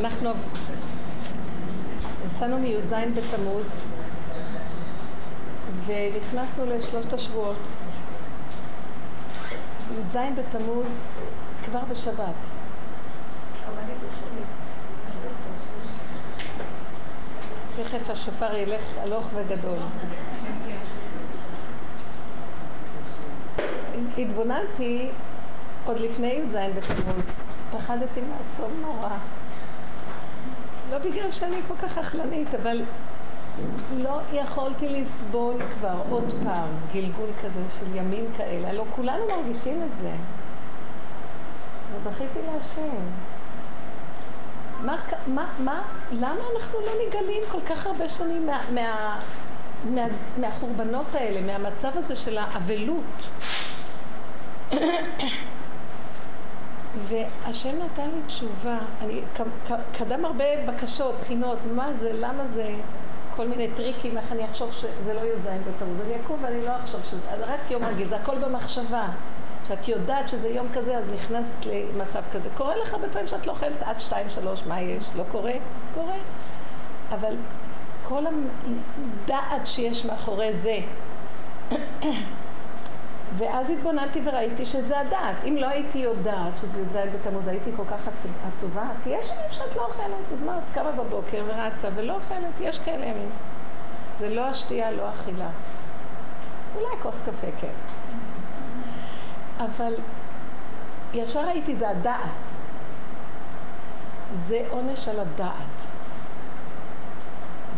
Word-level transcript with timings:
אנחנו 0.00 0.30
יצאנו 2.26 2.58
מי"ז 2.58 2.92
בתמוז 2.92 3.66
ונכנסנו 5.86 6.66
לשלושת 6.66 7.12
השבועות. 7.12 7.56
י"ז 9.90 10.16
בתמוז 10.36 10.86
כבר 11.64 11.80
בשבת. 11.90 12.34
תכף 17.76 18.10
השופר 18.10 18.56
ילך 18.56 18.82
הלוך 19.02 19.26
וגדול. 19.34 19.78
התבוננתי 24.18 25.08
עוד 25.84 26.00
לפני 26.00 26.32
י"ז 26.32 26.54
בתמוז, 26.76 27.24
פחדתי 27.70 28.20
מעצום 28.20 28.72
נורא. 28.80 29.18
לא 30.90 30.98
בגלל 30.98 31.30
שאני 31.30 31.56
כל 31.68 31.74
כך 31.82 31.98
אכלנית, 31.98 32.54
אבל 32.54 32.82
לא 33.96 34.20
יכולתי 34.32 34.88
לסבול 34.88 35.54
כבר 35.74 36.02
עוד 36.10 36.34
פעם 36.44 36.68
גלגול 36.92 37.30
כזה 37.42 37.60
של 37.78 37.96
ימים 37.96 38.24
כאלה. 38.36 38.68
הלוא 38.68 38.84
כולנו 38.90 39.24
מרגישים 39.26 39.82
את 39.82 40.02
זה. 40.02 40.12
ובכיתי 41.94 42.38
להשם. 42.46 42.96
מה, 44.84 44.96
מה, 45.26 45.46
מה, 45.58 45.82
למה 46.12 46.40
אנחנו 46.56 46.78
לא 46.80 46.92
נגלים 47.06 47.42
כל 47.50 47.60
כך 47.60 47.86
הרבה 47.86 48.08
שנים 48.08 48.46
מה, 48.46 48.60
מה, 48.74 49.20
מה, 49.84 50.02
מהחורבנות 50.36 51.14
האלה, 51.14 51.40
מהמצב 51.40 51.90
הזה 51.94 52.16
של 52.16 52.38
האבלות? 52.38 53.28
והשם 57.08 57.82
נתן 57.82 58.08
לי 58.10 58.22
תשובה, 58.26 58.78
אני, 59.00 59.20
קדם 59.92 60.24
הרבה 60.24 60.44
בקשות, 60.66 61.14
תחינות, 61.20 61.58
מה 61.74 61.88
זה, 62.00 62.10
למה 62.12 62.42
זה, 62.54 62.74
כל 63.36 63.48
מיני 63.48 63.68
טריקים, 63.76 64.18
איך 64.18 64.32
אני 64.32 64.44
אחשוב 64.44 64.72
שזה 64.72 65.14
לא 65.14 65.20
י"ז 65.20 65.46
בתמוז, 65.46 66.00
אני 66.06 66.16
אקום 66.24 66.44
ואני 66.44 66.64
לא 66.64 66.76
אחשוב 66.76 67.00
שזה, 67.04 67.20
זה 67.38 67.44
רק 67.44 67.70
יום 67.70 67.84
רגיל, 67.84 68.08
זה 68.08 68.16
הכל 68.16 68.38
במחשבה. 68.38 69.08
כשאת 69.64 69.88
יודעת 69.88 70.28
שזה 70.28 70.48
יום 70.48 70.66
כזה, 70.74 70.98
אז 70.98 71.04
נכנסת 71.14 71.66
למצב 71.66 72.22
כזה. 72.32 72.48
קורה 72.56 72.76
לך 72.76 72.92
הרבה 72.92 73.08
פעמים 73.08 73.28
שאת 73.28 73.46
לא 73.46 73.52
אוכלת 73.52 73.82
עד 73.82 74.00
שתיים, 74.00 74.30
שלוש, 74.30 74.60
מה 74.66 74.80
יש? 74.80 75.04
לא 75.16 75.24
קורה? 75.30 75.52
קורה. 75.94 76.16
אבל 77.10 77.36
כל 78.02 78.24
הדעת 78.26 79.66
שיש 79.66 80.04
מאחורי 80.04 80.54
זה, 80.54 80.78
ואז 83.36 83.70
התבוננתי 83.70 84.20
וראיתי 84.24 84.66
שזה 84.66 85.00
הדעת. 85.00 85.36
אם 85.44 85.56
לא 85.56 85.66
הייתי 85.66 85.98
יודעת 85.98 86.58
שזה 86.58 86.80
י"ז 86.80 86.96
בתמוז, 87.14 87.48
הייתי 87.48 87.70
כל 87.76 87.84
כך 87.90 88.08
עצובה, 88.48 88.82
כי 89.04 89.10
יש 89.10 89.30
ימים 89.30 89.50
שאת 89.50 89.76
לא 89.76 89.84
אוכלת, 89.86 90.32
אז 90.32 90.42
מה, 90.42 90.58
את 90.58 90.74
קמה 90.74 90.92
בבוקר 90.92 91.44
ורצה 91.46 91.88
ולא 91.94 92.14
אוכלת, 92.14 92.60
יש 92.60 92.78
כאלה 92.78 93.06
ימים. 93.06 93.30
זה 94.18 94.28
לא 94.28 94.46
השתייה, 94.46 94.90
לא 94.90 95.10
אכילה. 95.10 95.48
אולי 96.74 97.02
כוס 97.02 97.14
קפה, 97.26 97.46
כן. 97.60 97.72
אבל 99.58 99.94
ישר 101.14 101.40
ראיתי, 101.40 101.76
זה 101.76 101.88
הדעת. 101.88 102.20
זה 104.46 104.66
עונש 104.70 105.08
על 105.08 105.20
הדעת. 105.20 105.78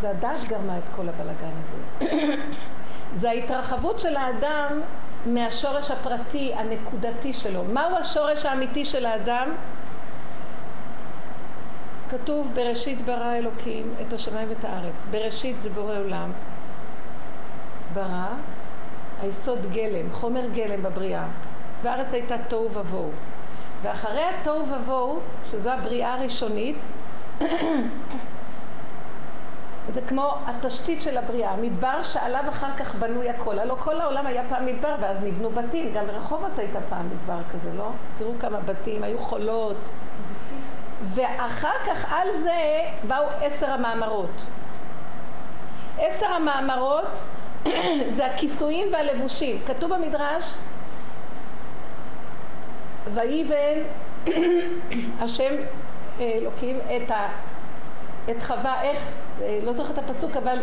זה 0.01 0.11
הדעת 0.11 0.49
גרמה 0.49 0.79
את 0.79 0.83
כל 0.97 1.09
הבלגן 1.09 1.51
הזה. 1.59 2.07
זה 3.21 3.31
ההתרחבות 3.31 4.01
של 4.01 4.17
האדם 4.17 4.81
מהשורש 5.27 5.91
הפרטי, 5.91 6.53
הנקודתי 6.55 7.33
שלו. 7.33 7.65
מהו 7.65 7.97
השורש 7.97 8.47
האמיתי 8.47 8.85
של 8.85 9.07
האדם? 9.07 9.49
כתוב 12.11 12.49
בראשית 12.55 13.05
ברא 13.05 13.35
אלוקים 13.35 13.95
את 14.01 14.13
השמיים 14.13 14.49
ואת 14.49 14.65
הארץ. 14.65 14.95
בראשית 15.11 15.61
זה 15.61 15.71
בורא 15.71 15.99
עולם. 15.99 16.33
ברא, 17.95 18.27
היסוד 19.23 19.73
גלם, 19.73 20.13
חומר 20.13 20.47
גלם 20.55 20.83
בבריאה. 20.83 21.27
והארץ 21.83 22.13
הייתה 22.13 22.37
תוהו 22.49 22.75
ובוהו. 22.75 23.11
ואחרי 23.83 24.23
התוהו 24.23 24.67
ובוהו, 24.69 25.21
שזו 25.51 25.71
הבריאה 25.71 26.15
הראשונית, 26.15 26.77
זה 29.95 30.01
כמו 30.09 30.35
התשתית 30.47 31.03
של 31.03 31.17
הבריאה, 31.17 31.57
מדבר 31.57 32.03
שעליו 32.03 32.45
אחר 32.49 32.77
כך 32.77 32.95
בנוי 32.95 33.31
הכל. 33.31 33.59
הלוא 33.59 33.77
כל 33.77 34.01
העולם 34.01 34.27
היה 34.27 34.43
פעם 34.49 34.67
מדבר 34.67 34.95
ואז 35.01 35.17
נבנו 35.23 35.51
בתים, 35.51 35.93
גם 35.95 36.07
ברחובות 36.07 36.59
הייתה 36.59 36.79
פעם 36.89 37.07
מדבר 37.07 37.43
כזה, 37.53 37.77
לא? 37.79 37.89
תראו 38.19 38.33
כמה 38.41 38.61
בתים, 38.61 39.03
היו 39.03 39.19
חולות. 39.19 39.77
ואחר 41.15 41.75
כך 41.87 42.13
על 42.13 42.29
זה 42.43 42.81
באו 43.09 43.25
עשר 43.41 43.71
המאמרות. 43.71 44.45
עשר 45.99 46.27
המאמרות 46.27 47.23
זה 48.17 48.27
הכיסויים 48.27 48.89
והלבושים. 48.93 49.61
כתוב 49.67 49.95
במדרש, 49.95 50.55
ויבן 53.15 53.79
השם 55.23 55.55
אלוקים 56.21 56.79
את 56.97 57.11
ה... 57.11 57.29
את 58.31 58.43
חווה, 58.43 58.83
איך, 58.83 58.99
אה, 59.43 59.59
לא 59.63 59.73
זוכרת 59.73 59.99
את 59.99 60.11
הפסוק, 60.11 60.37
אבל 60.37 60.59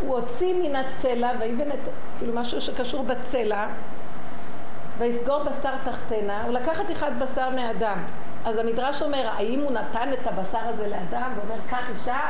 הוא 0.00 0.18
הוציא 0.18 0.54
מן 0.54 0.76
הצלע, 0.76 1.30
ויבן 1.40 1.70
את, 1.70 1.88
כאילו 2.18 2.34
משהו 2.34 2.60
שקשור 2.60 3.02
בצלע, 3.02 3.66
ויסגור 4.98 5.42
בשר 5.42 5.74
תחתנה, 5.84 6.44
הוא 6.44 6.52
לקח 6.52 6.80
אחד 6.92 7.10
בשר 7.18 7.50
מאדם. 7.50 7.98
אז 8.44 8.58
המדרש 8.58 9.02
אומר, 9.02 9.28
האם 9.28 9.60
הוא 9.60 9.72
נתן 9.72 10.08
את 10.12 10.26
הבשר 10.26 10.58
הזה 10.58 10.88
לאדם? 10.88 11.32
הוא 11.36 11.42
אומר, 11.44 11.60
קח 11.70 11.90
אישה, 11.90 12.20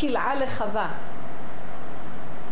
כלאה 0.00 0.34
לחווה. 0.34 0.88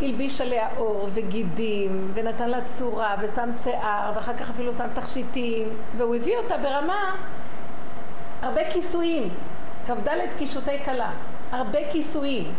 הלביש 0.00 0.40
עליה 0.40 0.68
אור 0.76 1.08
וגידים, 1.14 2.10
ונתן 2.14 2.50
לה 2.50 2.58
צורה, 2.64 3.16
ושם 3.20 3.48
שיער, 3.62 4.12
ואחר 4.14 4.36
כך 4.36 4.50
אפילו 4.50 4.72
שם 4.72 4.86
תכשיטים, 4.94 5.68
והוא 5.96 6.14
הביא 6.14 6.36
אותה 6.36 6.56
ברמה 6.56 7.16
הרבה 8.42 8.72
כיסויים. 8.72 9.28
כ"ד 9.86 10.08
קישוטי 10.38 10.84
כלה, 10.84 11.10
הרבה 11.52 11.78
כיסויים. 11.92 12.54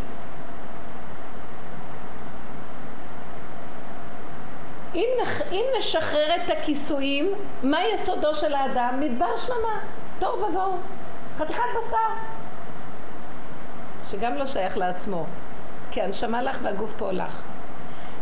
אם, 4.96 5.08
נח, 5.22 5.42
אם 5.52 5.64
נשחרר 5.80 6.36
את 6.36 6.50
הכיסויים, 6.50 7.34
מה 7.64 7.78
יסודו 7.94 8.36
של 8.36 8.54
האדם? 8.54 9.00
מדבר 9.00 9.38
שממה, 9.38 9.80
תוהו 10.20 10.42
ובוהו, 10.42 10.78
חתיכת 11.38 11.62
בשר, 11.78 11.98
שגם 14.12 14.36
לא 14.36 14.46
שייך 14.46 14.78
לעצמו, 14.78 15.26
כי 15.92 16.02
הנשמה 16.02 16.42
לך 16.42 16.58
והגוף 16.64 16.92
פה 16.98 17.12
לך. 17.12 17.42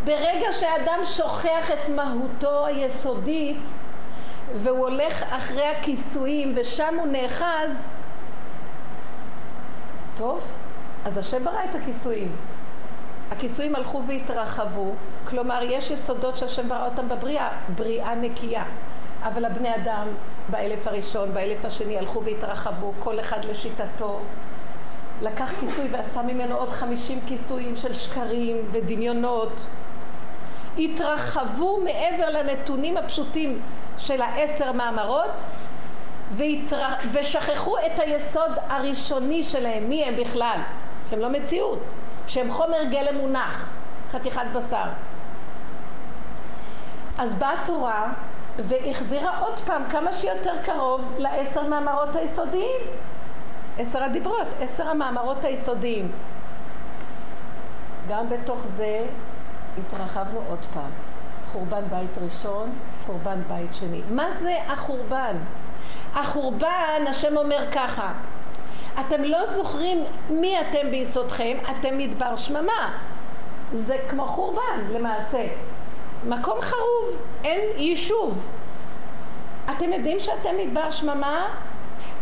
ברגע 0.05 0.51
שהאדם 0.51 0.99
שוכח 1.05 1.71
את 1.73 1.89
מהותו 1.89 2.65
היסודית 2.65 3.61
והוא 4.63 4.87
הולך 4.87 5.23
אחרי 5.29 5.67
הכיסויים 5.67 6.53
ושם 6.55 6.95
הוא 6.99 7.07
נאחז, 7.07 7.94
טוב, 10.17 10.39
אז 11.05 11.17
השם 11.17 11.43
ברא 11.43 11.63
את 11.63 11.75
הכיסויים. 11.75 12.31
הכיסויים 13.31 13.75
הלכו 13.75 14.01
והתרחבו, 14.07 14.91
כלומר 15.27 15.59
יש 15.63 15.91
יסודות 15.91 16.37
שהשם 16.37 16.69
ברא 16.69 16.85
אותם 16.85 17.09
בבריאה, 17.09 17.49
בריאה 17.75 18.15
נקייה. 18.15 18.63
אבל 19.23 19.45
הבני 19.45 19.75
אדם 19.75 20.07
באלף 20.49 20.87
הראשון, 20.87 21.33
באלף 21.33 21.65
השני 21.65 21.97
הלכו 21.97 22.23
והתרחבו, 22.23 22.93
כל 22.99 23.19
אחד 23.19 23.45
לשיטתו. 23.45 24.19
לקח 25.21 25.49
כיסוי 25.59 25.87
ועשה 25.91 26.21
ממנו 26.21 26.55
עוד 26.55 26.69
חמישים 26.69 27.19
כיסויים 27.25 27.75
של 27.75 27.93
שקרים 27.93 28.57
ודמיונות. 28.71 29.65
התרחבו 30.77 31.79
מעבר 31.83 32.29
לנתונים 32.29 32.97
הפשוטים 32.97 33.61
של 33.97 34.21
העשר 34.21 34.71
מאמרות 34.71 35.45
והתר... 36.31 36.87
ושכחו 37.13 37.77
את 37.77 37.99
היסוד 37.99 38.51
הראשוני 38.69 39.43
שלהם, 39.43 39.89
מי 39.89 40.05
הם 40.05 40.15
בכלל? 40.15 40.59
שהם 41.09 41.19
לא 41.19 41.29
מציאות, 41.29 41.79
שהם 42.27 42.53
חומר 42.53 42.83
גלם 42.91 43.17
מונח, 43.17 43.69
חתיכת 44.11 44.45
בשר. 44.53 44.85
אז 47.17 47.35
באה 47.35 47.63
התורה 47.63 48.13
והחזירה 48.57 49.39
עוד 49.39 49.59
פעם 49.59 49.83
כמה 49.89 50.13
שיותר 50.13 50.53
קרוב 50.65 51.01
לעשר 51.17 51.67
מאמרות 51.67 52.15
היסודיים. 52.15 52.81
עשר 53.77 54.03
הדיברות, 54.03 54.47
עשר 54.59 54.89
המאמרות 54.89 55.43
היסודיים. 55.43 56.11
גם 58.07 58.29
בתוך 58.29 58.59
זה 58.77 59.05
התרחבנו 59.77 60.41
עוד 60.49 60.65
פעם. 60.73 60.91
חורבן 61.51 61.83
בית 61.89 62.17
ראשון, 62.21 62.69
חורבן 63.05 63.41
בית 63.47 63.75
שני. 63.75 64.01
מה 64.09 64.31
זה 64.31 64.55
החורבן? 64.67 65.35
החורבן, 66.13 67.03
השם 67.07 67.37
אומר 67.37 67.71
ככה, 67.71 68.13
אתם 68.99 69.23
לא 69.23 69.39
זוכרים 69.53 70.03
מי 70.29 70.59
אתם 70.59 70.91
ביסודכם, 70.91 71.57
אתם 71.71 71.97
מדבר 71.97 72.35
שממה. 72.35 72.97
זה 73.73 73.97
כמו 74.09 74.25
חורבן 74.27 74.79
למעשה. 74.89 75.47
מקום 76.27 76.61
חרוב, 76.61 77.21
אין 77.43 77.59
יישוב. 77.77 78.51
אתם 79.71 79.93
יודעים 79.93 80.19
שאתם 80.19 80.57
מדבר 80.57 80.91
שממה? 80.91 81.47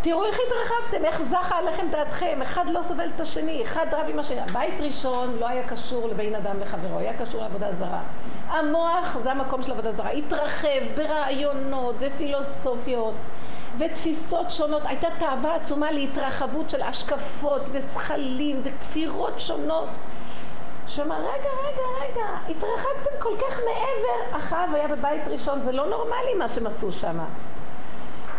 תראו 0.02 0.26
איך 0.26 0.38
התרחבתם, 0.48 1.06
איך 1.06 1.22
זכה 1.22 1.58
עליכם 1.58 1.88
דעתכם, 1.92 2.42
אחד 2.42 2.66
לא 2.70 2.84
סובל 2.84 3.10
את 3.16 3.20
השני, 3.20 3.64
אחד 3.64 3.86
רב 3.92 4.06
עם 4.10 4.20
השני. 4.20 4.42
בית 4.54 4.74
ראשון 4.80 5.38
לא 5.40 5.48
היה 5.48 5.68
קשור 5.68 6.08
לבין 6.08 6.36
אדם 6.36 6.60
לחברו, 6.60 7.00
היה 7.00 7.14
קשור 7.14 7.42
לעבודה 7.42 7.68
זרה. 7.80 8.02
המוח 8.48 9.18
זה 9.24 9.32
המקום 9.32 9.64
של 9.64 9.72
עבודה 9.72 9.94
זרה, 9.94 10.10
התרחב 10.10 10.84
ברעיונות 10.96 11.96
ופילוסופיות 12.00 13.14
ותפיסות 13.80 14.52
שונות. 14.52 14.82
הייתה 14.86 15.08
תאווה 15.20 15.56
עצומה 15.56 15.92
להתרחבות 15.92 16.70
של 16.70 16.82
השקפות 16.82 17.62
וזכלים 17.72 18.62
וכפירות 18.64 19.40
שונות. 19.40 19.88
שאמר, 20.88 21.16
רגע, 21.16 21.50
רגע, 21.68 21.82
רגע, 22.02 22.26
התרחקתם 22.50 23.20
כל 23.20 23.36
כך 23.38 23.58
מעבר. 23.58 24.38
אחאב 24.38 24.70
היה 24.74 24.88
בבית 24.88 25.22
ראשון, 25.28 25.62
זה 25.62 25.72
לא 25.72 25.90
נורמלי 25.90 26.34
מה 26.38 26.50
שהם 26.50 26.68
עשו 26.68 26.92
שם. 26.92 27.20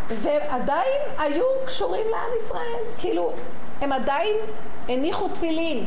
ועדיין 0.08 1.02
היו 1.19 1.44
קשורים 1.66 2.06
לעם 2.10 2.31
ישראל, 2.44 2.82
כאילו, 2.98 3.32
הם 3.81 3.92
עדיין 3.92 4.36
הניחו 4.88 5.28
תפילין. 5.28 5.86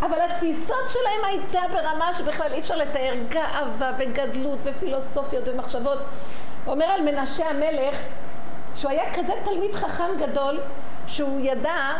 אבל 0.00 0.20
התפיסות 0.20 0.90
שלהם 0.90 1.24
הייתה 1.24 1.60
ברמה 1.72 2.14
שבכלל 2.14 2.52
אי 2.52 2.60
אפשר 2.60 2.76
לתאר 2.76 3.14
גאווה 3.28 3.92
וגדלות 3.98 4.58
ופילוסופיות 4.64 5.48
ומחשבות. 5.48 5.98
אומר 6.66 6.84
על 6.84 7.02
מנשה 7.02 7.50
המלך 7.50 7.96
שהוא 8.76 8.90
היה 8.90 9.14
כזה 9.14 9.32
תלמיד 9.44 9.74
חכם 9.74 10.08
גדול 10.20 10.60
שהוא 11.06 11.40
ידע, 11.40 11.92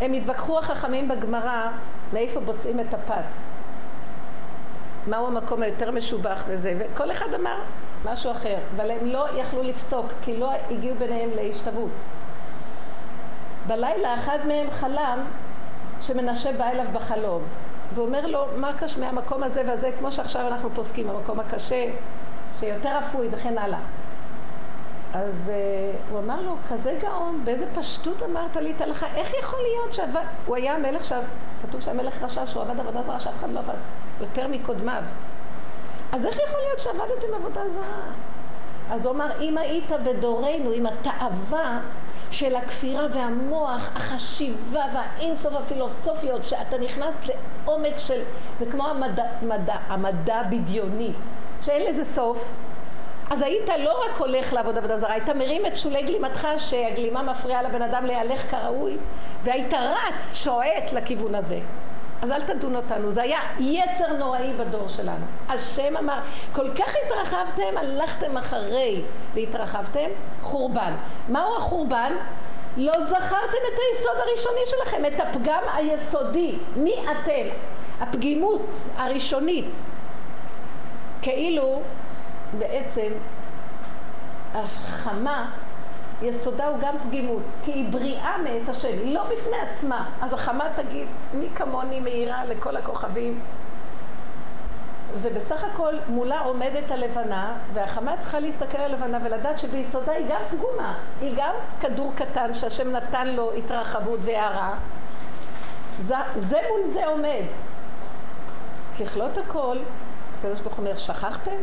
הם 0.00 0.12
התווכחו 0.12 0.58
החכמים 0.58 1.08
בגמרא 1.08 1.68
מאיפה 2.12 2.40
בוצעים 2.40 2.80
את 2.80 2.94
הפת. 2.94 3.24
מהו 5.06 5.26
המקום 5.26 5.62
היותר 5.62 5.90
משובח 5.90 6.44
וזה, 6.46 6.78
וכל 6.78 7.12
אחד 7.12 7.34
אמר 7.34 7.56
משהו 8.04 8.30
אחר, 8.30 8.56
אבל 8.76 8.90
הם 8.90 9.06
לא 9.06 9.26
יכלו 9.36 9.62
לפסוק, 9.62 10.06
כי 10.22 10.36
לא 10.36 10.50
הגיעו 10.70 10.96
ביניהם 10.96 11.30
להשתוות. 11.34 11.90
בלילה 13.66 14.14
אחד 14.14 14.38
מהם 14.46 14.70
חלם 14.70 15.24
שמנשה 16.00 16.52
בא 16.52 16.64
אליו 16.64 16.86
בחלום, 16.92 17.42
ואומר 17.94 18.26
לו, 18.26 18.46
מה 18.56 18.72
קש 18.78 18.98
מהמקום 18.98 19.42
הזה 19.42 19.62
והזה, 19.66 19.90
כמו 19.98 20.12
שעכשיו 20.12 20.46
אנחנו 20.46 20.70
פוסקים, 20.74 21.10
המקום 21.10 21.40
הקשה, 21.40 21.84
שיותר 22.60 22.98
אפוי 22.98 23.28
וכן 23.30 23.58
הלאה. 23.58 23.78
אז 25.14 25.34
uh, 25.46 26.10
הוא 26.10 26.18
אמר 26.18 26.40
לו, 26.40 26.56
כזה 26.68 26.98
גאון, 27.02 27.40
באיזה 27.44 27.66
פשטות 27.74 28.22
אמרת 28.22 28.56
לי 28.56 28.72
את 28.76 28.80
ההלכה, 28.80 29.06
איך 29.14 29.32
יכול 29.42 29.58
להיות 29.62 29.94
שעבד, 29.94 30.24
הוא 30.46 30.56
היה 30.56 30.74
המלך 30.74 31.04
שם, 31.04 31.20
כתוב 31.62 31.80
שהמלך 31.80 32.22
רשע 32.22 32.46
שהוא 32.46 32.62
עבד 32.62 32.80
עבודה 32.80 33.02
זרה 33.02 33.20
שאף 33.20 33.34
אחד 33.38 33.50
לא 33.50 33.58
עבד, 33.58 33.74
יותר 34.20 34.48
מקודמיו. 34.48 35.02
אז 36.12 36.24
איך 36.24 36.38
יכול 36.48 36.60
להיות 36.66 36.78
שעבדתם 36.82 37.34
עבודה 37.34 37.60
זרה? 37.74 38.12
אז 38.90 39.04
הוא 39.04 39.14
אמר, 39.14 39.40
אם 39.40 39.58
היית 39.58 39.90
בדורנו 40.04 40.70
עם 40.70 40.86
התאווה 40.86 41.80
של 42.30 42.56
הכפירה 42.56 43.06
והמוח, 43.14 43.90
החשיבה 43.94 44.84
והאינסוף 44.94 45.54
הפילוסופיות, 45.54 46.44
שאתה 46.44 46.78
נכנס 46.78 47.14
לעומק 47.24 47.98
של, 47.98 48.22
זה 48.58 48.66
כמו 48.70 48.86
המדע, 48.86 49.24
מדע, 49.42 49.76
המדע 49.88 50.42
בדיוני, 50.42 51.12
שאין 51.64 51.82
לזה 51.82 52.04
סוף, 52.04 52.38
אז 53.30 53.42
היית 53.42 53.68
לא 53.78 54.04
רק 54.04 54.16
הולך 54.18 54.52
לעבוד 54.52 54.78
עבודה 54.78 54.98
זרה, 54.98 55.12
היית 55.12 55.28
מרים 55.28 55.66
את 55.66 55.76
שולי 55.76 56.02
גלימתך 56.02 56.48
שהגלימה 56.58 57.22
מפריעה 57.22 57.62
לבן 57.62 57.82
אדם 57.82 58.06
להלך 58.06 58.50
כראוי, 58.50 58.96
והיית 59.44 59.74
רץ, 59.74 60.34
שועט 60.34 60.92
לכיוון 60.92 61.34
הזה. 61.34 61.58
אז 62.22 62.30
אל 62.30 62.42
תדון 62.42 62.76
אותנו, 62.76 63.10
זה 63.10 63.22
היה 63.22 63.38
יצר 63.60 64.12
נוראי 64.18 64.52
בדור 64.52 64.88
שלנו. 64.88 65.24
השם 65.48 65.96
אמר, 65.96 66.18
כל 66.52 66.70
כך 66.74 66.92
התרחבתם, 67.06 67.76
הלכתם 67.76 68.36
אחרי 68.36 69.02
והתרחבתם, 69.34 70.08
חורבן. 70.42 70.92
מהו 71.28 71.56
החורבן? 71.56 72.12
לא 72.76 72.92
זכרתם 72.92 73.62
את 73.72 73.78
היסוד 73.78 74.16
הראשוני 74.16 74.66
שלכם, 74.66 75.02
את 75.04 75.20
הפגם 75.20 75.62
היסודי. 75.74 76.52
מי 76.76 76.94
אתם? 76.94 77.48
הפגימות 78.00 78.60
הראשונית. 78.96 79.80
כאילו 81.24 81.80
בעצם 82.58 83.12
החמה 84.54 85.50
יסודה 86.22 86.68
הוא 86.68 86.78
גם 86.80 86.94
פגימות, 86.98 87.42
כי 87.64 87.72
היא 87.72 87.92
בריאה 87.92 88.38
מאת 88.38 88.68
השם, 88.68 88.88
היא 88.88 89.14
לא 89.14 89.24
בפני 89.24 89.56
עצמה. 89.56 90.10
אז 90.20 90.32
החמה 90.32 90.64
תגיד, 90.76 91.08
מי 91.34 91.48
כמוני 91.54 92.00
מאירה 92.00 92.44
לכל 92.44 92.76
הכוכבים? 92.76 93.40
ובסך 95.22 95.64
הכל 95.64 95.94
מולה 96.08 96.40
עומדת 96.40 96.90
הלבנה, 96.90 97.52
והחמה 97.72 98.16
צריכה 98.16 98.40
להסתכל 98.40 98.78
על 98.78 98.94
הלבנה 98.94 99.18
ולדעת 99.24 99.58
שביסודה 99.58 100.12
היא 100.12 100.26
גם 100.28 100.40
פגומה, 100.50 100.98
היא 101.20 101.34
גם 101.36 101.54
כדור 101.80 102.12
קטן 102.16 102.54
שהשם 102.54 102.90
נתן 102.90 103.28
לו 103.28 103.52
התרחבות 103.52 104.20
והערה. 104.22 104.74
זה, 106.00 106.14
זה 106.36 106.58
מול 106.68 106.92
זה 106.92 107.06
עומד. 107.06 107.44
ככלות 108.98 109.38
הכל, 109.38 109.78
הקדוש 110.44 110.60
ברוך 110.60 110.74
הוא 110.74 110.86
אומר, 110.86 110.96
שכחתם? 110.96 111.56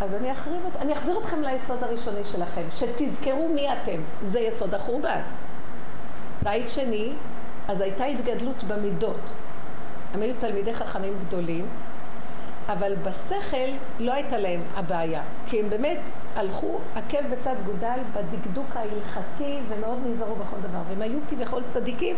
אז 0.00 0.14
אני 0.14 0.32
אחריב 0.32 0.62
את, 0.66 0.76
אני 0.80 0.92
אחזיר 0.92 1.18
אתכם 1.18 1.42
ליסוד 1.42 1.82
הראשוני 1.82 2.24
שלכם, 2.24 2.62
שתזכרו 2.70 3.48
מי 3.54 3.72
אתם, 3.72 4.00
זה 4.22 4.40
יסוד 4.40 4.74
החורבן. 4.74 5.20
בית 6.42 6.70
שני, 6.70 7.12
אז 7.68 7.80
הייתה 7.80 8.04
התגדלות 8.04 8.64
במידות. 8.64 9.20
הם 10.14 10.22
היו 10.22 10.34
תלמידי 10.40 10.74
חכמים 10.74 11.12
גדולים, 11.26 11.66
אבל 12.68 12.94
בשכל 12.94 13.70
לא 13.98 14.12
הייתה 14.12 14.38
להם 14.38 14.60
הבעיה, 14.74 15.22
כי 15.46 15.60
הם 15.60 15.70
באמת 15.70 15.98
הלכו 16.36 16.78
עקב 16.94 17.26
בצד 17.30 17.54
גודל 17.66 17.98
בדקדוק 18.12 18.66
ההלכתי 18.76 19.58
ומאוד 19.68 19.98
נזהרו 20.06 20.34
בכל 20.34 20.56
דבר, 20.62 20.78
והם 20.88 21.02
היו 21.02 21.18
כביכול 21.30 21.62
צדיקים. 21.66 22.16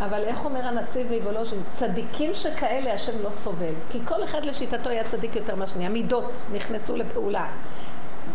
אבל 0.00 0.22
איך 0.24 0.44
אומר 0.44 0.66
הנציב 0.66 1.12
מוולוז'ין? 1.12 1.62
צדיקים 1.70 2.34
שכאלה 2.34 2.94
השם 2.94 3.22
לא 3.22 3.30
סובל. 3.44 3.74
כי 3.90 3.98
כל 4.04 4.24
אחד 4.24 4.44
לשיטתו 4.44 4.90
היה 4.90 5.04
צדיק 5.04 5.36
יותר 5.36 5.54
מהשני. 5.54 5.86
המידות 5.86 6.32
נכנסו 6.52 6.96
לפעולה. 6.96 7.46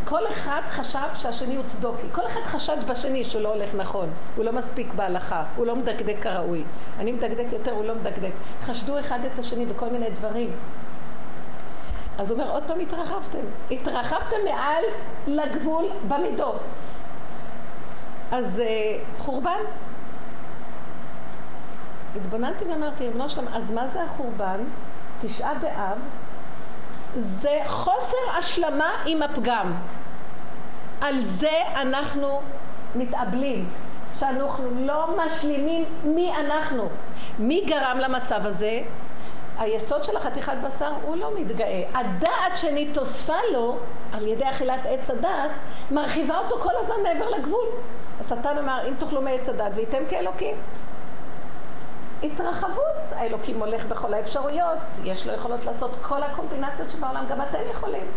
כל 0.06 0.27
אחד 0.27 0.62
חשב 0.69 1.07
שהשני 1.15 1.56
הוא 1.56 1.63
צדוקי. 1.67 2.07
כל 2.12 2.21
אחד 2.27 2.41
חשד 2.45 2.77
בשני 2.88 3.23
שהוא 3.23 3.41
לא 3.41 3.53
הולך 3.53 3.75
נכון. 3.75 4.09
הוא 4.35 4.45
לא 4.45 4.51
מספיק 4.51 4.94
בהלכה. 4.94 5.44
הוא 5.56 5.65
לא 5.65 5.75
מדקדק 5.75 6.15
כראוי. 6.21 6.63
אני 7.00 7.12
מדקדק 7.12 7.45
יותר, 7.51 7.71
הוא 7.71 7.85
לא 7.85 7.95
מדקדק. 7.95 8.31
חשדו 8.65 9.00
אחד 9.00 9.19
את 9.33 9.39
השני 9.39 9.65
בכל 9.65 9.89
מיני 9.89 10.09
דברים. 10.09 10.51
אז 12.18 12.31
הוא 12.31 12.39
אומר, 12.39 12.51
עוד 12.51 12.63
פעם 12.68 12.79
התרחבתם. 12.79 13.45
התרחבתם 13.71 14.35
מעל 14.45 14.83
לגבול 15.27 15.85
במידות. 16.07 16.59
אז 18.31 18.61
uh, 18.61 19.21
חורבן. 19.23 19.59
התבוננתי 22.16 22.66
ואמרתי, 22.66 23.06
ריבונו 23.06 23.30
שלום, 23.30 23.48
אז 23.48 23.72
מה 23.72 23.88
זה 23.88 24.04
החורבן? 24.04 24.60
תשעה 25.22 25.54
באב 25.54 26.00
זה 27.42 27.60
חוסר 27.68 28.38
השלמה 28.38 28.90
עם 29.06 29.24
הפגם. 29.24 29.74
על 31.02 31.22
זה 31.22 31.57
אנחנו 31.76 32.42
מתאבלים, 32.95 33.69
שאנחנו 34.19 34.69
לא 34.76 35.18
משלימים 35.18 35.86
מי 36.04 36.31
אנחנו. 36.36 36.90
מי 37.40 37.66
גרם 37.68 37.98
למצב 38.00 38.45
הזה? 38.45 38.81
היסוד 39.57 40.04
של 40.04 40.18
החתיכת 40.18 40.54
בשר 40.64 40.92
הוא 41.02 41.16
לא 41.16 41.31
מתגאה. 41.40 41.84
הדעת 41.94 42.57
שנתוספה 42.57 43.38
לו 43.54 43.78
על 44.14 44.28
ידי 44.28 44.50
אכילת 44.50 44.80
עץ 44.86 45.10
הדעת 45.10 45.52
מרחיבה 45.92 46.38
אותו 46.38 46.57
כל 46.57 46.72
הזמן 46.80 46.95
מעבר 47.04 47.30
לגבול. 47.30 47.66
השטן 48.19 48.57
אמר 48.57 48.88
אם 48.88 48.94
תאכלו 49.00 49.22
מעץ 49.22 49.50
הדעת 49.50 49.72
וייתם 49.76 50.04
כאלוקים. 50.10 50.56
התרחבות, 52.24 53.12
האלוקים 53.16 53.60
הולך 53.60 53.86
בכל 53.86 54.14
האפשרויות, 54.14 54.78
יש 55.04 55.28
לו 55.28 55.34
יכולות 55.34 55.66
לעשות 55.66 55.92
כל 56.02 56.24
הקומבינציות 56.24 56.92
שבעולם, 56.92 57.26
גם 57.30 57.42
אתם 57.42 57.60
יכולים. 57.72 58.07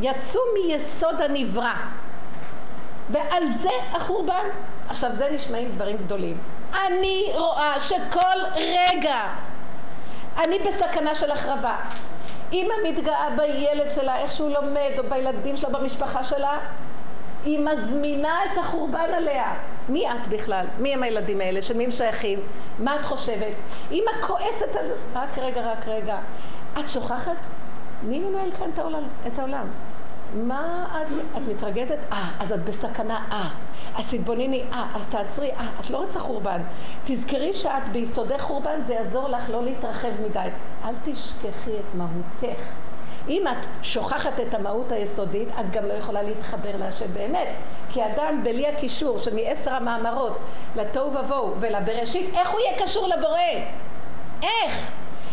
יצאו 0.00 0.40
מיסוד 0.54 1.20
הנברא, 1.20 1.74
ועל 3.10 3.52
זה 3.52 3.70
החורבן. 3.92 4.48
עכשיו 4.88 5.14
זה 5.14 5.28
נשמעים 5.32 5.72
דברים 5.72 5.96
גדולים. 5.96 6.38
אני 6.86 7.32
רואה 7.34 7.80
שכל 7.80 8.38
רגע 8.54 9.24
אני 10.46 10.58
בסכנה 10.58 11.14
של 11.14 11.30
החרבה. 11.30 11.76
אמא 12.52 12.74
מתגאה 12.84 13.28
בילד 13.36 13.90
שלה, 13.94 14.18
איך 14.18 14.32
שהוא 14.32 14.50
לומד, 14.50 14.90
או 14.98 15.02
בילדים 15.08 15.56
שלה, 15.56 15.68
במשפחה 15.68 16.24
שלה, 16.24 16.58
היא 17.46 17.60
מזמינה 17.60 18.44
את 18.44 18.58
החורבן 18.58 19.14
עליה. 19.16 19.54
מי 19.88 20.10
את 20.10 20.28
בכלל? 20.28 20.66
מי 20.78 20.94
הם 20.94 21.02
הילדים 21.02 21.40
האלה? 21.40 21.62
של 21.62 21.76
מי 21.76 21.84
הם 21.84 21.90
שייכים? 21.90 22.38
מה 22.78 22.96
את 22.96 23.04
חושבת? 23.04 23.54
אמא 23.90 24.10
כועסת 24.26 24.76
על 24.80 24.86
זה. 24.86 24.94
רק 25.14 25.38
רגע, 25.38 25.72
רק 25.72 25.88
רגע. 25.88 26.18
את 26.78 26.90
שוכחת? 26.90 27.36
מי 28.02 28.18
מנהל 28.18 28.50
כאן 28.58 28.70
את 28.74 28.78
העולם? 28.78 29.02
את 29.26 29.38
העולם? 29.38 29.66
מה 30.34 30.86
את, 30.92 31.36
את 31.36 31.42
מתרגזת? 31.48 31.98
אה, 32.12 32.30
אז 32.40 32.52
את 32.52 32.64
בסכנה, 32.64 33.24
אה. 33.30 33.48
אז 33.96 34.10
תתבונני, 34.10 34.64
אה, 34.72 34.86
אז 34.94 35.06
תעצרי, 35.06 35.50
אה, 35.50 35.68
את 35.80 35.90
לא 35.90 35.98
רוצה 35.98 36.20
חורבן. 36.20 36.60
תזכרי 37.04 37.52
שאת 37.52 37.88
ביסודי 37.92 38.38
חורבן, 38.38 38.80
זה 38.86 38.94
יעזור 38.94 39.28
לך 39.28 39.50
לא 39.50 39.64
להתרחב 39.64 40.08
מדי. 40.28 40.48
אל 40.84 40.94
תשכחי 41.04 41.78
את 41.80 41.94
מהותך. 41.94 42.60
אם 43.28 43.44
את 43.48 43.66
שוכחת 43.82 44.40
את 44.40 44.54
המהות 44.54 44.92
היסודית, 44.92 45.48
את 45.60 45.70
גם 45.70 45.86
לא 45.86 45.92
יכולה 45.92 46.22
להתחבר 46.22 46.76
להשם 46.78 47.14
באמת. 47.14 47.48
כי 47.92 48.06
אדם 48.06 48.40
בלי 48.44 48.68
הקישור 48.68 49.18
של 49.18 49.34
מעשר 49.34 49.74
המאמרות 49.74 50.38
לתוהו 50.76 51.12
ובוהו 51.14 51.54
ולבראשית, 51.60 52.34
איך 52.34 52.50
הוא 52.50 52.60
יהיה 52.60 52.78
קשור 52.78 53.08
לבורא? 53.08 53.38
איך? 54.42 54.90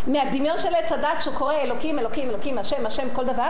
מהדמיון 0.07 0.59
של 0.59 0.75
עץ 0.75 0.91
הדת 0.91 1.21
שהוא 1.21 1.35
קורא 1.35 1.53
אלוקים, 1.53 1.99
אלוקים, 1.99 2.29
אלוקים, 2.29 2.57
השם, 2.57 2.85
השם, 2.85 3.07
כל 3.13 3.25
דבר? 3.25 3.49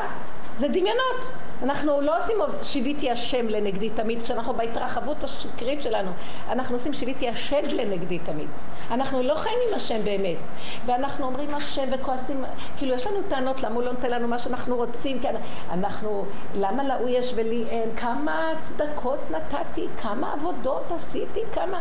זה 0.57 0.67
דמיונות. 0.67 1.29
אנחנו 1.63 2.01
לא 2.01 2.17
עושים 2.17 2.38
שיוויתי 2.63 3.12
השם 3.12 3.48
לנגדי 3.48 3.89
תמיד, 3.89 4.24
כשאנחנו 4.24 4.53
בהתרחבות 4.53 5.24
השקרית 5.24 5.83
שלנו. 5.83 6.12
אנחנו 6.50 6.75
עושים 6.75 6.93
שיוויתי 6.93 7.29
השד 7.29 7.63
לנגדי 7.72 8.19
תמיד. 8.19 8.48
אנחנו 8.91 9.24
לא 9.24 9.36
חיים 9.36 9.60
עם 9.69 9.75
השם 9.75 10.03
באמת. 10.03 10.38
ואנחנו 10.86 11.25
אומרים 11.25 11.55
השם 11.55 11.89
וכועסים, 11.91 12.43
כאילו 12.77 12.95
יש 12.95 13.07
לנו 13.07 13.17
טענות 13.29 13.63
למה 13.63 13.75
הוא 13.75 13.83
לא 13.83 13.91
נותן 13.91 14.12
לנו 14.12 14.27
מה 14.27 14.39
שאנחנו 14.39 14.75
רוצים, 14.75 15.19
כי 15.19 15.27
אנחנו, 15.72 16.25
למה 16.55 16.83
להוא 16.83 17.10
יש 17.10 17.33
ולי 17.36 17.63
אין, 17.69 17.95
כמה 17.95 18.50
צדקות 18.63 19.19
נתתי, 19.31 19.88
כמה 20.01 20.33
עבודות 20.33 20.91
עשיתי, 20.91 21.39
כמה... 21.53 21.79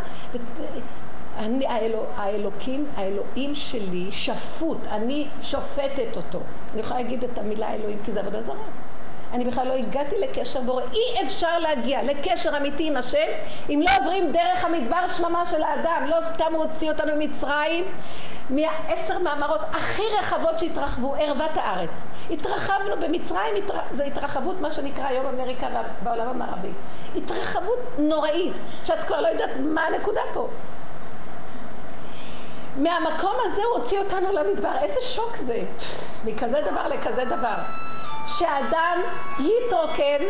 אני, 1.38 1.66
האלו, 1.66 2.04
האלוקים, 2.16 2.86
האלוהים 2.96 3.54
שלי 3.54 4.08
שפוט, 4.12 4.78
אני 4.90 5.28
שופטת 5.42 6.16
אותו. 6.16 6.38
אני 6.72 6.80
יכולה 6.80 7.00
להגיד 7.00 7.24
את 7.24 7.38
המילה 7.38 7.74
אלוהים 7.74 7.98
כי 8.04 8.12
זה 8.12 8.20
עבודה 8.20 8.42
זרה. 8.42 8.64
אני 9.32 9.44
בכלל 9.44 9.68
לא 9.68 9.72
הגעתי 9.72 10.14
לקשר 10.20 10.60
בורא. 10.60 10.82
אי 10.92 11.26
אפשר 11.26 11.58
להגיע 11.58 12.02
לקשר 12.02 12.56
אמיתי 12.56 12.88
עם 12.88 12.96
השם 12.96 13.26
אם 13.70 13.82
לא 13.88 13.94
עוברים 14.00 14.32
דרך 14.32 14.64
המדבר 14.64 15.08
שממה 15.16 15.46
של 15.46 15.62
האדם. 15.62 16.06
לא 16.06 16.16
סתם 16.34 16.54
הוא 16.54 16.64
הוציא 16.64 16.90
אותנו 16.90 17.12
ממצרים, 17.16 17.84
מהעשר 18.50 19.18
מאמרות 19.18 19.60
הכי 19.72 20.02
רחבות 20.20 20.58
שהתרחבו, 20.58 21.14
ערוות 21.18 21.50
הארץ. 21.54 22.06
התרחבנו 22.30 22.96
במצרים, 23.00 23.54
התר... 23.56 23.78
זה 23.96 24.04
התרחבות, 24.04 24.60
מה 24.60 24.72
שנקרא 24.72 25.04
היום 25.04 25.26
אמריקה 25.26 25.66
בעולם 26.02 26.28
המערבי. 26.28 26.70
התרחבות 27.16 27.78
נוראית, 27.98 28.52
שאת 28.84 28.98
כבר 29.06 29.20
לא 29.20 29.28
יודעת 29.28 29.50
מה 29.60 29.82
הנקודה 29.82 30.20
פה. 30.34 30.48
מהמקום 32.76 33.34
הזה 33.44 33.62
הוא 33.62 33.82
הוציא 33.82 33.98
אותנו 33.98 34.32
למדבר. 34.32 34.72
איזה 34.82 35.00
שוק 35.02 35.36
זה, 35.46 35.62
מכזה 36.24 36.60
דבר 36.70 36.88
לכזה 36.88 37.24
דבר. 37.24 37.54
שאדם 38.26 38.98
יתרוקן 39.38 40.24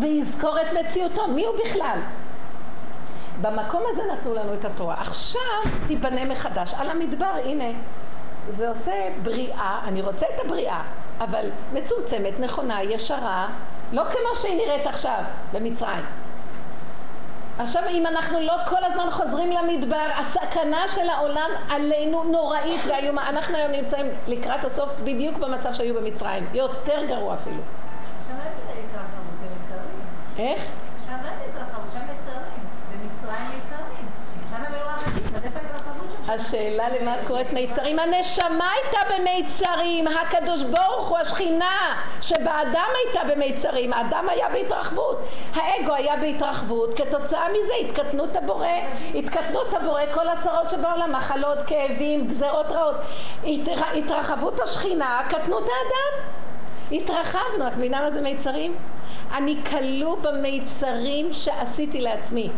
ויזכור 0.00 0.60
את 0.60 0.66
מציאותו. 0.72 1.28
מי 1.28 1.46
הוא 1.46 1.54
בכלל? 1.64 1.98
במקום 3.40 3.82
הזה 3.92 4.02
נתנו 4.12 4.34
לנו 4.34 4.54
את 4.54 4.64
התורה. 4.64 4.94
עכשיו 5.00 5.72
תיבנה 5.86 6.24
מחדש 6.24 6.74
על 6.74 6.90
המדבר, 6.90 7.32
הנה. 7.44 7.78
זה 8.48 8.68
עושה 8.68 8.92
בריאה, 9.22 9.80
אני 9.84 10.02
רוצה 10.02 10.26
את 10.34 10.40
הבריאה, 10.44 10.82
אבל 11.20 11.50
מצומצמת, 11.72 12.40
נכונה, 12.40 12.82
ישרה, 12.82 13.48
לא 13.92 14.04
כמו 14.04 14.36
שהיא 14.36 14.56
נראית 14.56 14.86
עכשיו 14.86 15.22
במצרים. 15.52 16.04
עכשיו 17.58 17.82
אם 17.90 18.06
אנחנו 18.06 18.40
לא 18.40 18.54
כל 18.68 18.84
הזמן 18.84 19.10
חוזרים 19.10 19.50
למדבר, 19.52 20.08
הסכנה 20.16 20.88
של 20.88 21.08
העולם 21.08 21.50
עלינו 21.70 22.24
נוראית 22.24 22.80
ואיומה. 22.88 23.28
אנחנו 23.28 23.56
היום 23.56 23.72
נמצאים 23.72 24.06
לקראת 24.26 24.64
הסוף 24.64 24.90
בדיוק 25.04 25.38
במצב 25.38 25.72
שהיו 25.72 25.94
במצרים, 25.94 26.46
יותר 26.54 27.04
גרוע 27.08 27.34
אפילו. 27.34 27.62
איך? 30.38 30.62
השאלה 36.28 36.88
למה 36.88 37.14
את 37.14 37.26
קוראת 37.26 37.52
מיצרים? 37.52 37.98
הנשמה 37.98 38.70
הייתה 38.70 38.98
במיצרים, 39.14 40.06
הקדוש 40.06 40.62
ברוך 40.62 41.08
הוא 41.08 41.18
השכינה 41.18 42.02
שבאדם 42.20 42.88
הייתה 43.04 43.34
במיצרים, 43.34 43.92
האדם 43.92 44.28
היה 44.28 44.48
בהתרחבות, 44.48 45.18
האגו 45.54 45.94
היה 45.94 46.16
בהתרחבות, 46.16 46.90
כתוצאה 46.96 47.46
מזה 47.48 47.72
התקטנות 47.80 48.36
הבורא, 48.36 48.66
התקטנות 49.14 49.72
הבורא, 49.72 50.02
כל 50.14 50.28
הצרות 50.28 50.70
שבעולם, 50.70 51.12
מחלות, 51.12 51.58
כאבים, 51.66 52.28
גזרות 52.28 52.66
רעות, 52.66 52.96
התרחבות 53.94 54.60
השכינה, 54.60 55.22
קטנות 55.28 55.62
האדם, 55.62 56.28
התרחבנו, 56.92 57.66
את 57.66 57.76
מבינה 57.76 58.00
מה 58.00 58.10
זה 58.10 58.20
מיצרים? 58.20 58.74
אני 59.34 59.56
כלוא 59.70 60.16
במיצרים 60.22 61.34
שעשיתי 61.34 62.00
לעצמי. 62.00 62.50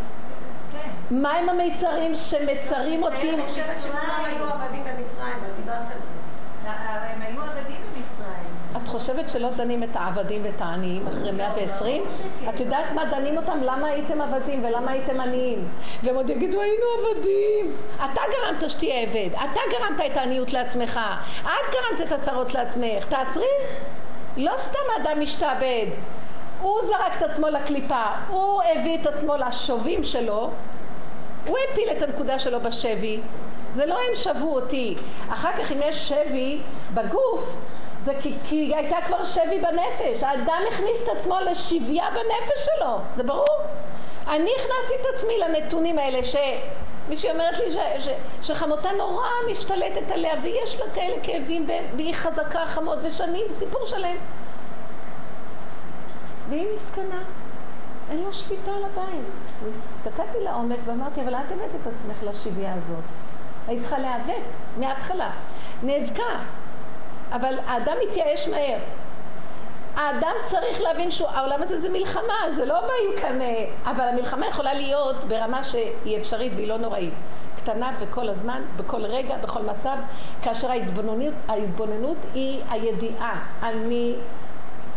מה 1.10 1.32
עם 1.32 1.48
המיצרים 1.48 2.16
שמצרים 2.16 3.02
אותי? 3.02 3.30
אני 3.30 3.42
חושבת 3.46 3.80
שכולם 3.80 4.24
היו 4.24 4.44
עבדים 4.44 4.84
במצרים, 4.84 5.34
דיברת 5.56 5.78
על 5.78 5.98
זה. 5.98 6.70
הם 7.14 7.22
היו 7.22 7.42
עבדים 7.42 7.76
במצרים. 7.76 8.54
את 8.76 8.88
חושבת 8.88 9.28
שלא 9.28 9.50
דנים 9.50 9.82
את 9.82 9.88
העבדים 9.94 10.44
ואת 10.44 10.60
העניים 10.60 11.08
אחרי 11.08 11.32
120? 11.32 12.02
לא, 12.02 12.08
לא, 12.44 12.50
את 12.50 12.60
יודעת 12.60 12.92
מה 12.94 13.04
דנים 13.04 13.36
אותם? 13.36 13.58
למה 13.62 13.86
הייתם 13.86 14.20
עבדים 14.20 14.64
ולמה 14.64 14.90
הייתם 14.90 15.20
עניים? 15.20 15.68
והם 16.02 16.14
עוד 16.14 16.30
יגידו 16.30 16.60
היינו 16.60 16.84
עבדים. 17.00 17.76
אתה 17.96 18.20
גרמת 18.30 18.70
שתהיה 18.70 19.00
עבד, 19.00 19.34
אתה 19.34 19.60
גרמת 19.70 20.12
את 20.12 20.16
העניות 20.16 20.52
לעצמך, 20.52 21.00
את 21.42 21.72
גרמת 21.72 22.06
את 22.06 22.12
הצרות 22.12 22.54
לעצמך. 22.54 23.04
תעצרי. 23.08 23.46
לא 24.36 24.52
סתם 24.58 24.78
האדם 24.96 25.20
משתעבד. 25.20 25.86
הוא 26.60 26.78
זרק 26.86 27.12
את 27.18 27.22
עצמו 27.22 27.48
לקליפה, 27.48 28.04
הוא 28.28 28.62
הביא 28.62 28.98
את 29.02 29.06
עצמו 29.06 29.36
לשובים 29.36 30.04
שלו, 30.04 30.50
הוא 31.46 31.56
הפיל 31.70 31.88
את 31.96 32.02
הנקודה 32.02 32.38
שלו 32.38 32.60
בשבי. 32.60 33.20
זה 33.74 33.86
לא 33.86 33.94
הם 33.94 34.14
שבו 34.14 34.54
אותי. 34.54 34.94
אחר 35.28 35.52
כך 35.52 35.72
אם 35.72 35.80
יש 35.84 36.08
שבי 36.08 36.60
בגוף, 36.94 37.40
זה 38.04 38.12
כי, 38.22 38.34
כי 38.44 38.72
הייתה 38.76 38.96
כבר 39.06 39.24
שבי 39.24 39.60
בנפש. 39.60 40.22
האדם 40.22 40.60
הכניס 40.72 41.02
את 41.02 41.08
עצמו 41.18 41.36
לשביה 41.50 42.04
בנפש 42.10 42.64
שלו, 42.64 42.98
זה 43.16 43.22
ברור. 43.22 43.58
אני 44.28 44.50
הכנסתי 44.56 44.94
את 45.00 45.14
עצמי 45.14 45.38
לנתונים 45.38 45.98
האלה 45.98 46.24
ש... 46.24 46.36
מישהי 47.08 47.30
אומרת 47.30 47.58
לי 47.58 47.72
ש, 47.72 47.76
ש, 47.98 48.08
שחמותה 48.42 48.88
נורא 48.98 49.26
משתלטת 49.50 50.10
עליה 50.10 50.34
ויש 50.42 50.80
לה 50.80 50.86
כאלה 50.94 51.14
כאבים 51.22 51.66
והיא 51.96 52.14
חזקה 52.14 52.66
חמות 52.66 52.98
ושנים, 53.02 53.46
סיפור 53.58 53.86
שלם. 53.86 54.16
והיא 56.48 56.66
מסכנה. 56.76 57.22
אין 58.10 58.22
לה 58.24 58.32
שליטה 58.32 58.70
על 58.70 58.84
הבית. 58.84 59.24
והסתכלתי 59.62 60.44
לעומק 60.44 60.78
ואמרתי, 60.84 61.20
אבל 61.20 61.34
את 61.34 61.52
הבאת 61.52 61.70
את 61.82 61.86
עצמך 61.86 62.22
לשבייה 62.22 62.72
הזאת. 62.72 63.04
היית 63.66 63.80
צריכה 63.80 63.98
להיאבק 63.98 64.42
מההתחלה. 64.78 65.30
נאבקה. 65.82 66.38
אבל 67.32 67.54
האדם 67.66 67.96
מתייאש 68.08 68.48
מהר. 68.48 68.78
האדם 69.96 70.34
צריך 70.44 70.80
להבין 70.80 71.10
שהעולם 71.10 71.62
הזה 71.62 71.78
זה 71.78 71.88
מלחמה, 71.88 72.34
זה 72.54 72.64
לא 72.64 72.80
באים 72.80 73.20
כאן... 73.20 73.40
אה, 73.40 73.66
אבל 73.84 74.08
המלחמה 74.08 74.46
יכולה 74.46 74.74
להיות 74.74 75.16
ברמה 75.28 75.64
שהיא 75.64 76.18
אפשרית 76.18 76.52
והיא 76.56 76.68
לא 76.68 76.78
נוראית. 76.78 77.14
קטנה 77.56 77.92
וכל 78.00 78.28
הזמן, 78.28 78.62
בכל 78.76 79.04
רגע, 79.04 79.36
בכל 79.36 79.62
מצב, 79.62 79.96
כאשר 80.42 80.70
ההתבוננות, 80.70 81.34
ההתבוננות 81.48 82.16
היא 82.34 82.62
הידיעה. 82.70 83.44
אני 83.62 84.14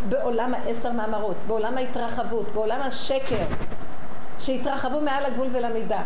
בעולם 0.09 0.53
העשר 0.53 0.91
מאמרות, 0.91 1.35
בעולם 1.47 1.77
ההתרחבות, 1.77 2.45
בעולם 2.53 2.81
השקר, 2.81 3.45
שהתרחבו 4.39 5.01
מעל 5.01 5.25
הגבול 5.25 5.47
ולמידה. 5.51 6.01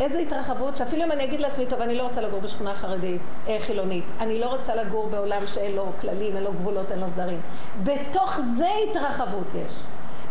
איזה 0.00 0.18
התרחבות, 0.18 0.76
שאפילו 0.76 1.04
אם 1.04 1.12
אני 1.12 1.24
אגיד 1.24 1.40
לעצמי, 1.40 1.66
טוב, 1.66 1.80
אני 1.80 1.94
לא 1.94 2.02
רוצה 2.02 2.20
לגור 2.20 2.40
בשכונה 2.40 2.74
חרדית, 2.74 3.20
אה, 3.48 3.56
חילונית, 3.66 4.04
אני 4.20 4.40
לא 4.40 4.46
רוצה 4.46 4.74
לגור 4.74 5.08
בעולם 5.08 5.46
שאין 5.46 5.76
לו 5.76 5.86
כללים, 6.00 6.36
אין 6.36 6.44
לו 6.44 6.52
גבולות, 6.52 6.92
אין 6.92 7.00
לו 7.00 7.06
סדרים. 7.14 7.40
בתוך 7.82 8.38
זה 8.58 8.68
התרחבות 8.90 9.46
יש. 9.54 9.72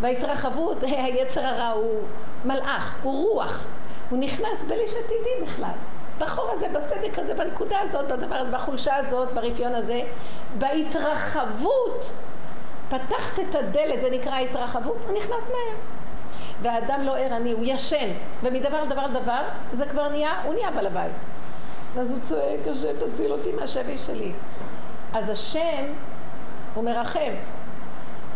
וההתרחבות, 0.02 0.84
היצר 0.84 1.46
הרע 1.46 1.70
הוא 1.70 2.02
מלאך, 2.46 2.96
הוא 3.04 3.34
רוח. 3.34 3.66
הוא 4.10 4.20
נכנס 4.20 4.64
בלי 4.68 4.88
שתדעי 4.88 5.42
בכלל. 5.48 5.76
בחור 6.20 6.52
הזה, 6.52 6.68
בסדק 6.74 7.20
הזה, 7.20 7.34
בנקודה 7.34 7.78
הזאת, 7.82 8.08
בדבר 8.08 8.36
הזה, 8.36 8.52
בחולשה 8.52 8.96
הזאת, 8.96 9.34
ברפיון 9.34 9.76
הזה, 9.76 10.02
בהתרחבות 10.58 12.12
פתחת 12.90 13.40
את 13.40 13.56
הדלת, 13.56 14.02
זה 14.02 14.10
נקרא 14.12 14.40
התרחבות, 14.40 14.98
הוא 15.08 15.18
נכנס 15.18 15.50
מהר. 15.50 15.78
והאדם 16.62 17.04
לא 17.04 17.18
ערני, 17.18 17.52
הוא 17.52 17.64
ישן, 17.66 18.12
ומדבר 18.44 18.84
לדבר 18.84 19.08
לדבר, 19.08 19.42
זה 19.78 19.86
כבר 19.86 20.10
נהיה, 20.10 20.42
הוא 20.44 20.54
נהיה 20.54 20.72
בעל 20.72 20.88
הבית. 20.88 21.12
אז 22.00 22.12
הוא 22.12 22.20
צועק, 22.24 22.60
השם 22.72 22.94
תציל 23.00 23.32
אותי 23.32 23.52
מהשבי 23.52 23.98
שלי. 23.98 24.32
אז 25.14 25.30
השם, 25.30 25.86
הוא 26.74 26.84
מרחם. 26.84 27.34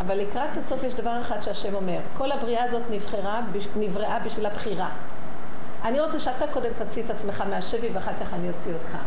אבל 0.02 0.18
לקראת 0.18 0.50
הסוף 0.58 0.84
יש 0.84 0.94
דבר 0.94 1.22
אחד 1.22 1.42
שהשם 1.42 1.76
אומר, 1.76 2.00
כל 2.18 2.32
הבריאה 2.32 2.64
הזאת 2.64 2.82
נבחרה, 2.90 3.42
נבראה 3.76 4.20
בשביל 4.20 4.46
הבחירה. 4.46 4.90
אני 5.84 6.00
רוצה 6.00 6.20
שאתה 6.20 6.46
קודם 6.54 6.70
תוציא 6.78 7.04
את 7.04 7.10
עצמך 7.10 7.44
מהשבי 7.50 7.90
ואחר 7.94 8.12
כך 8.22 8.34
אני 8.34 8.50
אוציא 8.50 8.74
אותך. 8.74 8.98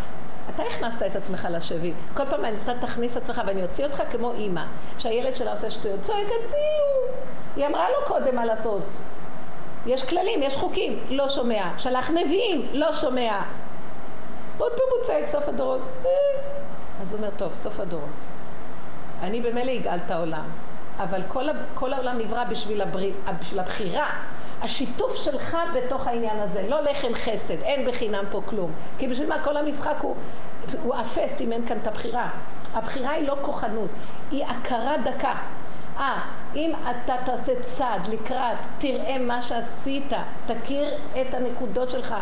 אתה 0.50 0.62
הכנסת 0.62 1.02
את 1.06 1.16
עצמך 1.16 1.48
לשבי. 1.50 1.92
כל 2.14 2.22
פעם 2.30 2.40
אתה 2.64 2.72
תכניס 2.80 3.16
את 3.16 3.22
עצמך 3.22 3.40
ואני 3.46 3.62
אוציא 3.62 3.84
אותך 3.84 4.02
כמו 4.12 4.32
אימא, 4.32 4.64
שהילד 4.98 5.36
שלה 5.36 5.52
עושה 5.52 5.70
שטויות, 5.70 6.02
צועק 6.02 6.26
הציעו. 6.26 7.14
היא 7.56 7.66
אמרה 7.66 7.90
לו 7.90 8.06
קודם 8.06 8.36
מה 8.36 8.44
לעשות. 8.44 8.82
יש 9.86 10.04
כללים, 10.04 10.42
יש 10.42 10.56
חוקים, 10.56 10.98
לא 11.08 11.28
שומע. 11.28 11.70
שלח 11.78 12.10
נביאים, 12.10 12.66
לא 12.72 12.92
שומע. 12.92 13.42
עוד 14.58 14.72
פעם 14.72 14.86
הוא 14.90 15.06
צועק 15.06 15.24
סוף 15.32 15.48
הדורות. 15.48 15.80
אה. 16.04 16.10
אז 17.02 17.12
הוא 17.12 17.18
אומר, 17.18 17.30
טוב, 17.36 17.52
סוף 17.62 17.80
הדורות. 17.80 18.08
אני 19.22 19.40
במילא 19.40 19.72
אגאל 19.80 19.98
את 20.06 20.10
העולם. 20.10 20.44
אבל 20.98 21.22
כל, 21.28 21.44
כל 21.74 21.92
העולם 21.92 22.18
נברא 22.18 22.44
בשביל, 22.44 22.80
הבריא, 22.80 23.12
בשביל 23.40 23.60
הבחירה. 23.60 24.10
השיתוף 24.62 25.16
שלך 25.16 25.56
בתוך 25.74 26.06
העניין 26.06 26.40
הזה, 26.40 26.62
לא 26.68 26.80
לחם 26.80 27.14
חסד, 27.14 27.62
אין 27.62 27.88
בחינם 27.88 28.24
פה 28.30 28.40
כלום. 28.46 28.70
כי 28.98 29.08
בשביל 29.08 29.28
מה 29.28 29.44
כל 29.44 29.56
המשחק 29.56 29.96
הוא, 30.00 30.16
הוא 30.82 30.94
אפס 30.94 31.40
אם 31.40 31.52
אין 31.52 31.66
כאן 31.66 31.78
את 31.82 31.86
הבחירה. 31.86 32.28
הבחירה 32.74 33.10
היא 33.10 33.28
לא 33.28 33.36
כוחנות, 33.42 33.90
היא 34.30 34.44
הכרה 34.46 34.94
דקה. 35.04 35.34
אה, 35.98 36.20
אם 36.54 36.72
אתה 36.90 37.14
תעשה 37.24 37.52
צעד 37.64 38.06
לקראת, 38.06 38.56
תראה 38.78 39.18
מה 39.18 39.42
שעשית, 39.42 40.12
תכיר 40.46 40.94
את 41.20 41.34
הנקודות 41.34 41.90
שלך, 41.90 42.14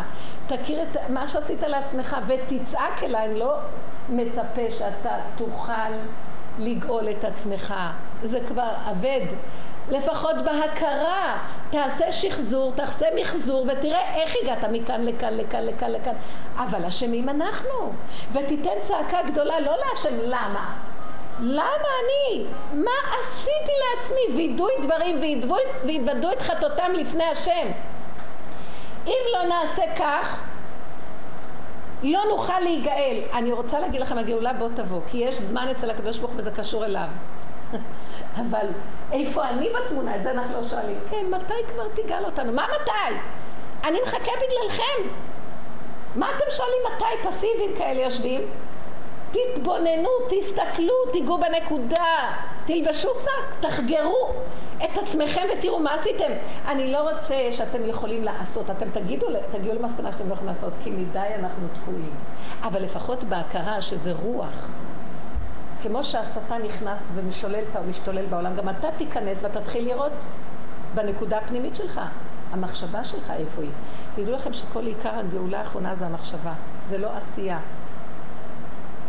תכיר 0.47 0.83
את 0.83 0.97
מה 1.09 1.27
שעשית 1.27 1.61
לעצמך 1.61 2.17
ותצעק 2.27 3.03
אליי, 3.03 3.25
אני 3.25 3.39
לא 3.39 3.55
מצפה 4.09 4.61
שאתה 4.77 5.15
תוכל 5.35 5.91
לגאול 6.59 7.09
את 7.09 7.23
עצמך, 7.23 7.73
זה 8.23 8.39
כבר 8.47 8.71
אבד. 8.91 9.25
לפחות 9.91 10.35
בהכרה, 10.35 11.37
תעשה 11.69 12.11
שחזור, 12.11 12.73
תעשה 12.75 13.05
מחזור 13.21 13.67
ותראה 13.67 14.15
איך 14.15 14.35
הגעת 14.41 14.63
מכאן 14.71 15.05
לכאן, 15.05 15.37
לכאן, 15.37 15.65
לכאן, 15.65 15.91
לכאן. 15.91 16.13
אבל 16.57 16.85
אשמים 16.85 17.29
אנחנו. 17.29 17.93
ותיתן 18.31 18.81
צעקה 18.81 19.17
גדולה 19.31 19.59
לא 19.59 19.75
להשם 19.77 20.17
למה. 20.23 20.75
למה 21.39 21.89
אני? 22.03 22.45
מה 22.73 22.91
עשיתי 23.19 23.71
לעצמי? 23.81 24.35
וידוי 24.37 24.71
דברים 24.81 25.21
ויתוודו 25.85 26.31
את 26.31 26.41
חטאותם 26.41 26.91
לפני 26.93 27.23
השם. 27.23 27.67
אם 29.07 29.21
לא 29.33 29.43
נעשה 29.43 29.83
כך, 29.95 30.37
לא 32.03 32.19
נוכל 32.29 32.59
להיגאל. 32.59 33.21
אני 33.33 33.51
רוצה 33.51 33.79
להגיד 33.79 34.01
לכם, 34.01 34.17
הגאולה 34.17 34.53
בוא 34.53 34.69
תבוא, 34.75 34.99
כי 35.11 35.17
יש 35.17 35.35
זמן 35.35 35.67
אצל 35.67 35.89
הקדוש 35.89 36.17
ברוך 36.17 36.31
הוא 36.31 36.39
וזה 36.39 36.51
קשור 36.51 36.85
אליו. 36.85 37.07
אבל 38.35 38.67
איפה 39.11 39.49
אני 39.49 39.69
בתמונה? 39.69 40.15
את 40.15 40.23
זה 40.23 40.31
אנחנו 40.31 40.61
לא 40.61 40.63
שואלים. 40.63 40.97
כן, 41.09 41.25
מתי 41.29 41.73
כבר 41.73 41.87
תגאל 41.93 42.25
אותנו? 42.25 42.51
מה 42.51 42.65
מתי? 42.81 43.15
אני 43.83 43.99
מחכה 44.03 44.31
בגללכם. 44.37 45.09
מה 46.15 46.27
אתם 46.35 46.45
שואלים 46.49 46.79
מתי 46.95 47.29
פסיביים 47.29 47.77
כאלה 47.77 48.01
יושבים? 48.01 48.41
תתבוננו, 49.31 50.09
תסתכלו, 50.29 50.93
תיגעו 51.11 51.37
בנקודה, 51.37 52.31
תלבשו 52.65 53.09
שק, 53.23 53.59
תחגרו 53.59 54.29
את 54.77 54.97
עצמכם 54.97 55.41
ותראו 55.57 55.79
מה 55.79 55.93
עשיתם. 55.93 56.31
אני 56.67 56.91
לא 56.91 57.09
רוצה 57.09 57.49
שאתם 57.51 57.85
יכולים 57.89 58.23
לעשות, 58.23 58.69
אתם 58.69 58.89
תגידו, 58.89 59.27
תגיעו 59.51 59.75
למסקנה 59.75 60.11
שאתם 60.11 60.29
לא 60.29 60.33
יכולים 60.33 60.55
לעשות, 60.55 60.73
כי 60.83 60.91
מדי 60.91 61.19
אנחנו 61.39 61.67
תקועים. 61.81 62.15
אבל 62.63 62.83
לפחות 62.83 63.23
בהכרה 63.23 63.81
שזה 63.81 64.11
רוח. 64.11 64.67
כמו 65.83 66.03
שהשטן 66.03 66.61
נכנס 66.67 66.99
ומשולל 67.15 67.63
ומשתולל 67.83 68.25
בעולם, 68.25 68.55
גם 68.55 68.69
אתה 68.69 68.87
תיכנס 68.97 69.37
ותתחיל 69.43 69.85
לראות 69.85 70.11
בנקודה 70.95 71.37
הפנימית 71.37 71.75
שלך, 71.75 72.01
המחשבה 72.51 73.03
שלך 73.03 73.31
איפה 73.31 73.61
היא. 73.61 73.71
תדעו 74.15 74.35
לכם 74.35 74.53
שכל 74.53 74.85
עיקר 74.85 75.19
הגאולה 75.19 75.59
האחרונה 75.59 75.95
זה 75.95 76.05
המחשבה, 76.05 76.53
זה 76.89 76.97
לא 76.97 77.09
עשייה. 77.17 77.59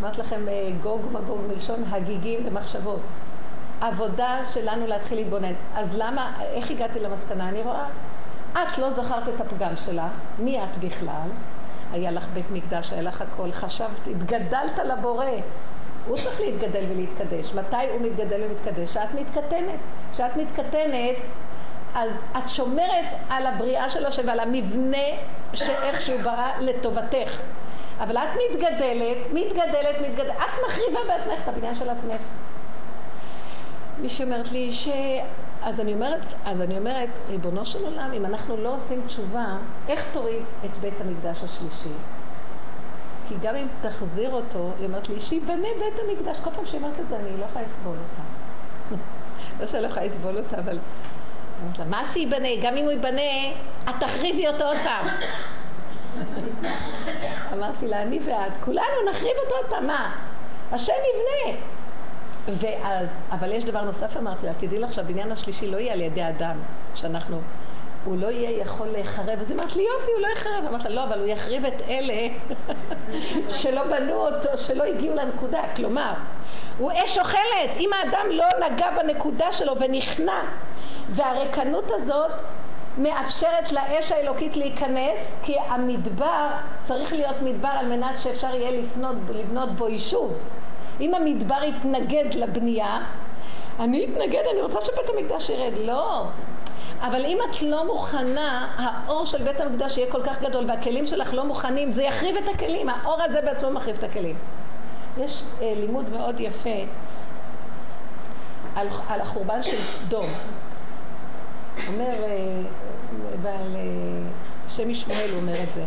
אמרת 0.01 0.19
לכם 0.19 0.49
אה, 0.49 0.69
גוג 0.83 1.01
ומגוג 1.05 1.41
מלשון 1.49 1.85
הגיגים 1.91 2.41
ומחשבות. 2.47 3.01
עבודה 3.81 4.39
שלנו 4.55 4.87
להתחיל 4.87 5.19
להתבונן. 5.19 5.53
אז 5.75 5.89
למה, 5.93 6.33
איך 6.41 6.71
הגעתי 6.71 7.01
למסקנה? 7.01 7.49
אני 7.49 7.63
רואה, 7.63 7.87
את 8.53 8.79
לא 8.79 8.91
זכרת 8.91 9.29
את 9.29 9.41
הפגם 9.41 9.77
שלך, 9.77 10.13
מי 10.39 10.65
את 10.65 10.79
בכלל? 10.79 11.29
היה 11.93 12.11
לך 12.11 12.27
בית 12.35 12.51
מקדש, 12.51 12.93
היה 12.93 13.03
לך 13.03 13.23
הכל, 13.23 13.53
חשבת, 13.53 14.07
התגדלת 14.07 14.79
לבורא. 14.85 15.27
הוא 16.07 16.17
צריך 16.17 16.41
להתגדל 16.41 16.85
ולהתקדש. 16.89 17.55
מתי 17.55 17.91
הוא 17.93 18.01
מתגדל 18.01 18.41
ומתקדש? 18.43 18.91
כשאת 18.91 19.15
מתקטנת. 19.15 19.79
כשאת 20.13 20.37
מתקטנת, 20.37 21.17
אז 21.95 22.11
את 22.39 22.51
שומרת 22.51 23.05
על 23.29 23.47
הבריאה 23.47 23.91
של 23.91 24.07
השם 24.07 24.23
ועל 24.27 24.41
המבנה 24.41 25.07
שאיך 25.55 26.01
שהוא 26.01 26.21
ברא 26.23 26.51
לטובתך. 26.61 27.39
אבל 28.01 28.17
את 28.17 28.39
מתגדלת, 28.51 29.17
מתגדלת, 29.33 30.01
מתגדלת, 30.09 30.37
את 30.37 30.67
מחריבה 30.67 31.01
בעצמך 31.09 31.43
את 31.43 31.49
הבניין 31.49 31.75
של 31.75 31.91
עצמך. 31.91 32.21
מישהי 33.99 34.25
אומרת 34.25 34.53
לי 34.53 34.73
ש... 34.73 34.89
אז 35.63 35.81
אני 35.81 35.95
אומרת, 35.95 36.21
אז 36.45 36.61
אני 36.61 36.79
אומרת, 36.79 37.09
ריבונו 37.29 37.67
של 37.67 37.85
עולם, 37.85 38.13
אם 38.13 38.27
אנחנו 38.27 38.57
לא 38.57 38.75
עושים 38.75 39.03
תשובה, 39.07 39.47
איך 39.89 40.05
תוריד 40.13 40.43
את 40.65 40.79
בית 40.79 41.01
המקדש 41.01 41.43
השלישי? 41.43 41.95
כי 43.29 43.35
גם 43.43 43.57
אם 43.57 43.67
תחזיר 43.83 44.33
אותו, 44.33 44.71
היא 44.79 44.87
אומרת 44.87 45.09
לי, 45.09 45.21
שיבנה 45.21 45.69
בית 45.79 45.95
המקדש. 46.05 46.37
כל 46.45 46.51
פעם 46.51 46.67
שהיא 46.67 46.81
אומרת 46.81 47.01
את 47.01 47.09
זה, 47.09 47.17
אני 47.17 47.41
לא 47.41 47.45
יכולה 47.45 47.65
לסבול 47.65 47.97
אותה. 47.97 48.23
לא 49.61 49.67
שאני 49.67 49.83
לא 49.83 49.89
יכולה 49.89 50.07
לסבול 50.07 50.39
אותה, 50.39 50.59
אבל... 50.59 50.79
מה 51.89 52.07
שיבנה, 52.07 52.49
גם 52.63 52.77
אם 52.77 52.85
הוא 52.85 52.91
ייבנה, 52.91 53.53
את 53.85 53.95
תחריבי 54.01 54.49
אותו 54.49 54.65
עוד 54.65 54.77
פעם. 54.85 55.07
אמרתי 57.53 57.89
לה, 57.89 58.03
אני 58.03 58.21
ואת, 58.27 58.53
כולנו 58.65 59.11
נחריב 59.11 59.37
אותו 59.45 59.55
עוד 59.55 59.67
פעם, 59.71 59.87
מה? 59.87 60.17
השם 60.73 60.93
יבנה. 60.93 61.59
ואז, 62.47 63.09
אבל 63.31 63.53
יש 63.53 63.65
דבר 63.65 63.83
נוסף 63.83 64.17
אמרתי 64.17 64.47
לה, 64.47 64.53
תדעי 64.61 64.79
לך 64.79 64.93
שהבניין 64.93 65.33
השלישי 65.33 65.67
לא 65.67 65.77
יהיה 65.77 65.93
על 65.93 66.01
ידי 66.01 66.29
אדם, 66.29 66.57
שאנחנו, 66.95 67.41
הוא 68.05 68.17
לא 68.19 68.27
יהיה 68.27 68.51
יכול 68.51 68.87
להיחרב. 68.87 69.41
אז 69.41 69.51
היא 69.51 69.59
אמרת 69.59 69.77
לי, 69.77 69.83
יופי, 69.83 70.13
הוא 70.13 70.21
לא 70.21 70.29
יחרב. 70.37 70.65
אמרתי 70.69 70.89
לה, 70.89 70.95
לא, 70.95 71.05
אבל 71.05 71.19
הוא 71.19 71.27
יחריב 71.27 71.65
את 71.65 71.81
אלה 71.89 72.29
שלא 73.61 73.83
בנו 73.85 74.15
אותו, 74.15 74.59
שלא 74.59 74.85
הגיעו 74.85 75.17
לנקודה. 75.17 75.63
כלומר, 75.77 76.13
הוא 76.79 76.93
אש 77.05 77.19
אוכלת. 77.19 77.71
אם 77.81 77.91
האדם 77.93 78.27
לא 78.31 78.47
נגע 78.67 78.91
בנקודה 78.91 79.53
שלו 79.53 79.73
ונכנע, 79.81 80.43
והריקנות 81.09 81.85
הזאת 81.91 82.31
מאפשרת 82.99 83.73
לאש 83.73 84.13
האלוקית 84.13 84.57
להיכנס, 84.57 85.37
כי 85.43 85.57
המדבר 85.59 86.49
צריך 86.85 87.13
להיות 87.13 87.43
מדבר 87.43 87.69
על 87.69 87.87
מנת 87.87 88.21
שאפשר 88.21 88.55
יהיה 88.55 88.71
לפנות, 88.71 89.17
לבנות 89.35 89.69
בו 89.69 89.89
יישוב. 89.89 90.33
אם 91.01 91.15
המדבר 91.15 91.65
יתנגד 91.65 92.35
לבנייה, 92.35 93.01
אני 93.81 94.05
אתנגד, 94.05 94.43
אני 94.53 94.61
רוצה 94.63 94.79
שבית 94.85 95.11
המקדש 95.17 95.51
ירד. 95.51 95.73
לא. 95.85 96.25
אבל 97.03 97.25
אם 97.25 97.39
את 97.51 97.63
לא 97.63 97.87
מוכנה, 97.87 98.69
האור 98.77 99.25
של 99.25 99.43
בית 99.43 99.61
המקדש 99.61 99.99
יהיה 99.99 100.13
כל 100.13 100.23
כך 100.27 100.43
גדול 100.43 100.71
והכלים 100.71 101.07
שלך 101.07 101.35
לא 101.35 101.45
מוכנים, 101.45 101.93
זה 101.93 102.03
יחריב 102.03 102.37
את 102.37 102.55
הכלים. 102.55 102.89
האור 102.89 103.23
הזה 103.23 103.41
בעצמו 103.41 103.71
מחריב 103.71 103.97
את 103.99 104.05
הכלים. 104.05 104.37
יש 105.19 105.43
אה, 105.61 105.73
לימוד 105.77 106.11
מאוד 106.11 106.41
יפה 106.41 106.85
על, 108.75 108.89
על 109.09 109.21
החורבן 109.21 109.63
של 109.63 109.77
סדום. 109.83 110.27
אומר, 111.89 112.05
אה, 112.05 112.63
ועל 113.43 113.77
אה, 113.77 113.83
שם 114.69 114.91
ישמעאל 114.91 115.31
הוא 115.31 115.41
אומר 115.41 115.63
את 115.63 115.73
זה. 115.75 115.85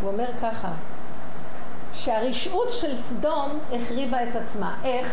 הוא 0.00 0.10
אומר 0.10 0.28
ככה, 0.42 0.68
שהרשעות 1.92 2.72
של 2.72 2.96
סדום 3.02 3.58
החריבה 3.72 4.22
את 4.22 4.36
עצמה. 4.36 4.74
איך? 4.84 5.06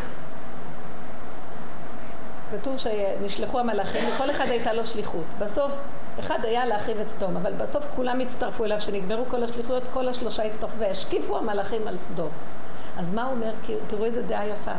כתוב 2.62 2.78
שנשלחו 2.78 3.60
המלאכים, 3.60 4.10
לכל 4.10 4.32
אחד 4.32 4.46
הייתה 4.48 4.74
לו 4.74 4.86
שליחות. 4.86 5.24
בסוף, 5.40 5.72
אחד 6.20 6.40
היה 6.44 6.66
להחריב 6.66 7.00
את 7.00 7.08
סדום, 7.10 7.38
אבל 7.38 7.54
בסוף 7.54 7.84
כולם 7.96 8.20
הצטרפו 8.20 8.66
אליו, 8.66 8.82
שנגמרו 8.82 9.26
כל 9.26 9.44
השליחויות, 9.44 9.84
כל 9.94 10.08
השלושה 10.08 10.44
הצטרפו, 10.44 10.78
והשקיפו 10.78 11.38
המלאכים 11.38 11.88
על 11.88 11.98
סדום. 12.08 12.30
אז 12.98 13.06
מה 13.14 13.24
הוא 13.24 13.32
אומר? 13.32 13.52
תראו 13.88 14.06
איזה 14.06 14.22
דעה 14.22 14.48
יפה. 14.48 14.72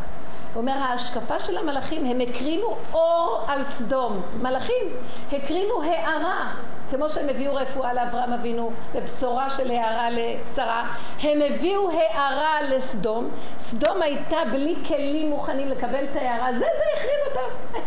אומר, 0.56 0.72
ההשקפה 0.72 1.40
של 1.40 1.58
המלאכים, 1.58 2.04
הם 2.04 2.20
הקרינו 2.20 2.76
אור 2.92 3.44
על 3.48 3.64
סדום. 3.64 4.22
מלאכים 4.42 4.96
הקרינו 5.32 5.82
הערה, 5.82 6.52
כמו 6.90 7.10
שהם 7.10 7.28
הביאו 7.28 7.54
רפואה 7.54 7.94
לאברהם 7.94 8.32
אבינו, 8.32 8.70
ובשורה 8.94 9.50
של 9.50 9.70
הערה 9.70 10.08
לשרה, 10.10 10.84
הם 11.20 11.40
הביאו 11.42 11.90
הערה 11.90 12.62
לסדום. 12.62 13.30
סדום 13.58 14.02
הייתה 14.02 14.36
בלי 14.52 14.74
כלים 14.88 15.30
מוכנים 15.30 15.68
לקבל 15.68 16.04
את 16.04 16.16
ההערה, 16.16 16.52
זה, 16.52 16.58
זה 16.58 16.84
החריב 16.96 17.20
אותה. 17.26 17.78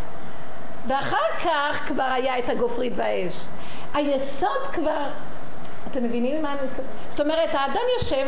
ואחר 0.87 1.45
כך 1.45 1.87
כבר 1.87 2.03
היה 2.03 2.39
את 2.39 2.49
הגופרית 2.49 2.93
והאש. 2.95 3.45
היסוד 3.93 4.67
כבר, 4.73 5.07
אתם 5.91 6.03
מבינים 6.03 6.41
מה 6.41 6.51
אני... 6.51 6.59
זאת 7.09 7.21
אומרת, 7.21 7.49
האדם 7.51 7.81
יושב 7.99 8.27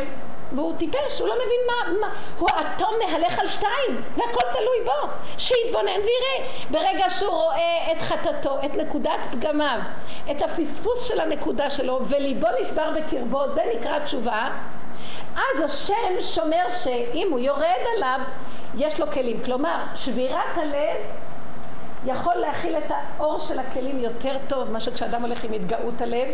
והוא 0.52 0.74
טיפש, 0.78 1.20
הוא 1.20 1.28
לא 1.28 1.34
מבין 1.34 1.60
מה, 1.66 2.00
מה, 2.00 2.14
הוא 2.38 2.48
אטום 2.48 2.94
מהלך 2.98 3.38
על 3.38 3.48
שתיים, 3.48 4.02
והכל 4.16 4.46
תלוי 4.52 4.84
בו, 4.84 5.08
שיתבונן 5.38 5.86
ויראה. 5.86 6.48
ברגע 6.70 7.10
שהוא 7.10 7.30
רואה 7.30 7.92
את 7.92 8.02
חטאתו, 8.02 8.58
את 8.64 8.74
נקודת 8.74 9.20
פגמיו, 9.30 9.78
את 10.30 10.42
הפספוס 10.42 11.08
של 11.08 11.20
הנקודה 11.20 11.70
שלו, 11.70 12.00
וליבו 12.08 12.46
נשבר 12.62 12.90
בקרבו, 12.90 13.48
זה 13.54 13.62
נקרא 13.76 13.98
תשובה, 13.98 14.48
אז 15.36 15.60
השם 15.64 16.20
שומר 16.20 16.64
שאם 16.82 17.28
הוא 17.30 17.38
יורד 17.38 17.82
עליו, 17.96 18.20
יש 18.74 19.00
לו 19.00 19.06
כלים. 19.12 19.44
כלומר, 19.44 19.78
שבירת 19.94 20.56
הלב 20.56 20.96
יכול 22.06 22.34
להכיל 22.34 22.76
את 22.76 22.90
האור 22.90 23.38
של 23.38 23.58
הכלים 23.58 24.00
יותר 24.00 24.36
טוב 24.48 24.70
מאשר 24.70 24.94
כשאדם 24.94 25.22
הולך 25.22 25.44
עם 25.44 25.52
התגאות 25.52 26.00
הלב 26.00 26.28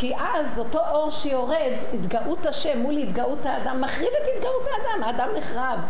כי 0.00 0.14
אז 0.16 0.58
אותו 0.58 0.78
אור 0.90 1.10
שיורד, 1.10 1.72
התגאות 1.94 2.46
השם 2.46 2.78
מול 2.78 2.96
התגאות 2.96 3.46
האדם, 3.46 3.80
מחריב 3.80 4.08
את 4.22 4.28
התגאות 4.36 4.62
האדם, 4.66 5.02
האדם 5.02 5.28
נחרב. 5.36 5.80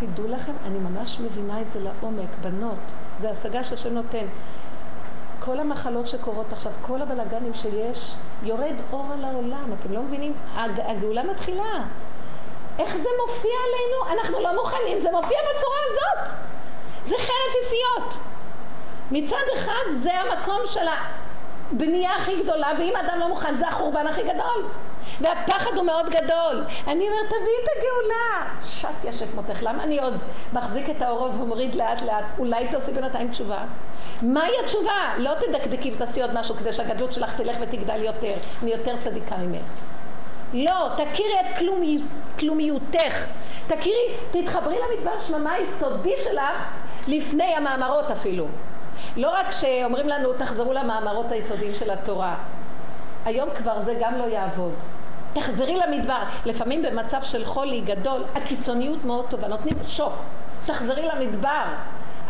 תדעו 0.00 0.28
לכם, 0.28 0.52
אני 0.66 0.78
ממש 0.78 1.20
מבינה 1.20 1.60
את 1.60 1.66
זה 1.72 1.80
לעומק, 1.80 2.28
בנות, 2.40 2.78
זה 3.20 3.30
השגה 3.30 3.64
שהשם 3.64 3.94
נותן. 3.94 4.26
כל 5.40 5.60
המחלות 5.60 6.08
שקורות 6.08 6.52
עכשיו, 6.52 6.72
כל 6.82 7.02
הבלגנים 7.02 7.54
שיש, 7.54 8.14
יורד 8.42 8.74
אור 8.92 9.06
על 9.12 9.24
העולם, 9.24 9.72
אתם 9.80 9.92
לא 9.92 10.02
מבינים? 10.02 10.32
הג, 10.54 10.80
הגאולה 10.80 11.22
מתחילה. 11.22 11.84
איך 12.78 12.96
זה 12.96 13.08
מופיע 13.26 13.58
עלינו? 13.66 14.20
אנחנו 14.20 14.40
לא 14.40 14.54
מוכנים, 14.54 15.00
זה 15.00 15.10
מופיע 15.10 15.38
בצורה 15.54 15.76
הזאת. 15.90 16.34
זה 17.06 17.14
חרב 17.18 17.52
פיפיות. 17.52 18.18
מצד 19.10 19.44
אחד 19.54 19.98
זה 19.98 20.10
המקום 20.20 20.60
של 20.66 20.88
הבנייה 21.72 22.16
הכי 22.16 22.42
גדולה, 22.42 22.68
ואם 22.78 22.92
אדם 22.96 23.20
לא 23.20 23.28
מוכן 23.28 23.56
זה 23.56 23.68
החורבן 23.68 24.06
הכי 24.06 24.22
גדול. 24.22 24.68
והפחד 25.20 25.70
הוא 25.76 25.84
מאוד 25.84 26.06
גדול. 26.06 26.64
אני 26.86 27.08
אומרת, 27.08 27.26
תביאי 27.26 27.56
את 27.64 27.68
הגאולה. 27.76 28.60
שט 28.64 29.04
ישק 29.04 29.34
מותך. 29.34 29.62
למה 29.62 29.82
אני 29.82 30.00
עוד 30.00 30.14
מחזיק 30.52 30.90
את 30.90 31.02
האורות 31.02 31.30
ומוריד 31.34 31.74
לאט 31.74 32.02
לאט? 32.02 32.24
אולי 32.38 32.68
תעשי 32.68 32.92
בינתיים 32.92 33.30
תשובה? 33.30 33.58
מהי 34.22 34.52
התשובה? 34.64 35.14
לא 35.18 35.30
תדקדקי 35.34 35.92
ותעשי 35.94 36.22
עוד 36.22 36.34
משהו 36.34 36.54
כדי 36.54 36.72
שהגדלות 36.72 37.12
שלך 37.12 37.36
תלך 37.36 37.56
ותגדל 37.60 38.02
יותר. 38.02 38.34
אני 38.62 38.70
יותר 38.70 38.96
צדיקה 39.04 39.36
ממך. 39.36 39.62
לא, 40.52 40.88
תכירי 40.96 41.40
את 41.40 41.58
כלומי, 41.58 42.02
כלומיותך. 42.38 43.26
תכירי, 43.66 44.14
תתחברי 44.30 44.76
למדבר 44.78 45.20
שממה 45.20 45.52
היסודי 45.52 46.14
שלך 46.24 46.68
לפני 47.06 47.54
המאמרות 47.54 48.10
אפילו. 48.10 48.46
לא 49.16 49.30
רק 49.30 49.50
שאומרים 49.50 50.08
לנו 50.08 50.32
תחזרו 50.32 50.72
למאמרות 50.72 51.32
היסודיים 51.32 51.74
של 51.74 51.90
התורה. 51.90 52.36
היום 53.24 53.48
כבר 53.56 53.82
זה 53.84 53.94
גם 54.00 54.14
לא 54.18 54.24
יעבוד. 54.24 54.72
תחזרי 55.34 55.76
למדבר. 55.76 56.22
לפעמים 56.44 56.82
במצב 56.82 57.22
של 57.22 57.44
חולי 57.44 57.80
גדול, 57.80 58.22
הקיצוניות 58.34 59.04
מאוד 59.04 59.24
טובה, 59.28 59.48
נותנים 59.48 59.76
שוק. 59.86 60.12
תחזרי 60.66 61.08
למדבר. 61.14 61.64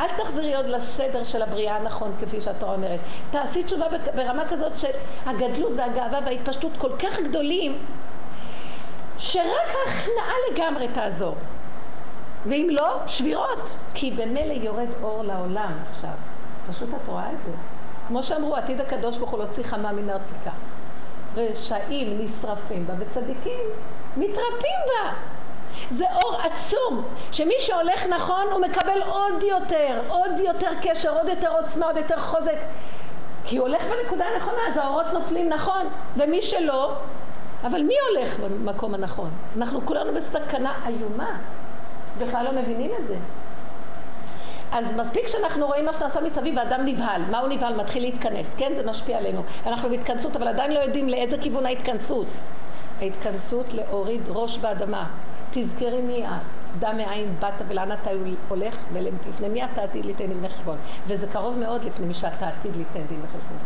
אל 0.00 0.08
תחזרי 0.16 0.54
עוד 0.54 0.66
לסדר 0.66 1.24
של 1.24 1.42
הבריאה 1.42 1.76
הנכון, 1.76 2.14
כפי 2.20 2.40
שהתורה 2.40 2.74
אומרת. 2.74 3.00
תעשי 3.30 3.64
תשובה 3.64 3.86
ברמה 4.14 4.42
כזאת 4.48 4.72
שהגדלות 4.78 5.72
והגאווה 5.76 6.18
וההתפשטות 6.24 6.72
כל 6.78 6.90
כך 6.98 7.18
גדולים, 7.18 7.78
שרק 9.18 9.74
ההכנעה 9.86 10.34
לגמרי 10.52 10.88
תעזור. 10.88 11.34
ואם 12.46 12.68
לא, 12.70 12.98
שבירות. 13.06 13.76
כי 13.94 14.10
במילא 14.10 14.52
יורד 14.52 14.88
אור 15.02 15.22
לעולם 15.22 15.72
עכשיו. 15.90 16.33
פשוט 16.70 16.88
את 16.88 17.08
רואה 17.08 17.30
את 17.32 17.38
זה. 17.46 17.52
כמו 18.08 18.22
שאמרו, 18.22 18.56
עתיד 18.56 18.80
הקדוש 18.80 19.18
ברוך 19.18 19.30
הוא 19.30 19.38
להוציא 19.38 19.64
חמה 19.64 19.92
מן 19.92 20.10
הרתיקה. 20.10 20.50
רשעים 21.36 22.18
נשרפים 22.18 22.86
בה 22.86 22.94
וצדיקים 22.98 23.60
מתרפים 24.16 24.80
בה. 24.86 25.12
זה 25.90 26.04
אור 26.24 26.36
עצום, 26.40 27.04
שמי 27.32 27.54
שהולך 27.58 28.06
נכון 28.06 28.46
הוא 28.52 28.60
מקבל 28.60 29.02
עוד 29.08 29.42
יותר, 29.42 30.00
עוד 30.08 30.30
יותר 30.44 30.70
קשר, 30.82 31.18
עוד 31.18 31.28
יותר 31.28 31.48
עוצמה, 31.48 31.86
עוד 31.86 31.96
יותר 31.96 32.20
חוזק. 32.20 32.58
כי 33.44 33.56
הוא 33.56 33.68
הולך 33.68 33.82
בנקודה 33.82 34.24
הנכונה, 34.24 34.60
אז 34.70 34.76
האורות 34.76 35.06
נופלים 35.12 35.48
נכון, 35.48 35.86
ומי 36.16 36.42
שלא, 36.42 36.92
אבל 37.66 37.82
מי 37.82 37.94
הולך 38.10 38.38
במקום 38.38 38.94
הנכון? 38.94 39.30
אנחנו 39.56 39.86
כולנו 39.86 40.14
בסכנה 40.14 40.74
איומה, 40.86 41.36
בכלל 42.18 42.44
לא 42.44 42.52
מבינים 42.62 42.90
את 43.00 43.08
זה. 43.08 43.16
אז 44.74 44.92
מספיק 44.96 45.26
שאנחנו 45.26 45.66
רואים 45.66 45.84
מה 45.84 45.92
שנעשה 45.92 46.20
מסביב 46.20 46.54
ואדם 46.56 46.84
נבהל. 46.84 47.22
מה 47.30 47.38
הוא 47.38 47.48
נבהל? 47.48 47.76
מתחיל 47.76 48.02
להתכנס. 48.02 48.54
כן, 48.54 48.72
זה 48.76 48.90
משפיע 48.90 49.18
עלינו. 49.18 49.42
אנחנו 49.66 49.88
בהתכנסות, 49.88 50.36
אבל 50.36 50.48
עדיין 50.48 50.72
לא 50.72 50.78
יודעים 50.78 51.08
לאיזה 51.08 51.38
כיוון 51.38 51.66
ההתכנסות. 51.66 52.26
ההתכנסות 53.00 53.66
להוריד 53.72 54.20
ראש 54.28 54.58
באדמה. 54.58 55.06
תזכרי 55.52 56.00
מי 56.02 56.26
את, 56.26 56.30
דע 56.78 56.92
מאין 56.92 57.34
באת 57.40 57.54
ולאן 57.68 57.92
אתה 57.92 58.10
הולך 58.48 58.76
ולפני 58.92 59.48
מי 59.48 59.64
אתה 59.64 59.82
עתיד 59.82 60.04
ליתן 60.04 60.26
דין 60.26 60.44
וחשבון. 60.44 60.76
וזה 61.06 61.26
קרוב 61.26 61.58
מאוד 61.58 61.84
לפני 61.84 62.06
מי 62.06 62.14
שאתה 62.14 62.48
עתיד 62.48 62.76
ליתן 62.76 63.06
דין 63.08 63.20
וחשבון. 63.22 63.58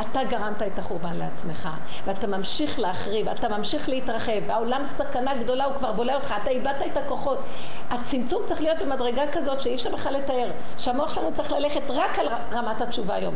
אתה 0.00 0.24
גרמת 0.24 0.62
את 0.62 0.78
החורבן 0.78 1.16
לעצמך, 1.16 1.68
ואתה 2.04 2.26
ממשיך 2.26 2.80
להחריב, 2.80 3.28
אתה 3.28 3.48
ממשיך 3.48 3.88
להתרחב, 3.88 4.40
והעולם 4.46 4.82
סכנה 4.86 5.34
גדולה, 5.34 5.64
הוא 5.64 5.74
כבר 5.74 5.92
בולע 5.92 6.14
אותך, 6.14 6.34
אתה 6.42 6.50
איבדת 6.50 6.76
את 6.92 6.96
הכוחות. 6.96 7.38
הצמצום 7.90 8.42
צריך 8.46 8.60
להיות 8.60 8.78
במדרגה 8.78 9.22
כזאת 9.32 9.62
שאי 9.62 9.74
אפשר 9.74 9.90
בכלל 9.90 10.12
לתאר, 10.12 10.50
שהמוח 10.78 11.14
שלנו 11.14 11.34
צריך 11.34 11.52
ללכת 11.52 11.82
רק 11.88 12.18
על 12.18 12.28
רמת 12.52 12.80
התשובה 12.80 13.14
היום. 13.14 13.34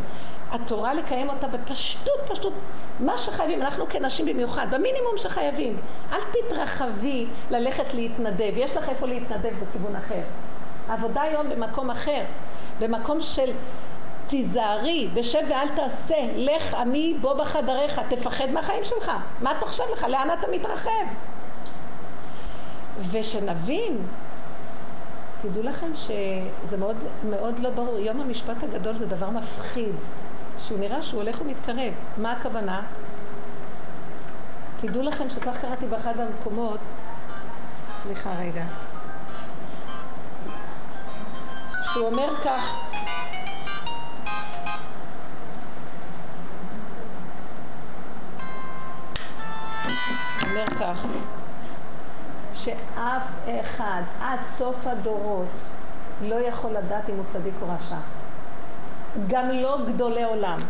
התורה 0.50 0.94
לקיים 0.94 1.28
אותה 1.28 1.46
בפשטות, 1.48 2.20
פשטות, 2.28 2.52
מה 3.00 3.18
שחייבים, 3.18 3.62
אנחנו 3.62 3.84
כנשים 3.90 4.26
במיוחד, 4.26 4.66
במינימום 4.70 5.16
שחייבים. 5.16 5.80
אל 6.12 6.20
תתרחבי 6.32 7.26
ללכת 7.50 7.94
להתנדב, 7.94 8.52
יש 8.56 8.76
לך 8.76 8.88
איפה 8.88 9.06
להתנדב 9.06 9.52
בכיוון 9.62 9.96
אחר. 9.96 10.22
העבודה 10.88 11.22
היום 11.22 11.48
במקום 11.48 11.90
אחר, 11.90 12.22
במקום 12.80 13.22
של 13.22 13.50
תיזהרי, 14.28 15.08
בשב 15.14 15.42
ואל 15.48 15.68
תעשה, 15.76 16.16
לך 16.36 16.74
עמי 16.74 17.16
בוא 17.20 17.34
בחדריך, 17.34 18.00
תפחד 18.08 18.50
מהחיים 18.50 18.84
שלך, 18.84 19.12
מה 19.42 19.52
אתה 19.58 19.66
חושב 19.66 19.84
לך, 19.92 20.02
לאן 20.02 20.28
אתה 20.38 20.46
מתרחב? 20.52 21.06
ושנבין, 23.10 23.96
תדעו 25.42 25.62
לכם 25.62 25.96
שזה 25.96 26.76
מאוד, 26.78 26.96
מאוד 27.30 27.58
לא 27.58 27.70
ברור, 27.70 27.98
יום 27.98 28.20
המשפט 28.20 28.62
הגדול 28.62 28.98
זה 28.98 29.06
דבר 29.06 29.30
מפחיד, 29.30 29.94
שהוא 30.58 30.78
נראה 30.78 31.02
שהוא 31.02 31.20
הולך 31.20 31.40
ומתקרב, 31.40 31.92
מה 32.16 32.32
הכוונה? 32.32 32.82
תדעו 34.80 35.02
לכם 35.02 35.30
שכך 35.30 35.56
קראתי 35.60 35.86
באחד 35.86 36.14
המקומות, 36.20 36.78
סליחה 38.02 38.30
רגע, 38.38 38.64
שהוא 41.92 42.06
אומר 42.06 42.28
כך, 42.44 42.88
אומר 50.50 50.66
כך, 50.80 51.06
שאף 52.54 53.22
אחד 53.60 54.02
עד 54.20 54.38
סוף 54.58 54.86
הדורות 54.86 55.46
לא 56.22 56.34
יכול 56.34 56.70
לדעת 56.70 57.10
אם 57.10 57.14
הוא 57.14 57.24
צדיק 57.32 57.54
או 57.62 57.66
רשע. 57.66 57.96
גם 59.28 59.50
לא 59.50 59.78
גדולי 59.88 60.24
עולם. 60.24 60.60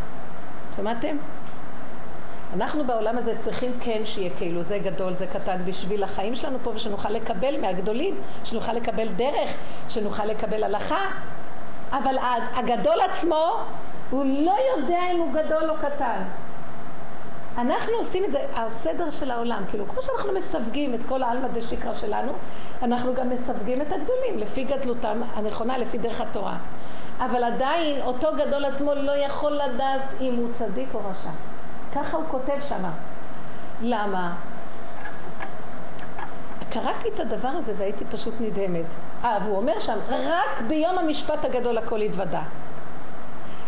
שמעתם? 0.76 1.16
אנחנו 2.54 2.84
בעולם 2.84 3.18
הזה 3.18 3.34
צריכים 3.38 3.72
כן 3.80 4.02
שיהיה 4.04 4.30
כאילו 4.38 4.62
זה 4.62 4.78
גדול, 4.78 5.14
זה 5.14 5.26
קטן, 5.26 5.64
בשביל 5.64 6.02
החיים 6.02 6.34
שלנו 6.34 6.58
פה 6.62 6.70
ושנוכל 6.70 7.10
לקבל 7.10 7.60
מהגדולים, 7.60 8.14
שנוכל 8.44 8.72
לקבל 8.72 9.08
דרך, 9.08 9.50
שנוכל 9.88 10.24
לקבל 10.24 10.64
הלכה, 10.64 11.06
אבל 11.92 12.16
הגדול 12.54 13.00
עצמו, 13.00 13.52
הוא 14.10 14.24
לא 14.24 14.54
יודע 14.76 15.00
אם 15.12 15.18
הוא 15.18 15.32
גדול 15.32 15.70
או 15.70 15.74
קטן. 15.76 16.22
אנחנו 17.58 17.92
עושים 17.98 18.24
את 18.24 18.32
זה, 18.32 18.38
הסדר 18.54 19.10
של 19.10 19.30
העולם, 19.30 19.62
כאילו 19.70 19.88
כמו 19.88 20.02
שאנחנו 20.02 20.32
מסווגים 20.32 20.94
את 20.94 21.00
כל 21.08 21.22
העלמא 21.22 21.48
דשיקרא 21.48 21.94
שלנו, 21.94 22.32
אנחנו 22.82 23.14
גם 23.14 23.30
מסווגים 23.30 23.82
את 23.82 23.92
הגדולים 23.92 24.38
לפי 24.38 24.64
גדלותם 24.64 25.20
הנכונה, 25.34 25.78
לפי 25.78 25.98
דרך 25.98 26.20
התורה. 26.20 26.56
אבל 27.18 27.44
עדיין 27.44 28.02
אותו 28.02 28.28
גדול 28.36 28.64
עצמו 28.64 28.94
לא 28.94 29.12
יכול 29.12 29.52
לדעת 29.52 30.02
אם 30.20 30.34
הוא 30.36 30.48
צדיק 30.58 30.88
או 30.94 31.00
רשע. 31.10 31.30
ככה 31.94 32.16
הוא 32.16 32.24
כותב 32.30 32.56
שמה. 32.68 32.90
למה? 33.80 34.34
קראתי 36.70 37.08
את 37.14 37.20
הדבר 37.20 37.48
הזה 37.48 37.72
והייתי 37.76 38.04
פשוט 38.04 38.34
נדהמת. 38.40 38.84
אה, 39.24 39.38
והוא 39.44 39.56
אומר 39.56 39.80
שם, 39.80 39.98
רק 40.08 40.60
ביום 40.68 40.98
המשפט 40.98 41.44
הגדול 41.44 41.78
הכל 41.78 42.02
יתוודע. 42.02 42.40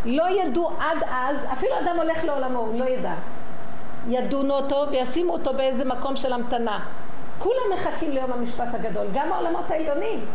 לא 0.05 0.29
ידעו 0.31 0.71
עד 0.79 0.99
אז, 1.11 1.37
אפילו 1.53 1.73
אדם 1.79 1.97
הולך 1.97 2.25
לעולמו, 2.25 2.59
הוא 2.59 2.81
לא 2.81 2.85
ידע. 2.85 3.15
ידונו 4.09 4.55
אותו 4.55 4.87
וישימו 4.91 5.33
אותו 5.33 5.55
באיזה 5.55 5.85
מקום 5.85 6.17
של 6.17 6.33
המתנה. 6.33 6.81
כולם 7.39 7.73
מחכים 7.75 8.11
ליום 8.11 8.33
המשפט 8.33 8.75
הגדול, 8.75 9.07
גם 9.13 9.33
העולמות 9.33 9.71
העליונים. 9.71 10.27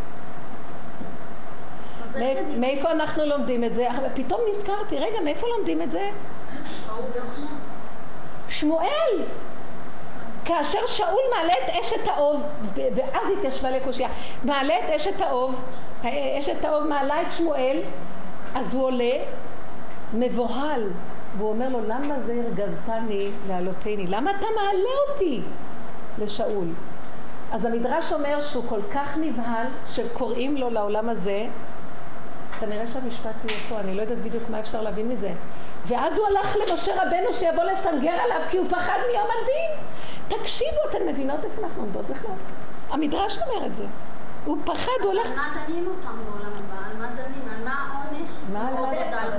מאיפה 2.58 2.92
אנחנו 2.92 3.26
לומדים 3.26 3.64
את 3.64 3.74
זה? 3.74 3.88
פתאום 4.14 4.42
נזכרתי, 4.56 5.00
רגע, 5.00 5.22
מאיפה 5.24 5.48
לומדים 5.58 5.82
את 5.82 5.92
זה? 5.92 6.10
שמואל! 8.50 9.24
כאשר 10.46 10.80
שאול 10.88 11.22
מעלה 11.36 11.52
את 11.64 11.70
אשת 11.82 12.08
האוב, 12.08 12.42
ואז 12.76 13.28
התיישבה 13.38 13.72
לקושייה, 13.72 14.10
מעלה 14.44 14.74
את 14.80 14.90
אשת 14.96 15.22
האוב, 15.22 15.62
אשת 16.40 16.66
האוב 16.66 16.88
מעלה 16.88 17.22
את 17.22 17.32
שמואל, 17.32 17.82
אז 18.56 18.74
הוא 18.74 18.84
עולה 18.84 19.14
מבוהל, 20.14 20.90
והוא 21.38 21.50
אומר 21.50 21.70
לו, 21.70 21.80
למה 21.88 22.20
זה 22.20 22.34
הרגזתני 22.46 23.32
להעלותני? 23.48 24.08
למה 24.08 24.32
אתה 24.32 24.46
מעלה 24.56 24.90
אותי 25.10 25.42
לשאול? 26.18 26.68
אז 27.52 27.66
המדרש 27.66 28.14
אומר 28.14 28.42
שהוא 28.42 28.64
כל 28.70 28.82
כך 28.94 29.18
נבהל 29.18 29.68
שקוראים 29.86 30.58
לו 30.58 30.70
לעולם 30.70 31.10
הזה, 31.10 31.46
כנראה 32.60 32.88
שהמשפט 32.94 33.50
יהיה 33.50 33.60
פה, 33.70 33.80
אני 33.80 33.96
לא 33.96 34.02
יודעת 34.02 34.18
בדיוק 34.18 34.44
מה 34.50 34.60
אפשר 34.60 34.82
להבין 34.82 35.10
מזה. 35.10 35.32
ואז 35.88 36.18
הוא 36.18 36.28
הלך 36.28 36.56
למשה 36.56 36.92
רבנו 37.04 37.34
שיבוא 37.34 37.64
לסנגר 37.64 38.12
עליו 38.12 38.42
כי 38.50 38.58
הוא 38.58 38.70
פחד 38.70 38.98
מיום 39.12 39.28
הדין. 39.42 39.88
תקשיבו, 40.28 40.78
אתן 40.90 41.08
מבינות 41.08 41.44
איפה 41.44 41.62
אנחנו 41.64 41.82
עומדות 41.82 42.06
בכלל? 42.06 42.36
המדרש 42.90 43.38
אומר 43.38 43.66
את 43.66 43.76
זה. 43.76 43.86
הוא 44.46 44.58
פחד, 44.66 44.92
הוא 45.04 45.12
הולך... 45.12 45.28
על 45.28 45.36
מה 45.36 45.56
דנים 45.68 45.88
אותם 45.88 46.18
בעולם 46.26 46.52
הבא? 46.58 46.90
על 46.92 46.98
מה 46.98 47.08
דנים? 47.16 47.50
על 47.58 47.64
מה 47.64 47.74
העונש? 47.74 48.30
מה 48.54 48.70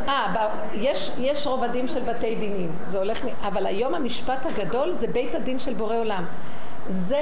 אה, 0.09 0.49
יש 1.19 1.47
רובדים 1.47 1.89
של 1.89 2.03
בתי 2.03 2.35
דינים, 2.35 2.73
זה 2.89 2.99
הולך, 2.99 3.19
אבל 3.43 3.67
היום 3.67 3.95
המשפט 3.95 4.47
הגדול 4.47 4.93
זה 4.93 5.07
בית 5.07 5.35
הדין 5.35 5.59
של 5.59 5.75
בורא 5.75 5.97
עולם. 5.97 6.25
זה 6.91 7.21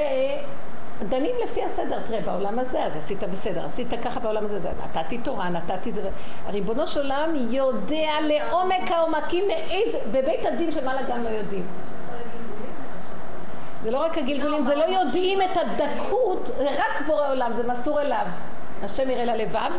דנים 1.02 1.36
לפי 1.44 1.62
הסדר, 1.62 1.98
תראה, 2.08 2.20
בעולם 2.20 2.58
הזה, 2.58 2.84
אז 2.84 2.96
עשית 2.96 3.22
בסדר, 3.22 3.64
עשית 3.64 3.88
ככה 4.04 4.20
בעולם 4.20 4.44
הזה, 4.44 4.58
נתתי 4.84 5.18
תורה, 5.18 5.48
נתתי 5.48 5.92
זה, 5.92 6.10
ריבונו 6.48 6.86
של 6.86 7.00
עולם 7.00 7.30
יודע 7.50 8.10
לעומק 8.22 8.90
העומקים 8.90 9.44
מאיזה, 9.48 9.98
בבית 10.12 10.46
הדין 10.46 10.72
של 10.72 10.84
מעלה 10.84 11.02
גם 11.02 11.24
לא 11.24 11.28
יודעים. 11.28 11.66
זה 13.82 13.90
לא 13.90 13.98
רק 13.98 14.18
הגלגולים, 14.18 14.62
זה 14.62 14.74
לא 14.74 14.84
יודעים 14.84 15.42
את 15.42 15.56
הדקות, 15.56 16.50
זה 16.58 16.68
רק 16.70 17.06
בורא 17.06 17.30
עולם, 17.30 17.52
זה 17.56 17.72
מסור 17.72 18.00
אליו. 18.00 18.26
השם 18.82 19.10
יראה 19.10 19.24
ללבב, 19.24 19.70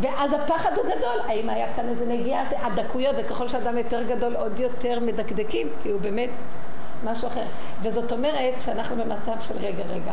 ואז 0.00 0.32
הפחד 0.32 0.70
הוא 0.76 0.84
גדול. 0.84 1.20
האם 1.28 1.50
היה 1.50 1.66
כאן 1.76 1.88
איזה 1.88 2.06
נגיעה? 2.06 2.44
הדקויות, 2.62 3.16
וככל 3.18 3.48
שאדם 3.48 3.78
יותר 3.78 4.02
גדול 4.02 4.36
עוד 4.36 4.60
יותר 4.60 5.00
מדקדקים, 5.00 5.68
כי 5.82 5.90
הוא 5.90 6.00
באמת 6.00 6.30
משהו 7.04 7.28
אחר. 7.28 7.46
וזאת 7.82 8.12
אומרת 8.12 8.54
שאנחנו 8.64 8.96
במצב 8.96 9.36
של 9.48 9.58
רגע 9.58 9.84
רגע. 9.84 10.12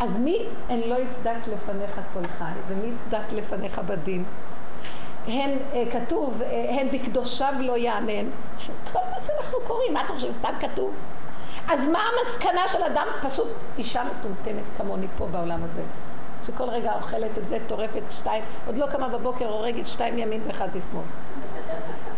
אז 0.00 0.16
מי 0.16 0.46
הן 0.68 0.80
לא 0.80 0.94
יצדק 0.94 1.46
לפניך 1.52 2.00
כל 2.14 2.26
חי, 2.38 2.52
ומי 2.68 2.86
יצדק 2.94 3.32
לפניך 3.32 3.78
בדין? 3.78 4.24
הן, 5.26 5.50
אה, 5.72 5.84
כתוב, 5.92 6.42
אה, 6.42 6.80
הן 6.80 6.88
בקדושיו 6.92 7.54
לא 7.60 7.76
יאמן. 7.76 8.30
כל 8.92 8.98
מה 9.10 9.26
שאנחנו 9.26 9.58
קוראים, 9.66 9.94
מה 9.94 10.04
אתה 10.04 10.12
חושב, 10.12 10.32
סתם 10.32 10.52
כתוב? 10.60 10.94
אז 11.68 11.88
מה 11.88 11.98
המסקנה 11.98 12.68
של 12.68 12.82
אדם? 12.82 13.06
פשוט 13.22 13.48
אישה 13.78 14.02
מטומטמת 14.04 14.64
כמוני 14.76 15.06
פה 15.18 15.26
בעולם 15.26 15.60
הזה. 15.64 15.82
שכל 16.46 16.64
רגע 16.64 16.92
אוכלת 16.94 17.38
את 17.38 17.48
זה, 17.48 17.58
טורפת 17.66 18.02
שתיים, 18.10 18.44
עוד 18.66 18.76
לא 18.76 18.86
קמה 18.86 19.08
בבוקר, 19.08 19.48
הורגת 19.48 19.86
שתיים 19.86 20.18
ימין 20.18 20.40
ואחד 20.46 20.68
משמאל. 20.76 21.02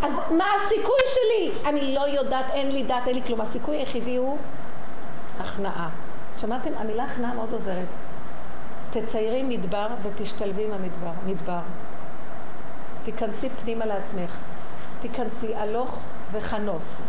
אז 0.03 0.13
מה 0.31 0.45
הסיכוי 0.57 0.99
שלי? 1.15 1.69
אני 1.69 1.95
לא 1.95 2.01
יודעת, 2.01 2.45
אין 2.51 2.73
לי 2.73 2.83
דת, 2.83 3.03
אין 3.07 3.15
לי 3.15 3.23
כלום. 3.23 3.41
הסיכוי 3.41 3.77
היחידי 3.77 4.17
הוא 4.17 4.39
הכנעה. 5.41 5.89
שמעתם? 6.37 6.71
המילה 6.77 7.05
הכנעה 7.05 7.35
מאוד 7.35 7.53
עוזרת. 7.53 7.87
תציירי 8.91 9.43
מדבר 9.43 9.87
ותשתלבי 10.03 10.65
עם 10.65 10.73
המדבר. 10.73 11.13
מדבר. 11.27 11.61
תיכנסי 13.05 13.49
פנימה 13.63 13.87
לעצמך. 13.87 14.37
תיכנסי 15.01 15.55
הלוך 15.55 15.99
וכנוס. 16.33 17.01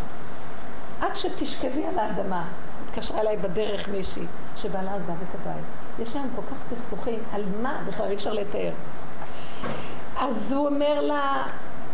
עד 1.02 1.16
שתשכבי 1.16 1.86
על 1.86 2.00
האדמה. 2.00 2.46
התקשרה 2.90 3.22
אליי 3.22 3.38
בדרך 3.38 3.88
מישהי 3.88 4.26
שבעלה 4.56 4.96
עזב 4.96 5.12
את 5.12 5.36
הבית. 5.42 5.64
יש 6.00 6.16
להם 6.16 6.30
כל 6.36 6.42
כך 6.42 6.58
סכסוכים, 6.70 7.20
על 7.34 7.44
מה 7.62 7.82
בכלל 7.88 8.08
אי 8.08 8.16
אפשר 8.16 8.34
לתאר. 8.34 8.72
אז 10.18 10.52
הוא 10.52 10.68
אומר 10.68 11.02
לה, 11.02 11.44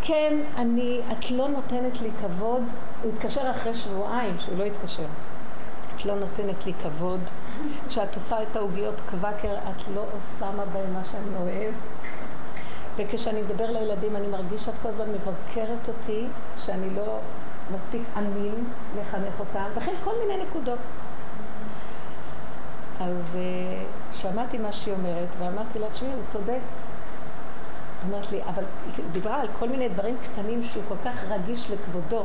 כן, 0.02 0.34
אני, 0.56 1.02
את 1.12 1.32
לא 1.32 1.48
נותנת 1.48 2.02
לי 2.02 2.10
כבוד. 2.22 2.64
הוא 3.04 3.12
התקשר 3.14 3.52
אחרי 3.52 3.76
שבועיים, 3.76 4.36
שהוא 4.40 4.58
לא 4.58 4.64
התקשר. 4.64 5.06
את 5.96 6.06
לא 6.06 6.16
נותנת 6.16 6.66
לי 6.66 6.74
כבוד. 6.74 7.20
כשאת 7.88 8.16
עושה 8.16 8.42
את 8.44 8.56
העוגיות 8.56 9.02
קוואקר, 9.10 9.56
את 9.58 9.88
לא 9.96 10.06
שמה 10.40 10.66
בהן 10.66 10.94
מה 10.94 11.04
שאני 11.12 11.36
אוהב. 11.42 11.74
וכשאני 12.98 13.42
מדבר 13.42 13.72
לילדים, 13.72 14.16
אני 14.16 14.28
מרגיש 14.28 14.62
שאת 14.66 14.74
כל 14.82 14.90
הזמן 14.90 15.06
מבקרת 15.12 15.88
אותי, 15.88 16.28
שאני 16.66 16.96
לא 16.96 17.20
מספיק 17.72 18.02
אמין 18.18 18.66
לחנך 19.00 19.40
אותם, 19.40 19.66
וכן 19.76 19.94
כל 20.04 20.12
מיני 20.22 20.44
נקודות. 20.44 20.80
אז 23.00 23.16
uh, 23.34 24.16
שמעתי 24.16 24.58
מה 24.58 24.74
שהיא 24.74 24.94
אומרת, 24.94 25.28
ואמרתי 25.40 25.80
לה, 25.80 25.90
תשמעי, 25.90 26.14
הוא 26.14 26.22
צודק. 26.34 26.60
אמרת 28.06 28.32
לי, 28.32 28.42
אבל 28.44 28.64
היא 28.98 29.06
דיברה 29.12 29.42
על 29.42 29.48
כל 29.60 29.70
מיני 29.70 29.90
דברים 29.90 30.18
קטנים 30.18 30.64
שהוא 30.64 30.84
כל 30.88 30.96
כך 31.06 31.24
רגיש 31.30 31.72
לכבודו, 31.72 32.24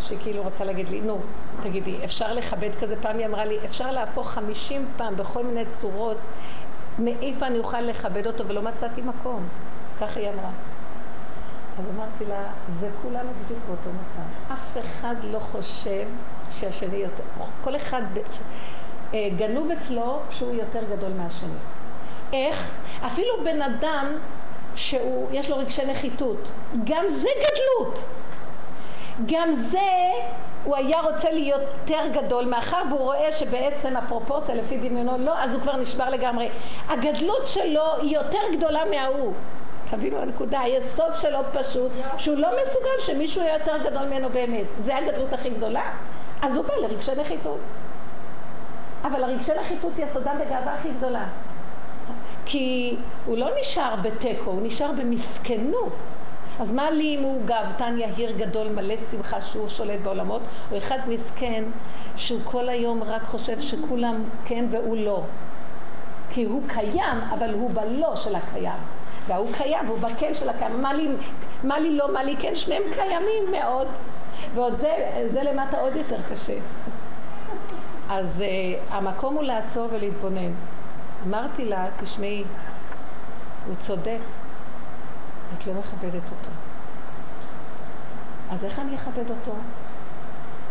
שכאילו 0.00 0.46
רצה 0.46 0.64
להגיד 0.64 0.88
לי, 0.88 1.00
נו, 1.00 1.18
תגידי, 1.62 2.04
אפשר 2.04 2.32
לכבד 2.32 2.70
כזה? 2.80 3.02
פעם 3.02 3.18
היא 3.18 3.26
אמרה 3.26 3.44
לי, 3.44 3.58
אפשר 3.64 3.90
להפוך 3.90 4.30
חמישים 4.30 4.86
פעם 4.96 5.16
בכל 5.16 5.44
מיני 5.44 5.64
צורות, 5.66 6.16
מאיפה 6.98 7.46
אני 7.46 7.58
אוכל 7.58 7.80
לכבד 7.80 8.26
אותו, 8.26 8.46
ולא 8.48 8.62
מצאתי 8.62 9.02
מקום. 9.02 9.48
כך 10.00 10.16
היא 10.16 10.28
אמרה. 10.28 10.50
אז 11.78 11.84
אמרתי 11.96 12.24
לה, 12.24 12.44
זה 12.80 12.88
כולנו 13.02 13.30
בדיוק 13.44 13.60
באותו 13.66 13.90
מצב. 13.90 14.52
אף 14.52 14.84
אחד 14.86 15.14
לא 15.24 15.38
חושב 15.38 16.06
שהשני 16.50 16.96
יותר, 16.96 17.22
כל 17.64 17.76
אחד 17.76 18.02
אה, 19.14 19.28
גנוב 19.36 19.70
אצלו 19.70 20.20
שהוא 20.30 20.54
יותר 20.54 20.80
גדול 20.96 21.12
מהשני. 21.12 21.58
איך? 22.32 22.70
אפילו 23.06 23.44
בן 23.44 23.62
אדם 23.62 24.06
שיש 24.76 25.50
לו 25.50 25.56
רגשי 25.56 25.84
נחיתות, 25.84 26.50
גם 26.84 27.04
זה 27.14 27.28
גדלות. 27.40 27.98
גם 29.26 29.56
זה 29.56 29.78
הוא 30.64 30.76
היה 30.76 31.00
רוצה 31.00 31.30
להיות 31.30 31.60
יותר 31.62 32.00
גדול, 32.12 32.44
מאחר 32.44 32.82
והוא 32.88 33.00
רואה 33.00 33.32
שבעצם 33.32 33.96
הפרופורציה 33.96 34.54
לפי 34.54 34.76
דמיונו 34.76 35.18
לא, 35.18 35.38
אז 35.38 35.54
הוא 35.54 35.60
כבר 35.60 35.76
נשבר 35.76 36.10
לגמרי. 36.10 36.48
הגדלות 36.88 37.46
שלו 37.46 37.84
היא 38.02 38.16
יותר 38.16 38.38
גדולה 38.56 38.80
מההוא. 38.90 39.32
תבינו 39.90 40.18
הנקודה, 40.18 40.60
היסוד 40.60 41.12
שלו 41.20 41.38
פשוט, 41.52 41.92
שהוא 42.18 42.36
לא 42.36 42.48
מסוגל 42.62 43.00
שמישהו 43.00 43.42
יהיה 43.42 43.54
יותר 43.54 43.78
גדול 43.78 44.06
ממנו 44.06 44.28
באמת. 44.28 44.66
זה 44.84 44.96
הגדלות 44.96 45.32
הכי 45.32 45.50
גדולה. 45.50 45.82
אז 46.42 46.56
הוא 46.56 46.64
בא 46.64 46.74
לרגשי 46.74 47.12
נחיתות. 47.16 47.58
אבל 49.04 49.24
הרגשי 49.24 49.52
נחיתות 49.60 49.92
יסודם 49.98 50.36
בגאווה 50.40 50.74
הכי 50.74 50.88
גדולה. 50.98 51.24
כי 52.44 52.96
הוא 53.26 53.38
לא 53.38 53.48
נשאר 53.60 53.96
בתיקו, 54.02 54.50
הוא 54.50 54.62
נשאר 54.62 54.92
במסכנות. 54.92 55.92
אז 56.60 56.72
מה 56.72 56.90
לי 56.90 57.16
אם 57.18 57.22
הוא 57.22 57.42
גאוותן 57.44 57.98
יהיר 57.98 58.32
גדול 58.32 58.68
מלא 58.68 58.94
שמחה 59.10 59.42
שהוא 59.42 59.68
שולט 59.68 60.00
בעולמות, 60.00 60.42
או 60.72 60.78
אחד 60.78 60.98
מסכן 61.08 61.64
שהוא 62.16 62.40
כל 62.44 62.68
היום 62.68 63.02
רק 63.02 63.22
חושב 63.22 63.60
שכולם 63.60 64.24
כן 64.44 64.64
והוא 64.70 64.96
לא. 64.96 65.22
כי 66.30 66.44
הוא 66.44 66.62
קיים, 66.68 67.18
אבל 67.38 67.54
הוא 67.54 67.70
בלא 67.70 68.16
של 68.16 68.34
הקיים. 68.34 68.80
וההוא 69.26 69.52
קיים, 69.52 69.88
והוא 69.88 69.98
בכן 69.98 70.34
של 70.34 70.48
הקיים. 70.48 70.80
מה 70.80 70.94
לי, 70.94 71.08
מה 71.64 71.78
לי 71.78 71.96
לא, 71.96 72.12
מה 72.12 72.22
לי 72.22 72.36
כן, 72.38 72.54
שניהם 72.54 72.82
קיימים 72.94 73.50
מאוד. 73.50 73.88
ועוד 74.54 74.78
זה, 74.78 74.90
זה 75.26 75.42
למטה 75.42 75.80
עוד 75.80 75.96
יותר 75.96 76.16
קשה. 76.32 76.56
אז 78.10 78.40
uh, 78.40 78.94
המקום 78.94 79.34
הוא 79.34 79.42
לעצור 79.42 79.88
ולהתבונן. 79.92 80.52
אמרתי 81.26 81.64
לה, 81.64 81.86
תשמעי, 82.00 82.44
הוא 83.66 83.74
צודק, 83.80 84.18
את 85.58 85.66
לא 85.66 85.72
מכבדת 85.72 86.24
אותו. 86.24 86.50
אז 88.50 88.64
איך 88.64 88.78
אני 88.78 88.96
אכבד 88.96 89.30
אותו? 89.30 89.52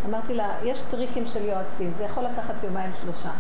אמרתי 0.06 0.34
לה, 0.34 0.50
יש 0.64 0.80
טריקים 0.92 1.28
של 1.28 1.46
יועצים, 1.46 1.94
זה 1.98 2.04
יכול 2.04 2.24
לקחת 2.24 2.54
יומיים 2.64 2.92
שלושה. 3.02 3.32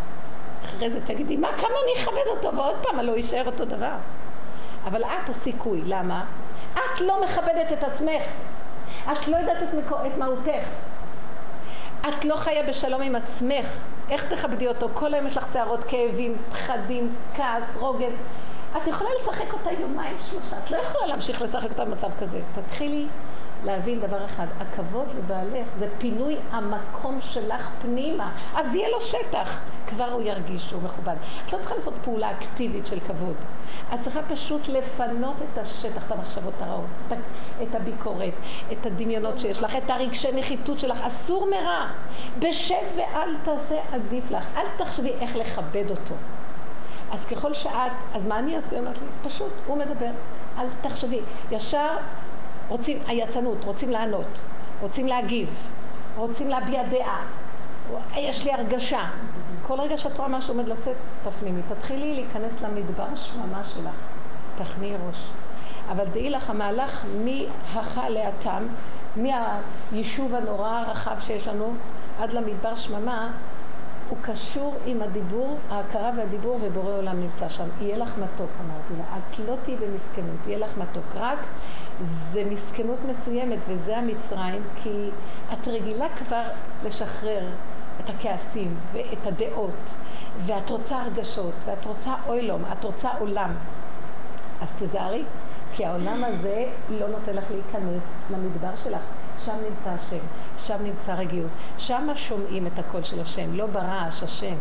אחרי 0.65 0.91
זה 0.91 0.99
תגידי, 1.05 1.37
מה, 1.37 1.47
כמה 1.57 1.75
אני 1.83 2.03
אכבד 2.03 2.27
אותו? 2.27 2.57
ועוד 2.57 2.75
פעם, 2.83 2.99
הלוא 2.99 3.15
יישאר 3.15 3.45
אותו 3.45 3.65
דבר. 3.65 3.95
אבל 4.85 5.03
את 5.03 5.29
הסיכוי, 5.29 5.81
למה? 5.85 6.25
את 6.73 7.01
לא 7.01 7.23
מכבדת 7.25 7.71
את 7.73 7.83
עצמך. 7.83 8.23
את 9.11 9.27
לא 9.27 9.37
יודעת 9.37 9.63
את, 9.63 9.73
מקו, 9.73 9.95
את 9.95 10.17
מהותך. 10.17 10.67
את 12.09 12.25
לא 12.25 12.35
חיה 12.35 12.63
בשלום 12.63 13.01
עם 13.01 13.15
עצמך. 13.15 13.65
איך 14.09 14.33
תכבדי 14.33 14.67
אותו? 14.67 14.89
כל 14.93 15.13
היום 15.13 15.27
יש 15.27 15.37
לך 15.37 15.53
שערות 15.53 15.83
כאבים, 15.83 16.37
פחדים, 16.51 17.15
כעס, 17.35 17.63
רוגז. 17.75 18.13
את 18.77 18.87
יכולה 18.87 19.09
לשחק 19.21 19.53
אותה 19.53 19.69
יומיים, 19.79 20.17
שלושה. 20.29 20.57
את 20.65 20.71
לא 20.71 20.77
יכולה 20.77 21.07
להמשיך 21.07 21.41
לשחק 21.41 21.69
אותה 21.69 21.85
במצב 21.85 22.09
כזה. 22.19 22.39
תתחילי 22.55 23.07
להבין 23.65 23.99
דבר 23.99 24.25
אחד, 24.25 24.45
הכבוד 24.59 25.07
לבעלך 25.17 25.67
זה 25.79 25.87
פינוי 25.97 26.37
המקום 26.51 27.19
שלך 27.21 27.69
פנימה, 27.81 28.31
אז 28.55 28.75
יהיה 28.75 28.89
לו 28.89 29.01
שטח, 29.01 29.61
כבר 29.87 30.11
הוא 30.11 30.21
ירגיש 30.21 30.69
שהוא 30.69 30.81
מכובד. 30.81 31.15
את 31.45 31.53
לא 31.53 31.57
צריכה 31.57 31.75
לעשות 31.75 31.93
פעולה 32.03 32.31
אקטיבית 32.31 32.87
של 32.87 32.99
כבוד. 32.99 33.35
את 33.93 34.01
צריכה 34.01 34.21
פשוט 34.21 34.67
לפנות 34.67 35.35
את 35.53 35.57
השטח, 35.57 36.03
את 36.07 36.11
המחשבות 36.11 36.53
הרעות, 36.59 36.85
את 37.63 37.75
הביקורת, 37.75 38.33
את 38.71 38.85
הדמיונות 38.85 39.39
שיש 39.39 39.63
לך, 39.63 39.75
את 39.75 39.89
הרגשי 39.89 40.31
נחיתות 40.31 40.79
שלך. 40.79 41.01
אסור 41.01 41.47
מרע. 41.51 41.87
בשב 42.39 42.75
ואל 42.95 43.35
תעשה 43.43 43.75
עדיף 43.91 44.31
לך. 44.31 44.43
אל 44.55 44.65
תחשבי 44.77 45.11
איך 45.21 45.35
לכבד 45.35 45.89
אותו. 45.89 46.15
אז 47.11 47.25
ככל 47.25 47.53
שאת, 47.53 47.91
אז 48.13 48.27
מה 48.27 48.39
אני 48.39 48.55
אעשה? 48.55 48.79
אמרתי 48.79 48.99
לי, 48.99 49.29
פשוט, 49.29 49.51
הוא 49.65 49.77
מדבר. 49.77 50.11
אל 50.57 50.67
תחשבי. 50.81 51.19
ישר 51.51 51.97
רוצים, 52.71 52.99
היצנות, 53.07 53.63
רוצים 53.63 53.89
לענות, 53.89 54.25
רוצים 54.81 55.07
להגיב, 55.07 55.49
רוצים 56.15 56.49
להביע 56.49 56.83
דעה. 56.83 57.23
יש 58.15 58.45
לי 58.45 58.53
הרגשה. 58.53 59.09
כל 59.67 59.79
רגע 59.79 59.97
שאת 59.97 60.17
רואה 60.17 60.29
משהו 60.29 60.53
עומד 60.53 60.67
לצאת, 60.67 60.95
תפנימי. 61.23 61.61
תתחילי 61.69 62.13
להיכנס 62.13 62.61
למדבר 62.61 63.15
שממה 63.15 63.63
שלך. 63.73 63.95
תכניעי 64.57 64.93
ראש. 65.07 65.31
אבל 65.91 66.05
דעי 66.05 66.29
לך, 66.29 66.49
המהלך 66.49 67.05
מהכה 67.25 68.09
לאטם, 68.09 68.67
מהיישוב 69.15 70.35
הנורא 70.35 70.69
הרחב 70.69 71.15
שיש 71.19 71.47
לנו, 71.47 71.73
עד 72.19 72.33
למדבר 72.33 72.75
שממה, 72.75 73.31
הוא 74.11 74.19
קשור 74.21 74.75
עם 74.85 75.01
הדיבור, 75.01 75.57
ההכרה 75.69 76.11
והדיבור, 76.17 76.59
ובורא 76.61 76.97
עולם 76.97 77.19
נמצא 77.19 77.49
שם. 77.49 77.67
יהיה 77.81 77.97
לך 77.97 78.17
מתוק, 78.17 78.49
אמרתי 78.65 78.93
לה. 78.97 79.17
את 79.17 79.39
לא 79.39 79.55
תהיי 79.63 79.75
במסכנות, 79.75 80.47
יהיה 80.47 80.57
לך 80.57 80.77
מתוק. 80.77 81.03
רק 81.15 81.37
זה 82.05 82.43
מסכנות 82.45 82.99
מסוימת, 83.09 83.57
וזה 83.67 83.97
המצרים, 83.97 84.63
כי 84.83 85.09
את 85.53 85.67
רגילה 85.67 86.07
כבר 86.09 86.43
לשחרר 86.83 87.49
את 87.99 88.09
הכעסים 88.09 88.75
ואת 88.93 89.27
הדעות, 89.27 89.93
ואת 90.45 90.69
רוצה 90.69 91.01
הרגשות, 91.01 91.53
ואת 91.65 91.85
רוצה 91.85 92.13
אוילום, 92.27 92.61
את 92.71 92.83
רוצה 92.83 93.09
עולם. 93.19 93.53
אז 94.61 94.75
תזהרי, 94.79 95.23
כי 95.73 95.85
העולם 95.85 96.23
הזה 96.23 96.65
לא 96.89 97.07
נותן 97.07 97.35
לך 97.35 97.51
להיכנס 97.51 98.03
למדבר 98.31 98.75
שלך. 98.75 99.01
שם 99.45 99.55
נמצא 99.69 99.89
השם, 99.89 100.25
שם 100.57 100.83
נמצא 100.83 101.13
רגיעות. 101.13 101.51
שם 101.77 102.07
שומעים 102.15 102.67
את 102.67 102.79
הקול 102.79 103.03
של 103.03 103.21
השם, 103.21 103.53
לא 103.53 103.65
ברעש 103.65 104.23
השם. 104.23 104.55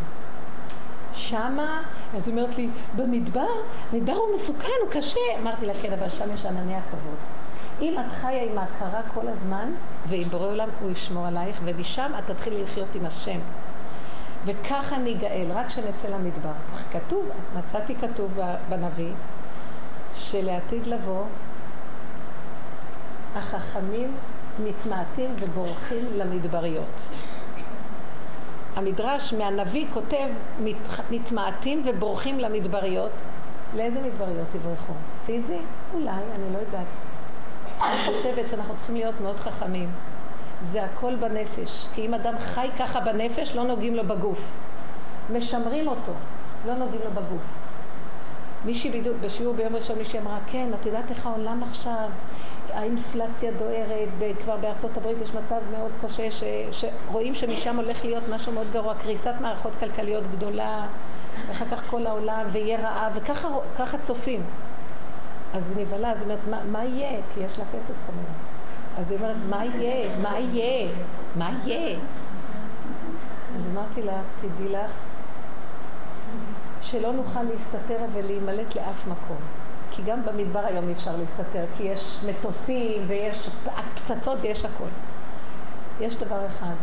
שמה, 1.15 1.83
אז 2.17 2.29
היא 2.29 2.37
אומרת 2.37 2.57
לי, 2.57 2.69
במדבר, 2.97 3.47
מדבר 3.93 4.13
הוא 4.13 4.35
מסוכן, 4.35 4.69
הוא 4.85 4.91
קשה. 4.91 5.21
אמרתי 5.39 5.67
לה, 5.67 5.73
כן, 5.83 5.93
אבל 5.93 6.09
שם 6.11 6.35
יש 6.35 6.45
ענני 6.45 6.75
הכבוד. 6.77 7.17
אם 7.81 7.97
את 8.01 8.13
חיה 8.21 8.45
עם 8.45 8.59
ההכרה 8.59 9.01
כל 9.15 9.29
הזמן, 9.29 9.73
ועם 10.09 10.29
בורא 10.29 10.47
עולם 10.47 10.69
הוא 10.81 10.91
ישמור 10.91 11.27
עלייך, 11.27 11.61
ומשם 11.65 12.13
את 12.19 12.31
תתחילי 12.31 12.63
לחיות 12.63 12.95
עם 12.95 13.07
השם. 13.07 13.39
וככה 14.45 14.99
ניגאל, 14.99 15.47
רק 15.55 15.67
כשנצא 15.67 16.09
למדבר. 16.09 16.53
כתוב, 16.93 17.29
מצאתי 17.59 17.95
כתוב 17.95 18.39
בנביא, 18.69 19.13
שלעתיד 20.15 20.87
לבוא, 20.87 21.25
החכמים 23.37 24.17
מתמעטים 24.65 25.31
ובורחים 25.41 26.07
למדבריות. 26.17 26.85
המדרש 28.77 29.35
מהנביא 29.35 29.87
כותב 29.93 30.29
מת, 30.61 30.77
מתמעטים 31.11 31.83
ובורחים 31.85 32.41
למדבריות. 32.41 33.11
לאיזה 33.77 34.01
מדבריות 34.01 34.55
יברחו? 34.55 34.93
פיזי? 35.27 35.59
אולי, 35.95 36.11
אני 36.11 36.53
לא 36.53 36.59
יודעת. 36.59 36.87
אני 37.81 37.97
חושבת 38.17 38.49
שאנחנו 38.49 38.75
צריכים 38.77 38.95
להיות 38.95 39.21
מאוד 39.21 39.37
חכמים. 39.37 39.91
זה 40.73 40.85
הכל 40.85 41.17
בנפש. 41.17 41.87
כי 41.95 42.07
אם 42.07 42.15
אדם 42.15 42.35
חי 42.39 42.69
ככה 42.79 43.01
בנפש, 43.01 43.55
לא 43.55 43.65
נוגעים 43.65 43.95
לו 43.95 44.05
בגוף. 44.05 44.39
משמרים 45.33 45.89
אותו, 45.89 46.13
לא 46.67 46.75
נוגעים 46.75 47.01
לו 47.05 47.11
בגוף. 47.11 47.43
מישהי 48.65 49.03
בשיעור 49.21 49.55
ביום 49.55 49.77
ראשון 49.77 49.99
מישהי 49.99 50.19
אמרה, 50.19 50.39
כן, 50.47 50.69
את 50.81 50.87
יודעת 50.87 51.11
איך 51.11 51.27
העולם 51.27 51.63
עכשיו, 51.63 52.09
האינפלציה 52.75 53.51
דוהרת, 53.59 54.09
כבר 54.43 54.57
בארצות 54.57 54.97
הברית 54.97 55.17
יש 55.23 55.31
מצב 55.35 55.61
מאוד 55.71 55.91
קשה, 56.03 56.31
ש, 56.31 56.43
שרואים 56.71 57.35
שמשם 57.35 57.77
הולך 57.77 58.05
להיות 58.05 58.25
משהו 58.31 58.53
מאוד 58.53 58.67
גרוע, 58.73 58.95
קריסת 58.95 59.35
מערכות 59.41 59.73
כלכליות 59.81 60.25
גדולה, 60.37 60.87
ואחר 61.49 61.65
כך 61.65 61.83
כל 61.91 62.07
העולם, 62.07 62.47
ויהיה 62.53 62.81
רעב, 62.81 63.13
וככה 63.17 63.99
צופים. 63.99 64.43
אז 65.55 65.63
נבהלה, 65.77 66.11
אז 66.11 66.17
היא 66.17 66.25
אומרת, 66.25 66.49
מה, 66.51 66.65
מה 66.65 66.85
יהיה? 66.85 67.21
כי 67.35 67.41
יש 67.41 67.59
לה 67.59 67.65
כסף 67.65 67.95
כמובן. 68.07 68.33
אז 68.99 69.11
היא 69.11 69.19
אומרת, 69.19 69.37
מה 69.49 69.65
יהיה? 69.65 70.17
מה 70.17 70.39
יהיה? 70.39 70.89
מה 71.37 71.51
יהיה? 71.65 71.99
אז 73.57 73.61
אמרתי 73.73 74.03
לה, 74.03 74.21
תדעי 74.41 74.69
לך, 74.69 74.91
שלא 76.83 77.13
נוכל 77.13 77.43
להסתתר 77.43 77.99
ולהימלט 78.13 78.77
לאף 78.77 79.07
מקום. 79.07 79.60
כי 80.05 80.11
גם 80.11 80.25
במדבר 80.25 80.61
היום 80.65 80.89
אי 80.89 80.93
אפשר 80.93 81.11
להסתתר, 81.17 81.65
כי 81.77 81.83
יש 81.83 82.21
מטוסים 82.27 83.05
ויש 83.07 83.51
פצצות 83.95 84.39
ויש 84.41 84.65
הכל. 84.65 84.89
יש 86.01 86.17
דבר 86.17 86.47
אחד, 86.47 86.75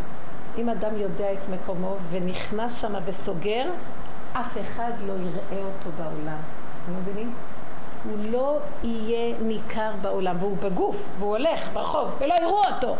אם 0.57 0.69
אדם 0.69 0.97
יודע 0.97 1.33
את 1.33 1.49
מקומו 1.49 1.95
ונכנס 2.09 2.81
שם 2.81 2.93
וסוגר, 3.05 3.69
אף 4.33 4.57
אחד 4.61 4.91
לא 5.05 5.13
יראה 5.13 5.65
אותו 5.65 5.89
בעולם. 5.97 6.37
אתם 6.83 6.95
מבינים? 7.01 7.33
הוא 8.03 8.17
לא 8.31 8.59
יהיה 8.83 9.35
ניכר 9.41 9.91
בעולם, 10.01 10.35
והוא 10.39 10.57
בגוף, 10.57 10.95
והוא 11.19 11.37
הולך 11.37 11.69
ברחוב, 11.73 12.09
ולא 12.19 12.35
יראו 12.41 12.61
אותו. 12.75 12.95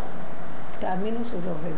תאמינו 0.80 1.20
שזה 1.26 1.50
עובד. 1.50 1.76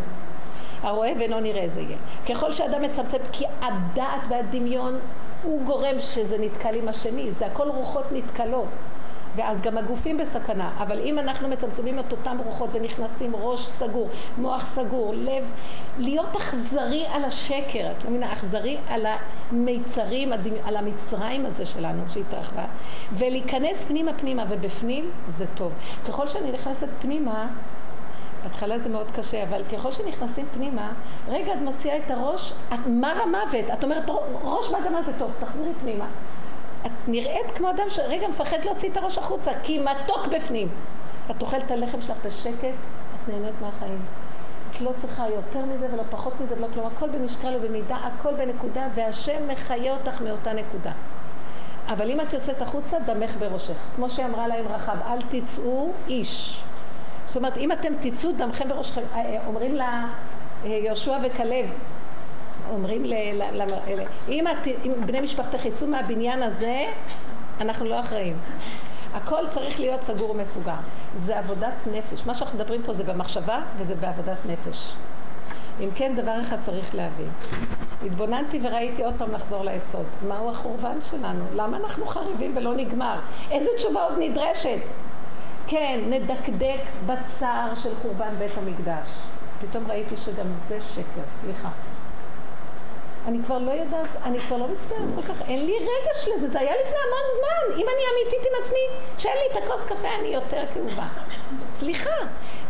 הרואה 0.82 1.12
ואינו 1.20 1.40
נראה 1.40 1.68
זה 1.74 1.82
יהיה. 1.82 1.98
ככל 2.30 2.54
שאדם 2.54 2.82
מצמצם, 2.82 3.18
כי 3.32 3.46
הדעת 3.62 4.22
והדמיון 4.30 5.00
הוא 5.44 5.64
גורם 5.64 6.02
שזה 6.02 6.38
נתקל 6.40 6.76
עם 6.76 6.88
השני, 6.88 7.32
זה 7.32 7.46
הכל 7.46 7.70
רוחות 7.70 8.06
נתקלות. 8.12 8.68
ואז 9.36 9.62
גם 9.62 9.78
הגופים 9.78 10.18
בסכנה, 10.18 10.72
אבל 10.78 11.00
אם 11.00 11.20
אנחנו 11.20 11.48
מצמצמים 11.48 12.00
את 12.00 12.12
אותם 12.12 12.38
רוחות 12.46 12.70
ונכנסים 12.74 13.36
ראש 13.36 13.66
סגור, 13.66 14.10
מוח 14.38 14.66
סגור, 14.66 15.14
לב, 15.16 15.44
להיות 15.98 16.36
אכזרי 16.36 17.06
על 17.06 17.26
השקר, 17.26 17.92
את 17.92 18.06
מבינה, 18.06 18.34
אכזרי 18.34 18.78
על 18.88 19.06
המיצרים, 19.06 20.34
על 20.64 20.76
המצרים 20.76 21.46
הזה 21.46 21.66
שלנו 21.66 22.04
שהתרחבה, 22.14 22.66
ולהיכנס 23.14 23.84
פנימה 23.88 24.14
פנימה, 24.14 24.46
ובפנים 24.50 25.12
זה 25.30 25.46
טוב. 25.56 25.74
ככל 26.08 26.28
שאני 26.28 26.52
נכנסת 26.52 26.88
פנימה, 27.02 27.48
בהתחלה 28.44 28.80
זה 28.80 28.90
מאוד 28.90 29.08
קשה, 29.16 29.44
אבל 29.44 29.64
ככל 29.72 29.92
שנכנסים 29.92 30.46
פנימה, 30.54 30.92
רגע 31.28 31.54
את 31.54 31.60
מוציאה 31.62 31.98
את 31.98 32.12
הראש, 32.12 32.54
את 32.74 32.80
מר 32.88 33.22
המוות, 33.22 33.66
את 33.74 33.84
אומרת 33.84 34.10
ראש 34.44 34.70
באדמה 34.70 35.04
זה 35.04 35.12
טוב, 35.18 35.32
תחזרי 35.40 35.72
פנימה. 35.82 36.06
את 36.86 36.92
נראית 37.08 37.52
כמו 37.56 37.70
אדם 37.70 37.90
שרגע 37.90 38.28
מפחד 38.28 38.58
להוציא 38.66 38.90
את 38.90 38.98
הראש 38.98 39.18
החוצה, 39.18 39.52
כי 39.64 39.80
מתוק 39.80 40.28
בפנים. 40.28 40.68
את 41.32 41.42
אוכלת 41.42 41.66
את 41.66 41.72
הלחם 41.72 42.02
שלך 42.02 42.18
בשקט, 42.26 42.76
את 43.16 43.30
נהנית 43.30 43.62
מהחיים. 43.62 44.02
את 44.72 44.82
לא 44.82 44.92
צריכה 45.02 45.30
יותר 45.30 45.66
מזה 45.66 45.88
ולא 45.94 46.04
פחות 46.10 46.34
מזה 46.42 46.56
ולא 46.58 46.68
כלום, 46.74 46.86
הכל 46.88 47.10
במשקל 47.10 47.56
ובמידה, 47.56 47.96
הכל 47.96 48.34
בנקודה, 48.34 48.88
והשם 48.96 49.48
מחיה 49.48 49.94
אותך 49.94 50.22
מאותה 50.22 50.54
נקודה. 50.54 50.92
אבל 51.88 52.12
אם 52.12 52.22
את 52.22 52.34
יוצאת 52.34 52.62
החוצה, 52.62 53.00
דמך 53.00 53.32
בראשך. 53.40 53.78
כמו 53.96 54.10
שאמרה 54.10 54.48
להם 54.48 54.68
רחב, 54.68 54.98
אל 55.08 55.20
תצאו 55.30 55.92
איש. 56.08 56.64
זאת 57.30 57.38
אומרת, 57.38 57.58
אם 57.58 57.72
אתם 57.72 57.94
תצאו 58.02 58.32
דמכם 58.32 58.70
בראשכם, 58.70 59.02
אה, 59.16 59.38
אומרים 59.48 59.76
לה 59.76 60.08
אה, 60.66 60.80
וכלב, 61.24 61.66
אומרים 62.72 63.06
ל... 63.06 63.14
ל, 63.34 63.64
ל 63.64 64.04
אם, 64.30 64.48
את, 64.48 64.68
אם 64.86 64.92
בני 65.06 65.22
משפחתך 65.22 65.66
יצאו 65.66 65.88
מהבניין 65.88 66.44
הזה, 66.44 66.86
אנחנו 67.62 67.86
לא 67.86 68.00
אחראים. 68.00 68.38
הכל 69.14 69.44
צריך 69.50 69.80
להיות 69.80 70.04
סגור 70.04 70.32
ומסוגר. 70.32 70.74
זה 71.18 71.40
עבודת 71.40 71.74
נפש. 71.92 72.26
מה 72.26 72.36
שאנחנו 72.36 72.60
מדברים 72.60 72.84
פה 72.84 72.94
זה 72.94 73.04
במחשבה 73.04 73.62
וזה 73.78 73.96
בעבודת 73.96 74.38
נפש. 74.46 74.94
אם 75.80 75.90
כן, 75.96 76.16
דבר 76.16 76.42
אחד 76.42 76.58
צריך 76.62 76.96
להבין. 76.96 77.30
התבוננתי 78.06 78.60
וראיתי 78.64 79.04
עוד 79.04 79.14
פעם 79.18 79.32
לחזור 79.32 79.64
ליסוד. 79.64 80.06
מהו 80.28 80.50
החורבן 80.50 80.98
שלנו? 81.10 81.46
למה 81.56 81.78
אנחנו 81.78 82.06
חריבים 82.06 82.58
ולא 82.58 82.74
נגמר? 82.74 83.20
איזה 83.52 83.70
תשובה 83.78 84.04
עוד 84.04 84.14
נדרשת? 84.20 84.80
כן, 85.70 86.00
נדקדק 86.10 86.82
בצער 87.06 87.76
של 87.76 87.90
חורבן 88.02 88.36
בית 88.40 88.58
המקדש. 88.58 89.08
פתאום 89.62 89.92
ראיתי 89.92 90.18
שגם 90.18 90.48
זה 90.68 90.80
שקר, 90.82 91.22
סליחה. 91.42 91.70
אני 93.28 93.40
כבר 93.46 93.58
לא 93.58 93.72
יודעת, 93.72 94.10
אני 94.24 94.40
כבר 94.40 94.58
לא 94.58 94.68
מצטערת 94.68 95.10
כל 95.16 95.22
כך, 95.22 95.42
אין 95.42 95.66
לי 95.66 95.74
רגש 95.74 96.28
לזה, 96.28 96.50
זה 96.50 96.60
היה 96.60 96.72
לפני 96.72 96.98
המון 96.98 97.26
זמן. 97.40 97.82
אם 97.82 97.86
אני 97.88 98.04
אמיתית 98.14 98.52
עם 98.52 98.64
עצמי, 98.64 99.10
שאין 99.18 99.34
לי 99.38 99.60
את 99.60 99.64
הכוס 99.64 99.82
קפה, 99.86 100.08
אני 100.20 100.28
יותר 100.28 100.64
כאובה. 100.74 101.08
סליחה. 101.80 102.16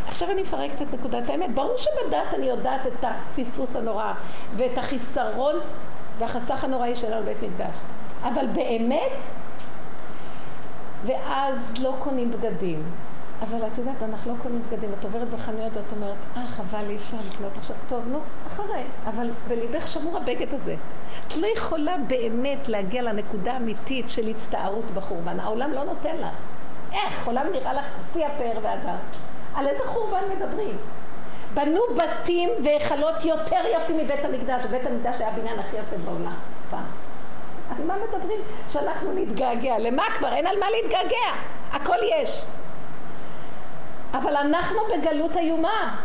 עכשיו 0.06 0.30
אני 0.30 0.42
מפרקת 0.42 0.82
את 0.82 0.94
נקודת 0.94 1.28
האמת. 1.28 1.54
ברור 1.54 1.76
שבדת 1.76 2.34
אני 2.34 2.46
יודעת 2.46 2.86
את 2.86 3.04
הפספוס 3.04 3.76
הנורא 3.76 4.12
ואת 4.56 4.78
החיסרון 4.78 5.56
והחסך 6.18 6.64
הנוראי 6.64 6.96
שלנו 6.96 7.22
בבית 7.22 7.42
מקדש. 7.42 7.74
אבל 8.22 8.46
באמת, 8.46 9.12
ואז 11.06 11.72
לא 11.78 11.94
קונים 11.98 12.30
בגדים. 12.30 12.82
אבל 13.40 13.66
את 13.66 13.78
יודעת, 13.78 14.02
אנחנו 14.02 14.32
לא 14.32 14.42
קונים 14.42 14.62
בגדים. 14.68 14.90
את 14.98 15.04
עוברת 15.04 15.28
בחנויות 15.28 15.72
ואת 15.74 15.92
אומרת, 15.96 16.16
אה, 16.36 16.46
חבל 16.46 16.84
לי 16.86 16.96
אפשר 16.96 17.16
לקנות 17.30 17.52
עכשיו. 17.56 17.76
טוב, 17.88 18.08
נו, 18.08 18.18
אחרי. 18.46 18.82
אבל 19.06 19.30
בליבך 19.48 19.88
שמור 19.88 20.16
הבגד 20.16 20.54
הזה. 20.54 20.76
את 21.26 21.36
לא 21.36 21.46
יכולה 21.46 21.96
באמת 22.06 22.68
להגיע 22.68 23.02
לנקודה 23.02 23.52
האמיתית 23.52 24.10
של 24.10 24.28
הצטערות 24.28 24.84
בחורבן. 24.94 25.40
העולם 25.40 25.72
לא 25.72 25.84
נותן 25.84 26.16
לך. 26.16 26.36
איך? 26.92 27.26
עולם 27.26 27.46
נראה 27.52 27.72
לך 27.72 27.84
שיא 28.12 28.26
הפאר 28.26 28.58
והדר. 28.62 28.96
על 29.54 29.68
איזה 29.68 29.82
חורבן 29.86 30.22
מדברים? 30.36 30.76
בנו 31.54 31.80
בתים 31.96 32.50
והיכלות 32.64 33.24
יותר 33.24 33.60
יפים 33.76 33.98
מבית 33.98 34.24
המקדש, 34.24 34.62
ובית 34.64 34.86
המקדש 34.86 35.16
היה 35.18 35.28
הבניין 35.28 35.58
הכי 35.58 35.76
יפה 35.76 35.96
בעולם 36.04 36.34
פעם. 36.70 36.84
על 37.78 37.84
מה 37.86 37.94
מדברים? 38.08 38.40
שאנחנו 38.70 39.12
נתגעגע. 39.12 39.78
למה 39.78 40.02
כבר? 40.14 40.32
אין 40.32 40.46
על 40.46 40.58
מה 40.58 40.66
להתגעגע. 40.70 41.30
הכל 41.72 41.96
יש. 42.20 42.42
אבל 44.12 44.36
אנחנו 44.36 44.78
בגלות 44.92 45.36
איומה. 45.36 45.96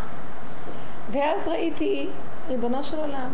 ואז 1.11 1.47
ראיתי, 1.47 2.07
ריבונו 2.49 2.84
של 2.84 2.97
עולם, 2.99 3.30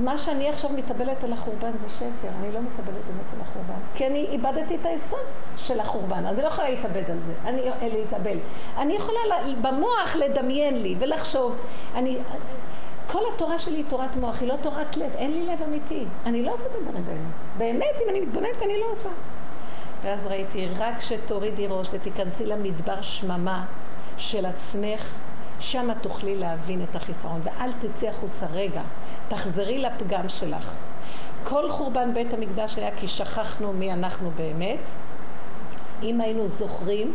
מה 0.00 0.18
שאני 0.18 0.48
עכשיו 0.48 0.70
מתאבלת 0.70 1.24
על 1.24 1.32
החורבן 1.32 1.70
זה 1.72 1.88
שקר, 1.88 2.28
אני 2.40 2.52
לא 2.52 2.60
מתאבלת 2.60 3.04
באמת 3.06 3.34
על 3.34 3.40
החורבן, 3.40 3.80
כי 3.94 4.06
אני 4.06 4.26
איבדתי 4.30 4.74
את 4.74 4.86
היסוד 4.86 5.26
של 5.56 5.80
החורבן, 5.80 6.26
אז 6.26 6.34
אני 6.34 6.42
לא 6.42 6.48
יכולה 6.48 6.70
להתאבד 6.70 7.10
על 7.10 7.18
זה, 7.26 7.32
אני 7.44 7.62
להתאבל. 7.92 8.38
אני 8.78 8.94
יכולה 8.94 9.18
במוח 9.62 10.16
לדמיין 10.16 10.82
לי 10.82 10.94
ולחשוב, 10.98 11.56
אני, 11.94 12.18
כל 13.06 13.20
התורה 13.34 13.58
שלי 13.58 13.76
היא 13.76 13.84
תורת 13.88 14.16
מוח, 14.16 14.40
היא 14.40 14.48
לא 14.48 14.56
תורת 14.62 14.96
לב, 14.96 15.10
אין 15.14 15.30
לי 15.30 15.46
לב 15.46 15.62
אמיתי. 15.62 16.04
אני 16.26 16.42
לא 16.42 16.54
עושה 16.54 16.66
את 16.66 16.74
הדברים 16.74 17.04
האלה. 17.08 17.20
באמת, 17.58 17.94
אם 18.04 18.10
אני 18.10 18.20
מתבוננת, 18.20 18.62
אני 18.62 18.80
לא 18.80 18.86
עושה. 18.92 19.08
ואז 20.02 20.26
ראיתי, 20.26 20.68
רק 20.78 21.00
שתורידי 21.00 21.66
ראש 21.66 21.88
ותיכנסי 21.92 22.46
למדבר 22.46 23.02
שממה 23.02 23.64
של 24.16 24.46
עצמך, 24.46 25.14
שמה 25.60 25.94
תוכלי 25.94 26.36
להבין 26.36 26.84
את 26.90 26.96
החיסרון. 26.96 27.40
ואל 27.44 27.70
תצאי 27.72 28.08
החוצה 28.08 28.46
רגע, 28.52 28.82
תחזרי 29.28 29.78
לפגם 29.78 30.28
שלך. 30.28 30.74
כל 31.44 31.70
חורבן 31.70 32.14
בית 32.14 32.34
המקדש 32.34 32.76
היה 32.76 32.90
כי 32.96 33.08
שכחנו 33.08 33.72
מי 33.72 33.92
אנחנו 33.92 34.30
באמת. 34.30 34.90
אם 36.02 36.20
היינו 36.20 36.48
זוכרים, 36.48 37.14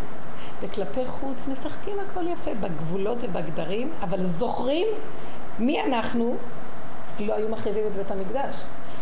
וכלפי 0.61 1.05
חוץ 1.05 1.47
משחקים 1.47 1.97
הכל 1.99 2.27
יפה, 2.27 2.51
בגבולות 2.53 3.17
ובגדרים, 3.21 3.91
אבל 4.01 4.25
זוכרים 4.25 4.87
מי 5.59 5.81
אנחנו, 5.81 6.35
לא 7.19 7.33
היו 7.33 7.49
מחריבים 7.49 7.87
את 7.87 7.91
בית 7.91 8.11
המקדש. 8.11 8.55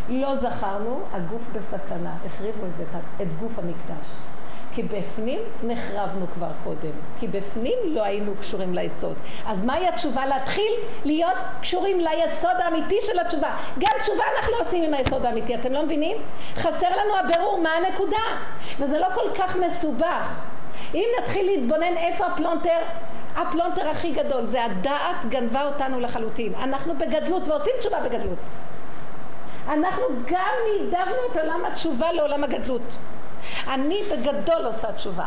לא 0.10 0.36
זכרנו, 0.36 0.99
הגוף 1.14 1.41
בסכנה, 1.53 2.16
החריבו 2.26 2.66
את, 2.66 2.78
בית, 2.78 3.03
את 3.22 3.39
גוף 3.39 3.60
המקדש. 3.60 4.08
כי 4.78 4.84
בפנים 4.84 5.39
נחרבנו 5.64 6.26
כבר 6.34 6.49
קודם, 6.64 6.91
כי 7.20 7.28
בפנים 7.28 7.78
לא 7.86 8.03
היינו 8.03 8.32
קשורים 8.39 8.74
ליסוד. 8.74 9.16
אז 9.45 9.66
מהי 9.66 9.88
התשובה? 9.88 10.26
להתחיל 10.26 10.72
להיות 11.05 11.38
קשורים 11.62 11.99
ליסוד 11.99 12.55
האמיתי 12.60 12.97
של 13.05 13.20
התשובה. 13.20 13.58
גם 13.80 13.99
תשובה 14.01 14.24
אנחנו 14.38 14.51
לא 14.51 14.62
עושים 14.62 14.84
עם 14.84 14.93
היסוד 14.93 15.26
האמיתי, 15.26 15.55
אתם 15.55 15.74
לא 15.74 15.84
מבינים? 15.86 16.18
חסר 16.55 16.89
לנו 16.89 17.18
הבירור 17.18 17.60
מה 17.62 17.70
הנקודה, 17.70 18.24
וזה 18.80 18.99
לא 18.99 19.08
כל 19.16 19.30
כך 19.38 19.55
מסובך. 19.55 20.39
אם 20.93 21.05
נתחיל 21.22 21.45
להתבונן 21.45 21.97
איפה 21.97 22.26
הפלונטר, 22.26 22.80
הפלונטר 23.38 23.90
הכי 23.90 24.12
גדול, 24.12 24.46
זה 24.46 24.66
הדעת 24.66 25.30
גנבה 25.30 25.64
אותנו 25.64 26.00
לחלוטין. 26.00 26.56
אנחנו 26.56 26.96
בגדלות 26.96 27.48
ועושים 27.48 27.74
תשובה 27.80 28.00
בגדלות. 28.00 28.38
אנחנו 29.68 30.04
גם 30.26 30.54
נידבנו 30.72 31.16
את 31.32 31.38
עולם 31.38 31.66
התשובה 31.66 32.12
לעולם 32.12 32.44
הגדלות. 32.44 32.82
אני 33.68 34.02
בגדול 34.12 34.66
עושה 34.66 34.92
תשובה. 34.92 35.26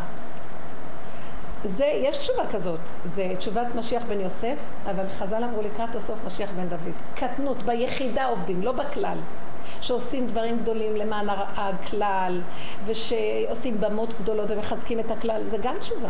זה, 1.64 1.84
יש 1.84 2.18
תשובה 2.18 2.42
כזאת, 2.52 2.80
זה 3.14 3.32
תשובת 3.38 3.74
משיח 3.74 4.02
בן 4.08 4.20
יוסף, 4.20 4.56
אבל 4.90 5.04
חז"ל 5.18 5.44
אמרו 5.44 5.62
לקראת 5.62 5.94
הסוף 5.94 6.18
משיח 6.26 6.50
בן 6.56 6.68
דוד. 6.68 6.92
קטנות, 7.14 7.62
ביחידה 7.62 8.24
עובדים, 8.24 8.62
לא 8.62 8.72
בכלל. 8.72 9.18
שעושים 9.80 10.26
דברים 10.26 10.58
גדולים 10.58 10.96
למען 10.96 11.26
הכלל, 11.56 12.40
ושעושים 12.86 13.80
במות 13.80 14.20
גדולות 14.20 14.50
ומחזקים 14.50 15.00
את 15.00 15.10
הכלל, 15.10 15.42
זה 15.46 15.56
גם 15.58 15.74
תשובה. 15.80 16.08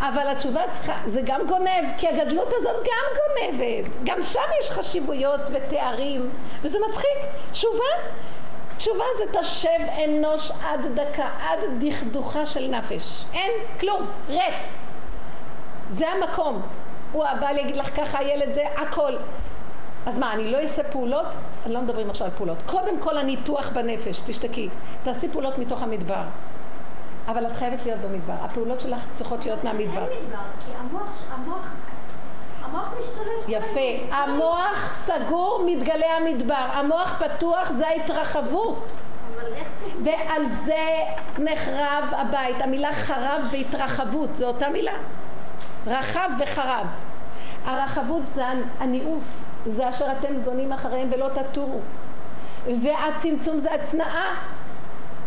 אבל 0.00 0.26
התשובה 0.28 0.60
צריכה, 0.72 0.94
זה 1.06 1.20
גם 1.24 1.40
גונב, 1.48 1.84
כי 1.98 2.08
הגדלות 2.08 2.48
הזאת 2.60 2.76
גם 2.76 3.18
גונבת. 3.18 3.90
גם 4.04 4.22
שם 4.22 4.40
יש 4.60 4.70
חשיבויות 4.70 5.40
ותארים, 5.52 6.30
וזה 6.62 6.78
מצחיק. 6.88 7.18
תשובה 7.52 7.84
תשובה 8.82 9.04
זה 9.18 9.24
תשב 9.40 9.68
אנוש 10.04 10.50
עד 10.64 10.80
דקה, 10.94 11.28
עד 11.40 11.58
דכדוכה 11.80 12.46
של 12.46 12.68
נפש. 12.68 13.24
אין 13.32 13.50
כלום, 13.80 14.06
ריק. 14.28 14.54
זה 15.90 16.08
המקום. 16.08 16.62
הוא 17.12 17.24
הבעל 17.24 17.58
יגיד 17.58 17.76
לך 17.76 17.96
ככה, 17.96 18.18
הילד 18.18 18.54
זה 18.54 18.62
הכל. 18.76 19.12
אז 20.06 20.18
מה, 20.18 20.32
אני 20.32 20.52
לא 20.52 20.58
אעשה 20.58 20.82
פעולות? 20.82 21.26
אני 21.66 21.74
לא 21.74 21.80
מדברים 21.80 22.10
עכשיו 22.10 22.26
על 22.26 22.32
פעולות. 22.36 22.58
קודם 22.66 23.00
כל 23.00 23.18
הניתוח 23.18 23.68
בנפש, 23.68 24.20
תשתקי. 24.24 24.68
תעשי 25.02 25.28
פעולות 25.28 25.58
מתוך 25.58 25.82
המדבר. 25.82 26.22
אבל 27.28 27.46
את 27.46 27.56
חייבת 27.56 27.84
להיות 27.84 28.00
במדבר. 28.00 28.34
הפעולות 28.40 28.80
שלך 28.80 29.00
צריכות 29.14 29.44
להיות 29.44 29.64
מהמדבר. 29.64 30.08
אין 30.08 30.24
מדבר, 30.24 30.38
כי 30.66 30.72
המוח, 30.80 31.24
המוח, 31.30 31.68
המוח 32.62 32.94
משתולל. 32.98 33.28
יפה. 33.48 34.14
המוח 34.14 35.04
סגור, 35.04 35.64
מתגלה 35.66 36.16
המדבר. 36.16 36.54
המוח 36.54 37.22
פתוח, 37.22 37.72
זה 37.78 37.88
ההתרחבות. 37.88 38.86
ועל 40.04 40.42
זה 40.64 40.86
נחרב 41.38 42.04
הבית. 42.12 42.56
המילה 42.60 42.94
חרב 42.94 43.42
והתרחבות, 43.52 44.36
זו 44.36 44.46
אותה 44.46 44.68
מילה. 44.68 44.92
רחב 45.86 46.30
וחרב. 46.38 46.86
הרחבות 47.64 48.22
זה 48.34 48.44
הניאוף, 48.80 49.24
זה 49.66 49.90
אשר 49.90 50.06
אתם 50.18 50.40
זונים 50.44 50.72
אחריהם 50.72 51.08
ולא 51.12 51.28
תטורו. 51.28 51.80
והצמצום 52.82 53.60
זה 53.60 53.74
הצנעה, 53.74 54.34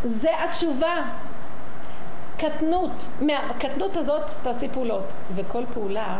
זה 0.04 0.30
התשובה. 0.44 0.96
קטנות, 2.38 2.92
מהקטנות 3.22 3.98
הזאת 3.98 4.24
תעשי 4.44 4.70
פעולות, 4.70 5.06
וכל 5.36 5.64
פעולה, 5.74 6.18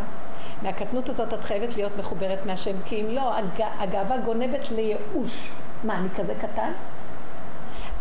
מהקטנות 0.62 1.08
הזאת 1.08 1.34
את 1.34 1.44
חייבת 1.44 1.76
להיות 1.76 1.92
מחוברת 1.98 2.46
מהשם, 2.46 2.82
כי 2.84 3.00
אם 3.00 3.06
לא, 3.10 3.36
הג... 3.38 3.62
הגאווה 3.78 4.18
גונבת 4.18 4.70
לייאוש. 4.70 5.50
מה, 5.84 5.98
אני 5.98 6.08
כזה 6.16 6.34
קטן? 6.40 6.72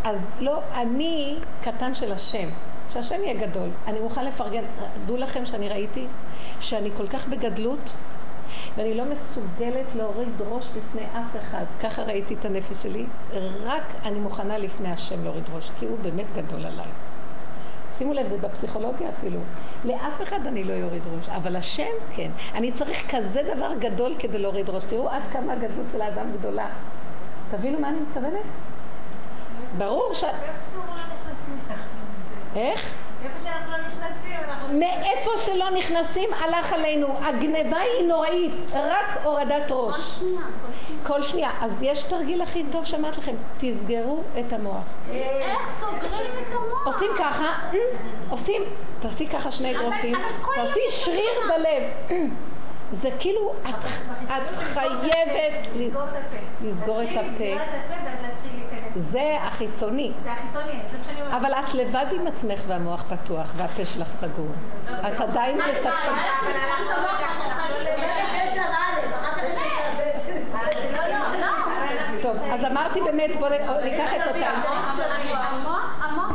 אז 0.03 0.37
לא, 0.41 0.59
אני 0.73 1.39
קטן 1.61 1.95
של 1.95 2.11
השם, 2.11 2.49
שהשם 2.89 3.23
יהיה 3.23 3.47
גדול. 3.47 3.69
אני 3.87 3.99
מוכן 3.99 4.25
לפרגן, 4.25 4.63
דעו 5.05 5.17
לכם 5.17 5.45
שאני 5.45 5.69
ראיתי 5.69 6.07
שאני 6.59 6.89
כל 6.97 7.07
כך 7.07 7.27
בגדלות, 7.27 7.93
ואני 8.77 8.93
לא 8.93 9.03
מסוגלת 9.05 9.95
להוריד 9.95 10.41
ראש 10.49 10.67
בפני 10.67 11.01
אף 11.01 11.35
אחד. 11.41 11.65
ככה 11.83 12.01
ראיתי 12.01 12.33
את 12.33 12.45
הנפש 12.45 12.83
שלי, 12.83 13.05
רק 13.63 13.83
אני 14.03 14.19
מוכנה 14.19 14.57
לפני 14.57 14.91
השם 14.91 15.23
להוריד 15.23 15.43
ראש, 15.53 15.71
כי 15.79 15.85
הוא 15.85 15.97
באמת 16.01 16.25
גדול 16.35 16.65
עליי. 16.65 16.87
שימו 17.97 18.13
לב, 18.13 18.29
זה 18.29 18.37
בפסיכולוגיה 18.37 19.09
אפילו. 19.09 19.39
לאף 19.85 20.21
אחד 20.23 20.39
אני 20.47 20.63
לא 20.63 20.73
יוריד 20.73 21.01
ראש, 21.15 21.29
אבל 21.29 21.55
השם 21.55 21.91
כן. 22.15 22.31
אני 22.53 22.71
צריך 22.71 23.15
כזה 23.15 23.41
דבר 23.55 23.71
גדול 23.79 24.15
כדי 24.19 24.39
להוריד 24.39 24.69
ראש. 24.69 24.83
תראו 24.83 25.09
עד 25.09 25.21
כמה 25.31 25.53
הגדלות 25.53 25.85
של 25.91 26.01
האדם 26.01 26.31
גדולה. 26.39 26.67
תבינו 27.51 27.79
מה 27.79 27.89
אני 27.89 27.99
מתכוונת? 27.99 28.45
ברור 29.77 30.13
ש... 30.13 30.23
איך? 32.55 32.93
לא. 34.47 34.79
מאיפה 34.79 35.31
שלא 35.37 35.69
נכנסים 35.69 36.29
הלך 36.33 36.73
עלינו. 36.73 37.07
הגניבה 37.21 37.77
היא 37.77 38.07
נוראית, 38.07 38.53
רק 38.73 39.17
הורדת 39.23 39.67
כל 39.67 39.73
ראש. 39.73 40.15
שנייה, 40.19 40.41
כל 40.41 40.71
שנייה. 40.87 41.03
כל 41.07 41.23
שנייה. 41.23 41.49
אז 41.61 41.81
יש 41.81 42.03
תרגיל 42.03 42.41
הכי 42.41 42.63
טוב 42.71 42.85
שאמרתי 42.85 43.21
לכם, 43.21 43.35
תסגרו 43.57 44.21
את 44.39 44.53
המוח. 44.53 44.83
איך 45.11 45.69
סוגרים 45.79 46.31
את 46.41 46.55
המוח? 46.55 46.87
עושים 46.87 47.11
ככה, 47.19 47.53
עושים, 48.29 48.61
תעשי 49.01 49.27
ככה 49.27 49.51
שני 49.51 49.75
אגרופים, 49.75 50.15
כל 50.41 50.51
תעשי 50.55 50.79
שריר. 50.89 51.21
בלב. 51.47 51.83
זה 52.93 53.09
כאילו, 53.19 53.53
את 53.69 53.75
את 54.25 54.57
חייבת 54.57 55.67
לסגור 56.61 57.03
את 57.03 57.09
הפה. 57.09 57.63
זה 58.95 59.37
החיצוני. 59.41 60.11
זה 60.23 60.31
החיצוני, 60.31 60.73
מה 60.75 61.03
שאני. 61.05 61.37
אבל 61.37 61.53
את 61.53 61.73
לבד 61.73 62.05
עם 62.11 62.27
עצמך 62.27 62.59
והמוח 62.67 63.03
פתוח 63.09 63.51
והפה 63.55 63.85
שלך 63.85 64.11
סגור. 64.11 64.51
את 64.85 65.21
עדיין 65.21 65.57
בסכנה. 65.57 65.93
לא 66.85 66.97
לא 66.97 67.13
לא, 71.01 71.09
לא, 71.09 71.39
לא. 71.39 72.21
טוב, 72.21 72.37
אז 72.51 72.65
אמרתי 72.65 73.01
באמת, 73.01 73.29
בואו 73.39 73.49
ניקח 73.83 74.13
את 74.13 74.27
אותם. 74.27 74.61
המוח, 75.33 76.03
המוח 76.03 76.31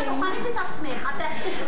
את 0.00 0.08
אוכלת 0.08 0.46
את 0.46 0.56
עצמך. 0.56 0.89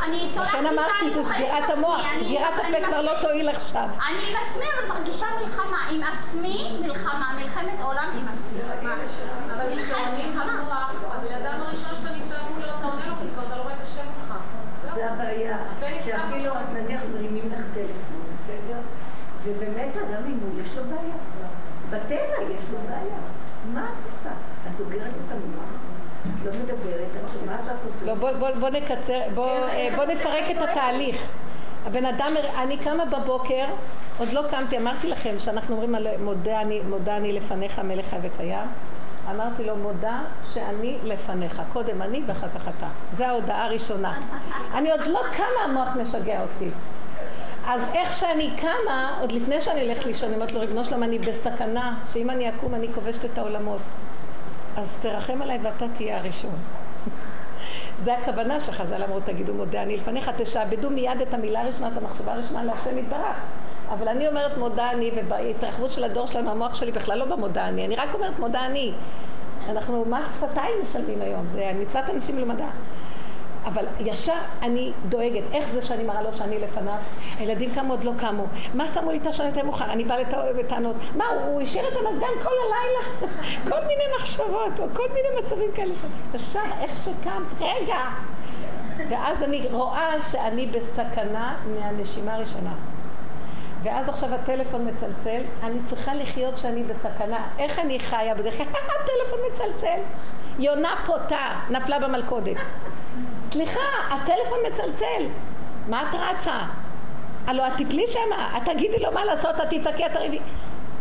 אני 0.02 0.30
תולעת 0.34 0.54
אמרתי, 0.54 0.92
אני 1.02 1.24
סגירת 1.24 1.64
את 1.64 1.70
המוח. 1.70 2.06
סגירת 2.18 2.52
אני 2.64 2.76
הפה 2.76 2.86
כבר 2.86 3.02
לא. 3.02 3.12
תועיל 3.22 3.48
עכשיו. 3.48 3.88
אני 4.08 4.30
עם 4.30 4.36
עצמי 4.46 4.64
אבל 4.64 4.94
מרגישה 4.94 5.26
מלחמה, 5.40 5.78
עם 5.90 6.00
עצמי 6.02 6.78
מלחמה, 6.80 7.32
מלחמת 7.40 7.80
עולם 7.82 8.08
עם 8.14 8.26
עצמי. 8.28 8.60
אבל 9.52 9.78
כשעונים 9.78 10.32
במוח, 10.32 10.92
הבן 11.10 11.34
אדם 11.34 11.60
הראשון 11.60 11.96
שאתה 11.96 12.10
ניצב 12.12 12.34
מולו, 12.50 12.64
אתה 12.64 12.86
עונה 12.86 13.06
לו, 13.06 13.14
כי 13.22 13.28
כבר 13.34 13.46
אתה 13.46 13.56
לא 13.56 13.62
רואה 13.62 13.74
את 13.74 13.82
השם 13.82 14.04
שלך. 14.20 14.34
זה 14.94 15.10
הבעיה, 15.10 15.56
הבן 15.56 15.94
נפתח 15.94 16.06
שאפילו. 16.06 16.52
נניח 16.72 17.00
מרימים 17.14 17.52
לך 17.52 17.64
טלפון, 17.74 18.22
בסדר? 18.44 18.78
ובאמת 19.44 19.96
אדם 19.96 20.22
ממול 20.24 20.60
יש 20.60 20.76
לו 20.76 20.82
בעיה. 20.84 21.16
בטבע 21.90 22.42
יש 22.54 22.64
לו 22.70 22.78
בעיה. 22.88 23.18
מה 23.72 23.84
את 23.84 24.12
עושה? 24.12 24.30
את 24.66 24.72
סוגרת 24.78 25.12
את 25.26 25.32
המוח, 25.32 25.70
לא. 28.06 28.06
לא, 28.06 28.14
בוא, 28.14 28.32
בוא, 28.32 28.48
בוא 28.60 28.68
נקצר, 28.68 29.20
בוא, 29.34 29.46
אה, 29.46 29.88
בוא 29.96 30.04
נפרק 30.04 30.44
את 30.50 30.56
התהליך. 30.68 31.26
הבן 31.86 32.06
אדם, 32.06 32.34
אני 32.58 32.76
קמה 32.76 33.04
בבוקר, 33.04 33.64
עוד 34.18 34.28
לא 34.32 34.42
קמתי, 34.50 34.78
אמרתי 34.78 35.08
לכם 35.08 35.34
שאנחנו 35.38 35.74
אומרים 35.74 35.94
על 35.94 36.06
מודה 36.18 36.60
אני, 36.60 36.80
מודה 36.80 37.16
אני 37.16 37.32
לפניך 37.32 37.78
מלך 37.78 38.08
חי 38.10 38.16
וקיים. 38.22 38.66
אמרתי 39.30 39.64
לו, 39.64 39.76
מודה 39.76 40.20
שאני 40.52 40.98
לפניך. 41.04 41.62
קודם 41.72 42.02
אני 42.02 42.22
ואחר 42.26 42.48
כך 42.48 42.68
אתה. 42.68 42.86
זו 43.12 43.24
ההודעה 43.24 43.64
הראשונה. 43.64 44.20
אני 44.74 44.90
עוד 44.90 45.00
לא 45.06 45.20
קמה, 45.36 45.64
המוח 45.64 45.88
משגע 45.96 46.42
אותי. 46.42 46.70
אז 47.66 47.82
איך 47.94 48.12
שאני 48.12 48.50
קמה, 48.60 49.18
עוד 49.20 49.32
לפני 49.32 49.60
שאני 49.60 49.80
הולכת 49.80 50.04
לישון, 50.04 50.28
אני 50.28 50.34
אומרת 50.34 50.52
לו, 50.52 50.60
ריבונו 50.60 50.84
שלום, 50.84 51.02
אני 51.02 51.18
בסכנה, 51.18 51.94
שאם 52.12 52.30
אני 52.30 52.48
אקום 52.48 52.74
אני 52.74 52.88
כובשת 52.94 53.24
את 53.24 53.38
העולמות. 53.38 53.80
אז 54.76 54.98
תרחם 55.02 55.42
עליי 55.42 55.58
ואתה 55.62 55.86
תהיה 55.96 56.18
הראשון. 56.18 56.54
זה 57.98 58.18
הכוונה 58.18 58.60
שחז"ל 58.60 59.02
אמרו, 59.02 59.20
תגידו 59.20 59.54
מודה 59.54 59.82
אני 59.82 59.96
לפניך, 59.96 60.30
תשעבדו 60.36 60.90
מיד 60.90 61.20
את 61.22 61.34
המילה 61.34 61.60
הראשונה, 61.60 61.88
את 61.88 61.96
המחשבה 61.96 62.32
הראשונה 62.32 62.64
להשם 62.64 62.98
יתברך. 62.98 63.36
אבל 63.88 64.08
אני 64.08 64.28
אומרת 64.28 64.58
מודה 64.58 64.90
אני, 64.90 65.10
ובהתרחבות 65.16 65.92
של 65.92 66.04
הדור 66.04 66.26
שלנו, 66.26 66.50
המוח 66.50 66.74
שלי 66.74 66.92
בכלל 66.92 67.18
לא 67.18 67.24
במודה 67.24 67.68
אני, 67.68 67.86
אני 67.86 67.96
רק 67.96 68.14
אומרת 68.14 68.38
מודה 68.38 68.66
אני. 68.66 68.92
אנחנו 69.68 70.04
מס 70.04 70.36
שפתיים 70.36 70.74
משלמים 70.82 71.22
היום, 71.22 71.46
זה 71.52 71.72
מצוות 71.80 72.04
אנשים 72.14 72.38
למדע. 72.38 72.66
אבל 73.64 73.84
ישר 74.00 74.38
אני 74.62 74.92
דואגת, 75.08 75.42
איך 75.52 75.72
זה 75.72 75.82
שאני 75.82 76.02
מראה 76.02 76.22
לו 76.22 76.32
שאני 76.32 76.58
לפניו? 76.58 76.96
הילדים 77.38 77.74
קמו 77.74 77.92
עוד 77.92 78.04
לא 78.04 78.12
קמו. 78.18 78.44
מה 78.74 78.88
שמו 78.88 79.10
לי 79.10 79.18
את 79.18 79.26
השעון 79.26 79.48
יותר 79.48 79.64
מאוחר? 79.64 79.92
אני 79.92 80.04
באה 80.04 80.18
בטענות. 80.58 80.96
מה, 81.16 81.24
הוא 81.46 81.62
השאיר 81.62 81.88
את 81.88 81.96
המזגן 81.96 82.42
כל 82.42 82.50
הלילה? 82.64 83.32
כל 83.70 83.86
מיני 83.86 84.04
מחשבות, 84.16 84.80
או 84.80 84.84
כל 84.94 85.08
מיני 85.08 85.28
מצבים 85.42 85.72
כאלה. 85.74 85.94
ישר, 86.34 86.60
איך 86.80 86.90
שקמת, 87.04 87.60
רגע. 87.60 87.98
ואז 89.08 89.42
אני 89.42 89.66
רואה 89.70 90.12
שאני 90.30 90.66
בסכנה 90.66 91.56
מהנשימה 91.66 92.34
הראשונה. 92.34 92.74
ואז 93.82 94.08
עכשיו 94.08 94.34
הטלפון 94.34 94.88
מצלצל, 94.88 95.42
אני 95.62 95.78
צריכה 95.84 96.14
לחיות 96.14 96.58
שאני 96.58 96.82
בסכנה. 96.82 97.48
איך 97.58 97.78
אני 97.78 98.00
חיה 98.00 98.34
בדרך 98.34 98.56
כלל? 98.56 98.66
הטלפון 99.02 99.38
מצלצל. 99.52 100.00
יונה 100.58 100.94
פותה, 101.06 101.60
נפלה 101.70 101.98
במלכודת. 101.98 102.56
סליחה, 103.52 103.80
הטלפון 104.10 104.58
מצלצל. 104.70 105.26
מה 105.88 106.02
את 106.02 106.14
רצה? 106.14 106.58
הלוא 107.46 107.66
את 107.66 107.72
תפלי 107.72 108.04
שמה, 108.06 108.56
את 108.56 108.62
תגידי 108.64 108.98
לו 108.98 109.12
מה 109.12 109.24
לעשות, 109.24 109.54
את 109.56 109.66
תצעקי, 109.70 110.06
את 110.06 110.12
תריבי. 110.12 110.38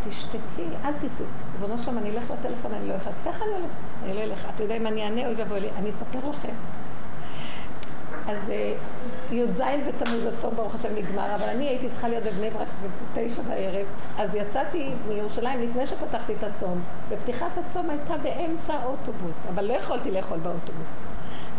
תשתקי, 0.10 0.66
אל 0.86 0.94
תצאי. 0.94 1.26
ריבונו 1.54 1.84
שלום, 1.84 1.98
אני 1.98 2.10
אלך 2.10 2.32
לטלפון, 2.32 2.74
אני 2.74 2.88
לא 2.88 2.94
אלך. 2.94 3.04
ככה 3.26 3.46
אני 3.46 3.54
הולך. 3.54 3.72
אני 4.04 4.14
לא 4.14 4.22
אלך. 4.22 4.48
אתה 4.56 4.64
יודע 4.64 4.78
אם 4.78 4.88
אני 4.88 5.04
אענה, 5.04 5.26
אוי 5.26 5.36
ואבוי 5.36 5.60
לי. 5.60 5.70
אני 5.78 5.90
אספר 5.90 6.30
לכם. 6.30 6.54
אז 8.28 8.50
אה, 8.50 8.74
י"ז 9.32 9.62
בתמוז 9.88 10.26
הצום 10.26 10.56
ברוך 10.56 10.76
השם 10.76 10.96
נגמר, 10.96 11.36
אבל 11.36 11.50
אני 11.50 11.68
הייתי 11.68 11.90
צריכה 11.90 12.08
להיות 12.08 12.24
בבני 12.24 12.50
ברק 12.50 12.68
בתשע 13.14 13.42
בערב, 13.42 13.86
אז 14.18 14.36
יצאתי 14.36 14.92
מירושלים 15.08 15.62
לפני 15.62 15.88
שפתחתי 15.88 16.34
את 16.34 16.44
הצום, 16.44 16.82
ופתיחת 17.10 17.52
הצום 17.58 17.90
הייתה 17.90 18.18
באמצע 18.18 18.74
האוטובוס, 18.74 19.36
אבל 19.54 19.66
לא 19.66 19.74
יכולתי 19.74 20.12
לאכול 20.12 20.38
באוטובוס. 20.38 21.11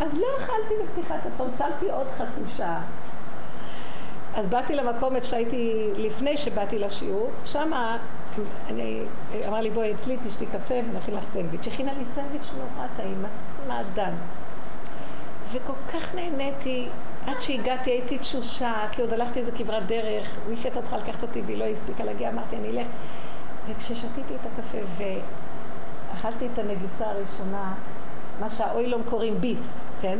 אז 0.02 0.14
לא 0.14 0.26
אכלתי 0.38 0.74
בפתיחת 0.82 1.26
הצום, 1.26 1.50
צמתי 1.58 1.90
עוד 1.90 2.06
חצי 2.18 2.40
שעה. 2.56 2.82
אז 4.34 4.48
באתי 4.48 4.74
למקום 4.74 5.16
איפה 5.16 5.26
שהייתי 5.26 5.90
לפני 5.96 6.36
שבאתי 6.36 6.78
לשיעור, 6.78 7.30
שמה 7.44 7.98
אני, 8.68 9.02
אמר 9.48 9.60
לי 9.60 9.70
בואי 9.70 9.94
אצלי 9.94 10.16
תשתי 10.26 10.46
קפה 10.46 10.74
ונכין 10.74 11.14
לך 11.14 11.24
סנדוויץ'. 11.32 11.66
הכינה 11.66 11.92
לי 11.92 12.04
סנדוויץ' 12.14 12.50
נורא 12.56 12.86
טעים, 12.96 13.24
מעדן. 13.68 14.14
וכל 15.52 15.72
כך 15.92 16.14
נהניתי, 16.14 16.88
עד 17.26 17.36
שהגעתי 17.40 17.90
הייתי 17.90 18.18
תשושה, 18.18 18.86
כי 18.92 19.02
עוד 19.02 19.12
הלכתי 19.12 19.40
איזה 19.40 19.52
כברת 19.52 19.86
דרך, 19.86 20.36
מי 20.48 20.56
שהייתה 20.56 20.80
צריכה 20.80 20.96
לקחת 20.96 21.22
אותי 21.22 21.42
והיא 21.46 21.58
לא 21.58 21.64
הספיקה 21.64 22.04
להגיע, 22.04 22.30
אמרתי 22.30 22.56
אני 22.56 22.68
אלך. 22.68 22.86
וכששתיתי 23.68 24.34
את 24.34 24.46
הקפה 24.46 24.78
ואכלתי 24.98 26.48
את 26.52 26.58
הנגיסה 26.58 27.06
הראשונה, 27.06 27.74
מה 28.42 28.50
שהאוילום 28.50 29.02
קוראים 29.10 29.40
ביס, 29.40 29.84
כן? 30.00 30.18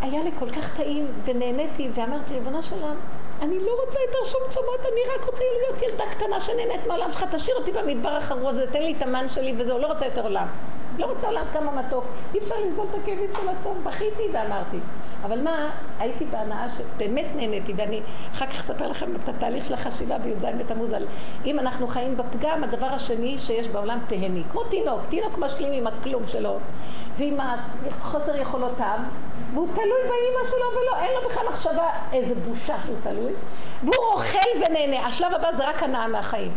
היה 0.00 0.22
לי 0.24 0.30
כל 0.38 0.50
כך 0.50 0.76
טעים 0.76 1.06
ונהניתי 1.24 1.88
ואמרתי, 1.94 2.34
ריבונו 2.34 2.62
של 2.62 2.74
עולם, 2.82 2.96
אני 3.42 3.58
לא 3.58 3.70
רוצה 3.84 3.98
יותר 4.06 4.30
שום 4.30 4.40
צומות, 4.50 4.80
אני 4.80 5.00
רק 5.14 5.24
רוצה 5.24 5.42
להיות 5.60 5.82
ילדה 5.82 6.04
קטנה 6.14 6.40
שנהנית 6.40 6.86
מהעולם 6.86 7.12
שלך, 7.12 7.24
תשאיר 7.34 7.56
אותי 7.56 7.72
במדבר 7.72 8.08
החרוב 8.08 8.46
הזה, 8.46 8.66
תן 8.72 8.82
לי 8.82 8.94
את 8.96 9.02
המן 9.02 9.28
שלי 9.28 9.54
וזהו, 9.58 9.78
לא 9.78 9.86
רוצה 9.86 10.04
יותר 10.04 10.22
עולם. 10.22 10.46
לא 10.98 11.06
רוצה 11.06 11.26
עולם 11.26 11.44
כמה 11.52 11.72
מתוק, 11.72 12.04
אי 12.34 12.38
אפשר 12.38 12.54
לסבול 12.66 12.86
את 12.90 12.94
הכאבים 13.02 13.30
של 13.40 13.48
הצום, 13.48 13.84
בכיתי 13.84 14.22
ואמרתי. 14.32 14.78
אבל 15.24 15.40
מה, 15.40 15.70
הייתי 15.98 16.24
בהנאה 16.24 16.66
שבאמת 16.76 17.26
נהניתי, 17.36 17.72
ואני 17.76 18.00
אחר 18.32 18.46
כך 18.46 18.60
אספר 18.60 18.88
לכם 18.88 19.16
את 19.16 19.28
התהליך 19.28 19.64
של 19.64 19.74
החשיבה 19.74 20.18
בי"ז 20.18 20.44
בתמוז 20.58 20.92
על 20.92 21.06
אם 21.44 21.58
אנחנו 21.58 21.86
חיים 21.86 22.16
בפגם, 22.16 22.64
הדבר 22.64 22.86
השני 22.86 23.38
שיש 23.38 23.68
בעולם 23.68 23.98
תהני, 24.08 24.42
כמו 24.52 24.64
תינוק, 24.64 25.00
תינוק 25.08 25.38
משלים 25.38 25.72
עם 25.72 25.86
הכלום 25.86 26.22
שלו 26.26 26.58
ועם 27.18 27.36
חוסר 28.00 28.36
יכולותיו, 28.36 28.98
והוא 29.54 29.68
תלוי 29.74 30.00
באימא 30.08 30.48
שלו 30.48 30.80
ולא, 30.80 30.98
אין 31.00 31.10
לו 31.14 31.28
בכלל 31.28 31.48
מחשבה 31.48 31.88
איזה 32.12 32.34
בושה 32.34 32.76
שהוא 32.84 32.96
תלוי, 33.02 33.32
והוא 33.82 34.12
אוכל 34.12 34.64
ונהנה, 34.68 35.06
השלב 35.06 35.34
הבא 35.34 35.52
זה 35.52 35.68
רק 35.68 35.82
הנאה 35.82 36.08
מהחיים. 36.08 36.52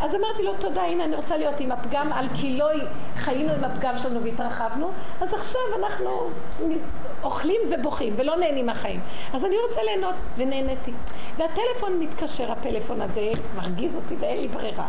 אז 0.00 0.14
אמרתי 0.14 0.42
לו, 0.42 0.52
תודה, 0.60 0.82
הנה 0.82 1.04
אני 1.04 1.16
רוצה 1.16 1.36
להיות 1.36 1.54
עם 1.60 1.72
הפגם, 1.72 2.12
על 2.12 2.28
כי 2.34 2.56
לא 2.56 2.68
חיינו 3.16 3.52
עם 3.52 3.64
הפגם 3.64 3.98
שלנו 3.98 4.22
והתרחבנו, 4.22 4.90
אז 5.20 5.34
עכשיו 5.34 5.60
אנחנו 5.78 6.30
אוכלים 7.22 7.60
ובוכים 7.70 8.14
ולא 8.16 8.36
נהנים 8.36 8.66
מהחיים. 8.66 9.00
אז 9.34 9.44
אני 9.44 9.56
רוצה 9.68 9.82
ליהנות, 9.82 10.14
ונהניתי. 10.36 10.92
והטלפון 11.36 12.00
מתקשר, 12.00 12.52
הפלאפון 12.52 13.00
הזה 13.00 13.32
מרגיז 13.56 13.94
אותי 13.94 14.14
ואין 14.20 14.40
לי 14.40 14.48
ברירה. 14.48 14.86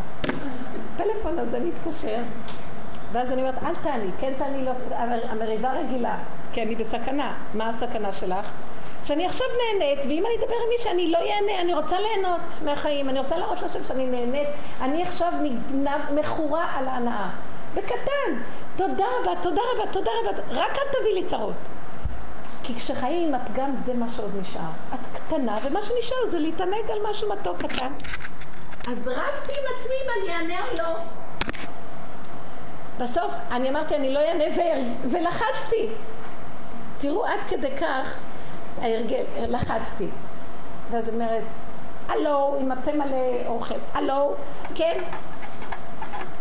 הפלאפון 0.95 1.39
הזה 1.39 1.59
מתקשר, 1.59 2.17
ואז 3.11 3.31
אני 3.31 3.41
אומרת, 3.41 3.63
אל 3.63 3.75
תעני, 3.75 4.11
כן 4.19 4.33
תעני, 4.37 4.65
לא, 4.65 4.71
המריבה 5.29 5.71
רגילה, 5.73 6.17
כי 6.53 6.63
אני 6.63 6.75
בסכנה. 6.75 7.37
מה 7.53 7.69
הסכנה 7.69 8.13
שלך? 8.13 8.51
שאני 9.03 9.25
עכשיו 9.25 9.47
נהנית, 9.57 9.99
ואם 10.05 10.25
אני 10.25 10.35
אדבר 10.35 10.55
עם 10.55 10.69
מי 10.69 10.83
שאני 10.83 11.11
לא 11.11 11.17
ייהנה, 11.17 11.61
אני 11.61 11.73
רוצה 11.73 11.99
ליהנות 11.99 12.41
מהחיים, 12.65 13.09
אני 13.09 13.19
רוצה 13.19 13.37
להראות 13.37 13.61
לשם 13.61 13.85
שאני 13.87 14.05
נהנית, 14.05 14.47
אני 14.81 15.03
עכשיו 15.03 15.33
נגנב, 15.41 16.11
מכורה 16.11 16.65
על 16.77 16.87
ההנאה. 16.87 17.29
בקטן, 17.73 18.41
תודה 18.75 19.05
רבה, 19.21 19.41
תודה 19.41 19.61
רבה, 19.73 19.91
תודה 19.91 20.11
רבה, 20.21 20.41
רק 20.49 20.71
אל 20.77 20.99
תביא 20.99 21.13
לי 21.13 21.25
צרות. 21.25 21.53
כי 22.63 22.75
כשחיים 22.75 23.27
עם 23.27 23.41
הפגם 23.41 23.75
זה 23.85 23.93
מה 23.93 24.05
שעוד 24.15 24.31
נשאר. 24.41 24.69
את 24.93 24.99
קטנה, 25.13 25.57
ומה 25.63 25.79
שנשאר 25.85 26.25
זה 26.25 26.39
להתענג 26.39 26.91
על 26.91 26.99
משהו 27.09 27.29
מתוק 27.29 27.57
קטן. 27.57 27.93
אז 28.87 29.07
רבתי 29.07 29.51
עם 29.51 29.65
עצמי 29.75 29.95
אם 30.05 30.09
אני 30.21 30.33
אענה 30.35 30.63
או 30.63 30.73
לא. 30.79 30.95
בסוף 32.99 33.31
אני 33.51 33.69
אמרתי 33.69 33.95
אני 33.95 34.13
לא 34.13 34.19
אענה 34.19 34.43
ולחצתי. 35.11 35.89
תראו 36.97 37.25
עד 37.25 37.39
כדי 37.49 37.77
כך 37.77 38.19
ההרגל, 38.81 39.23
לחצתי. 39.47 40.07
ואז 40.91 41.07
היא 41.07 41.13
אומרת, 41.13 41.43
הלו, 42.07 42.55
עם 42.59 42.71
הפה 42.71 42.91
מלא 42.91 43.47
אוכל, 43.47 43.75
הלו, 43.93 44.33
כן? 44.75 45.03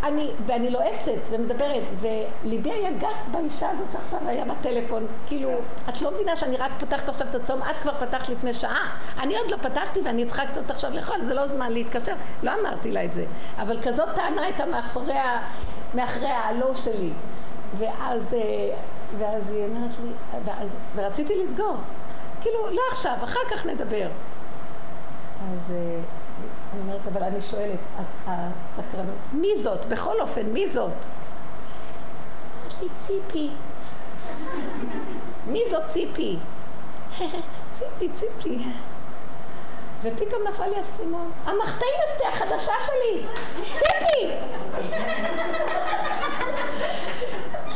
אני, 0.03 0.31
ואני 0.45 0.69
לועסת 0.69 1.19
ומדברת, 1.29 1.83
וליבי 2.01 2.71
היה 2.71 2.91
גס 2.91 3.27
באישה 3.31 3.69
הזאת 3.69 3.91
שעכשיו 3.91 4.19
היה 4.27 4.45
בטלפון, 4.45 5.07
כאילו, 5.27 5.49
את 5.89 6.01
לא 6.01 6.11
מבינה 6.11 6.35
שאני 6.35 6.57
רק 6.57 6.71
פותחת 6.79 7.09
עכשיו 7.09 7.27
את 7.29 7.35
הצום, 7.35 7.61
את 7.61 7.75
כבר 7.81 7.93
פתחת 7.93 8.29
לפני 8.29 8.53
שעה, 8.53 8.97
אני 9.19 9.37
עוד 9.37 9.51
לא 9.51 9.57
פתחתי 9.57 9.99
ואני 10.01 10.25
צריכה 10.25 10.45
קצת 10.45 10.71
עכשיו 10.71 10.91
לאכול, 10.91 11.17
זה 11.25 11.33
לא 11.33 11.47
זמן 11.47 11.71
להתקשר, 11.71 12.13
לא 12.43 12.51
אמרתי 12.61 12.91
לה 12.91 13.05
את 13.05 13.13
זה, 13.13 13.25
אבל 13.57 13.81
כזאת 13.83 14.09
טענה 14.15 14.41
הייתה 14.41 14.65
מאחורי, 14.65 15.13
מאחורי 15.93 16.27
הלא 16.27 16.75
שלי, 16.75 17.11
ואז, 17.77 18.33
אה, 18.33 18.39
ואז 19.17 19.49
היא 19.49 19.65
אומרת 19.65 19.91
לי, 20.03 20.11
ואז, 20.45 20.67
ורציתי 20.95 21.43
לסגור, 21.43 21.75
כאילו, 22.41 22.69
לא 22.69 22.81
עכשיו, 22.91 23.17
אחר 23.23 23.39
כך 23.51 23.65
נדבר. 23.65 24.07
אז 25.41 25.71
אה, 25.71 25.99
אני 26.73 26.81
אומרת, 26.81 27.01
אבל 27.13 27.23
אני 27.23 27.41
שואלת, 27.41 27.79
הסקרנות, 28.27 29.15
מי 29.33 29.49
זאת? 29.57 29.85
בכל 29.85 30.21
אופן, 30.21 30.45
מי 30.45 30.69
זאת? 30.71 30.93
לי, 32.81 32.87
ציפי. 33.07 33.49
מי 35.47 35.61
זאת 35.71 35.85
ציפי? 35.85 36.37
ציפי, 37.79 38.09
ציפי. 38.19 38.57
ופתאום 40.03 40.41
נפל 40.47 40.67
לי 40.69 40.75
הסימון. 40.79 41.31
המחטיינסטי 41.45 42.27
החדשה 42.33 42.73
שלי! 42.85 43.25
ציפי! 43.77 44.35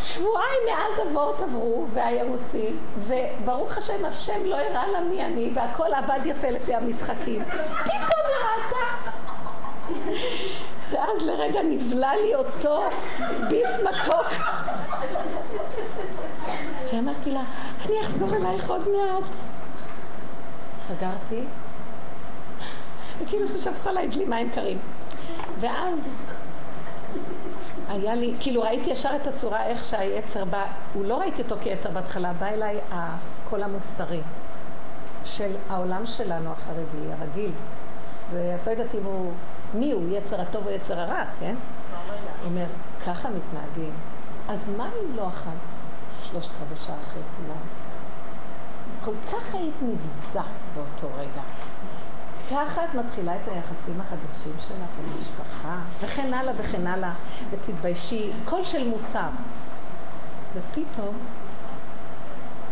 שבועיים 0.01 0.61
מאז 0.69 1.07
אבות 1.07 1.41
עברו 1.41 1.87
והאירוסין, 1.93 2.77
וברוך 2.97 3.77
השם, 3.77 4.05
השם 4.05 4.45
לא 4.45 4.55
הראה 4.55 4.87
לה 4.87 5.01
מי 5.01 5.25
אני, 5.25 5.51
והכל 5.53 5.93
עבד 5.93 6.19
יפה 6.25 6.49
לפי 6.49 6.75
המשחקים. 6.75 7.43
פתאום 7.83 8.23
היא 8.27 8.35
ראתה. 8.45 9.09
ואז 10.91 11.21
לרגע 11.21 11.59
נבלע 11.63 12.15
לי 12.15 12.35
אותו 12.35 12.83
ביס 13.49 13.69
מתוק. 13.83 14.27
ואמרתי 16.93 17.31
לה, 17.31 17.41
אני 17.85 18.01
אחזור 18.01 18.35
אלייך 18.35 18.69
עוד 18.69 18.87
מעט. 18.89 19.23
סגרתי, 20.87 21.43
וכאילו 23.23 23.47
ששפכה 23.47 23.91
לה 23.91 24.03
את 24.03 24.15
לי 24.15 24.25
מים 24.25 24.49
קרים. 24.49 24.77
ואז 25.59 26.25
היה 27.89 28.15
לי, 28.15 28.33
כאילו 28.39 28.61
ראיתי 28.61 28.89
ישר 28.89 29.15
את 29.15 29.27
הצורה 29.27 29.65
איך 29.65 29.83
שהיצר 29.83 30.45
בא, 30.45 30.65
הוא 30.93 31.05
לא 31.05 31.19
ראיתי 31.19 31.41
אותו 31.41 31.55
כיצר 31.61 31.91
בהתחלה, 31.91 32.33
בא 32.33 32.45
אליי 32.45 32.79
הקול 32.91 33.63
המוסרי 33.63 34.21
של 35.25 35.55
העולם 35.69 36.05
שלנו 36.05 36.51
החרדי, 36.51 37.13
הרגיל. 37.19 37.51
ואת 38.31 38.67
לא 38.67 38.71
יודעת 38.71 38.95
אם 38.95 39.03
הוא, 39.03 39.31
מי 39.73 39.91
הוא, 39.91 40.03
יצר 40.11 40.41
הטוב 40.41 40.67
או 40.67 40.71
יצר 40.71 40.99
הרע, 40.99 41.23
כן? 41.39 41.55
הוא 42.41 42.45
אומר, 42.45 42.65
ככה 43.05 43.29
מתנהגים. 43.29 43.93
אז 44.47 44.69
מה 44.77 44.87
אם 44.87 45.15
לא 45.15 45.27
אכלת 45.27 45.53
שלושת 46.23 46.51
רבעי 46.61 46.77
שעה 46.77 46.95
אחרי 47.03 47.21
כולם? 47.37 47.57
כל 49.03 49.31
כך 49.31 49.55
היית 49.55 49.75
נבזה 49.81 50.39
באותו 50.75 51.07
רגע. 51.17 51.41
ככה 52.51 52.83
את 52.83 52.95
מתחילה 52.95 53.35
את 53.35 53.47
היחסים 53.47 54.01
החדשים 54.01 54.53
שלך 54.59 54.89
עם 54.99 55.11
המשפחה, 55.17 55.79
וכן 56.01 56.33
הלאה 56.33 56.53
וכן 56.57 56.87
הלאה, 56.87 57.13
ותתביישי, 57.49 58.31
קול 58.45 58.63
של 58.63 58.87
מוסר. 58.87 59.29
ופתאום 60.53 61.17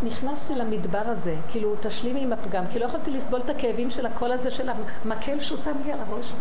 נכנסתי 0.02 0.54
למדבר 0.54 1.02
הזה, 1.04 1.36
כאילו 1.48 1.74
תשלימי 1.80 2.22
עם 2.22 2.32
הפגם, 2.32 2.64
כי 2.70 2.78
לא 2.78 2.84
יכולתי 2.84 3.10
לסבול 3.10 3.40
את 3.40 3.50
הכאבים 3.50 3.90
של 3.90 4.06
הקול 4.06 4.32
הזה 4.32 4.50
של 4.50 4.68
המקל 5.04 5.40
שהוא 5.40 5.58
שם 5.58 5.76
לי 5.84 5.92
על 5.92 5.98
הראש. 6.00 6.32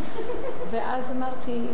ואז 0.71 1.03
אמרתי, 1.11 1.67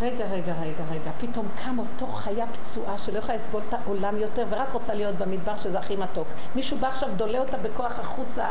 רגע, 0.00 0.24
רגע, 0.24 0.52
רגע, 0.60 0.84
רגע, 0.90 1.10
פתאום 1.18 1.48
קם 1.64 1.78
אותו 1.78 2.06
חיה 2.06 2.46
פצועה 2.46 2.98
שלא 2.98 3.18
יכולה 3.18 3.38
לסבול 3.38 3.62
את 3.68 3.74
העולם 3.74 4.16
יותר 4.16 4.46
ורק 4.50 4.72
רוצה 4.72 4.94
להיות 4.94 5.14
במדבר 5.14 5.56
שזה 5.56 5.78
הכי 5.78 5.96
מתוק. 5.96 6.26
מישהו 6.54 6.78
בא 6.78 6.88
עכשיו, 6.88 7.08
דולה 7.16 7.38
אותה 7.38 7.56
בכוח 7.56 7.92
החוצה 7.98 8.50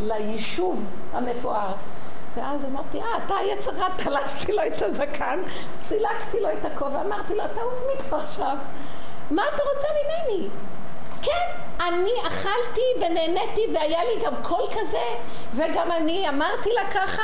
ליישוב 0.00 0.84
המפואר. 1.12 1.72
ואז 2.34 2.64
אמרתי, 2.64 3.00
אה, 3.00 3.24
אתה 3.26 3.34
יצר 3.52 3.70
רע, 3.70 3.88
תלשתי 3.96 4.52
לו 4.52 4.62
את 4.66 4.82
הזקן, 4.82 5.42
סילקתי 5.88 6.40
לו 6.40 6.48
את 6.48 6.64
הכובע, 6.64 7.00
אמרתי 7.00 7.34
לו, 7.34 7.44
אתה 7.44 7.60
מפה 7.98 8.16
עכשיו. 8.16 8.56
מה 9.30 9.42
אתה 9.54 9.62
רוצה 9.74 9.88
ממני? 10.00 10.48
כן, 11.22 11.60
אני 11.80 12.10
אכלתי 12.26 12.80
ונהניתי 12.96 13.66
והיה 13.74 14.04
לי 14.04 14.24
גם 14.24 14.34
קול 14.42 14.62
כזה 14.70 15.04
וגם 15.54 15.92
אני 15.92 16.28
אמרתי 16.28 16.70
לה 16.72 16.90
ככה 16.90 17.22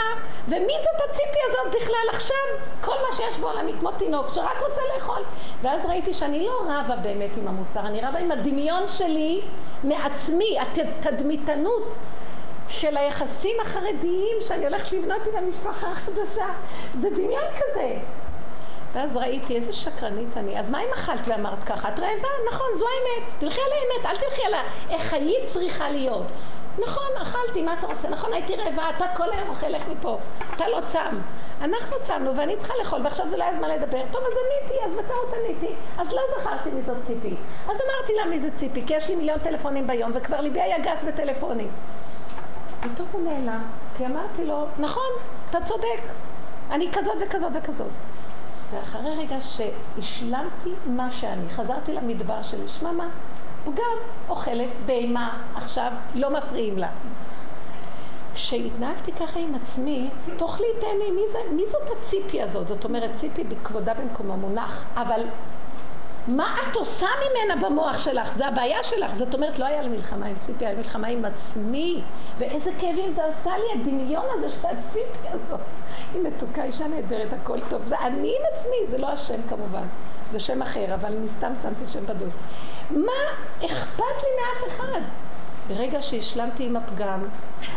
ומי 0.49 0.73
זאת 0.83 1.11
הציפי 1.11 1.39
הזאת 1.49 1.75
בכלל 1.83 2.09
עכשיו? 2.13 2.37
כל 2.81 2.95
מה 3.09 3.17
שיש 3.17 3.39
בעולם 3.39 3.67
היא 3.67 3.75
כמו 3.81 3.91
תינוק 3.91 4.27
שרק 4.35 4.63
רוצה 4.69 4.81
לאכול 4.95 5.23
ואז 5.63 5.87
ראיתי 5.87 6.13
שאני 6.13 6.47
לא 6.47 6.61
רבה 6.69 6.97
באמת 6.97 7.31
עם 7.37 7.49
המוסר, 7.49 7.81
אני 7.81 8.01
רבה 8.01 8.19
עם 8.19 8.31
הדמיון 8.31 8.83
שלי 8.89 9.41
מעצמי, 9.85 10.59
התדמיתנות 10.61 11.83
של 12.69 12.97
היחסים 12.97 13.57
החרדיים 13.63 14.37
שאני 14.41 14.65
הולכת 14.65 14.93
לבנות 14.93 15.23
עם 15.27 15.45
המשפחה 15.45 15.91
החדשה 15.91 16.47
זה 17.01 17.11
דמיון 17.11 17.45
כזה 17.57 17.99
ואז 18.93 19.17
ראיתי 19.17 19.57
איזה 19.57 19.73
שקרנית 19.73 20.37
אני. 20.37 20.59
אז 20.59 20.71
מה 20.71 20.81
אם 20.81 20.89
אכלת 20.93 21.29
ואמרת 21.29 21.65
ככה? 21.65 21.89
את 21.89 22.01
רעבה? 22.01 22.29
נכון, 22.53 22.67
זו 22.75 22.85
האמת. 22.87 23.29
תלכי 23.39 23.61
על 23.61 23.73
האמת, 23.73 24.07
אל 24.07 24.29
תלכי 24.29 24.43
על 24.43 24.55
איך 24.91 25.13
היית 25.13 25.49
צריכה 25.49 25.91
להיות. 25.91 26.27
נכון, 26.79 27.23
אכלתי, 27.23 27.63
מה 27.63 27.75
אתה 27.79 27.87
רוצה? 27.87 28.09
נכון, 28.09 28.33
הייתי 28.33 28.57
רעבה, 28.57 28.91
אתה 28.97 29.05
כל 29.17 29.33
היום 29.33 29.49
אוכל, 29.49 29.69
לך 29.69 29.83
מפה. 29.89 30.19
אתה 30.55 30.69
לא 30.69 30.81
צם. 30.87 31.19
אנחנו 31.61 31.97
צמנו 32.01 32.37
ואני 32.37 32.57
צריכה 32.57 32.75
לאכול, 32.79 33.01
ועכשיו 33.05 33.29
זה 33.29 33.37
לא 33.37 33.45
היה 33.45 33.55
זמן 33.57 33.69
לדבר. 33.69 34.03
טוב, 34.11 34.23
אז 34.23 34.33
עניתי, 34.33 34.85
אז 34.85 34.95
בטעות 34.95 35.35
עניתי. 35.45 35.75
אז 35.99 36.13
לא 36.13 36.23
זכרתי 36.37 36.71
מי 36.71 36.83
זאת 36.83 36.97
ציפי. 37.07 37.37
אז 37.65 37.77
אמרתי 37.77 38.15
לה 38.15 38.25
מי 38.25 38.41
זה 38.41 38.51
ציפי, 38.51 38.87
כי 38.87 38.95
יש 38.95 39.09
לי 39.09 39.17
מיליון 39.17 39.39
טלפונים 39.39 39.87
ביום, 39.87 40.11
וכבר 40.15 40.41
ליבי 40.41 40.61
היה 40.61 40.79
גס 40.79 41.05
בטלפונים. 41.07 41.69
פתאום 42.81 43.09
הוא 43.13 43.23
נעלם, 43.23 43.63
כי 43.97 44.07
אמרתי 44.07 44.45
לו, 44.45 44.67
נכון, 44.79 45.11
אתה 45.51 45.59
צודק. 45.65 46.03
אני 46.71 46.93
כזאת 46.93 47.15
וכזאת 47.27 47.53
וכזאת. 47.55 47.91
ואחרי 48.71 49.17
רגע 49.17 49.37
שהשלמתי 49.41 50.71
מה 50.87 51.11
שאני, 51.11 51.49
חזרתי 51.51 51.93
למדבר 51.93 52.43
שלי, 52.43 52.69
שמע 52.69 52.93
מה, 52.93 53.09
פגם, 53.65 53.97
אוכלת, 54.29 54.69
בהמה, 54.87 55.43
עכשיו 55.55 55.93
לא 56.15 56.31
מפריעים 56.31 56.79
לה. 56.79 56.89
כשהתנהגתי 58.35 59.13
ככה 59.13 59.41
עם 59.41 59.55
עצמי, 59.55 60.11
תאכלי 60.37 60.67
תהני, 60.81 61.11
מי, 61.11 61.23
מי 61.53 61.67
זאת 61.67 61.99
הציפי 61.99 62.43
הזאת? 62.43 62.69
זאת 62.69 62.85
אומרת, 62.85 63.13
ציפי 63.15 63.45
בכבודה 63.45 63.95
במקומו 63.95 64.37
מונח, 64.37 64.85
אבל 64.97 65.21
מה 66.27 66.57
את 66.63 66.77
עושה 66.77 67.07
ממנה 67.07 67.69
במוח 67.69 67.99
שלך? 67.99 68.37
זה 68.37 68.47
הבעיה 68.47 68.83
שלך. 68.83 69.15
זאת 69.15 69.35
אומרת, 69.35 69.59
לא 69.59 69.65
היה 69.65 69.83
לי 69.83 69.89
מלחמה 69.89 70.27
עם 70.27 70.37
ציפי, 70.47 70.65
היה 70.65 70.75
לי 70.75 70.79
מלחמה 70.79 71.09
עם 71.09 71.25
עצמי. 71.25 72.03
ואיזה 72.39 72.71
כאבים 72.79 73.13
זה 73.13 73.25
עשה 73.25 73.51
לי, 73.57 73.81
הדמיון 73.81 74.25
הזה 74.39 74.51
של 74.51 74.67
הציפי 74.67 75.29
הזאת. 75.29 75.61
היא 76.15 76.23
מתוקה, 76.23 76.65
אישה 76.65 76.89
נהדרת, 76.89 77.33
הכל 77.33 77.59
טוב. 77.69 77.83
זה 77.87 77.99
אני 77.99 78.29
עם 78.29 78.43
עצמי, 78.53 78.77
זה 78.89 78.99
לא 78.99 79.09
השם 79.09 79.41
כמובן. 79.49 79.87
זה 80.31 80.41
שם 80.41 80.63
אחר, 80.63 80.95
אבל 80.95 81.17
אני 81.17 81.29
סתם 81.29 81.53
שמתי 81.63 81.93
שם 81.93 82.07
בדוי. 82.07 82.31
מה 82.91 83.13
אכפת 83.59 84.23
לי 84.23 84.29
מאף 84.41 84.77
אחד? 84.77 85.01
ברגע 85.69 86.03
שהשלמתי 86.03 86.67
עם 86.67 86.77
הפגם, 86.77 87.25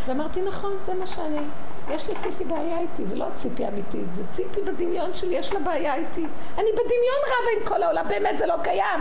ואמרתי, 0.07 0.41
נכון, 0.41 0.71
זה 0.85 0.93
מה 0.93 1.07
שאני. 1.07 1.41
יש 1.89 2.07
לי 2.09 2.15
ציפי 2.23 2.43
בעיה 2.43 2.79
איתי, 2.79 3.05
זה 3.09 3.15
לא 3.15 3.25
ציפי 3.41 3.67
אמיתית, 3.67 4.05
זה 4.15 4.23
ציפי 4.35 4.61
בדמיון 4.61 5.13
שלי, 5.13 5.35
יש 5.35 5.53
לה 5.53 5.59
בעיה 5.59 5.95
איתי. 5.95 6.25
אני 6.57 6.71
בדמיון 6.71 7.21
רבה 7.25 7.61
עם 7.61 7.67
כל 7.67 7.83
העולם, 7.83 8.05
באמת 8.07 8.37
זה 8.37 8.45
לא 8.45 8.55
קיים. 8.63 8.99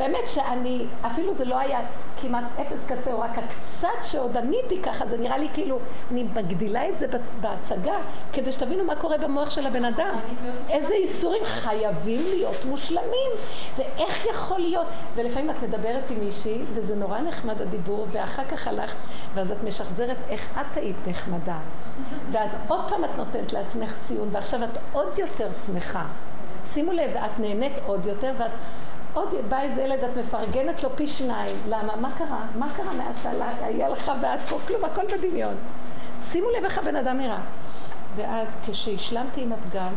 באמת 0.00 0.28
שאני, 0.28 0.86
אפילו 1.06 1.34
זה 1.34 1.44
לא 1.44 1.58
היה 1.58 1.80
כמעט 2.20 2.44
אפס 2.60 2.84
קצה, 2.86 3.12
או 3.12 3.20
רק 3.20 3.38
הקצת 3.38 3.88
שעוד 4.02 4.36
עניתי 4.36 4.82
ככה, 4.82 5.06
זה 5.06 5.16
נראה 5.18 5.38
לי 5.38 5.48
כאילו, 5.52 5.78
אני 6.10 6.22
מגדילה 6.22 6.88
את 6.88 6.98
זה 6.98 7.06
בהצגה, 7.40 7.94
כדי 8.32 8.52
שתבינו 8.52 8.84
מה 8.84 8.96
קורה 8.96 9.18
במוח 9.18 9.50
של 9.50 9.66
הבן 9.66 9.84
אדם. 9.84 10.14
איזה 10.68 10.94
איסורים 10.94 11.44
חייבים 11.44 12.24
להיות 12.26 12.64
מושלמים, 12.64 13.30
ואיך 13.76 14.26
יכול 14.26 14.60
להיות, 14.60 14.86
ולפעמים 15.14 15.50
את 15.50 15.62
מדברת 15.62 16.10
עם 16.10 16.20
מישהי, 16.20 16.58
וזה 16.74 16.94
נורא 16.94 17.20
נחמד 17.20 17.62
הדיבור, 17.62 18.06
ואחר 18.12 18.44
כך 18.44 18.66
הלכת, 18.66 18.96
ואז 19.34 19.50
את 19.50 19.64
משחזרת 19.64 20.16
איך 20.28 20.58
את 20.60 20.76
היית 20.76 20.96
נחמדה. 21.06 21.58
ואז 22.32 22.50
עוד 22.68 22.80
פעם 22.88 23.04
את 23.04 23.16
נותנת 23.16 23.52
לעצמך 23.52 23.94
ציון, 24.06 24.28
ועכשיו 24.32 24.64
את 24.64 24.78
עוד 24.92 25.18
יותר 25.18 25.52
שמחה. 25.52 26.04
שימו 26.64 26.92
לב, 26.92 27.10
את 27.16 27.38
נהנית 27.38 27.72
עוד 27.86 28.06
יותר, 28.06 28.32
ואת 28.38 28.50
עוד 29.14 29.28
בא 29.48 29.60
איזה 29.60 29.82
ילד, 29.82 30.04
את 30.04 30.16
מפרגנת 30.16 30.82
לו 30.82 30.96
פי 30.96 31.06
שניים. 31.06 31.56
למה? 31.68 31.96
מה 31.96 32.10
קרה? 32.18 32.46
מה 32.54 32.72
קרה 32.76 32.92
מאז 32.92 33.16
שהיה 33.22 33.88
לך 33.88 34.12
ואת 34.22 34.40
פה? 34.48 34.58
כלום, 34.66 34.84
הכל 34.84 35.02
בדמיון. 35.06 35.54
שימו 36.22 36.46
לב 36.58 36.64
איך 36.64 36.78
הבן 36.78 36.96
אדם 36.96 37.18
נראה. 37.18 37.40
ואז 38.16 38.48
כשהשלמתי 38.66 39.42
עם 39.42 39.52
הפגם, 39.52 39.92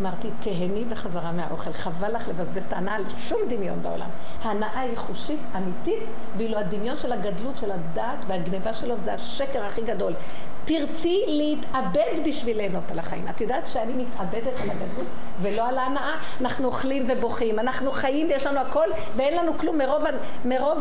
אמרתי, 0.00 0.28
תהני 0.40 0.84
בחזרה 0.84 1.32
מהאוכל, 1.32 1.72
חבל 1.72 2.14
לך 2.14 2.28
לבזבז 2.28 2.64
את 2.64 2.72
ההנאה 2.72 2.94
על 2.94 3.04
שום 3.18 3.38
דמיון 3.48 3.82
בעולם. 3.82 4.08
ההנאה 4.42 4.80
היא 4.80 4.96
חושית, 4.96 5.40
אמיתית, 5.56 6.02
ואילו 6.36 6.58
הדמיון 6.58 6.98
של 6.98 7.12
הגדלות 7.12 7.58
של 7.58 7.70
הדעת 7.70 8.18
והגניבה 8.26 8.74
שלו 8.74 8.94
זה 8.96 9.14
השקר 9.14 9.64
הכי 9.64 9.82
גדול. 9.82 10.12
תרצי 10.64 11.24
להתאבד 11.26 12.28
בשביל 12.28 12.56
ליהנות 12.56 12.90
על 12.90 12.98
החיים. 12.98 13.28
את 13.28 13.40
יודעת 13.40 13.66
שאני 13.66 13.92
מתאבדת 13.92 14.60
על 14.62 14.70
הגדלות 14.70 15.06
ולא 15.42 15.68
על 15.68 15.78
ההנאה? 15.78 16.14
אנחנו 16.40 16.66
אוכלים 16.66 17.06
ובוכים, 17.08 17.58
אנחנו 17.58 17.92
חיים 17.92 18.26
ויש 18.26 18.46
לנו 18.46 18.60
הכל 18.60 18.88
ואין 19.16 19.36
לנו 19.36 19.58
כלום 19.58 19.78
מרוב, 19.78 20.02
מרוב 20.44 20.78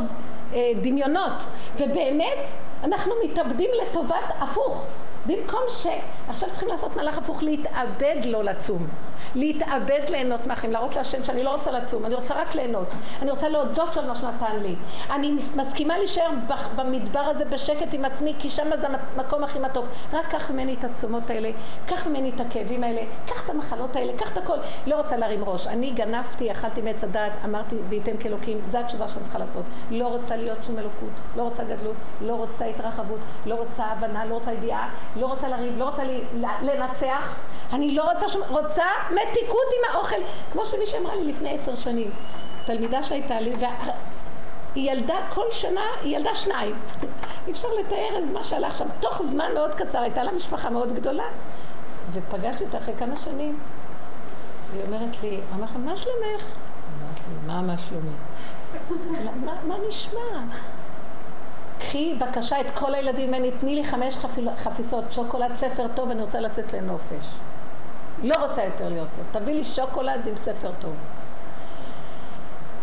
אה, 0.53 0.71
דמיונות. 0.81 1.43
ובאמת, 1.75 2.37
אנחנו 2.83 3.11
מתאבדים 3.23 3.69
לטובת 3.81 4.33
הפוך. 4.39 4.85
במקום 5.25 5.59
ש... 5.69 5.87
עכשיו 6.27 6.49
צריכים 6.49 6.69
לעשות 6.69 6.95
מהלך 6.95 7.17
הפוך, 7.17 7.43
להתאבד 7.43 8.15
לא 8.25 8.43
לצום. 8.43 8.87
להתאבד 9.35 10.01
ליהנות 10.09 10.47
מהחיים, 10.47 10.73
להראות 10.73 10.95
להשם 10.95 11.23
שאני 11.23 11.43
לא 11.43 11.55
רוצה 11.55 11.71
לצום, 11.71 12.05
אני 12.05 12.15
רוצה 12.15 12.33
רק 12.33 12.55
ליהנות. 12.55 12.87
אני 13.21 13.31
רוצה 13.31 13.49
להודות 13.49 13.97
על 13.97 14.07
מה 14.07 14.15
שנתן 14.15 14.59
לי. 14.61 14.75
אני 15.09 15.35
מסכימה 15.55 15.97
להישאר 15.97 16.29
במדבר 16.75 17.19
הזה 17.19 17.45
בשקט 17.45 17.87
עם 17.93 18.05
עצמי, 18.05 18.33
כי 18.39 18.49
שם 18.49 18.69
זה 18.77 18.87
המקום 18.87 19.43
הכי 19.43 19.59
מתוק. 19.59 19.85
רק 20.13 20.29
קח 20.31 20.49
ממני 20.49 20.75
את 20.79 20.83
הצומות 20.83 21.29
האלה, 21.29 21.49
קח 21.87 22.07
ממני 22.07 22.31
את 22.35 22.41
הכאבים 22.41 22.83
האלה, 22.83 23.01
קח 23.27 23.45
את 23.45 23.49
המחלות 23.49 23.95
האלה, 23.95 24.13
קח 24.17 24.31
את 24.31 24.37
הכל. 24.37 24.57
לא 24.87 24.95
רוצה 24.95 25.17
להרים 25.17 25.43
ראש. 25.43 25.67
אני 25.67 25.91
גנבתי, 25.91 26.51
אכלתי 26.51 26.81
מעץ 26.81 27.03
הדעת, 27.03 27.31
אמרתי, 27.45 27.75
וייתן 27.89 28.17
כאלוקים, 28.19 28.57
זו 28.71 28.77
התשובה 28.77 29.07
שאני 29.07 29.23
צריכה 29.23 29.39
לעשות. 29.39 29.63
לא 29.91 30.07
רוצה 30.07 30.35
להיות 30.35 30.57
שום 30.63 30.79
אלוקות, 30.79 31.09
לא 31.35 31.43
רוצה 31.43 31.63
גדלות, 31.63 31.95
לא 32.21 32.35
רוצה 32.35 32.65
התרחבות, 32.65 33.19
לא 33.45 33.55
רוצה 33.55 33.83
הבנה, 33.83 34.25
לא 34.25 34.33
רוצה 34.33 34.53
ידיעה, 34.53 34.89
לא 35.15 35.25
רוצה 35.25 35.47
לריב, 35.47 35.77
לא 35.77 35.83
רוצה 35.89 36.03
לנצח. 36.61 37.35
אני 37.73 37.95
לא 37.95 38.11
רוצה 38.11 38.29
שום... 38.29 38.41
רוצה 38.49 38.85
מתיקות 39.11 39.67
עם 39.77 39.93
האוכל. 39.93 40.15
כמו 40.51 40.65
שמישהי 40.65 40.99
אמרה 40.99 41.15
לי 41.15 41.31
לפני 41.31 41.57
עשר 41.59 41.75
שנים, 41.75 42.11
תלמידה 42.65 43.03
שהייתה 43.03 43.39
לי, 43.39 43.55
והיא 43.55 44.91
ילדה 44.91 45.15
כל 45.33 45.45
שנה, 45.51 45.85
היא 46.01 46.17
ילדה 46.17 46.35
שניים. 46.35 46.75
אי 47.47 47.51
אפשר 47.51 47.67
לתאר 47.79 48.17
את 48.17 48.23
מה 48.33 48.43
שהלך 48.43 48.77
שם. 48.77 48.87
תוך 48.99 49.21
זמן 49.23 49.53
מאוד 49.53 49.75
קצר, 49.75 49.99
הייתה 49.99 50.23
לה 50.23 50.31
משפחה 50.31 50.69
מאוד 50.69 50.93
גדולה. 50.93 51.25
ופגשתי 52.13 52.63
אותה 52.63 52.77
אחרי 52.77 52.93
כמה 52.99 53.15
שנים. 53.17 53.59
והיא 54.71 54.83
אומרת 54.85 55.23
לי, 55.23 55.39
אמרתי 55.55 55.77
מה 55.77 55.97
שלומך? 55.97 56.43
אמרתי 57.01 57.21
לי, 57.29 57.47
מה 57.47 57.61
מה 57.61 57.77
שלומי? 57.77 58.11
מה, 59.45 59.53
מה 59.67 59.75
נשמע? 59.87 60.43
קחי 61.81 62.13
בבקשה 62.13 62.61
את 62.61 62.65
כל 62.73 62.95
הילדים 62.95 63.27
ממני, 63.27 63.51
תני 63.51 63.75
לי 63.75 63.83
חמש 63.83 64.17
חפיסות 64.57 65.03
שוקולד, 65.11 65.55
ספר 65.55 65.87
טוב, 65.95 66.11
אני 66.11 66.21
רוצה 66.21 66.39
לצאת 66.39 66.73
לנופש. 66.73 67.25
לא 68.23 68.35
רוצה 68.45 68.63
יותר 68.63 68.89
להיות 68.89 69.07
פה. 69.15 69.39
תביא 69.39 69.53
לי 69.53 69.65
שוקולד 69.65 70.27
עם 70.27 70.37
ספר 70.37 70.71
טוב. 70.79 70.93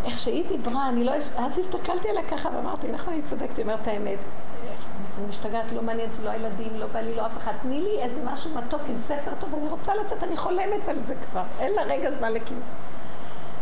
איך 0.05 0.19
שהיא 0.19 0.49
דיברה, 0.49 0.89
אני 0.89 1.05
לא... 1.05 1.13
אז 1.37 1.59
הסתכלתי 1.59 2.09
עליה 2.09 2.23
ככה 2.31 2.49
ואמרתי, 2.49 2.89
נכון, 2.89 3.15
היא 3.15 3.23
צודקת, 3.29 3.57
היא 3.57 3.63
אומרת 3.63 3.89
האמת. 3.89 4.19
אני 5.19 5.27
משתגעת, 5.29 5.73
לא 5.73 5.83
מעניין 5.83 6.11
אותי, 6.11 6.23
לא 6.23 6.31
הילדים, 6.31 6.75
לא 6.75 6.87
בא 6.87 7.01
לי, 7.01 7.15
לא 7.15 7.27
אף 7.27 7.37
אחד. 7.37 7.53
תני 7.63 7.81
לי 7.81 8.03
איזה 8.03 8.21
משהו 8.25 8.51
מתוק 8.55 8.81
עם 8.89 8.97
ספר 9.07 9.31
טוב, 9.41 9.55
אני 9.55 9.69
רוצה 9.69 9.95
לצאת, 9.95 10.23
אני 10.23 10.37
חולמת 10.37 10.89
על 10.89 10.99
זה 11.07 11.15
כבר. 11.31 11.43
אין 11.59 11.73
לה 11.73 11.83
רגע 11.83 12.11
זמן 12.11 12.33
לכלום. 12.33 12.61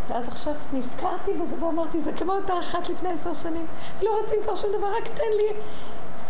ואז 0.08 0.28
עכשיו 0.28 0.52
נזכרתי 0.72 1.32
בזה 1.32 1.64
ואמרתי, 1.64 2.00
זה 2.00 2.12
כמו 2.12 2.32
אותה 2.32 2.58
אחת 2.58 2.88
לפני 2.88 3.08
עשר 3.08 3.34
שנים. 3.42 3.66
לא 4.02 4.20
רוצים 4.20 4.38
כבר 4.44 4.56
שום 4.56 4.70
דבר, 4.78 4.86
רק 4.96 5.04
תן 5.04 5.36
לי 5.36 5.60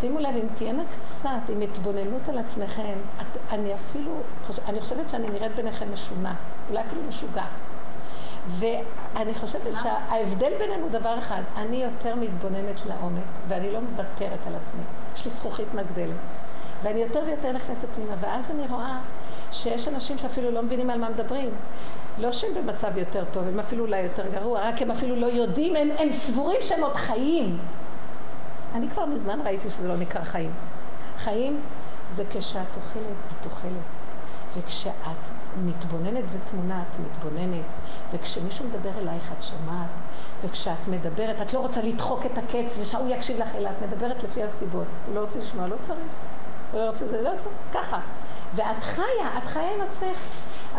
שימו 0.00 0.18
לב, 0.18 0.36
אם 0.36 0.46
תהיינה 0.58 0.82
קצת 0.92 1.48
עם 1.48 1.60
התבוננות 1.60 2.28
על 2.28 2.38
עצמכם, 2.38 2.98
את, 3.20 3.38
אני 3.50 3.74
אפילו, 3.74 4.12
אני 4.66 4.80
חושבת 4.80 5.08
שאני 5.08 5.30
נראית 5.30 5.54
ביניכם 5.56 5.92
משונה, 5.92 6.34
אולי 6.68 6.80
אפילו 6.80 7.02
משוגע. 7.08 7.44
ואני 8.58 9.34
חושבת 9.34 9.72
שההבדל 9.82 10.52
בינינו 10.58 10.88
דבר 10.88 11.18
אחד, 11.18 11.42
אני 11.56 11.76
יותר 11.76 12.14
מתבוננת 12.14 12.86
לעומק, 12.86 13.22
ואני 13.48 13.72
לא 13.72 13.80
מוותרת 13.80 14.38
על 14.46 14.54
עצמי. 14.54 14.82
יש 15.14 15.24
לי 15.24 15.30
זכוכית 15.38 15.74
מגדלת. 15.74 16.16
ואני 16.82 17.00
יותר 17.00 17.20
ויותר 17.26 17.52
נכנסת 17.52 17.88
פנימה, 17.94 18.14
ואז 18.20 18.50
אני 18.50 18.66
רואה 18.68 18.98
שיש 19.52 19.88
אנשים 19.88 20.18
שאפילו 20.18 20.50
לא 20.50 20.62
מבינים 20.62 20.90
על 20.90 20.98
מה 20.98 21.08
מדברים. 21.08 21.50
לא 22.18 22.32
שהם 22.32 22.54
במצב 22.54 22.96
יותר 22.96 23.24
טוב, 23.32 23.48
הם 23.48 23.60
אפילו 23.60 23.84
אולי 23.84 24.00
יותר 24.00 24.26
גרוע, 24.28 24.68
רק 24.68 24.82
הם 24.82 24.90
אפילו 24.90 25.16
לא 25.16 25.26
יודעים, 25.26 25.76
הם, 25.76 25.88
הם 25.98 26.12
סבורים 26.12 26.58
שהם 26.62 26.82
עוד 26.82 26.94
חיים. 26.94 27.58
אני 28.74 28.90
כבר 28.90 29.06
מזמן 29.06 29.40
ראיתי 29.44 29.70
שזה 29.70 29.88
לא 29.88 29.96
נקרא 29.96 30.24
חיים. 30.24 30.50
חיים 31.18 31.60
זה 32.14 32.24
כשאת 32.30 32.76
אוכלת, 32.76 33.16
את 33.40 33.46
אוכלת. 33.46 33.72
וכשאת 34.56 34.92
מתבוננת 35.64 36.24
ותמונה, 36.32 36.82
את 36.82 37.00
מתבוננת. 37.00 37.64
וכשמישהו 38.12 38.64
מדבר 38.64 38.90
אלייך, 38.98 39.32
את 39.38 39.44
שומעת. 39.44 39.88
וכשאת 40.44 40.88
מדברת, 40.88 41.42
את 41.42 41.52
לא 41.52 41.58
רוצה 41.58 41.82
לדחוק 41.82 42.26
את 42.26 42.38
הקץ 42.38 42.78
ושהוא 42.78 43.08
יקשיב 43.08 43.38
לך, 43.38 43.48
אלא 43.54 43.68
את 43.68 43.82
מדברת 43.82 44.22
לפי 44.22 44.42
הסיבות. 44.42 44.86
הוא 45.06 45.14
לא 45.14 45.20
רוצה 45.20 45.38
לשמוע, 45.38 45.66
לא 45.66 45.76
צריך. 45.86 45.98
הוא 46.72 46.80
לא 46.80 46.86
רוצה 46.86 47.06
זה, 47.06 47.22
לא 47.22 47.30
צריך. 47.30 47.56
ככה. 47.72 48.00
ואת 48.54 48.84
חיה, 48.84 49.38
את 49.38 49.46
חיה 49.46 49.74
עם 49.74 49.80
עצמך. 49.80 50.18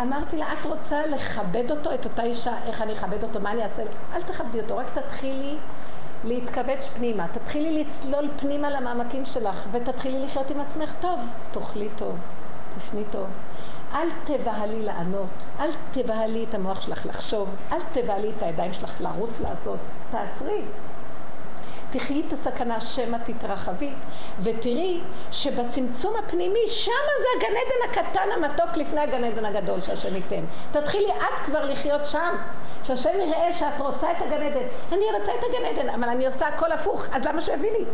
אמרתי 0.01 0.37
לה, 0.37 0.53
את 0.53 0.65
רוצה 0.65 1.05
לכבד 1.05 1.71
אותו, 1.71 1.93
את 1.93 2.05
אותה 2.05 2.23
אישה, 2.23 2.53
איך 2.65 2.81
אני 2.81 2.93
אכבד 2.93 3.23
אותו, 3.23 3.39
מה 3.39 3.51
אני 3.51 3.63
אעשה? 3.63 3.81
אל 4.13 4.23
תכבדי 4.23 4.59
אותו, 4.59 4.77
רק 4.77 4.85
תתחילי 4.93 5.57
להתכווץ 6.23 6.87
פנימה. 6.97 7.27
תתחילי 7.27 7.83
לצלול 7.83 8.29
פנימה 8.39 8.69
למעמקים 8.69 9.25
שלך, 9.25 9.67
ותתחילי 9.71 10.25
לחיות 10.25 10.51
עם 10.51 10.59
עצמך 10.59 10.93
טוב. 10.99 11.19
תאכלי 11.51 11.89
טוב, 11.95 12.17
תשני 12.77 13.03
טוב. 13.11 13.27
אל 13.93 14.07
תבהלי 14.25 14.81
לענות, 14.81 15.45
אל 15.59 15.69
תבהלי 15.91 16.45
את 16.49 16.53
המוח 16.53 16.81
שלך 16.81 17.05
לחשוב, 17.05 17.49
אל 17.71 17.79
תבהלי 17.93 18.31
את 18.37 18.43
הידיים 18.43 18.73
שלך 18.73 19.01
לרוץ 19.01 19.39
לעשות. 19.39 19.79
תעצרי. 20.11 20.61
תחי 21.91 22.23
את 22.27 22.33
הסכנה 22.33 22.81
שמא 22.81 23.17
תתרחבי, 23.25 23.91
ותראי 24.43 25.01
שבצמצום 25.31 26.13
הפנימי, 26.15 26.67
שמה 26.67 26.93
זה 27.19 27.27
הגן 27.37 27.55
עדן 27.57 28.01
הקטן 28.01 28.29
המתוק 28.35 28.77
לפני 28.77 29.01
הגן 29.01 29.23
עדן 29.23 29.45
הגדול 29.45 29.81
שהשם 29.81 30.15
ייתן. 30.15 30.43
תתחילי 30.71 31.11
את 31.11 31.45
כבר 31.45 31.65
לחיות 31.65 32.05
שם, 32.05 32.35
שהשם 32.83 33.09
יראה 33.19 33.53
שאת 33.53 33.81
רוצה 33.81 34.11
את 34.11 34.21
הגן 34.21 34.41
עדן. 34.41 34.67
אני 34.91 35.05
רוצה 35.19 35.31
את 35.39 35.43
הגן 35.49 35.65
עדן, 35.65 35.89
אבל 35.89 36.09
אני 36.09 36.27
עושה 36.27 36.47
הכל 36.47 36.71
הפוך, 36.71 37.05
אז 37.11 37.25
למה 37.25 37.41
שהוא 37.41 37.55
יביא 37.55 37.71
לי? 37.71 37.85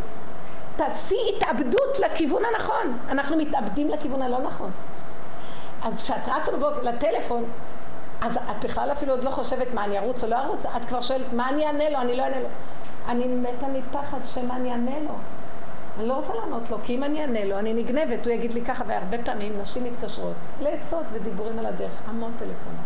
תעשי 0.76 1.16
התאבדות 1.36 1.98
לכיוון 1.98 2.42
הנכון. 2.44 2.98
אנחנו 3.08 3.36
מתאבדים 3.36 3.88
לכיוון 3.90 4.22
הלא 4.22 4.38
נכון. 4.38 4.70
אז 5.82 6.02
כשאת 6.02 6.28
רצה 6.28 6.52
בבוקר 6.52 6.82
לטלפון, 6.82 7.44
אז 8.20 8.36
את 8.36 8.64
בכלל 8.64 8.92
אפילו 8.92 9.12
עוד 9.12 9.24
לא 9.24 9.30
חושבת 9.30 9.74
מה 9.74 9.84
אני 9.84 9.98
ארוץ 9.98 10.24
או 10.24 10.28
לא 10.28 10.38
ארוץ, 10.38 10.60
את 10.76 10.84
כבר 10.88 11.00
שואלת 11.00 11.32
מה 11.32 11.48
אני 11.48 11.66
אענה 11.66 11.90
לו, 11.90 11.98
אני 11.98 12.16
לא 12.16 12.22
אענה 12.22 12.40
לו. 12.40 12.48
אני 13.08 13.26
מתה 13.26 13.66
מפחד 13.68 14.18
שמה 14.26 14.56
אני 14.56 14.70
אענה 14.70 15.00
לו. 15.00 15.14
אני 15.98 16.08
לא 16.08 16.14
רוצה 16.14 16.34
לענות 16.34 16.70
לו, 16.70 16.78
כי 16.84 16.94
אם 16.94 17.04
אני 17.04 17.20
אענה 17.20 17.44
לו, 17.44 17.58
אני 17.58 17.74
נגנבת, 17.74 18.26
הוא 18.26 18.32
יגיד 18.32 18.52
לי 18.52 18.64
ככה, 18.64 18.84
והרבה 18.86 19.22
פעמים 19.24 19.52
נשים 19.62 19.84
מתקשרות 19.84 20.34
לעצות 20.60 21.04
ודיבורים 21.12 21.58
על 21.58 21.66
הדרך, 21.66 22.02
המון 22.06 22.32
טלפונים. 22.32 22.80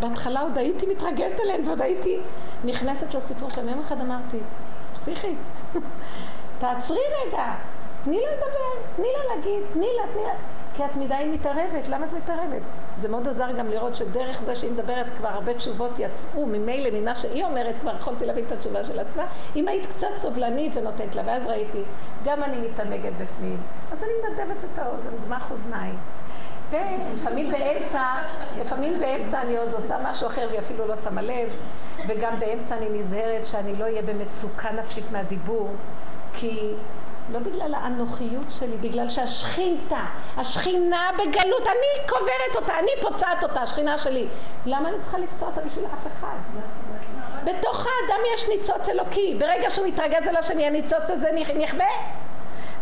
בהתחלה 0.00 0.40
עוד 0.40 0.58
הייתי 0.58 0.86
מתרגזת 0.86 1.40
עליהן 1.40 1.68
ועוד 1.68 1.82
הייתי 1.82 2.18
נכנסת 2.64 3.14
לסיפור 3.14 3.50
שלהם. 3.50 3.68
יום 3.68 3.80
אחד 3.80 4.00
אמרתי, 4.00 4.38
פסיכי, 4.92 5.34
תעצרי 6.60 7.00
רגע, 7.26 7.54
תני 8.04 8.20
לה 8.20 8.32
לדבר, 8.32 8.90
תני 8.96 9.06
לה 9.16 9.34
להגיד, 9.34 9.62
תני 9.72 9.88
לה, 9.96 10.12
תני 10.12 10.22
לה. 10.22 10.34
כי 10.74 10.84
את 10.84 10.96
מדי 10.96 11.30
מתערבת, 11.32 11.88
למה 11.88 12.06
את 12.06 12.12
מתערבת? 12.12 12.62
זה 12.98 13.08
מאוד 13.08 13.28
עזר 13.28 13.50
גם 13.58 13.68
לראות 13.68 13.96
שדרך 13.96 14.42
זה 14.42 14.56
שהיא 14.56 14.70
מדברת 14.72 15.06
כבר 15.18 15.28
הרבה 15.28 15.54
תשובות 15.54 15.90
יצאו 15.98 16.46
ממילא 16.46 17.00
ממה 17.00 17.14
שהיא 17.14 17.44
אומרת, 17.44 17.74
כבר 17.80 17.96
יכולתי 17.96 18.26
להבין 18.26 18.44
את 18.44 18.52
התשובה 18.52 18.84
של 18.84 18.98
עצמה. 18.98 19.22
אם 19.56 19.68
היית 19.68 19.90
קצת 19.96 20.08
סובלנית 20.16 20.72
ונותנת 20.76 21.14
לה, 21.14 21.22
ואז 21.26 21.46
ראיתי, 21.46 21.82
גם 22.24 22.42
אני 22.42 22.56
מתענגת 22.56 23.12
בפנים, 23.12 23.56
אז 23.92 23.98
אני 24.02 24.12
מנדבת 24.22 24.64
את 24.64 24.78
האוזן, 24.78 25.16
דמח 25.26 25.50
אוזניי. 25.50 25.90
ולפעמים 26.70 27.50
באמצע, 27.50 28.02
לפעמים 28.60 29.00
באמצע 29.00 29.42
אני 29.42 29.56
עוד 29.56 29.72
עושה 29.74 29.96
משהו 30.04 30.26
אחר 30.26 30.46
והיא 30.48 30.60
אפילו 30.60 30.86
לא 30.86 30.96
שמה 30.96 31.22
לב, 31.22 31.48
וגם 32.08 32.32
באמצע 32.38 32.76
אני 32.76 32.88
נזהרת 32.98 33.46
שאני 33.46 33.76
לא 33.76 33.84
אהיה 33.84 34.02
במצוקה 34.02 34.70
נפשית 34.72 35.04
מהדיבור, 35.12 35.68
כי 36.34 36.74
לא 37.32 37.38
בגלל 37.38 37.74
האנוכיות 37.74 38.46
שלי, 38.58 38.76
בגלל 38.76 39.10
שהשכינתה, 39.10 40.00
השכינה 40.36 41.10
בגלות, 41.14 41.62
אני 41.62 42.08
קוברת 42.08 42.56
אותה, 42.56 42.78
אני 42.78 42.90
פוצעת 43.00 43.42
אותה, 43.42 43.60
השכינה 43.60 43.98
שלי. 43.98 44.26
למה 44.66 44.88
אני 44.88 44.96
צריכה 45.02 45.18
לפצוע 45.18 45.48
אותה 45.48 45.60
בשביל 45.60 45.84
אף 45.84 46.06
אחד? 46.06 46.36
בתוך 47.44 47.86
האדם 47.86 48.20
יש 48.34 48.48
ניצוץ 48.48 48.88
אלוקי. 48.88 49.36
ברגע 49.38 49.70
שהוא 49.70 49.86
מתרגז 49.86 50.26
על 50.28 50.36
השני, 50.36 50.66
הניצוץ 50.66 51.10
הזה 51.10 51.30
נכבה. 51.58 51.84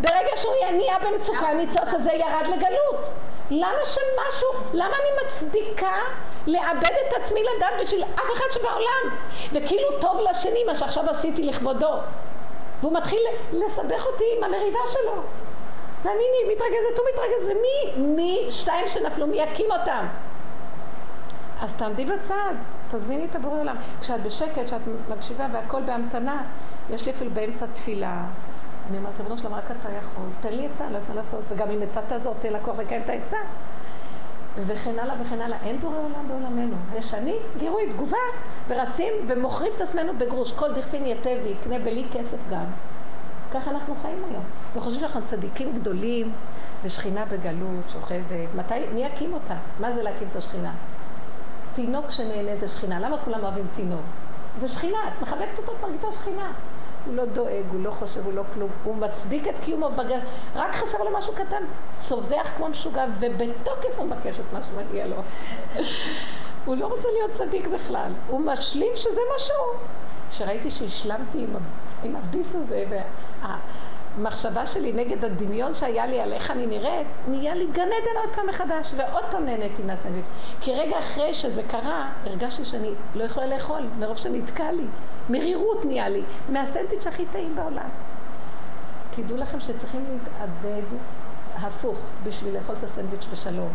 ברגע 0.00 0.36
שהוא 0.36 0.54
נהיה 0.72 0.96
במצוקה, 0.98 1.48
הניצוץ 1.48 1.88
הזה 1.88 2.12
ירד 2.12 2.46
לגלות. 2.46 3.10
למה 3.50 3.84
שמשהו, 3.84 4.48
למה 4.72 4.94
אני 4.96 5.26
מצדיקה 5.26 5.96
לאבד 6.46 6.94
את 7.08 7.22
עצמי 7.22 7.40
לדעת 7.42 7.72
בשביל 7.82 8.04
אף 8.04 8.32
אחד 8.34 8.44
שבעולם? 8.52 9.16
וכאילו 9.52 10.00
טוב 10.00 10.20
לשני 10.30 10.64
מה 10.66 10.74
שעכשיו 10.74 11.10
עשיתי 11.10 11.42
לכבודו. 11.42 11.92
והוא 12.80 12.92
מתחיל 12.92 13.20
לסבך 13.52 14.06
אותי 14.06 14.24
עם 14.36 14.44
המריבה 14.44 14.78
שלו. 14.92 15.22
ואני 16.02 16.52
מתרגזת, 16.52 16.98
הוא 16.98 17.06
מתרגז, 17.12 17.44
ומי, 17.44 18.06
מי, 18.06 18.46
שתיים 18.50 18.88
שנפלו, 18.88 19.26
מי 19.26 19.36
יקים 19.36 19.66
אותם? 19.70 20.06
אז 21.60 21.74
תעמדי 21.76 22.04
בצד, 22.04 22.54
תזמיני 22.90 23.24
את 23.30 23.36
הבורא 23.36 23.60
עולם. 23.60 23.76
כשאת 24.00 24.22
בשקט, 24.22 24.66
כשאת 24.66 24.80
מקשיבה 25.08 25.46
והכל 25.52 25.82
בהמתנה, 25.82 26.42
יש 26.90 27.06
לי 27.06 27.12
אפילו 27.12 27.30
באמצע 27.30 27.66
תפילה. 27.66 28.24
אני 28.88 28.98
אומרת, 28.98 29.12
ריבונו 29.18 29.38
שלום, 29.38 29.54
רק 29.54 29.64
אתה 29.64 29.88
יכול, 29.88 30.24
תן 30.40 30.52
לי 30.52 30.66
עצה, 30.66 30.84
לא 30.84 30.96
יודעת 30.96 31.08
מה 31.08 31.14
לעשות, 31.14 31.40
וגם 31.48 31.70
אם 31.70 31.82
עצה 31.82 32.00
תעזור, 32.08 32.34
תן 32.42 32.52
לקוח 32.52 32.78
לקיים 32.78 33.02
את 33.02 33.08
העצה. 33.08 33.38
וכן 34.66 34.98
הלאה 34.98 35.14
וכן 35.22 35.40
הלאה. 35.40 35.58
אין 35.62 35.80
בורא 35.80 35.96
עולם 35.96 36.28
בעולמנו. 36.28 36.76
יש 36.96 37.14
אני, 37.14 37.36
גירוי, 37.58 37.92
תגובה, 37.92 38.16
ורצים 38.68 39.12
ומוכרים 39.28 39.72
את 39.76 39.80
עצמנו 39.80 40.12
בגרוש. 40.18 40.52
כל 40.52 40.74
דכפין 40.74 41.06
יתה 41.06 41.30
ויקנה 41.44 41.78
בלי 41.78 42.04
כסף 42.12 42.38
גם. 42.50 42.64
ככה 43.50 43.70
אנחנו 43.70 43.94
חיים 44.02 44.24
היום. 44.30 44.44
וחושבים 44.74 45.00
שאנחנו 45.00 45.24
צדיקים 45.24 45.72
גדולים, 45.78 46.32
ושכינה 46.84 47.24
בגלות, 47.24 47.88
שוכבת. 47.88 48.48
מתי, 48.54 48.74
מי 48.94 49.04
יקים 49.04 49.32
אותה? 49.32 49.54
מה 49.80 49.92
זה 49.92 50.02
להקים 50.02 50.28
את 50.30 50.36
השכינה? 50.36 50.72
תינוק 51.74 52.10
שנהנה 52.10 52.56
זה 52.60 52.68
שכינה. 52.68 53.00
למה 53.00 53.18
כולם 53.18 53.42
אוהבים 53.42 53.66
תינוק? 53.76 54.00
זה 54.60 54.68
שכינה, 54.68 54.98
את 55.08 55.22
מחבקת 55.22 55.58
אותו, 55.58 55.72
את 55.72 55.82
מרגישה 55.82 56.12
שכינה. 56.12 56.52
הוא 57.08 57.16
לא 57.16 57.24
דואג, 57.24 57.64
הוא 57.72 57.80
לא 57.80 57.90
חושב, 57.90 58.24
הוא 58.24 58.32
לא 58.32 58.42
כלום, 58.54 58.70
הוא 58.84 58.96
מצדיק 58.96 59.48
את 59.48 59.54
קיומו 59.64 59.90
בגר, 59.90 60.18
רק 60.54 60.74
חסר 60.74 60.98
לו 61.02 61.18
משהו 61.18 61.32
קטן, 61.32 61.62
צווח 62.00 62.46
כמו 62.56 62.68
משוגע, 62.68 63.04
ובתוקף 63.20 63.98
הוא 63.98 64.06
מבקש 64.06 64.40
את 64.40 64.52
מה 64.52 64.60
שמגיע 64.62 65.06
לו. 65.06 65.16
הוא 66.64 66.76
לא 66.76 66.86
רוצה 66.86 67.08
להיות 67.12 67.30
צדיק 67.30 67.66
בכלל, 67.66 68.12
הוא 68.28 68.40
משלים 68.40 68.92
שזה 68.94 69.20
מה 69.32 69.38
שהוא. 69.38 69.88
כשראיתי 70.30 70.70
שהשלמתי 70.70 71.38
עם, 71.38 71.56
עם 72.02 72.16
הביס 72.16 72.46
הזה, 72.54 72.84
והמחשבה 74.18 74.66
שלי 74.66 74.92
נגד 74.92 75.24
הדמיון 75.24 75.74
שהיה 75.74 76.06
לי 76.06 76.20
על 76.20 76.32
איך 76.32 76.50
אני 76.50 76.66
נראית, 76.66 77.06
נהיה 77.28 77.54
לי 77.54 77.66
גן 77.72 77.82
עדן 77.82 78.20
עוד 78.20 78.34
פעם 78.34 78.46
מחדש, 78.46 78.94
ועוד 78.96 79.24
פעם 79.30 79.44
נהניתי 79.44 79.82
מהסנדוויץ'. 79.82 80.26
כי 80.60 80.74
רגע 80.74 80.98
אחרי 80.98 81.34
שזה 81.34 81.62
קרה, 81.62 82.10
הרגשתי 82.24 82.64
שאני 82.64 82.90
לא 83.14 83.24
יכולה 83.24 83.46
לאכול, 83.46 83.82
מרוב 83.98 84.16
שנתקע 84.16 84.72
לי. 84.72 84.84
מרירות 85.30 85.84
נהיה 85.84 86.08
לי, 86.08 86.22
מהסנדוויץ' 86.48 87.06
הכי 87.06 87.26
טעים 87.32 87.56
בעולם. 87.56 87.88
תדעו 89.10 89.36
לכם 89.36 89.60
שצריכים 89.60 90.04
להתאבד 90.12 90.86
הפוך 91.54 91.98
בשביל 92.24 92.54
לאכול 92.54 92.74
את 92.78 92.84
הסנדוויץ' 92.84 93.26
בשלום. 93.32 93.70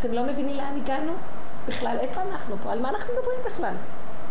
אתם 0.00 0.12
לא 0.12 0.22
מבינים 0.22 0.56
לאן 0.56 0.76
הגענו? 0.76 1.12
בכלל, 1.66 1.96
איפה 2.00 2.20
אנחנו 2.20 2.56
פה? 2.62 2.72
על 2.72 2.80
מה 2.80 2.88
אנחנו 2.88 3.12
מדברים 3.14 3.38
בכלל? 3.46 3.74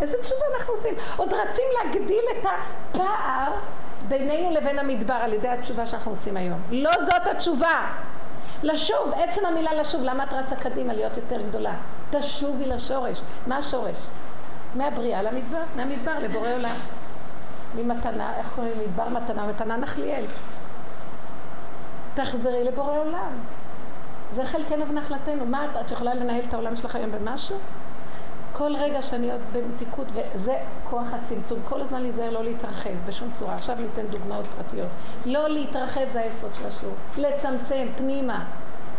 איזה 0.02 0.18
תשובה 0.22 0.46
אנחנו 0.58 0.74
עושים? 0.74 0.94
עוד 1.18 1.34
רצים 1.34 1.66
להגדיל 1.78 2.24
את 2.32 2.46
הפער 2.46 3.52
בינינו 4.08 4.52
לבין 4.52 4.80
המדבר 4.80 5.14
על 5.14 5.34
ידי 5.34 5.48
התשובה 5.48 5.86
שאנחנו 5.86 6.12
עושים 6.12 6.38
היום. 6.38 6.60
לא 6.72 6.92
זאת 7.00 7.28
התשובה. 7.32 7.92
לשוב, 8.64 9.14
עצם 9.16 9.46
המילה 9.46 9.74
לשוב, 9.74 10.02
למה 10.04 10.24
את 10.24 10.34
רצה 10.34 10.56
קדימה 10.56 10.94
להיות 10.94 11.18
יותר 11.18 11.42
גדולה? 11.42 11.74
תשובי 12.12 12.66
לשורש. 12.66 13.22
מה 13.48 13.58
השורש? 13.58 13.98
מהבריאה 14.76 15.22
למדבר, 15.22 15.62
מהמדבר 15.76 16.20
לבורא 16.20 16.54
עולם. 16.54 16.76
ממתנה, 17.76 18.34
איך 18.38 18.52
קוראים 18.56 18.74
מדבר 18.80 19.10
מתנה? 19.10 19.48
מתנה 19.48 19.78
נחליאל. 19.78 20.26
תחזרי 22.14 22.64
לבורא 22.64 22.98
עולם. 23.00 23.32
זה 24.36 24.46
חלקנו 24.46 24.88
ונחלתנו. 24.90 25.46
מה 25.46 25.66
את, 25.66 25.92
יכולה 25.92 26.14
לנהל 26.14 26.42
את 26.48 26.54
העולם 26.54 26.76
שלך 26.76 26.96
היום 26.96 27.12
במשהו? 27.12 27.58
כל 28.54 28.76
רגע 28.76 29.02
שאני 29.02 29.32
עוד 29.32 29.42
במתיקות, 29.54 30.08
וזה 30.14 30.58
כוח 30.90 31.08
הצמצום, 31.12 31.60
כל 31.70 31.82
הזמן 31.82 32.02
להיזהר 32.02 32.30
לא 32.30 32.44
להתרחב 32.44 32.90
בשום 33.06 33.32
צורה. 33.34 33.56
עכשיו 33.56 33.76
ניתן 33.76 34.08
דוגמאות 34.08 34.46
פרטיות. 34.58 34.90
לא 35.26 35.50
להתרחב 35.50 36.06
זה 36.14 36.20
היסוד 36.20 36.52
של 36.56 36.66
השיעור. 36.68 36.96
לצמצם 37.18 37.88
פנימה. 37.98 38.46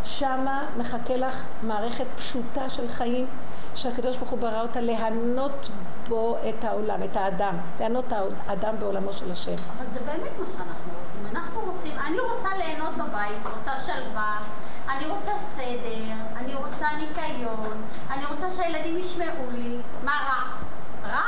שמה 0.04 0.66
מחכה 0.76 1.16
לך 1.16 1.44
מערכת 1.62 2.06
פשוטה 2.16 2.70
של 2.70 2.88
חיים, 2.88 3.26
שהקדוש 3.74 4.16
ברוך 4.16 4.30
הוא 4.30 4.38
ברא 4.38 4.62
אותה 4.62 4.80
להנות 4.80 5.68
בו 6.08 6.36
את 6.48 6.64
העולם, 6.64 7.02
את 7.02 7.16
האדם. 7.16 7.56
להנות 7.80 8.04
האדם 8.46 8.74
בעולמו 8.78 9.12
של 9.12 9.32
השם. 9.32 9.56
אבל 9.76 9.86
זה 9.94 10.00
באמת 10.00 10.38
מה 10.38 10.46
שאנחנו 10.46 10.92
רוצים. 11.00 11.36
אנחנו 11.36 11.60
רוצים, 11.60 11.92
אני 12.06 12.16
רוצה 12.20 12.56
ליהנות 12.56 12.94
בבית, 12.94 13.56
רוצה 13.56 13.76
שלווה, 13.76 14.38
אני 14.88 15.06
רוצה 15.06 15.32
סדר, 15.56 16.14
אני 16.36 16.54
רוצה 16.54 16.86
ניקיון, 16.98 17.82
אני 18.10 18.24
רוצה 18.24 18.50
שהילדים 18.50 18.98
ישמעו 18.98 19.50
לי. 19.52 19.76
מה 20.04 20.12
רע? 20.12 21.10
רע? 21.10 21.22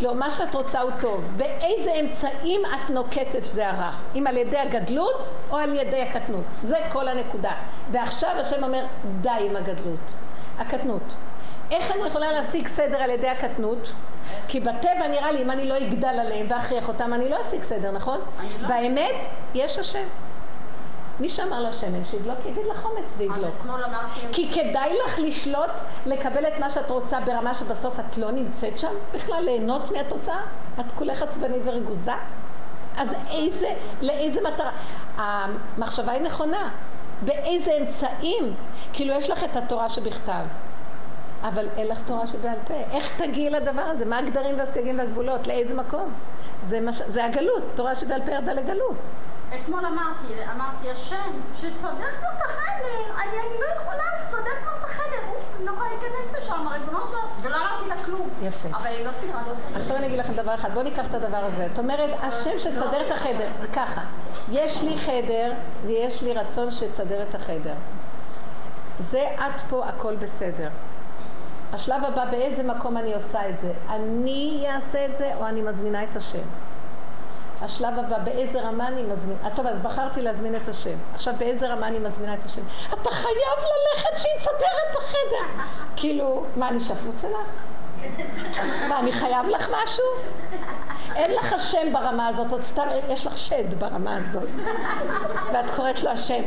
לא, 0.00 0.14
מה 0.14 0.32
שאת 0.32 0.54
רוצה 0.54 0.80
הוא 0.80 0.90
טוב. 1.00 1.24
באיזה 1.36 1.90
אמצעים 2.00 2.60
את 2.66 2.90
נוקטת 2.90 3.46
זה 3.46 3.68
הרע? 3.68 3.90
אם 4.14 4.26
על 4.26 4.36
ידי 4.36 4.58
הגדלות 4.58 5.34
או 5.50 5.56
על 5.56 5.76
ידי 5.76 6.02
הקטנות? 6.02 6.44
זה 6.68 6.76
כל 6.92 7.08
הנקודה. 7.08 7.52
ועכשיו 7.92 8.30
השם 8.40 8.64
אומר, 8.64 8.84
די 9.20 9.28
עם 9.50 9.56
הגדלות. 9.56 10.00
הקטנות. 10.58 11.14
איך 11.72 11.90
אני 11.90 12.06
יכולה 12.06 12.32
להשיג 12.32 12.68
סדר 12.68 12.96
על 12.96 13.10
ידי 13.10 13.28
הקטנות? 13.28 13.92
כי 14.48 14.60
בטבע 14.60 15.08
נראה 15.10 15.32
לי, 15.32 15.42
אם 15.42 15.50
אני 15.50 15.68
לא 15.68 15.78
אגדל 15.78 16.06
עליהם 16.08 16.46
ואכריח 16.50 16.88
אותם, 16.88 17.14
אני 17.14 17.28
לא 17.28 17.36
אשיג 17.42 17.62
סדר, 17.62 17.90
נכון? 17.90 18.20
לא. 18.60 18.68
באמת, 18.68 19.14
יש 19.54 19.78
השם. 19.78 20.04
מי 21.20 21.28
שאמר 21.28 21.60
לשמן 21.60 22.04
שידלוק, 22.04 22.38
יגיד 22.46 22.66
לך 22.70 22.84
אומץ 22.84 23.14
וידלוק. 23.16 23.66
כי 24.32 24.52
כדאי 24.52 24.98
לך 25.06 25.18
לשלוט, 25.18 25.70
לקבל 26.06 26.46
את 26.46 26.58
מה 26.58 26.70
שאת 26.70 26.90
רוצה 26.90 27.20
ברמה 27.20 27.54
שבסוף 27.54 28.00
את 28.00 28.18
לא 28.18 28.30
נמצאת 28.30 28.78
שם 28.78 28.92
בכלל, 29.14 29.44
ליהנות 29.44 29.90
מהתוצאה? 29.90 30.40
את 30.80 30.92
כולך 30.94 31.22
עצבנית 31.22 31.62
ורגוזה? 31.64 32.12
אז 32.96 33.14
איזה, 33.30 33.68
לאיזה 34.02 34.40
מטרה? 34.40 34.70
המחשבה 35.16 36.12
היא 36.12 36.22
נכונה. 36.22 36.70
באיזה 37.22 37.72
אמצעים? 37.80 38.54
כאילו 38.92 39.14
יש 39.14 39.30
לך 39.30 39.44
את 39.44 39.56
התורה 39.56 39.90
שבכתב. 39.90 40.44
אבל 41.42 41.68
אין 41.76 41.88
לך 41.88 41.98
תורה 42.06 42.26
שבעל 42.26 42.58
פה. 42.66 42.74
איך 42.90 43.20
תגיעי 43.22 43.50
לדבר 43.50 43.82
הזה? 43.82 44.04
מה 44.04 44.18
הגדרים 44.18 44.58
והסייגים 44.58 44.98
והגבולות? 44.98 45.46
לאיזה 45.46 45.74
מקום? 45.74 46.12
זה, 46.60 46.80
מש... 46.80 47.02
זה 47.06 47.24
הגלות, 47.24 47.62
תורה 47.74 47.96
שבעל 47.96 48.22
פה 48.24 48.30
ירדה 48.30 48.52
לגלות. 48.52 48.96
אתמול 49.54 49.86
אמרתי, 49.86 50.34
אמרתי, 50.54 50.90
השם, 50.90 51.30
שתסדר 51.54 52.08
את 52.18 52.42
החדר, 52.44 53.14
אני, 53.16 53.30
אני 53.30 53.60
לא 53.60 53.80
יכולה, 53.80 54.02
תסדר 54.26 54.76
את 54.78 54.84
החדר, 54.84 55.28
אוף, 55.28 55.54
אני 55.56 55.66
לא 55.66 55.70
יכולה 55.70 55.88
להיכנס 55.88 56.42
לשם, 56.42 56.68
ריבונו 56.68 57.06
שלו, 57.06 57.18
ולא 57.42 57.56
אמרתי 57.56 57.88
לה 57.88 58.04
כלום. 58.04 58.28
יפה. 58.42 58.68
אבל 58.68 58.86
היא 58.86 59.04
לא 59.04 59.10
לו 59.10 59.32
חדר. 59.32 59.80
עכשיו 59.80 59.96
אני 59.96 60.06
אגיד 60.06 60.18
לכם 60.18 60.32
דבר 60.34 60.54
אחד, 60.54 60.70
בואו 60.74 60.84
ניקח 60.84 61.04
את 61.10 61.14
הדבר 61.14 61.44
הזה. 61.44 61.68
זאת 61.68 61.78
אומרת, 61.78 62.10
השם 62.22 62.58
שתסדר 62.58 63.06
את 63.06 63.12
החדר, 63.12 63.48
ככה, 63.72 64.00
יש 64.50 64.82
לי 64.82 64.98
חדר 64.98 65.52
ויש 65.86 66.22
לי 66.22 66.32
רצון 66.32 66.70
שתסדר 66.70 67.22
את 67.22 67.34
החדר. 67.34 67.74
זה 68.98 69.28
עד 69.38 69.52
פה 69.70 69.84
הכל 69.84 70.16
בסדר. 70.16 70.68
השלב 71.72 72.04
הבא, 72.04 72.24
באיזה 72.24 72.62
מקום 72.62 72.96
אני 72.96 73.14
עושה 73.14 73.48
את 73.48 73.60
זה? 73.60 73.72
אני 73.88 74.66
אעשה 74.74 75.04
את 75.06 75.16
זה 75.16 75.34
או 75.34 75.46
אני 75.46 75.62
מזמינה 75.62 76.04
את 76.04 76.16
השם? 76.16 76.42
השלב 77.60 77.98
הבא, 77.98 78.18
באיזה 78.18 78.60
רמה 78.60 78.88
אני 78.88 79.02
מזמינה, 79.02 79.50
טוב, 79.56 79.66
אז 79.66 79.78
בחרתי 79.82 80.22
להזמין 80.22 80.56
את 80.56 80.68
השם. 80.68 80.96
עכשיו, 81.14 81.34
באיזה 81.38 81.68
רמה 81.68 81.88
אני 81.88 81.98
מזמינה 81.98 82.34
את 82.34 82.44
השם? 82.44 82.60
אתה 82.88 83.10
חייב 83.10 83.58
ללכת 83.58 84.18
שיצדר 84.18 84.74
את 84.90 84.96
החדר. 84.96 85.62
כאילו, 85.96 86.44
מה, 86.56 86.68
אני 86.68 86.80
שפוט 86.80 87.20
שלך? 87.20 87.48
מה, 88.88 88.98
אני 88.98 89.12
חייב 89.12 89.46
לך 89.46 89.68
משהו? 89.82 90.04
אין 91.14 91.34
לך 91.34 91.52
השם 91.52 91.92
ברמה 91.92 92.28
הזאת, 92.28 92.60
את 92.60 92.64
סתם, 92.64 92.86
יש 93.08 93.26
לך 93.26 93.38
שד 93.38 93.74
ברמה 93.78 94.16
הזאת. 94.16 94.48
ואת 95.52 95.70
קוראת 95.76 96.02
לו 96.02 96.10
השם. 96.10 96.42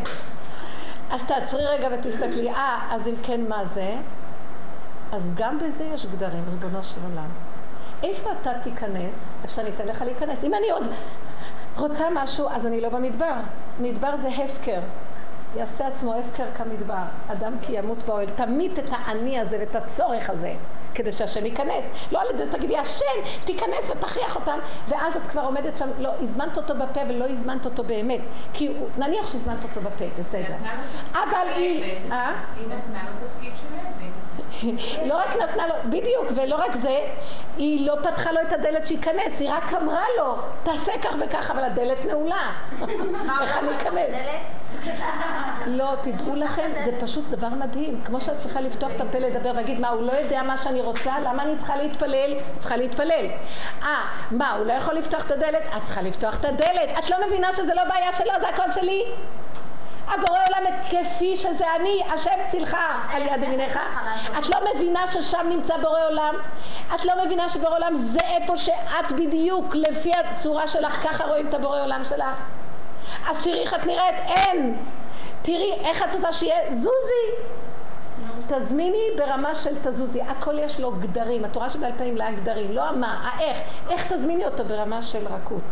אז 1.12 1.26
תעצרי 1.26 1.66
רגע 1.66 1.88
ותסתכלי, 1.92 2.50
אה, 2.50 2.80
אז 2.92 3.08
אם 3.08 3.16
כן, 3.24 3.42
מה 3.50 3.66
זה? 3.66 3.96
אז 5.16 5.32
גם 5.36 5.60
בזה 5.60 5.84
יש 5.84 6.06
גדרים, 6.06 6.44
ריבונו 6.50 6.84
של 6.84 7.02
עולם. 7.10 7.30
איפה 8.04 8.30
אתה 8.42 8.52
תיכנס, 8.64 9.14
איך 9.44 9.52
שאני 9.52 9.70
אתן 9.70 9.88
לך 9.88 10.02
להיכנס? 10.02 10.44
אם 10.44 10.54
אני 10.54 10.72
עוד 10.72 10.84
רוצה 11.78 12.08
משהו, 12.14 12.50
אז 12.50 12.66
אני 12.66 12.82
לא 12.82 12.90
במדבר. 12.90 13.34
מדבר 13.80 14.16
זה 14.22 14.28
הפקר. 14.28 14.80
יעשה 15.56 15.88
עצמו 15.88 16.14
הפקר 16.14 16.46
כמדבר. 16.58 17.04
אדם 17.28 17.54
כי 17.62 17.74
ימות 17.74 17.98
באוהל. 18.06 18.30
תמית 18.36 18.80
את 18.80 18.90
האני 18.90 19.40
הזה 19.40 19.58
ואת 19.60 19.76
הצורך 19.76 20.30
הזה, 20.30 20.54
כדי 20.96 21.12
שהשם 21.12 21.46
ייכנס. 21.46 21.92
לא 22.12 22.22
על 22.22 22.28
ידי 22.30 22.46
זה 22.46 22.52
תגידי, 22.58 22.78
השם, 22.78 23.06
תיכנס 23.46 23.90
ותכריח 23.90 24.36
אותם, 24.36 24.60
ואז 24.88 25.16
את 25.16 25.22
כבר 25.32 25.42
עומדת 25.42 25.78
שם, 25.78 25.90
לא, 26.00 26.10
הזמנת 26.22 26.58
אותו 26.58 26.76
בפה 26.76 27.02
ולא 27.10 27.26
הזמנת 27.26 27.66
אותו 27.66 27.84
באמת. 27.84 28.22
כי 28.54 28.68
הוא, 28.68 28.90
נניח 28.98 29.32
שהזמנת 29.32 29.64
אותו 29.64 29.82
בפה, 29.82 30.06
בסדר. 30.20 30.56
אבל 31.12 31.48
היא... 31.56 31.84
אה? 32.12 32.34
היא 32.58 32.68
נתנה 32.68 33.04
לו 33.04 33.28
תפקיד 33.28 33.52
של 33.62 33.76
לא 35.10 35.18
רק 35.18 35.36
נתנה 35.44 35.68
לו, 35.68 35.74
בדיוק, 35.86 36.26
ולא 36.36 36.56
רק 36.56 36.76
זה, 36.76 37.00
היא 37.58 37.88
לא 37.88 37.96
פתחה 38.04 38.32
לו 38.32 38.42
את 38.42 38.54
הדלת 38.54 38.88
שייכנס, 38.88 39.40
היא 39.40 39.50
רק 39.52 39.74
אמרה 39.74 40.04
לו, 40.18 40.36
תעשה 40.64 40.92
כך 41.02 41.16
וכך, 41.26 41.52
אבל 41.52 41.64
הדלת 41.64 42.06
נעולה. 42.06 42.52
איך 43.42 43.58
אני 43.58 43.70
אכנס? 43.78 44.16
לא, 45.68 45.94
תדעו 46.02 46.36
לכם, 46.36 46.72
זה 46.86 46.92
פשוט 47.00 47.26
דבר 47.30 47.50
מדהים. 47.50 48.02
כמו 48.06 48.22
שאת 48.22 48.40
צריכה 48.40 48.62
לפתוח 48.62 48.92
את 48.96 49.02
הפה 49.02 49.20
לדבר 49.20 49.50
ולהגיד, 49.50 49.80
מה, 49.80 49.90
הוא 49.90 50.02
לא 50.02 50.12
יודע 50.12 50.44
מה 50.44 50.58
שאני 50.58 50.82
רוצה? 50.86 51.20
למה 51.20 51.44
אני 51.44 51.58
צריכה 51.58 51.76
להתפלל? 51.76 52.34
צריכה 52.60 52.78
להתפלל. 52.78 53.26
אה, 53.84 54.02
מה, 54.32 54.52
הוא 54.52 54.66
לא 54.66 54.74
יכול 54.74 54.94
לפתוח 54.94 55.26
את 55.26 55.32
הדלת? 55.32 55.62
את 55.78 55.84
צריכה 55.84 56.02
לפתוח 56.02 56.36
את 56.40 56.46
הדלת. 56.46 56.90
את 57.00 57.10
לא 57.10 57.18
מבינה 57.28 57.54
שזה 57.54 57.74
לא 57.74 57.84
בעיה 57.84 58.14
שלו, 58.14 58.32
זה 58.42 58.50
הכל 58.50 58.72
שלי? 58.72 59.04
הבורא 60.08 60.40
עולם 60.50 60.66
כפי 60.90 61.36
שזה 61.36 61.66
אני, 61.76 62.02
השם 62.14 62.40
צילך 62.48 62.78
על 63.14 63.22
יד 63.22 63.44
ימינך. 63.44 63.80
את 64.40 64.56
לא 64.56 64.62
מבינה 64.76 65.12
ששם 65.12 65.46
נמצא 65.50 65.78
בורא 65.78 66.00
עולם? 66.10 66.36
את 66.96 67.06
לא 67.06 67.26
מבינה 67.26 67.50
שבורא 67.50 67.76
עולם 67.76 67.98
זה 67.98 68.20
איפה 68.28 68.58
שאת 68.58 69.12
בדיוק, 69.16 69.76
לפי 69.76 70.12
הצורה 70.16 70.68
שלך, 70.68 70.94
ככה 71.04 71.24
רואים 71.24 71.48
את 71.48 71.54
הבורא 71.54 71.82
עולם 71.82 72.02
שלך? 72.10 72.38
אז 73.30 73.38
תראי 73.44 73.62
איך 73.62 73.74
את 73.74 73.86
נראית, 73.86 74.16
אין. 74.28 74.78
תראי 75.42 75.74
איך 75.86 76.04
את 76.04 76.16
רוצה 76.16 76.32
שיהיה, 76.34 76.58
זוזי. 76.78 77.46
תזמיני 78.48 79.08
ברמה 79.18 79.56
של 79.56 79.76
תזוזי, 79.84 80.22
הכל 80.22 80.60
יש 80.60 80.80
לו 80.80 80.92
גדרים, 80.92 81.46
התורה 81.46 81.70
שבעל 81.70 81.92
פה 81.98 82.04
היא 82.04 82.14
גדרים, 82.42 82.72
לא 82.72 82.84
המה, 82.84 83.30
האיך, 83.30 83.58
איך 83.90 84.14
תזמיני 84.14 84.46
אותו 84.46 84.66
ברמה 84.66 85.02
של 85.02 85.28
רכות. 85.28 85.64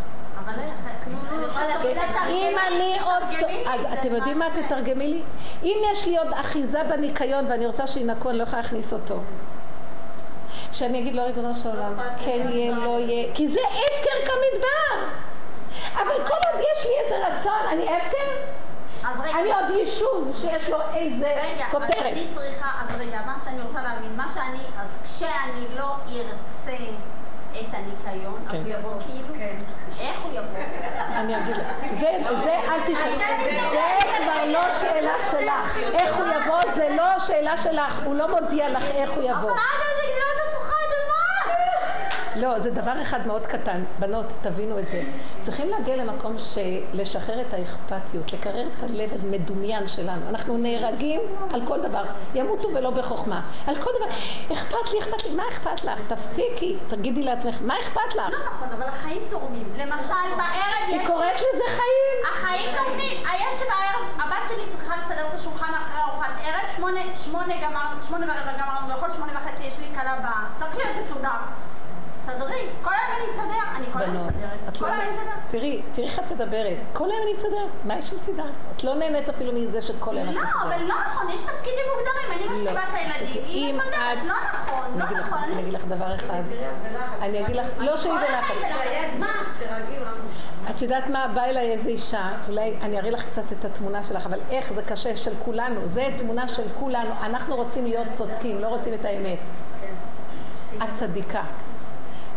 אם 2.29 2.57
אני 2.67 2.97
עוד... 3.03 3.23
אתם 3.93 4.13
יודעים 4.15 4.39
מה 4.39 4.45
תתרגמי 4.53 5.07
לי? 5.07 5.21
אם 5.63 5.77
יש 5.91 6.07
לי 6.07 6.17
עוד 6.17 6.27
אחיזה 6.33 6.79
בניקיון 6.89 7.45
ואני 7.49 7.65
רוצה 7.65 7.87
שינקו, 7.87 8.29
אני 8.29 8.37
לא 8.37 8.43
יכולה 8.43 8.61
להכניס 8.61 8.93
אותו. 8.93 9.19
שאני 10.71 10.99
אגיד 10.99 11.15
לא 11.15 11.21
ריבונו 11.21 11.55
של 11.55 11.69
עולם, 11.69 11.93
כן 12.25 12.47
יהיה, 12.49 12.75
לא 12.75 12.99
יהיה, 12.99 13.33
כי 13.33 13.47
זה 13.47 13.59
הפקר 13.69 14.31
כמדבר. 14.31 15.07
אבל 15.93 16.27
כל 16.27 16.49
עוד 16.51 16.61
יש 16.61 16.85
לי 16.85 16.91
איזה 17.03 17.27
רצון, 17.27 17.67
אני 17.71 17.83
הפקר? 17.83 18.53
אני 19.05 19.53
עוד 19.53 19.69
יישוב 19.69 20.31
שיש 20.41 20.69
לו 20.69 20.77
איזה 20.93 21.33
כותרת. 21.71 21.89
רגע, 21.95 22.09
אז 22.09 22.13
אני 22.13 22.27
צריכה, 22.35 22.71
אז 22.81 22.95
רגע, 22.99 23.19
מה 23.25 23.35
שאני 23.45 23.61
רוצה 23.61 23.81
להבין, 23.83 24.15
מה 24.15 24.29
שאני, 24.33 24.59
אז 24.77 24.87
כשאני 25.03 25.65
לא 25.75 25.95
ארצה 26.07 26.83
את 27.59 27.73
הניקיון, 27.73 28.45
אז 28.47 28.55
הוא 28.55 28.73
יבוא 28.73 28.91
כאילו? 29.05 29.27
כן. 29.37 29.55
איך 29.99 30.21
הוא 30.23 30.31
יבוא? 30.33 30.59
אני 31.15 31.37
אגיד 31.37 31.55
לך. 31.57 31.67
זה, 31.99 32.11
זה 32.43 32.55
אל 32.67 32.79
תשאלי. 32.93 33.17
זה 33.71 33.81
כבר 34.17 34.45
לא 34.45 34.61
שאלה 34.81 35.13
שלך. 35.31 35.77
איך 36.01 36.17
הוא 36.17 36.25
יבוא 36.25 36.59
זה 36.75 36.89
לא 36.95 37.19
שאלה 37.19 37.57
שלך. 37.57 37.93
הוא 38.05 38.15
לא 38.15 38.39
מודיע 38.39 38.69
לך 38.69 38.83
איך 38.83 39.09
הוא 39.11 39.23
יבוא. 39.23 39.51
אבל 39.51 39.59
עד 39.59 39.81
איזה 39.81 40.01
גדולה 40.03 40.25
אתה 40.35 40.57
פוחד, 40.57 40.73
לא, 42.35 42.59
זה 42.59 42.71
דבר 42.71 43.01
אחד 43.01 43.27
מאוד 43.27 43.45
קטן. 43.45 43.83
בנות, 43.99 44.25
תבינו 44.41 44.79
את 44.79 44.85
זה. 44.91 45.03
צריכים 45.45 45.69
להגיע 45.69 45.95
למקום 45.95 46.35
של 46.39 46.79
לשחרר 46.93 47.41
את 47.41 47.53
האכפתיות, 47.53 48.33
לקרר 48.33 48.67
את 48.67 48.83
הלב 48.83 49.09
המדומיין 49.21 49.87
שלנו. 49.87 50.29
אנחנו 50.29 50.57
נהרגים 50.57 51.21
על 51.53 51.61
כל 51.67 51.81
דבר. 51.81 52.03
ימותו 52.33 52.67
ולא 52.73 52.89
בחוכמה. 52.89 53.41
על 53.67 53.75
כל 53.83 53.89
דבר. 53.97 54.09
אכפת 54.53 54.91
לי, 54.93 54.99
אכפת 54.99 55.23
לי. 55.25 55.35
מה 55.35 55.43
אכפת 55.49 55.83
לך? 55.83 55.99
תפסיקי, 56.07 56.77
תגידי 56.87 57.23
לעצמך, 57.23 57.55
מה 57.61 57.73
אכפת 57.79 58.15
לך? 58.15 58.29
לא 58.29 58.45
נכון, 58.45 58.67
אבל 58.77 58.87
החיים 58.87 59.21
זורמים. 59.29 59.73
למשל, 59.77 60.13
בערב 60.37 60.89
יש... 60.89 60.95
היא 60.95 61.07
קוראת 61.07 61.35
לזה 61.35 61.63
חיים. 61.65 62.17
החיים 62.31 62.71
זורמים. 62.77 63.23
יש 63.53 63.59
בערב, 63.59 64.19
הבת 64.19 64.49
שלי 64.49 64.69
צריכה 64.69 64.97
לסדר 64.97 65.27
את 65.27 65.33
השולחן 65.33 65.73
אחרי 65.73 66.01
ארוחת 66.01 66.31
ערב, 66.45 66.75
שמונה, 66.75 66.99
שמונה 67.15 67.53
גמרנו, 67.61 68.03
שמונה 68.03 68.25
ורבע 68.25 68.53
גמרנו 68.59 68.89
לאכול, 68.89 69.09
שמונה 69.09 69.31
וחצי 69.33 69.63
יש 69.63 69.79
לי 69.79 69.85
כלה 69.95 70.15
ב... 70.23 70.59
צריך 70.59 70.75
להיות 70.75 70.97
מסודר. 71.01 71.29
תסדרי. 72.25 72.67
כל 72.81 72.91
היום 72.91 73.21
אני 73.21 73.31
אסדר, 73.31 73.63
אני 73.75 73.85
כל 73.93 73.99
היום 74.01 74.27
מסדרת. 74.27 74.77
כל 74.77 74.85
לא... 74.85 74.91
היום 74.91 75.01
אני 75.01 75.19
אסדר. 75.19 75.31
תראי, 75.51 75.81
תראי 75.95 76.07
איך 76.07 76.19
את 76.19 76.31
מדברת. 76.31 76.77
כל 76.93 77.11
היום 77.11 77.21
אני 77.23 77.33
מסדר. 77.33 77.65
מה 77.83 77.95
יש 77.99 78.13
לסדר? 78.13 78.45
את 78.75 78.83
לא 78.83 78.95
נהנית 78.95 79.29
אפילו 79.29 79.53
מזה 79.53 79.81
שכל 79.81 80.17
היום 80.17 80.29
את 80.29 80.35
לא, 80.35 80.41
אבל 80.41 80.69
מסדרת. 80.69 80.89
לא 80.89 80.95
נכון, 81.07 81.29
יש 81.29 81.41
תפקידים 81.41 81.85
מוגדרים, 81.95 82.47
אני 82.47 82.55
משלימה 82.55 82.83
את 82.83 82.93
הילדים, 82.93 83.43
היא 83.45 83.71
אם 83.71 83.77
מסדרת, 83.77 84.17
לא 84.25 84.33
נכון, 84.53 84.99
לא 84.99 85.19
נכון. 85.19 85.37
אני 85.43 85.61
אגיד 85.61 85.73
לך 85.73 85.85
דבר 85.85 86.15
אחד. 86.15 86.41
אני 87.21 87.45
אגיד 87.45 87.55
לך, 87.55 87.67
לא 87.77 87.97
שהיא 87.97 88.13
בלחץ. 88.13 88.55
את 90.69 90.81
יודעת 90.81 91.07
מה? 91.07 91.27
באה 91.27 91.49
אליי 91.49 91.71
איזו 91.71 91.89
אישה, 91.89 92.29
אולי 92.47 92.77
אני 92.81 92.99
אראה 92.99 93.09
לך 93.09 93.25
קצת 93.25 93.51
את 93.51 93.65
התמונה 93.65 94.03
שלך, 94.03 94.25
אבל 94.25 94.39
איך 94.49 94.73
זה 94.73 94.81
קשה 94.81 95.15
של 95.15 95.33
כולנו. 95.45 95.81
זה 95.93 96.07
תמונה 96.17 96.47
של 96.47 96.63
כולנו. 96.79 97.11
אנחנו 97.23 97.55
רוצים 97.55 97.85
להיות 97.85 98.07
צודקים, 98.17 98.59
לא 98.59 98.67
רוצים 98.67 98.93
את 98.93 99.05
האמת. 99.05 99.39
את 100.77 100.89
צדיקה. 100.93 101.43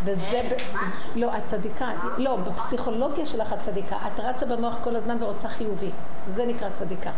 וזה... 0.05 0.43
לא, 1.15 1.37
את 1.37 1.45
צדיקה. 1.45 1.89
לא, 2.19 2.37
בפסיכולוגיה 2.37 3.27
שלך 3.27 3.53
את 3.53 3.59
צדיקה. 3.65 3.97
את 3.97 4.21
רצה 4.21 4.47
במוח 4.47 4.75
כל 4.85 4.97
הזמן 4.97 5.23
ורוצה 5.23 5.49
חיובי. 5.49 5.91
זה 6.35 6.47
נקרא 6.47 6.69
צדיקה. 6.79 7.11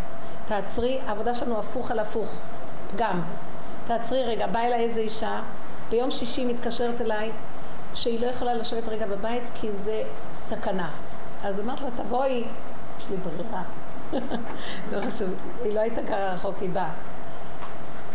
תעצרי, 0.49 1.01
העבודה 1.07 1.35
שלנו 1.35 1.59
הפוך 1.59 1.91
על 1.91 1.99
הפוך. 1.99 2.29
פגם. 2.93 3.21
תעצרי 3.87 4.25
רגע, 4.25 4.47
באה 4.47 4.67
אליי 4.67 4.81
איזו 4.81 5.01
אישה, 5.01 5.41
ביום 5.91 6.11
שישי 6.11 6.45
מתקשרת 6.45 7.01
אליי, 7.01 7.31
שהיא 7.95 8.21
לא 8.21 8.27
יכולה 8.27 8.55
לשבת 8.55 8.89
רגע 8.89 9.07
בבית 9.07 9.43
כי 9.55 9.69
זה 9.85 10.03
סכנה. 10.49 10.91
אז 11.45 11.61
אמרתי 11.61 11.85
לה, 11.85 11.91
תבואי, 12.05 12.45
יש 12.99 13.05
לי 13.11 13.17
ברירה. 13.17 13.63
לא 14.93 15.11
חשוב, 15.11 15.29
היא 15.65 15.75
לא 15.75 15.81
הייתה 15.81 16.03
גרה 16.03 16.33
רחוק, 16.33 16.55
היא 16.61 16.71
באה. 16.71 16.91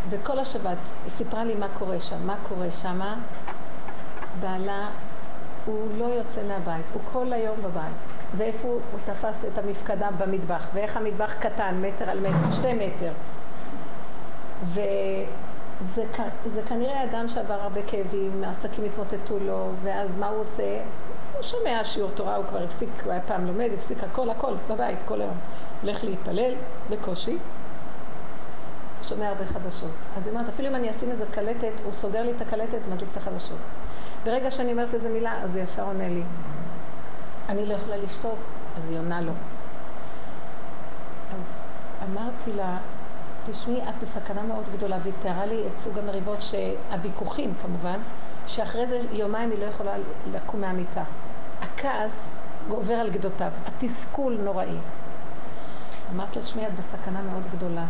וכל 0.09 0.39
השבת 0.39 0.77
היא 1.03 1.11
סיפרה 1.11 1.43
לי 1.43 1.55
מה 1.55 1.67
קורה 1.79 1.99
שם, 1.99 2.27
מה 2.27 2.35
קורה 2.47 2.71
שמה. 2.81 3.15
בעלה, 4.39 4.89
הוא 5.65 5.87
לא 5.97 6.05
יוצא 6.05 6.43
מהבית, 6.47 6.85
הוא 6.93 7.01
כל 7.11 7.33
היום 7.33 7.55
בבית. 7.61 7.93
ואיפה 8.37 8.67
הוא, 8.67 8.79
הוא 8.91 8.99
תפס 9.05 9.45
את 9.53 9.57
המפקדה 9.57 10.09
במטבח, 10.17 10.67
ואיך 10.73 10.97
המטבח 10.97 11.33
קטן, 11.33 11.81
מטר 11.81 12.09
על 12.09 12.19
מטר, 12.19 12.51
שתי 12.51 12.73
מטר. 12.73 13.11
וזה 15.83 16.61
כנראה 16.67 17.03
אדם 17.03 17.27
שעבר 17.27 17.53
הרבה 17.53 17.81
כאבים, 17.87 18.43
העסקים 18.43 18.83
התמוטטו 18.85 19.39
לו, 19.39 19.71
ואז 19.83 20.09
מה 20.19 20.27
הוא 20.27 20.41
עושה? 20.41 20.81
הוא 21.33 21.43
שומע 21.43 21.83
שיעור 21.83 22.11
תורה, 22.11 22.35
הוא 22.35 22.45
כבר 22.45 22.63
הפסיק, 22.63 22.89
הוא 23.03 23.11
היה 23.11 23.21
פעם 23.21 23.47
לומד, 23.47 23.69
הפסיק 23.77 24.03
הכל, 24.03 24.29
הכל, 24.29 24.53
בבית, 24.69 24.97
כל 25.05 25.21
היום. 25.21 25.37
הולך 25.81 26.03
להתפלל, 26.03 26.53
בקושי. 26.89 27.37
שומע 29.09 29.27
הרבה 29.27 29.45
חדשות. 29.45 29.91
אז 30.17 30.23
היא 30.25 30.33
אומרת, 30.33 30.49
אפילו 30.53 30.69
אם 30.69 30.75
אני 30.75 30.91
אשים 30.91 31.11
איזה 31.11 31.25
קלטת, 31.31 31.71
הוא 31.83 31.93
סוגר 32.01 32.23
לי 32.23 32.31
את 32.37 32.41
הקלטת 32.41 32.77
ומדליק 32.87 33.09
את 33.11 33.17
החדשות. 33.17 33.57
ברגע 34.23 34.51
שאני 34.51 34.71
אומרת 34.71 34.93
איזה 34.93 35.09
מילה, 35.09 35.41
אז 35.41 35.55
הוא 35.55 35.63
ישר 35.63 35.83
עונה 35.83 36.07
לי. 36.07 36.23
אני 37.49 37.65
לא 37.65 37.73
יכולה 37.73 37.97
לשתוק, 37.97 38.39
אז 38.77 38.89
היא 38.89 38.99
עונה 38.99 39.21
לו. 39.21 39.31
אז 41.33 41.39
אמרתי 42.09 42.53
לה, 42.53 42.77
תשמעי, 43.45 43.81
את 43.89 44.03
בסכנה 44.03 44.41
מאוד 44.43 44.63
גדולה, 44.73 44.97
והיא 45.01 45.13
תיארה 45.21 45.45
לי 45.45 45.63
את 45.67 45.71
סוג 45.83 45.97
המריבות, 45.99 46.41
שהוויכוחים 46.41 47.53
כמובן, 47.61 47.99
שאחרי 48.47 48.87
זה 48.87 49.01
יומיים 49.11 49.51
היא 49.51 49.59
לא 49.59 49.65
יכולה 49.65 49.93
לקום 50.31 50.61
מהמיטה. 50.61 51.03
הכעס 51.61 52.35
גובר 52.69 52.93
על 52.93 53.09
גדותיו, 53.09 53.51
התסכול 53.65 54.37
נוראי. 54.43 54.77
אמרתי 56.11 56.39
לה, 56.39 56.45
תשמעי, 56.45 56.67
את 56.67 56.71
בסכנה 56.73 57.21
מאוד 57.21 57.43
גדולה. 57.51 57.85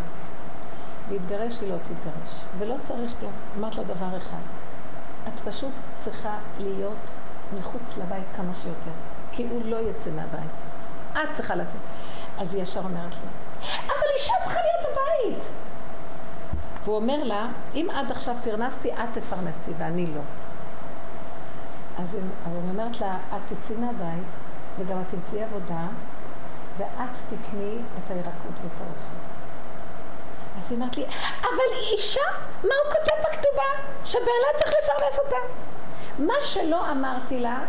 להתגרש 1.12 1.60
היא 1.62 1.70
לא 1.70 1.76
תתגרש, 1.78 2.46
ולא 2.58 2.76
צריך 2.88 3.14
גם. 3.22 3.30
אמרת 3.58 3.76
לה 3.76 3.84
דבר 3.84 4.18
אחד, 4.18 4.63
את 5.28 5.40
פשוט 5.40 5.74
צריכה 6.04 6.38
להיות 6.60 7.16
מחוץ 7.58 7.98
לבית 7.98 8.24
כמה 8.36 8.56
שיותר, 8.56 8.92
כי 9.32 9.48
הוא 9.50 9.62
לא 9.66 9.78
יצא 9.90 10.10
מהבית. 10.12 10.52
את 11.12 11.32
צריכה 11.32 11.56
לצאת. 11.56 11.82
אז 12.38 12.54
היא 12.54 12.64
ישר 12.64 12.80
אומרת 12.80 13.14
לי, 13.14 13.30
אבל 13.86 14.08
אישה 14.20 14.34
צריכה 14.44 14.60
להיות 14.60 14.92
בבית. 14.92 15.44
והוא 16.84 16.96
אומר 16.96 17.24
לה, 17.24 17.48
אם 17.76 17.88
עד 17.94 18.12
עכשיו 18.12 18.36
פרנסתי, 18.44 18.94
את 18.94 19.10
תפרנסי 19.14 19.72
ואני 19.78 20.06
לא. 20.06 20.22
אז, 21.98 22.08
אז 22.46 22.52
אני 22.64 22.70
אומרת 22.70 23.02
לה, 23.02 23.18
את 23.36 23.42
תצאי 23.54 23.76
מהבית, 23.76 24.24
וגם 24.80 25.02
את 25.02 25.06
תמצאי 25.12 25.44
עבודה, 25.44 25.88
ואת 26.78 27.10
תקני 27.30 27.78
את 27.98 28.12
הירקות 28.12 28.56
ואת 28.64 28.72
האוכל. 28.80 29.23
אז 30.58 30.72
היא 30.72 30.78
אמרת 30.78 30.98
לי, 30.98 31.06
אבל 31.42 31.78
אישה, 31.94 32.22
מה 32.64 32.74
הוא 32.84 32.94
כותב 32.94 33.16
בכתובה? 33.22 33.94
שבעלה 34.06 34.50
צריך 34.58 34.74
לפרנס 34.84 35.20
אותה. 35.26 35.36
מה 36.20 36.34
שלא 36.42 36.92
אמרתי 36.92 37.40
לה, 37.40 37.60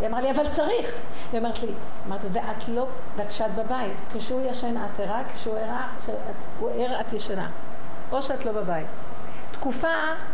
היא 0.00 0.08
אמרה 0.08 0.20
לי, 0.20 0.30
אבל 0.30 0.54
צריך. 0.54 0.86
היא 1.32 1.40
אמרת 1.40 1.58
לי, 1.58 1.72
אמרתי, 2.06 2.26
ואת 2.32 2.68
לא, 2.68 2.86
וכשאת 3.16 3.54
בבית, 3.54 3.96
כשהוא 4.14 4.40
ישן 4.50 4.76
את 4.76 5.00
ערה, 5.00 5.22
כשהוא 5.34 5.58
ער 6.70 7.00
את 7.00 7.12
ישנה. 7.12 7.50
או 8.12 8.22
שאת 8.22 8.44
לא 8.44 8.52
בבית. 8.52 8.86
תקופה 9.50 9.88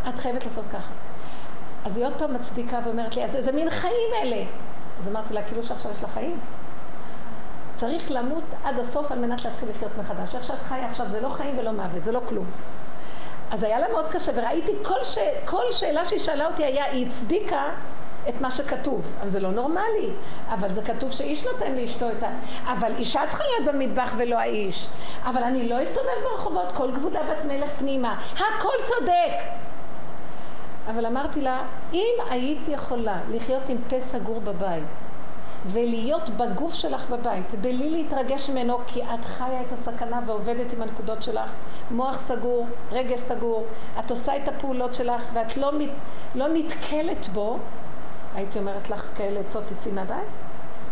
את 0.08 0.14
חייבת 0.18 0.44
לעשות 0.44 0.64
ככה. 0.72 0.92
אז 1.84 1.96
היא 1.96 2.06
עוד 2.06 2.14
פעם 2.18 2.34
מצדיקה 2.34 2.78
ואומרת 2.84 3.16
לי, 3.16 3.24
אז 3.24 3.34
איזה 3.34 3.52
מין 3.52 3.70
חיים 3.70 4.10
אלה? 4.22 4.44
אז 5.00 5.08
אמרתי 5.08 5.34
לה, 5.34 5.42
כאילו 5.42 5.62
שעכשיו 5.62 5.90
יש 5.90 6.02
לה 6.02 6.08
חיים. 6.08 6.40
צריך 7.76 8.10
למות 8.10 8.44
עד 8.64 8.74
הסוף 8.78 9.12
על 9.12 9.18
מנת 9.18 9.44
להתחיל 9.44 9.68
לחיות 9.70 9.92
מחדש. 9.98 10.34
איך 10.34 10.44
שאת 10.44 10.62
חיה 10.68 10.90
עכשיו 10.90 11.06
זה 11.10 11.20
לא 11.20 11.28
חיים 11.28 11.58
ולא 11.58 11.72
מוות, 11.72 12.04
זה 12.04 12.12
לא 12.12 12.20
כלום. 12.28 12.46
אז 13.50 13.62
היה 13.62 13.80
לה 13.80 13.88
מאוד 13.92 14.06
קשה, 14.10 14.32
וראיתי 14.34 14.72
כל, 14.82 15.04
ש... 15.04 15.18
כל 15.44 15.62
שאלה 15.70 16.08
שהיא 16.08 16.20
שאלה 16.20 16.46
אותי 16.46 16.64
היה, 16.64 16.84
היא 16.84 17.06
הצדיקה 17.06 17.70
את 18.28 18.40
מה 18.40 18.50
שכתוב. 18.50 19.06
אבל 19.20 19.28
זה 19.28 19.40
לא 19.40 19.50
נורמלי. 19.50 20.10
אבל 20.48 20.74
זה 20.74 20.82
כתוב 20.82 21.12
שאיש 21.12 21.44
נותן 21.44 21.74
לאשתו 21.74 22.10
את 22.10 22.22
ה... 22.22 22.28
אבל 22.72 22.92
אישה 22.98 23.20
צריכה 23.28 23.44
להיות 23.44 23.74
במטבח 23.74 24.14
ולא 24.16 24.38
האיש. 24.38 24.86
אבל 25.24 25.42
אני 25.42 25.68
לא 25.68 25.82
אסתובב 25.82 26.22
ברחובות, 26.22 26.72
כל 26.74 26.90
כבודה 26.94 27.20
בת 27.22 27.44
מלך 27.44 27.70
פנימה. 27.78 28.22
הכל 28.34 28.84
צודק. 28.84 29.32
אבל 30.90 31.06
אמרתי 31.06 31.40
לה, 31.40 31.62
אם 31.92 32.14
היית 32.30 32.68
יכולה 32.68 33.18
לחיות 33.30 33.62
עם 33.68 33.78
פה 33.88 33.96
סגור 34.12 34.40
בבית, 34.40 34.84
ולהיות 35.72 36.30
בגוף 36.30 36.74
שלך 36.74 37.10
בבית, 37.10 37.54
בלי 37.60 37.90
להתרגש 37.90 38.50
ממנו, 38.50 38.78
כי 38.86 39.02
את 39.02 39.24
חיה 39.24 39.60
את 39.60 39.66
הסכנה 39.72 40.20
ועובדת 40.26 40.72
עם 40.72 40.82
הנקודות 40.82 41.22
שלך, 41.22 41.50
מוח 41.90 42.20
סגור, 42.20 42.66
רגש 42.92 43.20
סגור, 43.20 43.64
את 43.98 44.10
עושה 44.10 44.36
את 44.36 44.48
הפעולות 44.48 44.94
שלך 44.94 45.22
ואת 45.32 45.56
לא, 45.56 45.72
לא 46.34 46.48
נתקלת 46.48 47.28
בו, 47.28 47.58
הייתי 48.34 48.58
אומרת 48.58 48.90
לך 48.90 49.06
כאלה 49.16 49.40
עצות 49.40 49.64
תצאי 49.68 49.92
מהבית, 49.92 50.28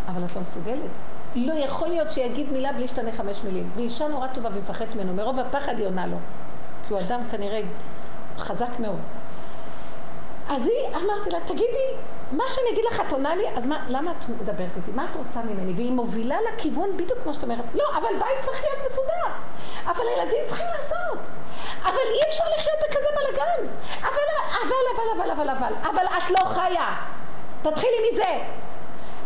אבל 0.07 0.25
את 0.25 0.35
לא 0.35 0.41
מסוגלת. 0.41 0.91
לא 1.35 1.53
יכול 1.53 1.87
להיות 1.87 2.11
שיגיד 2.11 2.51
מילה 2.51 2.73
בלי 2.73 2.87
שתענה 2.87 3.11
חמש 3.11 3.43
מילים. 3.43 3.69
והיא 3.75 3.85
אישה 3.85 4.07
נורא 4.07 4.27
טובה 4.27 4.49
והיא 4.49 4.61
מפחדת 4.61 4.95
ממנו, 4.95 5.13
מרוב 5.13 5.39
הפחד 5.39 5.77
היא 5.77 5.87
עונה 5.87 6.07
לו. 6.07 6.17
כי 6.87 6.93
הוא 6.93 7.01
אדם 7.01 7.21
כנראה 7.31 7.61
חזק 8.37 8.79
מאוד. 8.79 8.99
אז 10.49 10.65
היא, 10.65 10.95
אמרתי 10.95 11.29
לה, 11.29 11.39
תגידי, 11.47 11.89
מה 12.37 12.43
שאני 12.49 12.69
אגיד 12.71 12.85
לך, 12.91 13.01
את 13.07 13.11
עונה 13.11 13.35
לי, 13.35 13.43
אז 13.55 13.65
מה, 13.65 13.85
למה 13.87 14.11
את 14.11 14.29
מדברת 14.29 14.69
איתי? 14.75 14.91
מה 14.91 15.05
את 15.11 15.15
רוצה 15.15 15.41
ממני? 15.41 15.73
והיא 15.73 15.91
מובילה 15.91 16.37
לכיוון 16.53 16.97
בדיוק 16.97 17.19
כמו 17.23 17.33
שאת 17.33 17.43
אומרת, 17.43 17.65
לא, 17.73 17.83
אבל 17.97 18.09
בית 18.19 18.45
צריך 18.45 18.63
להיות 18.63 18.91
מסודר, 18.91 19.33
אבל 19.85 20.07
הילדים 20.07 20.43
צריכים 20.47 20.65
לעשות, 20.77 21.19
אבל 21.83 22.05
אי 22.13 22.29
אפשר 22.29 22.43
לחיות 22.57 22.77
בכזה 22.83 23.07
בלאגן, 23.15 23.73
אבל, 24.01 24.09
אבל, 24.63 25.11
אבל, 25.13 25.21
אבל, 25.21 25.31
אבל, 25.31 25.49
אבל, 25.49 25.73
אבל 25.89 26.05
את 26.17 26.31
לא 26.31 26.49
חיה, 26.49 26.95
תתחילי 27.61 28.09
מזה. 28.11 28.43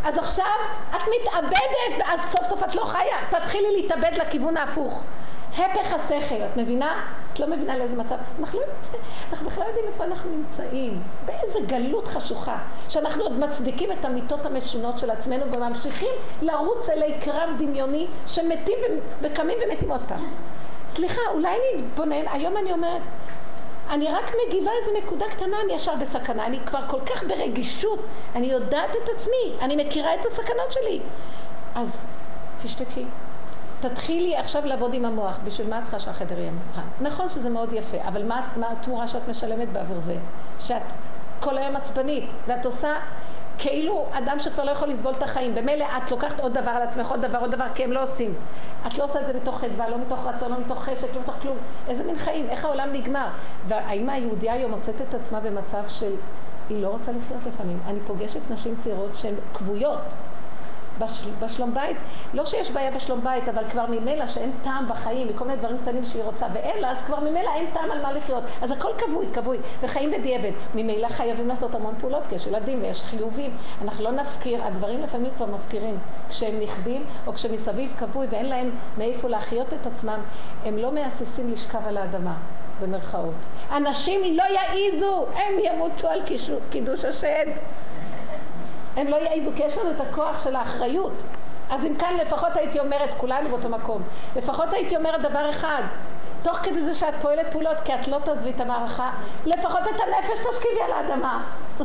אז 0.03 0.17
עכשיו 0.17 0.55
את 0.89 1.01
מתאבדת, 1.19 2.05
אז 2.05 2.19
סוף 2.31 2.47
סוף 2.47 2.63
את 2.63 2.75
לא 2.75 2.85
חיה, 2.85 3.17
תתחילי 3.29 3.81
להתאבד 3.81 4.11
לכיוון 4.17 4.57
ההפוך. 4.57 5.03
הפך 5.53 5.93
השכל, 5.93 6.35
את 6.35 6.57
מבינה? 6.57 7.03
את 7.33 7.39
לא 7.39 7.47
מבינה 7.47 7.77
לאיזה 7.77 7.95
מצב. 7.95 8.15
אנחנו, 8.39 8.59
לא, 8.59 8.65
אנחנו 9.31 9.49
בכלל 9.49 9.67
יודעים 9.67 9.85
איפה 9.87 10.03
אנחנו 10.03 10.29
נמצאים, 10.29 11.03
באיזה 11.25 11.59
גלות 11.67 12.07
חשוכה, 12.07 12.57
שאנחנו 12.89 13.23
עוד 13.23 13.39
מצדיקים 13.39 13.91
את 13.91 14.05
המיטות 14.05 14.45
המשונות 14.45 14.99
של 14.99 15.11
עצמנו 15.11 15.51
וממשיכים 15.51 16.09
לרוץ 16.41 16.89
אלי 16.89 17.13
קרב 17.21 17.49
דמיוני 17.57 18.07
שמתים 18.27 18.77
וקמים 19.21 19.57
ומתים 19.65 19.91
עוד 19.91 20.01
פעם. 20.07 20.23
סליחה, 20.89 21.21
אולי 21.33 21.57
נתבונן, 21.77 22.27
היום 22.31 22.57
אני 22.57 22.71
אומרת, 22.71 23.01
אני 23.89 24.07
רק 24.11 24.31
מגיבה 24.47 24.71
איזה 24.81 24.97
נקודה 24.97 25.25
קטנה, 25.29 25.57
אני 25.65 25.73
ישר 25.73 25.95
בסכנה, 25.95 26.45
אני 26.45 26.59
כבר 26.65 26.81
כל 26.87 26.99
כך 27.05 27.23
ברגישות, 27.23 27.99
אני 28.35 28.47
יודעת 28.47 28.89
את 28.89 29.09
עצמי, 29.15 29.53
אני 29.61 29.83
מכירה 29.83 30.15
את 30.15 30.25
הסכנות 30.25 30.71
שלי. 30.71 30.99
אז 31.75 32.01
תשתקי. 32.63 33.05
תתחילי 33.79 34.37
עכשיו 34.37 34.65
לעבוד 34.65 34.93
עם 34.93 35.05
המוח, 35.05 35.37
בשביל 35.43 35.69
מה 35.69 35.79
את 35.79 35.83
צריכה 35.83 35.99
שהחדר 35.99 36.39
יהיה 36.39 36.51
מוכן? 36.51 36.81
נכון 37.01 37.29
שזה 37.29 37.49
מאוד 37.49 37.73
יפה, 37.73 37.97
אבל 38.07 38.25
מה, 38.25 38.47
מה 38.55 38.71
התמורה 38.71 39.07
שאת 39.07 39.27
משלמת 39.27 39.69
בעבור 39.69 39.97
זה? 40.05 40.15
שאת 40.59 40.81
כל 41.39 41.57
היום 41.57 41.75
עצבנית, 41.75 42.29
ואת 42.47 42.65
עושה 42.65 42.95
כאילו 43.57 44.05
אדם 44.11 44.39
שכבר 44.39 44.63
לא 44.63 44.71
יכול 44.71 44.87
לסבול 44.87 45.13
את 45.17 45.23
החיים. 45.23 45.55
במילא 45.55 45.85
את 45.97 46.11
לוקחת 46.11 46.39
עוד 46.39 46.53
דבר 46.53 46.71
על 46.71 46.81
עצמך, 46.81 47.11
עוד 47.11 47.21
דבר, 47.21 47.39
עוד 47.39 47.51
דבר, 47.51 47.65
כי 47.75 47.83
הם 47.83 47.91
לא 47.91 48.03
עושים. 48.03 48.33
את 48.87 48.97
לא 48.97 49.03
עושה 49.03 49.21
את 49.21 49.25
זה 49.25 49.33
מתוך 49.33 49.59
חדווה, 49.59 49.89
לא 49.89 49.97
מתוך 49.97 50.19
רצון, 50.25 50.51
לא 50.51 50.59
מתוך 50.59 50.83
חשק, 50.83 51.15
לא 51.15 51.21
מתוך 51.21 51.35
כלום. 51.41 51.57
איזה 51.87 52.03
מין 52.03 52.17
חיים? 52.17 52.49
איך 52.49 52.65
העולם 52.65 52.89
נגמר? 52.93 53.27
והאם 53.67 54.09
היהודייה 54.09 54.53
היום 54.53 54.71
מוצאת 54.71 54.95
את 55.09 55.13
עצמה 55.13 55.39
במצב 55.39 55.83
של 55.87 56.13
היא 56.69 56.83
לא 56.83 56.87
רוצה 56.87 57.11
לחיות 57.11 57.41
לפעמים. 57.47 57.79
אני 57.87 57.99
פוגשת 58.07 58.39
נשים 58.49 58.75
צעירות 58.83 59.11
שהן 59.15 59.33
כבויות. 59.53 59.99
בשל, 60.99 61.29
בשלום 61.39 61.73
בית, 61.73 61.97
לא 62.33 62.45
שיש 62.45 62.71
בעיה 62.71 62.91
בשלום 62.91 63.23
בית, 63.23 63.49
אבל 63.49 63.63
כבר 63.71 63.85
ממילא 63.85 64.27
שאין 64.27 64.51
טעם 64.63 64.89
בחיים, 64.89 65.27
מכל 65.27 65.45
מיני 65.45 65.57
דברים 65.57 65.77
קטנים 65.77 66.05
שהיא 66.05 66.23
רוצה, 66.23 66.45
ואין 66.53 66.85
אז 66.85 66.97
כבר 67.05 67.19
ממילא 67.19 67.49
אין 67.55 67.65
טעם 67.73 67.91
על 67.91 68.01
מה 68.01 68.13
לחיות. 68.13 68.43
אז 68.61 68.71
הכל 68.71 68.89
כבוי, 68.97 69.27
כבוי, 69.33 69.57
וחיים 69.81 70.11
בדיעבד. 70.11 70.51
ממילא 70.75 71.07
חייבים 71.09 71.47
לעשות 71.47 71.75
המון 71.75 71.95
פעולות, 71.99 72.23
כי 72.29 72.35
יש 72.35 72.47
ילדים 72.47 72.81
ויש 72.81 73.03
חיובים. 73.03 73.57
אנחנו 73.81 74.03
לא 74.03 74.11
נפקיר, 74.11 74.63
הגברים 74.63 75.01
לפעמים 75.01 75.31
כבר 75.37 75.45
מפקירים. 75.45 75.97
כשהם 76.29 76.59
נכבים, 76.59 77.05
או 77.27 77.33
כשמסביב 77.33 77.93
כבוי 77.99 78.27
ואין 78.29 78.45
להם 78.45 78.71
מאיפה 78.97 79.27
להחיות 79.27 79.67
את 79.73 79.87
עצמם, 79.87 80.19
הם 80.65 80.77
לא 80.77 80.91
מהססים 80.91 81.51
לשכב 81.51 81.81
על 81.87 81.97
האדמה. 81.97 82.33
במרכאות. 82.81 83.35
אנשים 83.71 84.21
לא 84.37 84.43
יעיזו, 84.43 85.25
הם 85.33 85.53
ימותו 85.63 86.07
על 86.07 86.21
קידוש 86.69 87.05
השד. 87.05 87.45
הם 88.97 89.07
לא 89.07 89.15
יעיזו, 89.15 89.51
כי 89.55 89.63
יש 89.63 89.77
לנו 89.77 89.91
את 89.91 90.01
הכוח 90.01 90.43
של 90.43 90.55
האחריות. 90.55 91.13
אז 91.69 91.85
אם 91.85 91.95
כאן 91.95 92.17
לפחות 92.17 92.55
הייתי 92.55 92.79
אומרת, 92.79 93.09
כולנו 93.17 93.49
באותו 93.49 93.69
מקום, 93.69 94.01
לפחות 94.35 94.73
הייתי 94.73 94.97
אומרת 94.97 95.21
דבר 95.21 95.49
אחד, 95.49 95.83
תוך 96.43 96.57
כדי 96.57 96.81
זה 96.81 96.93
שאת 96.93 97.13
פועלת 97.21 97.51
פעולות, 97.51 97.77
כי 97.85 97.93
את 97.95 98.07
לא 98.07 98.17
תעזבי 98.25 98.49
את 98.49 98.61
המערכה, 98.61 99.11
לפחות 99.45 99.81
את 99.81 100.01
הנפש 100.01 100.39
תשכיבי 100.49 100.81
על 100.85 100.91
האדמה. 100.91 101.43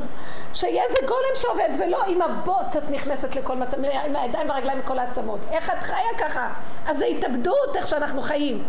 שיהיה 0.55 0.85
איזה 0.85 0.99
גולם 1.01 1.35
שעובד, 1.35 1.69
ולא 1.79 2.05
עם 2.07 2.23
הבוץ 2.23 2.77
את 2.77 2.91
נכנסת 2.91 3.37
לכל 3.37 3.57
מצב, 3.57 3.77
עם 4.05 4.17
הידיים 4.17 4.49
והרגליים 4.49 4.81
וכל 4.81 4.99
העצמות. 4.99 5.41
איך 5.51 5.71
את 5.71 5.83
חיה 5.83 6.19
ככה? 6.19 6.49
אז 6.87 6.99
זה 6.99 7.05
התאבדות, 7.05 7.77
איך 7.77 7.89
שאנחנו 7.89 8.23
חיים. 8.23 8.65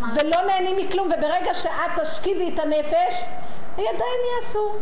ולא 0.00 0.46
נהנים 0.46 0.76
מכלום, 0.76 1.08
וברגע 1.18 1.54
שאת 1.54 2.00
תשכיבי 2.02 2.54
את 2.54 2.58
הנפש, 2.58 3.24
הידיים 3.76 4.20
יעשו. 4.36 4.72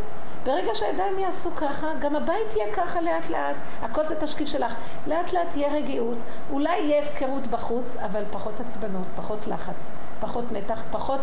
ברגע 0.44 0.74
שהידיים 0.74 1.18
יעשו 1.18 1.50
ככה, 1.56 1.86
גם 2.00 2.16
הבית 2.16 2.56
יהיה 2.56 2.74
ככה 2.74 3.00
לאט 3.00 3.30
לאט. 3.30 3.56
הכל 3.82 4.06
זה 4.08 4.20
תשקיף 4.20 4.48
שלך. 4.48 4.74
לאט 5.06 5.32
לאט 5.32 5.46
תהיה 5.52 5.72
רגיעות. 5.72 6.18
אולי 6.50 6.78
יהיה 6.78 7.02
הפקרות 7.02 7.46
בחוץ, 7.46 7.96
אבל 7.96 8.24
פחות 8.30 8.60
עצבנות, 8.60 9.06
פחות 9.16 9.46
לחץ, 9.46 9.74
פחות 10.20 10.44
מתח, 10.52 10.78
פחות 10.90 11.20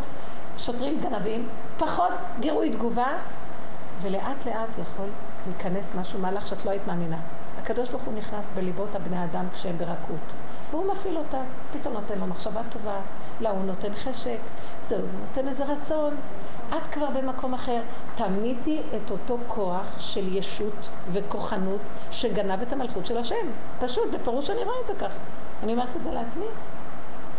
שוטרים 0.58 1.02
גנבים, 1.02 1.50
פחות 1.78 2.14
גירוי 2.40 2.70
תגובה, 2.70 3.08
ולאט 4.02 4.46
לאט 4.46 4.70
יכול 4.82 5.08
להיכנס 5.48 5.96
משהו, 5.96 6.20
מהלך 6.20 6.48
שאת 6.48 6.66
לא 6.66 6.72
היית 6.72 6.88
מאמינה. 6.88 7.18
הקדוש 7.62 7.90
ברוך 7.90 8.04
הוא 8.04 8.14
נכנס 8.14 8.52
בליבות 8.56 8.96
הבני 8.96 9.24
אדם 9.24 9.46
כשהם 9.54 9.78
ברכות. 9.78 10.20
והוא 10.72 10.94
מפעיל 10.94 11.18
אותה, 11.18 11.42
פתאום 11.74 11.94
נותן 11.94 12.20
לו 12.20 12.28
מחשבה 12.28 12.62
טובה, 12.70 13.00
להוא 13.42 13.64
נותן 13.66 13.96
חשק, 13.96 14.38
זהו, 14.90 15.02
נותן 15.20 15.48
איזה 15.48 15.64
רצון, 15.64 16.16
את 16.78 16.94
כבר 16.94 17.10
במקום 17.10 17.54
אחר. 17.54 17.82
תמיתי 18.16 18.82
את 18.96 19.12
אותו 19.12 19.38
כוח 19.48 19.86
של 20.00 20.38
ישות 20.38 20.90
וכוחנות 21.14 21.82
שגנב 22.12 22.62
את 22.62 22.74
המלכות 22.74 23.06
של 23.06 23.18
השם. 23.18 23.46
פשוט, 23.80 24.12
בפירוש 24.14 24.50
אני 24.50 24.64
רואה 24.64 24.76
את 24.82 24.88
זה 24.88 24.94
כך. 25.06 25.12
אני 25.64 25.74
אומרת 25.74 25.96
את 25.96 26.04
זה 26.04 26.12
לעצמי. 26.12 26.46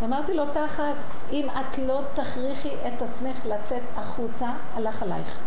אמרתי 0.05 0.35
לו 0.35 0.45
תחת, 0.47 0.95
אם 1.33 1.49
את 1.51 1.79
לא 1.79 2.01
תכריחי 2.15 2.75
את 2.87 3.03
עצמך 3.03 3.47
לצאת 3.47 3.83
החוצה, 3.97 4.47
הלך 4.75 5.03
עלייך. 5.03 5.39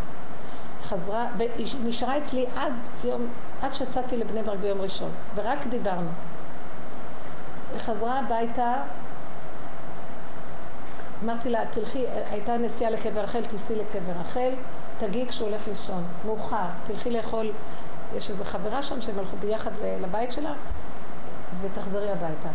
חזרה, 0.84 1.28
ונשארה 1.38 2.18
אצלי 2.18 2.46
עד 2.56 2.74
יום, 3.04 3.28
עד 3.62 3.74
שיצאתי 3.74 4.18
לבני 4.18 4.44
ברק 4.44 4.60
ביום 4.60 4.82
ראשון, 4.82 5.12
ורק 5.36 5.68
דיברנו. 5.70 6.10
היא 7.74 7.80
חזרה 7.80 8.20
הביתה 8.20 8.74
אמרתי 11.24 11.50
לה, 11.50 11.60
תלכי, 11.72 12.06
הייתה 12.32 12.58
נסיעה 12.58 12.92
לקבר 12.92 13.22
רחל, 13.22 13.42
תיסעי 13.42 13.76
לקבר 13.76 14.20
רחל, 14.20 14.50
תגיעי 15.00 15.28
כשהוא 15.28 15.48
הולך 15.48 15.68
לישון, 15.68 16.04
מאוחר, 16.26 16.66
תלכי 16.88 17.12
לאכול, 17.12 17.52
יש 18.16 18.30
איזו 18.30 18.44
חברה 18.44 18.82
שם 18.84 19.02
שהם 19.02 19.20
הלכו 19.20 19.38
ביחד 19.38 19.72
לבית 20.02 20.32
שלה, 20.32 20.54
ותחזרי 21.62 22.12
הביתה. 22.12 22.50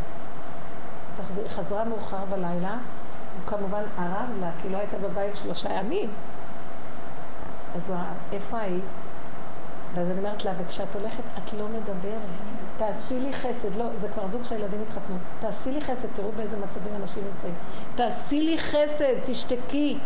תחזר, 1.16 1.48
חזרה 1.48 1.84
מאוחר 1.84 2.24
בלילה, 2.30 2.72
הוא 3.34 3.46
כמובן 3.46 3.82
ערב 3.98 4.30
לה, 4.40 4.50
כי 4.62 4.68
לא 4.68 4.78
הייתה 4.78 4.98
בבית 4.98 5.36
שלושה 5.36 5.72
ימים. 5.72 6.10
אז 7.74 7.80
הוא 7.88 7.96
איפה 8.32 8.58
היית? 8.58 8.84
ואז 9.94 10.10
אני 10.10 10.18
אומרת 10.18 10.44
לה, 10.44 10.52
וכשאת 10.58 10.94
הולכת, 10.94 11.22
את 11.38 11.52
לא 11.52 11.68
מדברת. 11.68 12.20
תעשי 12.76 13.20
לי 13.20 13.32
חסד, 13.32 13.76
לא, 13.76 13.84
זה 14.00 14.08
כבר 14.08 14.22
זוג 14.32 14.44
שהילדים 14.44 14.82
התחתנו. 14.88 15.16
תעשי 15.40 15.70
לי 15.70 15.80
חסד, 15.80 16.08
תראו 16.16 16.32
באיזה 16.36 16.56
מצבים 16.56 16.94
אנשים 17.02 17.22
נמצאים. 17.24 17.54
תעשי 17.94 18.40
לי 18.40 18.58
חסד, 18.58 19.14
תשתקי. 19.26 19.98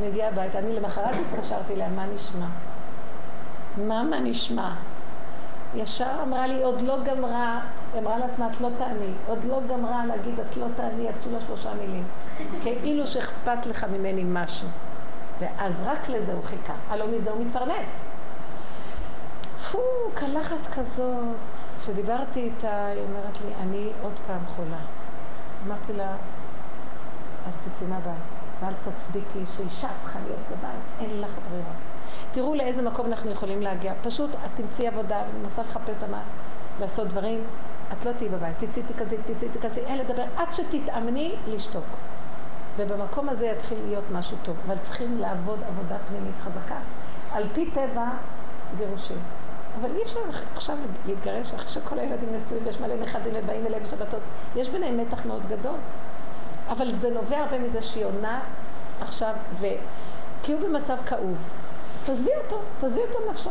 מגיעה 0.00 0.28
הביתה, 0.28 0.58
אני 0.58 0.72
למחרת 0.72 1.14
התקשרתי 1.32 1.72
אליה, 1.72 1.88
מה 1.88 2.06
נשמע? 2.14 2.46
מה 3.76 4.02
מה 4.02 4.20
נשמע? 4.20 4.74
ישר 5.74 6.10
אמרה 6.22 6.46
לי, 6.46 6.62
עוד 6.62 6.80
לא 6.80 6.96
גמרה, 7.04 7.60
אמרה 7.98 8.18
לעצמה, 8.18 8.48
את 8.54 8.60
לא 8.60 8.68
תעני, 8.78 9.12
עוד 9.26 9.44
לא 9.44 9.60
גמרה 9.68 10.06
להגיד, 10.06 10.40
את 10.40 10.56
לא 10.56 10.66
תעני, 10.76 11.02
יצאו 11.02 11.32
לה 11.32 11.40
שלושה 11.46 11.74
מילים. 11.74 12.04
כאילו 12.62 13.06
שאכפת 13.06 13.66
לך 13.66 13.84
ממני 13.84 14.24
משהו. 14.26 14.68
ואז 15.40 15.72
רק 15.84 16.08
לזה 16.08 16.32
הוא 16.32 16.44
חיכה. 16.44 16.74
הלא 16.88 17.06
מזה 17.06 17.30
הוא 17.30 17.44
מתפרנס. 17.46 18.09
פו, 19.72 19.78
קלחת 20.14 20.66
כזאת. 20.74 21.36
כשדיברתי 21.80 22.40
איתה, 22.40 22.86
היא 22.86 23.02
אומרת 23.02 23.40
לי, 23.44 23.54
אני 23.54 23.90
עוד 24.02 24.12
פעם 24.26 24.46
חולה. 24.56 24.80
אמרתי 25.66 25.92
לה, 25.92 26.16
אז 27.46 27.52
תצאי 27.64 27.86
מהבית, 27.86 28.22
ואל 28.60 28.72
תצדיקי 28.84 29.44
שאישה 29.56 29.88
צריכה 30.02 30.18
להיות 30.26 30.40
בבית, 30.50 30.80
אין 31.00 31.20
לך 31.20 31.38
ברירה. 31.50 31.72
תראו 32.32 32.54
לאיזה 32.54 32.82
מקום 32.82 33.06
אנחנו 33.06 33.30
יכולים 33.30 33.62
להגיע. 33.62 33.94
פשוט 34.02 34.30
את 34.30 34.50
תמצאי 34.56 34.88
עבודה 34.88 35.22
ומנסה 35.30 35.62
לחפש 35.62 36.02
למה 36.02 36.22
לעשות 36.80 37.08
דברים, 37.08 37.44
את 37.92 38.04
לא 38.06 38.12
תהיי 38.12 38.28
בבית. 38.28 38.56
תצאי 38.58 38.82
תכזי, 38.82 39.16
תצאי 39.16 39.48
תכזי, 39.48 39.80
אין 39.80 39.98
לדבר, 39.98 40.24
עד 40.36 40.54
שתתאמני 40.54 41.36
לשתוק. 41.46 41.84
ובמקום 42.76 43.28
הזה 43.28 43.46
יתחיל 43.46 43.78
להיות 43.86 44.04
משהו 44.12 44.36
טוב. 44.42 44.56
אבל 44.66 44.78
צריכים 44.78 45.18
לעבוד 45.18 45.58
עבודה 45.68 45.96
פנימית 46.08 46.34
חזקה. 46.40 46.78
על 47.32 47.44
פי 47.54 47.70
טבע, 47.70 48.08
גירושים. 48.76 49.18
אבל 49.78 49.96
אי 49.96 50.02
אפשר 50.02 50.20
עכשיו 50.54 50.76
להתגרש 51.06 51.52
אחרי 51.52 51.68
שכל 51.68 51.98
הילדים 51.98 52.28
נשואים 52.28 52.66
ויש 52.66 52.80
מלא 52.80 52.94
נכדים 52.94 53.32
ובאים 53.36 53.66
אליהם 53.66 53.82
בשבתות. 53.82 54.20
יש 54.56 54.68
ביניהם 54.68 54.98
מתח 54.98 55.26
מאוד 55.26 55.42
גדול. 55.48 55.78
אבל 56.68 56.94
זה 56.94 57.10
נובע 57.10 57.38
הרבה 57.38 57.58
מזה 57.58 57.82
שהיא 57.82 58.04
עונה 58.04 58.40
עכשיו, 59.00 59.34
ו... 59.60 59.66
כי 60.42 60.52
הוא 60.52 60.60
במצב 60.60 60.96
כאוב. 61.06 61.36
אז 61.94 62.02
תעזבי 62.06 62.30
אותו, 62.44 62.60
תעזבי 62.80 63.00
אותו 63.00 63.30
נפשו. 63.30 63.50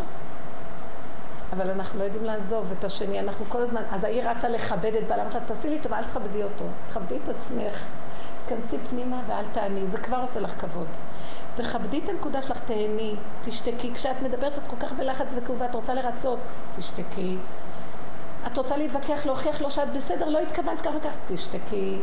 אבל 1.53 1.70
אנחנו 1.70 1.99
לא 1.99 2.03
יודעים 2.03 2.24
לעזוב 2.24 2.74
את 2.80 2.84
השני, 2.84 3.20
אנחנו 3.20 3.45
כל 3.49 3.61
הזמן, 3.61 3.82
אז 3.91 4.03
העיר 4.03 4.30
רצה 4.30 4.49
לכבד 4.49 4.95
את 4.95 5.07
בעלה, 5.07 5.24
אמרת 5.24 5.41
תעשי 5.47 5.70
לי 5.70 5.80
טובה, 5.80 5.97
אל 5.97 6.03
תכבדי 6.03 6.43
אותו, 6.43 6.65
תכבדי 6.89 7.17
את 7.24 7.30
עצמך, 7.30 7.86
תכנסי 8.50 8.78
פנימה 8.89 9.22
ואל 9.28 9.45
תעני, 9.54 9.88
זה 9.88 9.97
כבר 9.97 10.18
עושה 10.18 10.39
לך 10.39 10.62
כבוד. 10.62 10.88
תכבדי 11.56 12.00
את 12.04 12.10
הנקודה 12.10 12.41
שלך, 12.41 12.58
תהני, 12.66 13.16
תשתקי. 13.45 13.93
כשאת 13.93 14.22
מדברת 14.22 14.54
את 14.58 14.68
כל 14.68 14.76
כך 14.80 14.91
בלחץ 14.91 15.28
וכאובה, 15.36 15.66
את 15.66 15.76
רוצה 15.76 15.93
לרצות, 15.93 16.39
תשתקי. 16.78 17.38
את 18.47 18.58
רוצה 18.58 18.78
להתווכח, 18.78 19.26
להוכיח 19.26 19.62
לו 19.62 19.72
שאת 19.72 19.93
בסדר, 19.93 20.30
לא 20.30 20.39
התכוונת 20.39 20.82
כך 20.82 20.91
וכך, 20.97 21.14
תשתקי. 21.28 22.00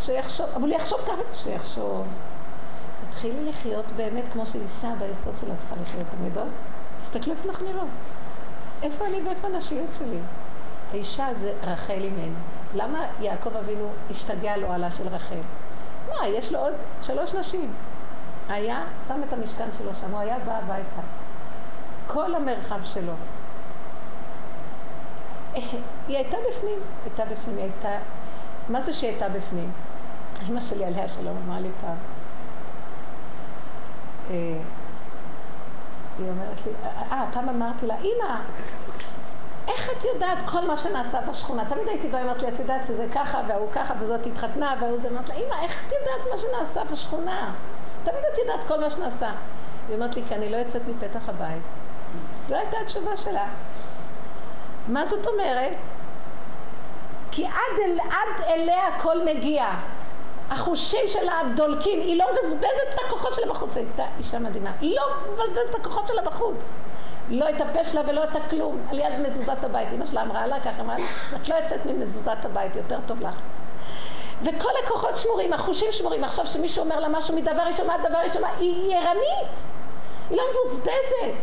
שיחשוב, 0.00 0.46
אבל 0.54 0.62
הוא 0.62 0.80
יחשוב 0.80 0.98
ככה, 1.06 1.22
שיחשוב. 1.34 2.06
תתחילי 3.10 3.44
לחיות 3.50 3.92
באמת 3.96 4.24
כמו 4.32 4.46
שאישה 4.46 4.92
ביסוד 4.98 5.34
שלה 5.40 5.54
צריכה 5.56 5.76
לחיות 5.82 6.06
תמידות. 6.18 6.48
תסתכלו 7.04 7.32
איפה 7.32 7.48
אנחנו 7.48 7.66
נראות. 7.72 7.88
איפה 8.82 9.06
אני 9.06 9.22
ואיפה 9.22 9.46
הנשיות 9.46 9.88
שלי? 9.98 10.18
האישה 10.92 11.26
זה 11.40 11.52
רחל 11.62 12.02
אימנו. 12.02 12.38
למה 12.74 13.06
יעקב 13.20 13.56
אבינו 13.56 13.88
השתגע 14.10 14.56
לו 14.56 14.72
עלה 14.72 14.90
של 14.90 15.08
רחל? 15.08 15.40
מה, 16.18 16.28
יש 16.28 16.52
לו 16.52 16.58
עוד 16.58 16.72
שלוש 17.02 17.34
נשים. 17.34 17.72
היה 18.48 18.84
שם 19.08 19.20
את 19.28 19.32
המשכן 19.32 19.68
שלו 19.78 19.90
שם, 20.00 20.10
הוא 20.10 20.20
היה 20.20 20.38
בא 20.38 20.58
הביתה. 20.58 21.02
כל 22.06 22.34
המרחב 22.34 22.80
שלו. 22.84 23.12
היא 26.08 26.16
הייתה 26.16 26.36
בפנים, 26.50 26.78
הייתה 27.04 27.24
בפנים, 27.24 27.56
היא 27.56 27.64
הייתה... 27.64 27.98
מה 28.68 28.82
זה 28.82 28.92
שהיא 28.92 29.10
הייתה 29.10 29.28
בפנים? 29.28 29.72
אמא 30.48 30.60
שלי 30.60 30.84
עליה 30.84 31.08
שלום 31.08 31.36
אמרה 31.44 31.60
לי 31.60 31.68
פעם. 31.80 31.96
אה, 34.30 34.58
היא 36.18 36.28
אומרת 36.30 36.66
לי, 36.66 36.72
אה, 36.84 37.24
פעם 37.32 37.48
אמרתי 37.48 37.86
לה, 37.86 37.94
אמא, 37.94 38.40
איך 39.68 39.90
את 39.90 40.04
יודעת 40.04 40.38
כל 40.46 40.66
מה 40.66 40.78
שנעשה 40.78 41.20
בשכונה? 41.20 41.64
תמיד 41.64 41.88
הייתי 41.88 42.08
באה, 42.08 42.22
אמרת 42.22 42.42
לי, 42.42 42.48
את 42.48 42.58
יודעת 42.58 42.80
שזה 42.88 43.06
ככה, 43.14 43.40
והוא 43.48 43.72
ככה, 43.72 43.94
וזאת 44.00 44.26
התחתנה, 44.26 44.74
והוא 44.80 44.98
זה, 45.02 45.08
אמרת 45.08 45.28
לה, 45.28 45.34
אמא, 45.34 45.54
איך 45.62 45.72
את 45.86 45.92
יודעת 45.92 46.30
מה 46.30 46.38
שנעשה 46.38 46.92
בשכונה? 46.92 47.54
תמיד 48.04 48.24
את 48.32 48.38
יודעת 48.38 48.60
כל 48.68 48.80
מה 48.80 48.90
שנעשה. 48.90 49.30
היא 49.88 49.96
אומרת 49.96 50.16
לי, 50.16 50.22
כי 50.28 50.34
אני 50.34 50.50
לא 50.50 50.56
יוצאת 50.56 50.82
מפתח 50.88 51.28
הבית. 51.28 51.62
זו 52.48 52.54
הייתה 52.54 52.76
התשובה 52.80 53.16
שלה. 53.16 53.46
מה 54.88 55.06
זאת 55.06 55.26
אומרת? 55.26 55.72
כי 57.30 57.46
עד, 57.46 57.78
אל, 57.84 57.98
עד 58.00 58.44
אליה 58.46 58.88
הכל 58.88 59.24
מגיע. 59.24 59.66
החושים 60.50 61.08
שלה 61.08 61.40
דולקים, 61.56 62.00
היא 62.00 62.18
לא 62.18 62.26
מבזבזת 62.32 62.94
את 62.94 62.98
הכוחות 63.06 63.34
שלה 63.34 63.46
בחוץ, 63.46 63.76
היא 63.76 63.86
הייתה 63.86 64.04
אישה 64.18 64.38
מדהימה, 64.38 64.70
היא 64.80 64.96
לא 64.96 65.32
מבזבזת 65.32 65.70
את 65.70 65.74
הכוחות 65.74 66.08
שלה 66.08 66.22
בחוץ. 66.22 66.72
לא 67.28 67.50
את 67.50 67.60
הפה 67.60 67.84
שלה 67.84 68.00
ולא 68.06 68.24
את 68.24 68.36
הכלום, 68.36 68.86
על 68.90 68.98
יד 68.98 69.12
מזוזת 69.20 69.64
הבית. 69.64 69.88
אמא 69.94 70.06
שלה 70.06 70.22
אמרה 70.22 70.46
לה 70.46 70.60
ככה, 70.60 70.80
אמרה 70.80 70.98
לה, 70.98 71.04
את 71.36 71.48
לא 71.48 71.54
יוצאת 71.54 71.86
ממזוזת 71.86 72.44
הבית, 72.44 72.76
יותר 72.76 72.98
טוב 73.06 73.20
לך. 73.20 73.34
וכל 74.42 74.70
הכוחות 74.84 75.18
שמורים, 75.18 75.52
החושים 75.52 75.88
שמורים. 75.92 76.24
עכשיו 76.24 76.46
שמישהו 76.46 76.84
אומר 76.84 77.00
לה 77.00 77.08
משהו 77.08 77.36
מדבר 77.36 77.62
היא 77.62 77.76
שומעת, 77.76 78.00
דבר 78.08 78.18
שומעת, 78.32 78.52
היא 78.58 78.96
ערנית. 78.96 79.48
היא 80.30 80.38
לא 80.38 80.42
מבוזבזת. 80.50 81.38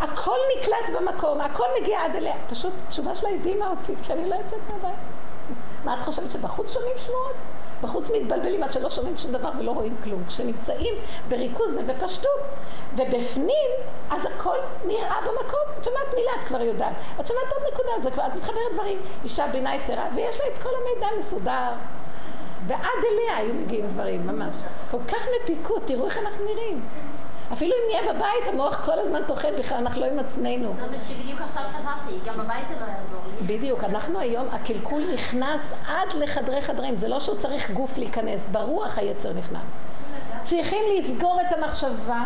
הכל 0.00 0.36
נקלט 0.58 0.96
במקום, 0.96 1.40
הכל 1.40 1.64
מגיע 1.80 2.04
עד 2.04 2.16
אליה. 2.16 2.34
פשוט 2.50 2.72
תשובה 2.88 3.14
שלה 3.14 3.28
הדהימה 3.30 3.70
אותי, 3.70 3.94
כי 4.02 4.12
אני 4.12 4.28
לא 4.28 4.34
יוצאת 4.34 4.58
מהבית. 4.68 4.98
מה 5.84 5.94
את 5.94 6.04
חושבת 6.04 6.32
שבחוץ 6.32 6.72
שומעים 6.72 6.98
שמועות? 6.98 7.34
בחוץ 7.82 8.10
מתבלבלים 8.10 8.62
עד 8.62 8.72
שלא 8.72 8.90
שומעים 8.90 9.18
שום 9.18 9.32
דבר 9.32 9.50
ולא 9.58 9.70
רואים 9.70 9.96
כלום. 10.04 10.24
כשנמצאים 10.28 10.94
בריכוז 11.28 11.74
ובפשטות 11.74 12.40
ובפנים, 12.92 13.70
אז 14.10 14.22
הכל 14.24 14.56
נראה 14.86 15.16
במקום. 15.20 15.60
את 15.78 15.84
שומעת 15.84 16.14
מילה, 16.14 16.30
את 16.42 16.48
כבר 16.48 16.60
יודעת. 16.60 16.92
את 17.20 17.26
שומעת 17.26 17.52
עוד 17.52 17.62
נקודה, 17.72 17.90
זה 18.02 18.10
כבר, 18.10 18.26
את 18.26 18.34
מתחברת 18.34 18.72
דברים. 18.74 18.98
אישה 19.24 19.46
בינה 19.46 19.74
יתרה, 19.76 20.06
ויש 20.14 20.36
לה 20.36 20.46
את 20.46 20.62
כל 20.62 20.68
המידע 20.80 21.06
מסודר. 21.18 21.70
ועד 22.66 23.04
אליה 23.12 23.36
היו 23.36 23.54
מגיעים 23.54 23.86
דברים, 23.86 24.26
ממש. 24.26 24.54
כל 24.90 24.98
כך 25.08 25.26
מתיקות, 25.42 25.82
תראו 25.86 26.06
איך 26.06 26.18
אנחנו 26.18 26.44
נראים. 26.44 26.80
אפילו 27.52 27.72
אם 27.72 27.90
נהיה 27.90 28.12
בבית, 28.12 28.52
המוח 28.52 28.84
כל 28.84 28.98
הזמן 28.98 29.20
טוחן 29.26 29.48
בכלל, 29.58 29.76
אנחנו 29.78 30.00
לא 30.00 30.06
עם 30.06 30.18
עצמנו. 30.18 30.74
זה 30.80 30.90
מה 30.90 30.98
שבדיוק 30.98 31.40
עכשיו 31.40 31.62
חשבתי, 31.72 32.30
גם 32.30 32.34
בבית 32.38 32.64
זה 32.68 32.74
לא 32.74 32.86
יעזור 32.90 33.20
לי. 33.40 33.56
בדיוק, 33.56 33.84
אנחנו 33.84 34.18
היום, 34.18 34.46
הקלקול 34.52 35.02
נכנס 35.14 35.72
עד 35.88 36.14
לחדרי 36.14 36.62
חדרים, 36.62 36.96
זה 36.96 37.08
לא 37.08 37.20
שהוא 37.20 37.36
צריך 37.36 37.70
גוף 37.70 37.98
להיכנס, 37.98 38.46
ברוח 38.52 38.98
היצר 38.98 39.32
נכנס. 39.32 39.62
צריכים 40.44 40.82
לסגור 40.98 41.40
את 41.40 41.56
המחשבה. 41.56 42.24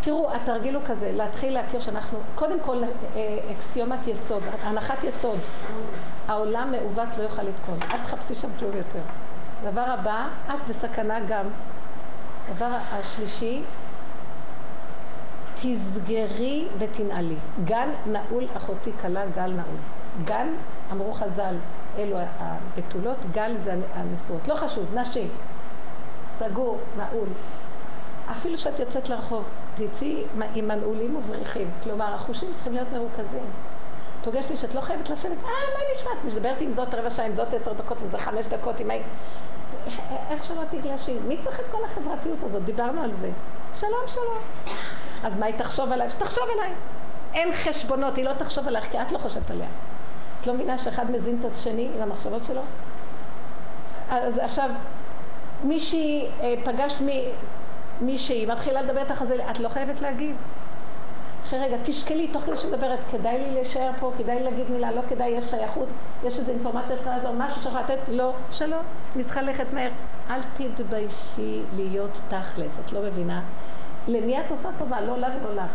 תראו, 0.00 0.34
התרגיל 0.34 0.74
הוא 0.74 0.82
כזה, 0.86 1.12
להתחיל 1.14 1.54
להכיר 1.54 1.80
שאנחנו, 1.80 2.18
קודם 2.34 2.60
כל 2.60 2.82
אה, 2.82 3.38
אקסיומת 3.52 3.98
יסוד, 4.06 4.42
הנחת 4.62 5.04
יסוד, 5.04 5.38
העולם 6.28 6.70
מעוות 6.72 7.08
לא 7.18 7.22
יוכל 7.22 7.42
לתקון, 7.42 7.78
אל 7.90 7.98
תחפשי 8.06 8.34
שם 8.34 8.48
כלום 8.58 8.76
יותר. 8.76 9.00
דבר 9.70 9.84
הבא, 9.90 10.26
את 10.46 10.68
בסכנה 10.68 11.20
גם. 11.20 11.46
דבר 12.54 12.70
השלישי, 12.90 13.62
תסגרי 15.60 16.68
ותנעלי. 16.78 17.36
גן 17.64 17.88
נעול 18.06 18.44
אחותי 18.56 18.92
כלה, 19.00 19.26
גל 19.26 19.50
נעול. 19.50 19.76
גן, 20.24 20.48
אמרו 20.92 21.12
חז"ל, 21.12 21.54
אלו 21.98 22.16
הבתולות, 22.38 23.16
גל 23.32 23.56
זה 23.58 23.74
הנשואות. 23.94 24.48
לא 24.48 24.54
חשוב, 24.54 24.94
נשים. 24.94 25.28
סגור, 26.38 26.78
נעול. 26.96 27.28
אפילו 28.30 28.58
שאת 28.58 28.78
יוצאת 28.78 29.08
לרחוב, 29.08 29.44
תצאי 29.74 30.24
עם 30.54 30.68
מנעולים 30.68 31.16
ובריחים. 31.16 31.70
כלומר, 31.82 32.14
החושים 32.14 32.48
צריכים 32.54 32.72
להיות 32.72 32.88
מרוכזים. 32.92 33.44
פוגש 34.24 34.44
מי 34.50 34.56
שאת 34.56 34.74
לא 34.74 34.80
חייבת 34.80 35.10
לשבת, 35.10 35.38
אה, 35.44 35.48
מה 35.48 35.80
נשמע? 35.96 36.10
את 36.12 36.24
מדברת 36.24 36.60
עם 36.60 36.72
זאת 36.72 36.94
רבע 36.94 37.10
שעה, 37.10 37.26
עם 37.26 37.34
זאת 37.34 37.54
עשר 37.54 37.72
דקות, 37.72 38.02
עם 38.02 38.08
זה 38.08 38.18
חמש 38.18 38.46
דקות, 38.46 38.80
עם. 38.80 38.90
איך 40.30 40.44
שלא 40.44 40.62
תגלשי? 40.70 41.18
מי 41.28 41.36
צריך 41.44 41.60
את 41.60 41.64
כל 41.70 41.84
החברתיות 41.84 42.38
הזאת? 42.42 42.64
דיברנו 42.64 43.02
על 43.02 43.12
זה. 43.12 43.30
שלום, 43.74 44.02
שלום. 44.06 44.38
אז 45.24 45.36
מה 45.36 45.46
היא 45.46 45.54
תחשוב 45.58 45.92
עליי? 45.92 46.10
שתחשוב 46.10 46.44
עליי. 46.54 46.72
אין 47.34 47.52
חשבונות, 47.52 48.16
היא 48.16 48.24
לא 48.24 48.32
תחשוב 48.38 48.68
עלייך, 48.68 48.90
כי 48.90 49.02
את 49.02 49.12
לא 49.12 49.18
חושבת 49.18 49.50
עליה. 49.50 49.68
את 50.40 50.46
לא 50.46 50.54
מבינה 50.54 50.78
שאחד 50.78 51.10
מזין 51.10 51.38
את 51.40 51.52
השני 51.52 51.88
עם 51.96 52.02
המחשבות 52.02 52.44
שלו? 52.44 52.60
אז 54.10 54.38
עכשיו, 54.38 54.70
מישהי, 55.64 56.26
אה, 56.40 56.54
פגשת 56.64 57.00
מי, 57.00 57.24
מישהי, 58.00 58.46
מתחילה 58.46 58.82
לדבר 58.82 59.00
איתך 59.00 59.22
על 59.22 59.28
זה, 59.28 59.50
את 59.50 59.58
לא 59.58 59.68
חייבת 59.68 60.00
להגיב. 60.00 60.36
אחרי 61.46 61.58
רגע, 61.58 61.76
תשקלי 61.84 62.28
תוך 62.28 62.42
כדי 62.42 62.56
שמדברת, 62.56 62.98
כדאי 63.10 63.38
לי 63.38 63.54
להישאר 63.54 63.90
פה, 64.00 64.12
כדאי 64.18 64.36
לי 64.36 64.42
להגיד 64.42 64.70
מילה, 64.70 64.92
לא 64.92 65.00
כדאי, 65.08 65.28
יש 65.28 65.50
שייכות, 65.50 65.88
יש 66.24 66.38
איזו 66.38 66.52
אינפורמציה 66.52 66.96
שיכולה 66.96 67.16
לעזור, 67.16 67.32
משהו 67.32 67.62
שיכול 67.62 67.80
לתת, 67.80 67.98
לא, 68.08 68.32
שלא, 68.50 68.76
אני 69.16 69.24
צריכה 69.24 69.42
ללכת 69.42 69.72
מהר. 69.72 69.90
אל 70.30 70.40
תתביישי 70.56 71.62
להיות 71.76 72.20
תכלס, 72.28 72.72
את 72.84 72.92
לא 72.92 73.02
מבינה? 73.02 73.42
למי 74.08 74.40
את 74.40 74.50
עושה 74.50 74.68
טובה? 74.78 75.00
לא 75.00 75.18
לה 75.18 75.28
ולא 75.40 75.54
לך. 75.54 75.70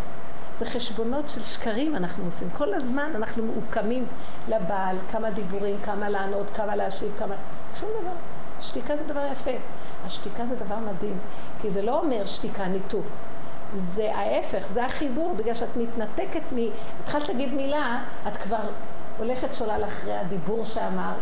זה 0.60 0.66
חשבונות 0.66 1.30
של 1.30 1.44
שקרים 1.44 1.96
אנחנו 1.96 2.26
עושים. 2.26 2.50
כל 2.50 2.74
הזמן 2.74 3.12
אנחנו 3.16 3.46
מעוקמים 3.46 4.06
לבעל, 4.48 4.98
כמה 5.12 5.32
דיבורים, 5.32 5.78
כמה 5.86 6.10
לענות, 6.10 6.48
כמה 6.56 6.76
להשיב, 6.76 7.14
כמה... 7.20 7.36
שום 7.80 7.90
דבר. 8.02 8.14
שתיקה 8.62 8.98
זה 8.98 9.04
דבר 9.04 9.26
יפה. 9.32 9.52
השתיקה 10.06 10.46
זה 10.46 10.56
דבר 10.56 10.78
מדהים, 10.78 11.18
כי 11.62 11.72
זה 11.72 11.82
לא 11.82 12.00
אומר 12.00 12.26
שתיקה 12.26 12.68
ניתוק. 12.68 13.06
זה 13.94 14.16
ההפך, 14.16 14.66
זה 14.72 14.86
החיבור, 14.86 15.34
בגלל 15.38 15.54
שאת 15.54 15.78
מתנתקת 15.78 16.54
מ... 16.56 16.58
התחלת 17.04 17.30
להגיד 17.30 17.54
מילה, 17.54 18.04
את 18.28 18.38
כבר 18.38 18.70
הולכת 19.18 19.56
שולל 19.56 19.84
אחרי 19.88 20.18
הדיבור 20.18 20.66
שאמר. 20.66 21.14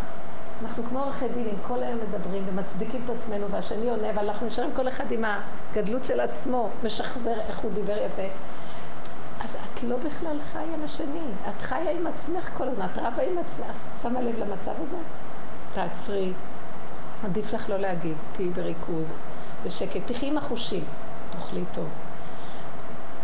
אנחנו 0.63 0.83
כמו 0.83 0.99
עורכי 0.99 1.27
דינים, 1.27 1.55
כל 1.67 1.83
היום 1.83 1.99
מדברים 2.07 2.43
ומצדיקים 2.47 3.01
את 3.05 3.09
עצמנו, 3.09 3.49
והשני 3.51 3.89
עונה, 3.89 4.09
אבל 4.09 4.29
אנחנו 4.29 4.47
נשארים 4.47 4.71
כל 4.75 4.87
אחד 4.87 5.11
עם 5.11 5.23
הגדלות 5.25 6.05
של 6.05 6.19
עצמו, 6.19 6.69
משחזר 6.83 7.39
איך 7.47 7.59
הוא 7.59 7.71
דיבר 7.71 7.97
יפה. 7.97 8.27
אז 9.39 9.49
את 9.55 9.83
לא 9.83 9.97
בכלל 9.97 10.37
חיה 10.51 10.61
עם 10.61 10.83
השני, 10.83 11.25
את 11.49 11.61
חיה 11.61 11.91
עם 11.91 12.07
עצמך 12.07 12.49
כל 12.57 12.67
הזמן, 12.67 12.85
את 12.85 12.97
רבה 12.97 13.23
עם 13.31 13.37
עצמך, 13.37 13.67
את 13.69 14.01
שמה 14.01 14.21
לב 14.21 14.35
למצב 14.39 14.71
הזה? 14.81 14.97
תעצרי, 15.73 16.33
עדיף 17.23 17.53
לך 17.53 17.69
לא 17.69 17.77
להגיד, 17.77 18.17
תהיי 18.33 18.49
בריכוז, 18.49 19.05
בשקט, 19.65 20.01
תחי 20.11 20.27
עם 20.27 20.37
החושים, 20.37 20.83
תאכלי 21.31 21.63
טוב. 21.73 21.89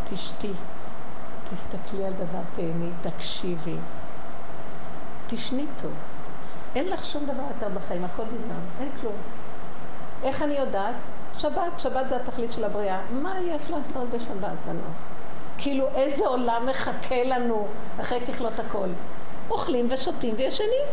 תשתי, 0.10 0.54
תסתכלי 1.44 2.06
על 2.06 2.14
דבר, 2.14 2.42
תהני, 2.56 2.90
תקשיבי, 3.02 3.76
תשני 5.28 5.66
טוב. 5.82 5.94
אין 6.78 6.90
לך 6.90 7.06
שום 7.06 7.26
דבר 7.26 7.44
יותר 7.56 7.68
בחיים, 7.80 8.06
הכל 8.06 8.24
נגמר, 8.24 8.56
אין 8.80 8.90
כלום. 9.02 9.16
איך 10.24 10.42
אני 10.42 10.54
יודעת? 10.54 10.96
שבת, 11.38 11.72
שבת 11.78 12.06
זה 12.10 12.16
התכלית 12.16 12.54
של 12.54 12.64
הבריאה. 12.64 13.02
מה 13.12 13.36
יש 13.42 13.70
לעשות 13.70 14.10
בשבת 14.10 14.58
לנו? 14.68 14.82
כאילו 15.58 15.88
איזה 15.96 16.28
עולם 16.28 16.66
מחכה 16.66 17.24
לנו 17.24 17.68
אחרי 18.02 18.22
ככלות 18.28 18.60
הכל? 18.60 18.88
אוכלים 19.50 19.88
ושותים 19.92 20.36
וישנים. 20.38 20.86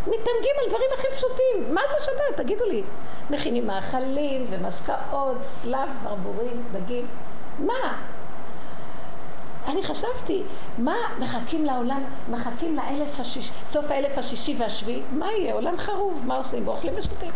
מתענגים 0.00 0.56
על 0.62 0.68
דברים 0.68 0.90
הכי 0.98 1.06
פשוטים. 1.16 1.74
מה 1.74 1.80
זה 1.90 2.04
שבת? 2.04 2.36
תגידו 2.36 2.64
לי. 2.64 2.82
מכינים 3.30 3.66
מאכלים 3.66 4.46
ומשקאות, 4.50 5.36
סלב, 5.62 5.88
ברבורים, 6.02 6.64
דגים. 6.72 7.06
מה? 7.58 8.02
אני 9.66 9.82
חשבתי, 9.82 10.42
מה 10.78 10.94
מחכים 11.18 11.64
לעולם, 11.64 12.02
מחכים 12.30 12.76
לאלף 12.76 13.20
השישי, 13.20 13.50
סוף 13.66 13.90
האלף 13.90 14.18
השישי 14.18 14.56
והשביעי, 14.58 15.02
מה 15.12 15.32
יהיה? 15.32 15.54
עולם 15.54 15.76
חרוב, 15.76 16.22
מה 16.24 16.36
עושים? 16.36 16.64
באוכלים 16.64 16.94
ושותים. 16.96 17.30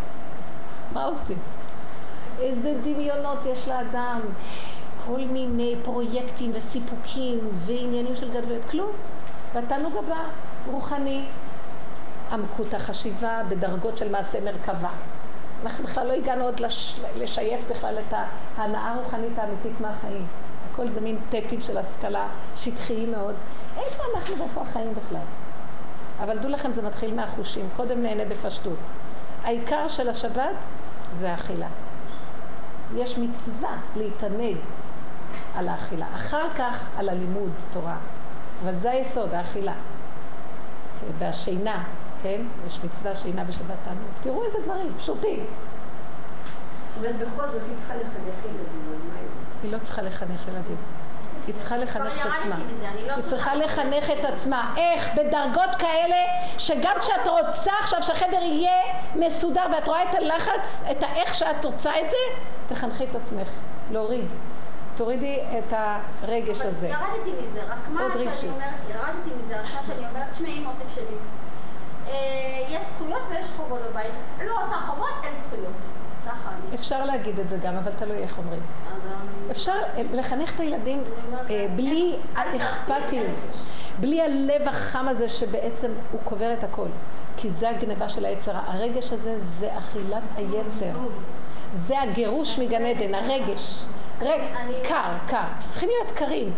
מה 0.93 1.03
עושים? 1.03 1.37
איזה 2.39 2.73
דמיונות 2.83 3.37
יש 3.45 3.67
לאדם, 3.67 4.19
כל 5.05 5.19
מיני 5.19 5.75
פרויקטים 5.83 6.51
וסיפוקים 6.53 7.39
ועניינים 7.65 8.15
של 8.15 8.29
גדולות, 8.29 8.61
כלום. 8.71 8.91
והתענוג 9.53 9.97
הבא, 9.97 10.23
רוחני, 10.71 11.25
עמקות 12.31 12.73
החשיבה 12.73 13.41
בדרגות 13.49 13.97
של 13.97 14.11
מעשה 14.11 14.41
מרכבה. 14.41 14.89
אנחנו 15.63 15.83
בכלל 15.83 16.07
לא 16.07 16.13
הגענו 16.13 16.43
עוד 16.43 16.59
לש... 16.59 16.99
לשייף 17.15 17.61
בכלל 17.69 17.97
את 17.99 18.13
ההנאה 18.57 18.93
הרוחנית 18.93 19.39
האמיתית 19.39 19.81
מהחיים. 19.81 20.27
הכל 20.77 20.91
זה 20.91 21.01
מין 21.01 21.17
טפים 21.29 21.61
של 21.61 21.77
השכלה 21.77 22.27
שטחיים 22.55 23.11
מאוד. 23.11 23.35
איפה 23.77 24.03
אנחנו 24.15 24.37
ואיפה 24.39 24.61
החיים 24.61 24.93
בכלל? 24.93 25.25
אבל 26.19 26.39
דעו 26.39 26.49
לכם, 26.49 26.73
זה 26.73 26.81
מתחיל 26.81 27.13
מהחושים. 27.13 27.69
קודם 27.75 28.01
נהנה 28.01 28.25
בפשטות. 28.25 28.77
העיקר 29.43 29.87
של 29.87 30.09
השבת 30.09 30.55
זה 31.19 31.31
האכילה. 31.31 31.67
יש 32.95 33.17
מצווה 33.17 33.77
להתענג 33.95 34.57
על 35.55 35.67
האכילה. 35.67 36.05
אחר 36.15 36.53
כך 36.57 36.89
על 36.97 37.09
הלימוד 37.09 37.51
תורה. 37.73 37.97
אבל 38.63 38.75
זה 38.75 38.91
היסוד, 38.91 39.33
האכילה. 39.33 39.73
והשינה, 41.17 41.83
כן? 42.23 42.41
יש 42.67 42.79
מצווה 42.83 43.15
שינה 43.15 43.43
בשבת 43.43 43.77
תענוג. 43.85 44.09
תראו 44.23 44.45
איזה 44.45 44.57
דברים, 44.63 44.93
פשוטים. 44.97 45.45
אומרת, 46.97 47.15
בכל 47.15 47.47
זאת 47.51 47.61
היא 47.67 47.75
צריכה 47.77 47.95
לחנך 47.95 48.45
ילדים. 48.45 49.11
היא 49.63 49.71
לא 49.71 49.77
צריכה 49.77 50.01
לחנך 50.01 50.47
ילדים. 50.47 50.77
היא 51.47 51.55
צריכה 51.55 51.77
לחנך 51.77 52.13
את 52.13 52.31
עצמה. 52.39 52.59
לא 53.07 53.13
היא 53.13 53.23
צריכה 53.25 53.55
לחנך 53.55 54.11
את 54.19 54.25
עצמה. 54.25 54.73
איך? 54.77 55.09
בדרגות 55.15 55.75
כאלה 55.79 56.17
שגם 56.57 56.95
כשאת 56.99 57.27
רוצה 57.27 57.71
עכשיו 57.79 58.03
שהחדר 58.03 58.41
יהיה 58.41 58.81
מסודר 59.15 59.63
ואת 59.73 59.87
רואה 59.87 60.03
את 60.03 60.15
הלחץ, 60.15 60.81
את 60.91 61.03
האיך 61.03 61.35
שאת 61.35 61.65
רוצה 61.65 61.91
את 61.99 62.09
זה, 62.09 62.17
תחנכי 62.75 63.03
את 63.03 63.15
עצמך. 63.15 63.47
להוריד. 63.91 64.25
תורידי 64.95 65.39
את 65.59 65.73
הרגש 66.21 66.61
הזה. 66.61 66.87
ירדתי 66.87 67.31
מזה, 67.49 67.63
רק 67.63 67.89
מה 67.89 68.01
שאני 68.13 68.51
אומרת, 68.51 68.73
ירדתי 68.89 69.29
מזה, 69.43 69.59
רק 69.59 69.73
מה 69.73 69.83
שאני 69.83 70.07
אומרת, 70.07 70.31
תשמעי 70.31 70.59
מותק 70.59 70.89
שלי. 70.95 71.15
אה, 72.07 72.13
יש 72.69 72.85
זכויות 72.85 73.21
ויש 73.29 73.45
חובות 73.57 73.79
בבית. 73.89 74.13
לא 74.45 74.63
עושה 74.63 74.75
חובות, 74.75 75.13
אין 75.23 75.33
זכויות. 75.47 75.73
אפשר 76.75 77.05
להגיד 77.05 77.39
את 77.39 77.49
זה 77.49 77.57
גם, 77.57 77.75
אבל 77.75 77.91
תלוי 77.99 78.17
איך 78.17 78.37
אומרים. 78.37 78.61
אפשר 79.51 79.71
אה, 79.97 80.01
לחנך 80.13 80.55
את 80.55 80.59
הילדים 80.59 81.03
אה, 81.49 81.67
בלי 81.75 82.15
האכפתיות, 82.35 83.27
בלי 83.99 84.21
הלב 84.21 84.67
החם 84.67 85.07
הזה 85.07 85.29
שבעצם 85.29 85.91
הוא 86.11 86.21
קובר 86.23 86.53
את 86.53 86.63
הכל. 86.63 86.87
כי 87.37 87.51
זה 87.51 87.69
הגניבה 87.69 88.09
של 88.09 88.25
היצר. 88.25 88.51
הרגש 88.67 89.13
הזה 89.13 89.37
זה 89.59 89.77
אכילת 89.77 90.23
היצר. 90.35 90.99
זה 91.75 92.01
הגירוש 92.01 92.59
מגן 92.59 92.85
עדן, 92.85 93.15
הרגש. 93.15 93.83
ריק, 94.21 94.41
קר, 94.87 95.11
קר. 95.27 95.43
צריכים 95.69 95.89
להיות 95.89 96.17
קרים. 96.17 96.53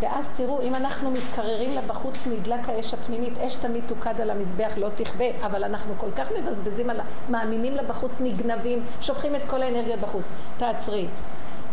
ואז 0.00 0.30
תראו, 0.36 0.62
אם 0.62 0.74
אנחנו 0.74 1.10
מתקררים 1.10 1.74
לה 1.74 1.80
בחוץ 1.80 2.26
נדלק 2.26 2.68
האש 2.68 2.94
הפנימית, 2.94 3.38
אש 3.38 3.56
תמיד 3.56 3.84
תוקד 3.86 4.20
על 4.20 4.30
המזבח, 4.30 4.72
לא 4.76 4.88
תכבה, 4.94 5.24
אבל 5.46 5.64
אנחנו 5.64 5.94
כל 5.98 6.10
כך 6.16 6.26
מבזבזים 6.38 6.90
על. 6.90 7.00
מאמינים 7.28 7.74
לה 7.74 7.82
בחוץ, 7.82 8.12
נגנבים, 8.20 8.84
שופכים 9.00 9.36
את 9.36 9.44
כל 9.46 9.62
האנרגיות 9.62 10.00
בחוץ. 10.00 10.24
תעצרי. 10.58 11.06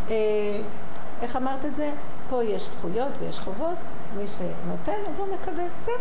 אה, 0.10 0.15
איך 1.22 1.35
אמרת 1.35 1.65
את 1.65 1.76
זה? 1.76 1.91
פה 2.30 2.43
יש 2.43 2.61
זכויות 2.61 3.11
ויש 3.19 3.39
חובות, 3.39 3.77
מי 4.18 4.27
שנותן 4.27 5.02
אז 5.10 5.19
הוא 5.19 5.27
מקבל, 5.34 5.68
זהו. 5.85 5.95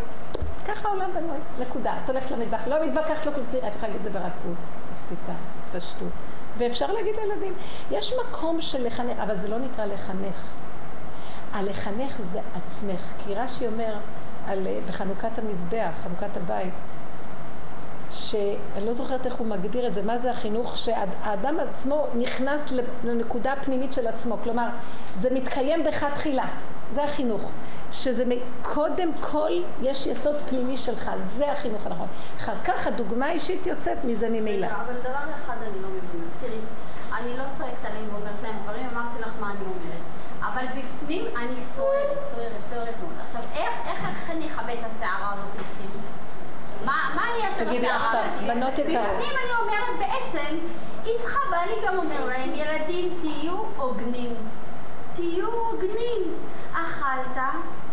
ככה 0.66 0.88
העולם 0.88 1.10
בנוי, 1.14 1.38
נקודה. 1.59 1.94
את 2.05 2.10
הולכת 2.10 2.30
למטבח, 2.30 2.60
לא 2.66 2.86
מתווכחת, 2.86 3.26
לא 3.26 3.32
כלום, 3.32 3.47
את 3.68 3.76
יכולה 3.76 3.92
להגיד 3.92 4.06
את 4.06 4.12
זה 4.12 4.18
ברכות, 4.18 4.56
בשתיקה, 4.92 5.32
פשטות. 5.72 6.12
ואפשר 6.59 6.92
להגיד 6.92 7.14
לילדים, 7.16 7.52
יש 7.90 8.14
מקום 8.26 8.60
של 8.60 8.86
לחנך, 8.86 9.18
אבל 9.18 9.36
זה 9.36 9.48
לא 9.48 9.59
נקרא 9.59 9.84
לחנך. 9.84 10.60
הלחנך 11.52 12.20
זה 12.32 12.40
עצמך, 12.55 13.01
כי 13.24 13.35
רש"י 13.35 13.66
אומר 13.66 13.98
על, 14.47 14.66
בחנוכת 14.89 15.39
המזבח, 15.39 15.90
חנוכת 16.02 16.36
הבית, 16.36 16.74
שאני 18.12 18.87
לא 18.87 18.95
זוכרת 18.95 19.27
איך 19.27 19.35
הוא 19.35 19.47
מגדיר 19.47 19.87
את 19.87 19.95
זה, 19.95 20.03
מה 20.03 20.19
זה 20.19 20.31
החינוך, 20.31 20.77
שהאדם 20.77 21.61
עצמו 21.61 22.07
נכנס 22.15 22.73
לנקודה 23.05 23.53
הפנימית 23.53 23.93
של 23.93 24.07
עצמו, 24.07 24.37
כלומר, 24.45 24.69
זה 25.20 25.28
מתקיים 25.35 25.85
בך 25.85 26.05
תחילה, 26.15 26.47
זה 26.95 27.05
החינוך, 27.05 27.51
שזה 27.93 28.24
קודם 28.62 29.12
כל 29.20 29.51
יש 29.82 30.07
יסוד 30.07 30.37
פנימי 30.49 30.78
שלך, 30.78 31.11
זה 31.39 31.53
החינוך 31.53 31.87
הנכון. 31.87 32.09
אחר 32.37 32.55
כך 32.65 32.87
הדוגמה 32.87 33.27
האישית 33.27 33.66
יוצאת 33.66 34.05
מזה 34.05 34.28
ממילא. 34.28 34.66
אבל 34.66 34.95
דבר 35.01 35.35
אחד 35.45 35.57
אני 35.62 35.82
לא 35.82 35.89
מבינה. 35.89 36.24
תראי, 36.41 36.59
אני 37.19 37.37
לא 37.37 37.45
צועקת 37.59 37.85
עליהם 37.85 38.09
ואומרת 38.12 38.43
להם 38.43 38.57
דברים, 38.62 38.87
אמרתי 38.93 39.20
לך 39.20 39.32
מה 39.41 39.51
אני 39.51 39.61
אומרת. 39.61 40.03
אבל 40.41 40.65
בפנים 40.66 41.24
אני 41.37 41.57
סוערת, 41.57 42.19
סוערת, 42.27 42.53
סוערת 42.70 42.95
מאוד. 43.03 43.15
עכשיו, 43.23 43.43
איך, 43.55 43.70
איך 43.87 44.31
אני 44.31 44.47
אכבה 44.47 44.73
את 44.73 44.85
הסערה 44.85 45.32
הזאת 45.32 45.55
בפנים? 45.55 46.03
מה, 46.85 47.11
מה 47.15 47.23
אני 47.23 47.47
אעשה 47.47 47.65
תגידי 47.65 47.89
עכשיו? 47.89 48.24
בנות 48.47 48.73
יקרות. 48.78 49.07
בפנים 49.16 49.36
אני 49.44 49.55
אומרת 49.61 49.98
בעצם, 49.98 50.57
צריכה, 51.05 51.39
ואני 51.51 51.73
גם 51.86 51.98
אומר 51.98 52.24
להם, 52.24 52.51
ילדים, 52.55 53.19
תהיו 53.20 53.57
הוגנים. 53.77 54.35
תהיו 55.15 55.47
הוגנים. 55.47 56.35
אכלת, 56.73 57.43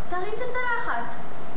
תרים 0.09 0.33
את 0.33 0.41
הצלחת. 0.49 1.03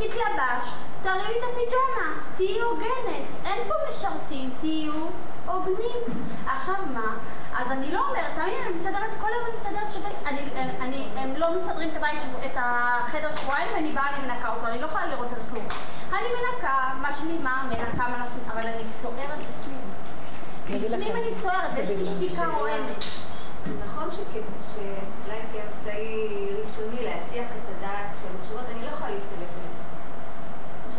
התלבשת, 0.05 0.77
תרימי 1.03 1.39
את 1.39 1.45
הפיג'מה. 1.53 2.07
תהיי 2.37 2.61
הוגנת. 2.61 3.27
אין 3.45 3.69
פה 3.69 3.75
משרתים, 3.91 4.51
תהיו 4.61 5.07
הוגנים. 5.47 6.27
עכשיו 6.47 6.75
מה? 6.95 7.17
אז 7.57 7.71
אני 7.71 7.93
לא 7.93 8.01
אומרת, 8.09 8.33
תמיד 8.35 8.55
אני 8.67 8.75
מסדרת, 8.75 9.15
כל 9.21 9.27
היום 9.27 9.45
אני 9.49 9.57
מסדרת, 9.57 9.93
שותקת. 9.93 10.27
אני, 10.27 10.41
אני, 10.57 10.73
אני, 10.81 11.09
הם 11.17 11.37
לא 11.37 11.61
מסדרים 11.61 11.89
את 11.89 11.97
הבית, 11.97 12.23
את 12.45 12.57
החדר 12.57 13.33
שבועיים, 13.33 13.69
ואני 13.75 13.93
באה, 13.93 14.17
אני 14.17 14.27
מנקה 14.27 14.55
אותו, 14.55 14.67
אני 14.67 14.81
לא 14.81 14.87
יכולה 14.87 15.07
לראות 15.07 15.29
על 15.33 15.43
כלום. 15.51 15.65
אני 16.13 16.29
מנקה, 16.37 16.93
משלימה, 17.01 17.63
מנקה, 17.69 18.05
משלימה, 18.09 18.53
אבל 18.53 18.67
אני 18.67 18.85
סוערת 18.85 19.39
בפנים. 19.39 19.81
בפנים 20.81 21.17
אני 21.17 21.35
סוערת, 21.35 21.71
ויש 21.77 21.91
לי. 21.91 22.07
שתיקה 22.07 22.47
רועמת. 22.47 23.05
זה 23.67 23.73
נכון 23.87 24.11
שאולי 24.11 25.41
כאמצעי 25.53 26.51
ראשוני 26.63 27.05
להסיח 27.05 27.47
את 27.47 27.69
הדעת 27.69 28.17
של 28.23 28.29
מחשבות, 28.39 28.65
אני 28.75 28.85
לא 28.85 28.91
יכולה 28.91 29.11
להשתלט 29.11 29.33
עליהן. 29.33 29.90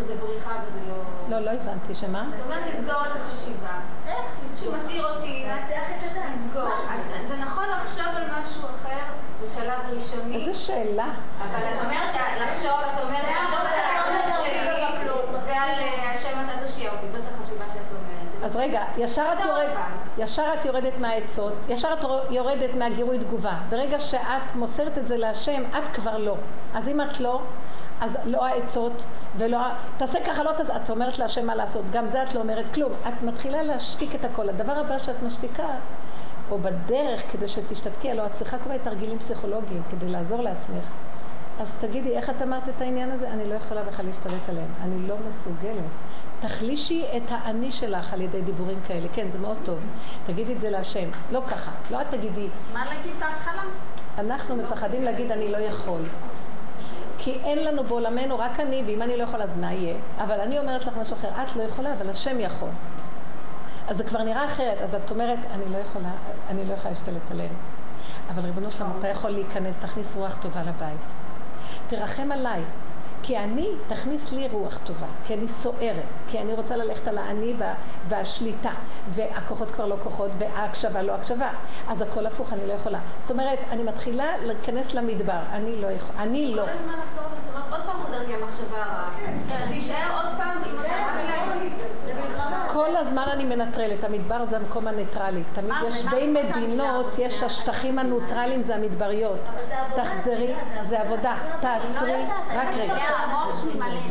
שזה 0.02 0.16
בריחה 0.16 0.52
וזה 0.68 0.80
לא... 0.88 0.96
לא, 1.30 1.46
לא 1.46 1.52
הבנתי, 1.52 1.96
שמה? 1.96 2.26
זאת 2.38 2.46
אומרת 2.46 2.64
לסגור 2.68 3.02
את 3.02 3.12
החשיבה. 3.22 3.80
איך? 4.08 4.26
שהוא 4.60 4.76
מסעיר 4.76 5.06
אותי, 5.06 5.46
להסיח 5.48 5.84
את 5.90 6.12
הדעת. 6.12 6.32
לסגור. 6.46 6.72
אז 6.90 7.28
זה 7.28 7.36
נכון 7.38 7.64
לחשוב 7.70 8.16
על 8.16 8.24
משהו 8.24 8.62
אחר 8.62 9.00
בשלב 9.44 9.80
ראשוני. 9.90 10.36
איזה 10.36 10.60
שאלה. 10.60 11.08
אבל 11.38 11.64
את 11.64 11.86
אומרת 11.86 12.14
שלחשוב, 12.14 12.80
את 12.94 13.04
אומרת 13.04 13.24
לחשוב 13.24 13.60
על 13.60 13.80
האחריות 13.80 14.36
שלי 14.38 14.62
ועל 15.46 15.80
אה, 15.80 16.14
השם 16.16 16.40
אתה 16.46 16.68
תושיע 16.68 16.92
אותי, 16.92 17.06
זאת 17.12 17.24
החשיבה 17.36 17.66
שאת 17.74 17.82
אומרת. 17.92 18.44
אז 18.44 18.56
רגע, 18.56 18.84
ישר 18.98 19.24
את, 19.34 19.46
יורד. 19.46 19.68
ישר 20.18 20.54
את 20.60 20.66
יורדת 20.66 20.98
מהעצות, 20.98 21.54
ישר 21.70 21.94
את 21.94 22.06
יורדת 22.30 22.76
מהגירוי 22.76 23.20
תגובה. 23.20 23.54
ברגע 23.70 24.00
שאת 24.00 24.56
מוסרת 24.56 24.98
את 24.98 25.08
זה 25.08 25.18
להשם, 25.18 25.64
את 25.78 25.96
כבר 25.96 26.18
לא. 26.18 26.36
אז 26.74 26.88
אם 26.88 27.02
את 27.02 27.20
לא, 27.20 27.42
אז 28.02 28.12
לא 28.26 28.46
העצות 28.46 29.04
ולא... 29.38 29.58
ה- 29.58 29.76
תעשה 29.98 30.20
ככה, 30.26 30.44
לא 30.44 30.52
תעשה... 30.52 30.76
את 30.76 30.90
אומרת 30.90 31.20
להשם 31.20 31.48
מה 31.48 31.56
לעשות. 31.56 31.86
גם 31.92 32.06
זה 32.12 32.24
את 32.24 32.34
לא 32.34 32.40
אומרת 32.40 32.66
כלום. 32.74 32.92
את 33.08 33.24
מתחילה 33.24 33.64
להשתיק 33.64 34.16
את 34.16 34.26
הכל. 34.26 34.50
הדבר 34.50 34.72
הבא 34.72 34.98
שאת 34.98 35.24
משתיקה, 35.24 35.68
או 36.52 36.58
בדרך 36.60 37.22
כדי 37.32 37.48
שתשתתקי, 37.48 38.12
הלוא 38.12 38.26
את 38.26 38.32
צריכה 38.38 38.58
כל 38.58 38.70
מיני 38.70 38.80
תרגילים 38.84 39.20
פסיכולוגיים 39.20 39.84
כדי 39.92 40.10
לעזור 40.10 40.42
לעצמך. 40.42 40.86
אז 41.60 41.78
תגידי, 41.82 42.18
איך 42.18 42.30
את 42.30 42.42
אמרת 42.42 42.70
את 42.70 42.82
העניין 42.82 43.12
הזה? 43.12 43.30
אני 43.30 43.50
לא 43.50 43.54
יכולה 43.56 43.84
בכלל 43.84 44.06
להשתלט 44.06 44.50
עליהם. 44.50 44.70
אני 44.84 45.08
לא 45.08 45.16
מסוגלת. 45.16 45.84
תחלישי 46.42 47.06
את 47.18 47.24
האני 47.30 47.72
שלך 47.72 48.14
על 48.14 48.22
ידי 48.22 48.42
דיבורים 48.42 48.80
כאלה. 48.88 49.08
כן, 49.14 49.28
זה 49.32 49.40
מאוד 49.40 49.58
טוב. 49.64 49.80
תגידי 50.26 50.54
את 50.54 50.62
זה 50.62 50.70
להשם. 50.70 51.10
לא 51.32 51.42
ככה. 51.50 51.72
לא 51.92 52.02
את 52.02 52.08
תגידי, 52.10 52.48
מה 52.74 52.86
להגיד 52.86 53.14
בהתחלה? 53.20 53.62
אנחנו 54.18 54.56
מפחדים 54.56 55.04
להגיד 55.04 55.32
אני 55.32 55.52
לא 55.52 55.58
יכול. 55.58 56.02
כי 57.24 57.38
אין 57.44 57.64
לנו 57.64 57.84
בעולמנו 57.84 58.40
רק 58.40 58.60
אני, 58.60 58.84
ואם 58.88 59.02
אני 59.02 59.18
לא 59.18 59.24
יכולה 59.24 59.44
אז 59.44 59.58
מה 59.58 59.74
יהיה? 59.74 59.96
אבל 60.18 60.40
אני 60.40 60.60
אומרת 60.60 60.86
לך 60.86 60.98
משהו 60.98 61.16
אחר, 61.16 61.28
את 61.28 61.56
לא 61.56 61.64
יכולה, 61.64 61.94
אבל 61.94 62.10
השם 62.10 62.40
יכול. 62.40 62.70
אז 63.88 63.98
זה 63.98 64.04
כבר 64.04 64.24
נראה 64.24 64.46
אחרת, 64.46 64.78
אז 64.82 64.96
את 64.96 65.12
אומרת, 65.12 65.40
אני 65.54 65.74
לא 65.74 65.78
יכולה, 65.78 66.12
אני 66.50 66.66
לא 66.66 66.74
יכולה 66.74 66.94
להשתלט 66.94 67.32
עליהם. 67.32 67.54
אבל 68.30 68.44
ריבונו 68.44 68.72
שלמה, 68.72 68.94
אתה 69.00 69.08
יכול 69.08 69.30
להיכנס, 69.30 69.78
תכניס 69.78 70.16
רוח 70.16 70.38
טובה 70.42 70.64
לבית. 70.64 71.00
תרחם 71.90 72.32
עליי, 72.32 72.62
כי 73.24 73.38
אני, 73.38 73.70
תכניס 73.88 74.32
לי 74.32 74.48
רוח 74.52 74.80
טובה, 74.84 75.08
כי 75.26 75.34
אני 75.34 75.48
סוערת, 75.48 76.04
כי 76.28 76.40
אני 76.40 76.54
רוצה 76.54 76.76
ללכת 76.76 77.08
על 77.08 77.18
האני 77.18 77.54
וה, 77.58 77.74
והשליטה, 78.08 78.72
והכוחות 79.16 79.72
כבר 79.72 79.86
לא 79.86 79.96
כוחות, 80.04 80.32
וההקשבה 80.38 81.02
לא 81.02 81.14
הקשבה, 81.14 81.50
אז 81.88 82.02
הכל 82.02 82.26
הפוך, 82.26 82.54
אני 82.54 82.68
לא 82.68 82.74
יכולה. 82.74 83.00
זאת 83.22 83.32
אומרת, 83.32 83.60
אני 83.70 83.84
מתחילה 83.84 84.38
להיכנס 84.38 84.94
למדבר, 84.94 85.40
אני 85.52 85.82
לא 85.82 85.88
יכולה, 85.88 86.24
אני 86.24 86.56
לא. 86.56 86.64
כל 86.64 86.70
הזמן 86.70 86.94
לחזור 86.94 87.32
לזה, 87.32 87.76
עוד 87.76 87.82
פעם 87.86 88.04
חוזרת 88.06 88.28
לי 88.28 88.34
המחשבה 88.36 88.78
הרעה. 88.78 89.10
אז 89.64 89.70
להישאר 89.70 90.16
עוד 90.16 90.38
פעם 90.38 90.64
עם 90.64 90.78
המחשבה. 90.78 92.68
כל 92.74 92.96
הזמן 92.96 93.26
אני 93.32 93.46
מנטרלת, 93.46 94.04
המדבר 94.04 94.46
זה 94.50 94.58
המקום 94.58 94.88
הניטרלי. 94.88 95.44
תמיד 95.54 95.70
מה, 95.70 95.82
יש 95.88 96.06
בין 96.06 96.34
מדינות, 96.34 97.06
יש? 97.18 97.44
השטחים 97.44 98.00
הנוטרליים, 98.00 98.64
זה 98.64 98.76
המדבריות. 98.76 99.40
תחזרי, 99.96 100.54
זה 100.90 101.02
עבודה, 101.02 101.36
תעצרי, 101.60 102.26
רק 102.50 102.68
רגע, 102.76 102.96
המוח 103.18 103.62
שלי 103.62 103.74
מלא. 103.80 104.02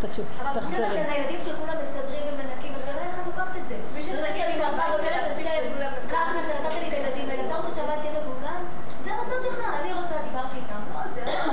תקשיב, 0.00 0.24
אבל 0.42 0.60
חושבת 0.60 0.80
תחזרי. 0.80 0.98
על 1.00 1.10
הילדים 1.10 1.40
שכולם 1.44 1.74
מסתדרים 1.82 2.22
ומנקים, 2.32 2.72
השאלה 2.76 3.02
איך 3.02 3.14
את 3.20 3.26
לוקחת 3.26 3.56
את 3.56 3.68
זה. 3.68 3.76
מי 3.94 4.02
שתרצה 4.02 4.26
אני 4.26 4.54
בבית 4.56 5.00
אומרת 5.00 5.36
השם, 5.36 5.62
ככה 6.10 6.42
שנתת 6.42 6.74
לי 6.74 6.88
את 6.88 6.92
הילדים 6.92 7.30
האלה, 7.30 7.42
אתה 7.46 7.56
רוצה 7.56 7.74
שהבית 7.76 8.04
יהיה 8.04 8.20
מבוגר? 8.20 8.56
זה 9.04 9.10
הרצון 9.14 9.38
שלך, 9.42 9.64
אני 9.80 9.92
רוצה, 9.92 10.14
דיברתי 10.24 10.56
איתם. 10.56 10.80
לא, 10.94 11.00
זה 11.14 11.24
לא... 11.24 11.52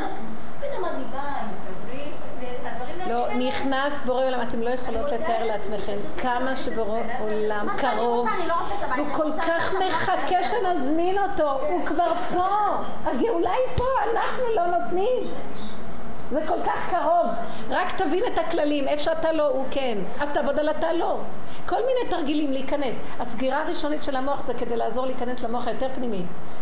פתאום 0.60 0.86
אני 0.86 1.04
באה, 1.12 1.44
לא. 3.08 3.34
נכנס 3.34 3.94
בורא 4.06 4.26
עולם, 4.26 4.42
אתם 4.42 4.62
לא 4.62 4.70
יכולות 4.70 5.12
לתאר 5.12 5.44
לעצמכם 5.44 5.98
כמה 6.18 6.56
שבורא 6.56 7.00
עולם 7.20 7.68
קרוב. 7.78 8.28
לא. 8.48 8.54
הוא 8.98 9.08
כל 9.16 9.32
כך 9.48 9.74
מחכה. 9.74 10.44
שנזמין 10.44 11.18
אותו, 11.18 11.52
הוא 11.52 11.86
כבר 11.86 12.14
פה. 12.34 12.48
הגאולה 13.06 13.52
היא 13.52 13.78
פה, 13.78 13.86
אנחנו 14.04 14.44
לא 14.56 14.66
נותנים. 14.66 15.34
זה 16.34 16.42
כל 16.48 16.62
כך 16.66 16.90
קרוב. 16.90 17.28
רק 17.70 18.02
תבין 18.02 18.24
את 18.34 18.38
הכללים, 18.38 18.88
איפה 18.88 19.04
שאתה 19.04 19.32
לא, 19.32 19.48
הוא 19.48 19.66
כן. 19.72 19.98
אז 20.20 20.30
תעבוד 20.34 20.60
על 20.60 20.70
אתה 20.70 20.94
לא. 20.94 21.18
כל 21.66 21.76
מיני 21.76 22.10
תרגילים 22.10 22.52
להיכנס. 22.52 22.96
הסגירה 23.20 23.62
הראשונית 23.62 24.04
של 24.04 24.16
המוח 24.16 24.44
זה 24.48 24.54
כדי 24.54 24.78
לעזור 24.78 25.06
להיכנס 25.06 25.44
למוח 25.44 25.68
היותר 25.68 25.88
פנימי. 25.96 26.22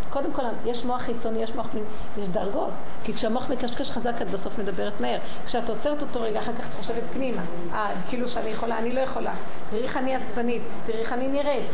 קודם 0.09 0.33
כל, 0.33 0.41
יש 0.65 0.85
מוח 0.85 1.01
חיצוני, 1.01 1.43
יש 1.43 1.55
מוח 1.55 1.67
פנימי, 1.71 1.87
יש 2.17 2.27
דרגות. 2.27 2.69
כי 3.03 3.13
כשהמוח 3.13 3.49
מקשקש 3.49 3.91
חזק, 3.91 4.21
את 4.21 4.29
בסוף 4.29 4.59
מדברת 4.59 5.01
מהר. 5.01 5.19
כשאת 5.45 5.69
עוצרת 5.69 6.01
אותו 6.01 6.21
רגע, 6.21 6.39
אחר 6.39 6.53
כך 6.53 6.67
את 6.69 6.73
חושבת 6.73 7.03
פנימה. 7.13 7.41
אה, 7.73 7.91
כאילו 8.09 8.29
שאני 8.29 8.49
יכולה, 8.49 8.77
אני 8.77 8.93
לא 8.93 8.99
יכולה. 8.99 9.33
תראי 9.69 9.83
איך 9.83 9.97
אני 9.97 10.15
עצבנית, 10.15 10.61
תראי 10.85 10.99
איך 10.99 11.13
אני 11.13 11.27
נראית. 11.27 11.65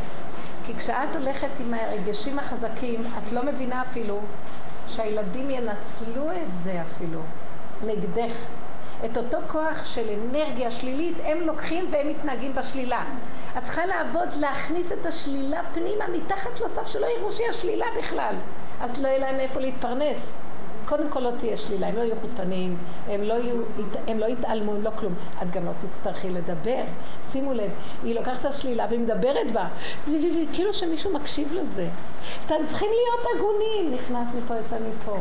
כי 0.66 0.74
כשאת 0.74 1.16
הולכת 1.16 1.50
עם 1.60 1.74
הרגשים 1.74 2.40
החזקים, 2.40 3.04
את 3.18 3.32
לא 3.32 3.44
מבינה 3.44 3.82
אפילו 3.82 4.20
שהילדים 4.88 5.50
ינצלו 5.50 6.32
את 6.32 6.64
זה 6.64 6.82
אפילו 6.82 7.20
נגדך. 7.84 8.36
את 9.06 9.18
אותו 9.18 9.38
כוח 9.48 9.86
של 9.86 10.10
אנרגיה 10.10 10.72
שלילית, 10.72 11.18
הם 11.24 11.42
לוקחים 11.42 11.86
והם 11.92 12.10
מתנהגים 12.10 12.56
בשלילה. 12.56 13.04
את 13.58 13.64
צריכה 13.64 13.86
לעבוד, 13.86 14.30
להכניס 14.40 14.92
את 14.92 15.06
השלילה 15.06 15.62
פנימה, 15.74 16.08
מתחת 16.08 16.60
לסף, 16.60 16.88
שלא 16.88 17.08
יראו 17.18 17.32
שהיא 17.32 17.50
השלילה 17.50 17.86
בכלל. 17.98 18.36
אז 18.82 19.02
לא 19.02 19.08
יהיה 19.08 19.20
להם 19.20 19.38
מאיפה 19.38 19.60
להתפרנס. 19.60 20.32
קודם 20.88 21.10
כל 21.10 21.20
לא 21.20 21.32
תהיה 21.40 21.58
שלילה, 21.58 21.88
הם 21.88 21.96
לא 21.96 22.02
יהיו 22.02 22.16
חוטנים, 22.22 22.78
הם 23.08 23.24
לא, 23.24 23.34
יהיו, 23.34 23.56
הם 24.08 24.20
לא 24.20 24.26
יתעלמו, 24.26 24.72
הם 24.72 24.84
לא 24.84 24.90
כלום. 25.00 25.14
את 25.42 25.52
גם 25.52 25.66
לא 25.66 25.72
תצטרכי 25.82 26.30
לדבר. 26.30 26.84
שימו 27.32 27.54
לב, 27.54 27.72
היא 28.04 28.16
לוקחת 28.16 28.40
את 28.40 28.46
השלילה 28.46 28.86
והיא 28.90 29.00
מדברת 29.00 29.52
בה, 29.54 29.68
כאילו 30.54 30.74
שמישהו 30.74 31.14
מקשיב 31.14 31.54
לזה. 31.54 31.90
אתם 32.46 32.56
צריכים 32.68 32.90
להיות 32.90 33.28
הגונים, 33.36 33.94
נכנס 33.94 34.28
מפה, 34.36 34.54
יצא 34.56 34.76
מפה. 34.90 35.18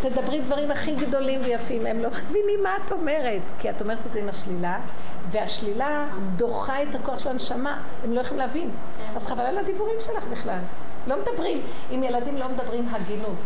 תדברי 0.00 0.40
דברים 0.40 0.70
הכי 0.70 0.94
גדולים 0.94 1.40
ויפים, 1.44 1.86
הם 1.86 2.00
לא 2.00 2.08
מבינים 2.08 2.62
מה 2.62 2.70
את 2.86 2.92
אומרת, 2.92 3.42
כי 3.58 3.70
את 3.70 3.80
אומרת 3.80 3.98
את 4.06 4.12
זה 4.12 4.18
עם 4.18 4.28
השלילה, 4.28 4.80
והשלילה 5.30 6.06
דוחה 6.36 6.82
את 6.82 6.94
הכוח 6.94 7.18
של 7.18 7.28
הנשמה, 7.28 7.82
הם 8.04 8.12
לא 8.12 8.20
יכולים 8.20 8.38
להבין. 8.38 8.70
אז 9.16 9.26
חבל 9.26 9.44
על 9.44 9.58
הדיבורים 9.58 9.96
שלך 10.00 10.24
בכלל. 10.24 10.60
לא 11.06 11.16
מדברים, 11.22 11.58
עם 11.90 12.02
ילדים 12.02 12.36
לא 12.36 12.48
מדברים 12.48 12.88
הגינות. 12.88 13.38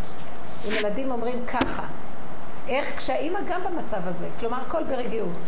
עם 0.64 0.72
ילדים 0.72 1.10
אומרים 1.10 1.46
ככה. 1.46 1.82
איך 2.68 2.96
כשהאימא 2.96 3.40
גם 3.48 3.60
במצב 3.64 4.00
הזה, 4.04 4.28
כלומר 4.40 4.60
הכל 4.60 4.84
ברגיעות. 4.84 5.38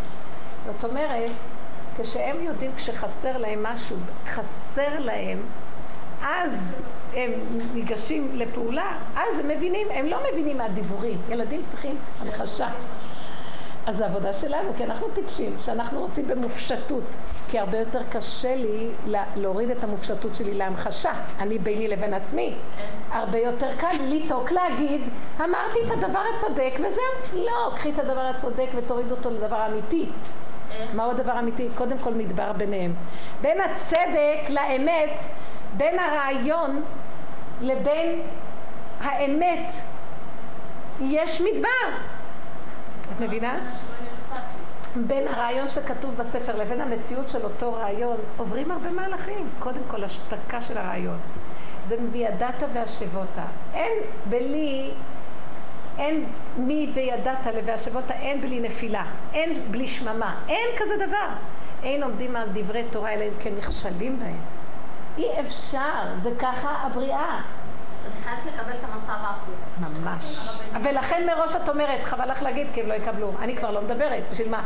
זאת 0.67 0.85
אומרת, 0.85 1.31
כשהם 1.99 2.43
יודעים 2.43 2.71
כשחסר 2.77 3.39
להם 3.39 3.63
משהו, 3.63 3.97
חסר 4.27 4.99
להם, 4.99 5.43
אז 6.23 6.77
הם 7.15 7.31
ניגשים 7.75 8.31
לפעולה, 8.35 8.99
אז 9.17 9.39
הם 9.39 9.49
מבינים, 9.49 9.87
הם 9.91 10.07
לא 10.07 10.19
מבינים 10.33 10.59
מהדיבורים. 10.59 11.19
ילדים 11.29 11.63
צריכים 11.67 11.97
המחשה. 12.21 12.69
אז 13.87 13.97
זו 13.97 14.05
עבודה 14.05 14.35
שלנו, 14.35 14.71
כי 14.77 14.85
אנחנו 14.85 15.09
טיפשים, 15.15 15.57
שאנחנו 15.65 16.01
רוצים 16.01 16.29
במופשטות. 16.29 17.05
כי 17.49 17.59
הרבה 17.59 17.79
יותר 17.79 18.03
קשה 18.11 18.55
לי 18.55 18.89
להוריד 19.37 19.71
את 19.71 19.85
המופשטות 19.85 20.35
שלי 20.35 20.55
להמחשה, 20.55 21.13
אני 21.39 21.59
ביני 21.59 21.89
לבין 21.89 22.15
עצמי. 22.15 22.55
הרבה 23.11 23.39
יותר 23.39 23.77
קל 23.77 23.97
לי 24.01 24.21
לצעוק, 24.21 24.51
להגיד, 24.51 25.01
אמרתי 25.41 25.79
את 25.87 25.91
הדבר 25.91 26.23
הצודק 26.37 26.73
וזהו. 26.75 27.45
לא, 27.45 27.73
קחי 27.77 27.91
את 27.91 27.99
הדבר 27.99 28.21
הצודק 28.21 28.69
ותוריד 28.75 29.11
אותו 29.11 29.31
לדבר 29.31 29.57
האמיתי. 29.57 30.09
מהו 30.95 31.11
הדבר 31.11 31.33
האמיתי? 31.33 31.69
קודם 31.75 31.99
כל 31.99 32.15
מדבר 32.15 32.53
ביניהם. 32.53 32.95
בין 33.41 33.61
הצדק 33.61 34.49
לאמת, 34.49 35.23
בין 35.77 35.99
הרעיון 35.99 36.83
לבין 37.61 38.23
האמת, 39.01 39.75
יש 41.01 41.41
מדבר. 41.41 42.14
את 43.13 43.21
מבינה? 43.21 43.59
בין 44.97 45.29
הרעיון 45.29 45.69
שכתוב 45.69 46.15
בספר 46.17 46.57
לבין 46.57 46.81
המציאות 46.81 47.29
של 47.29 47.45
אותו 47.45 47.73
רעיון 47.73 48.17
עוברים 48.37 48.71
הרבה 48.71 48.91
מהלכים. 48.91 49.49
קודם 49.59 49.81
כל 49.89 50.05
השתקה 50.05 50.61
של 50.61 50.79
הרעיון. 50.79 51.19
זה 51.89 51.97
מבידעת 52.01 52.63
והשבותה. 52.75 53.45
אין 53.75 53.93
בלי, 54.29 54.91
אין 55.99 56.25
מי 56.57 56.93
וידעת 56.95 57.39
והשבותה, 57.65 58.15
אין 58.15 58.41
בלי 58.41 58.61
נפילה, 58.61 59.05
אין 59.33 59.63
בלי 59.71 59.89
שממה, 59.89 60.41
אין 60.49 60.69
כזה 60.79 61.07
דבר. 61.07 61.29
אין 61.83 62.03
עומדים 62.03 62.37
על 62.37 62.49
דברי 62.53 62.85
תורה 62.91 63.13
אלא 63.13 63.25
אם 63.25 63.35
כן 63.41 63.55
נכשלים 63.59 64.19
בהם. 64.19 64.41
אי 65.19 65.41
אפשר, 65.41 66.03
זה 66.23 66.31
ככה 66.39 66.69
הבריאה. 66.69 67.41
ממש. 69.81 70.49
ולכן 70.85 71.27
מראש 71.27 71.55
את 71.57 71.69
אומרת, 71.69 72.05
חבל 72.05 72.31
לך 72.31 72.43
להגיד 72.43 72.67
כי 72.75 72.81
הם 72.81 72.89
לא 72.89 72.95
יקבלו. 72.95 73.33
אני 73.39 73.57
כבר 73.57 73.71
לא 73.71 73.83
מדברת, 73.83 74.23
בשביל 74.31 74.51
מה? 74.51 74.63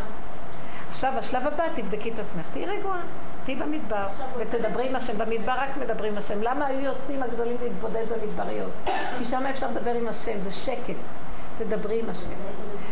עכשיו, 0.91 1.13
השלב 1.19 1.47
הבא, 1.47 1.65
תבדקי 1.77 2.11
את 2.11 2.19
עצמך. 2.19 2.47
תהיי 2.53 2.67
רגועה, 2.67 3.01
תהיי 3.45 3.57
במדבר, 3.57 4.07
ותדברי 4.39 4.89
עם 4.89 4.97
השם. 4.97 5.19
במדבר 5.19 5.53
רק 5.53 5.77
מדברים 5.77 6.13
עם 6.13 6.19
השם. 6.19 6.43
למה 6.43 6.67
היו 6.67 6.81
יוצאים 6.81 7.23
הגדולים 7.23 7.57
להתבודד 7.63 8.05
במדבריות? 8.09 8.71
כי 9.19 9.25
שם 9.25 9.47
אפשר 9.47 9.71
לדבר 9.71 9.95
עם 9.95 10.09
השם, 10.09 10.41
זה 10.41 10.51
שקט. 10.51 10.95
תדברי 11.59 12.01
עם 12.01 12.11
השם. 12.11 12.31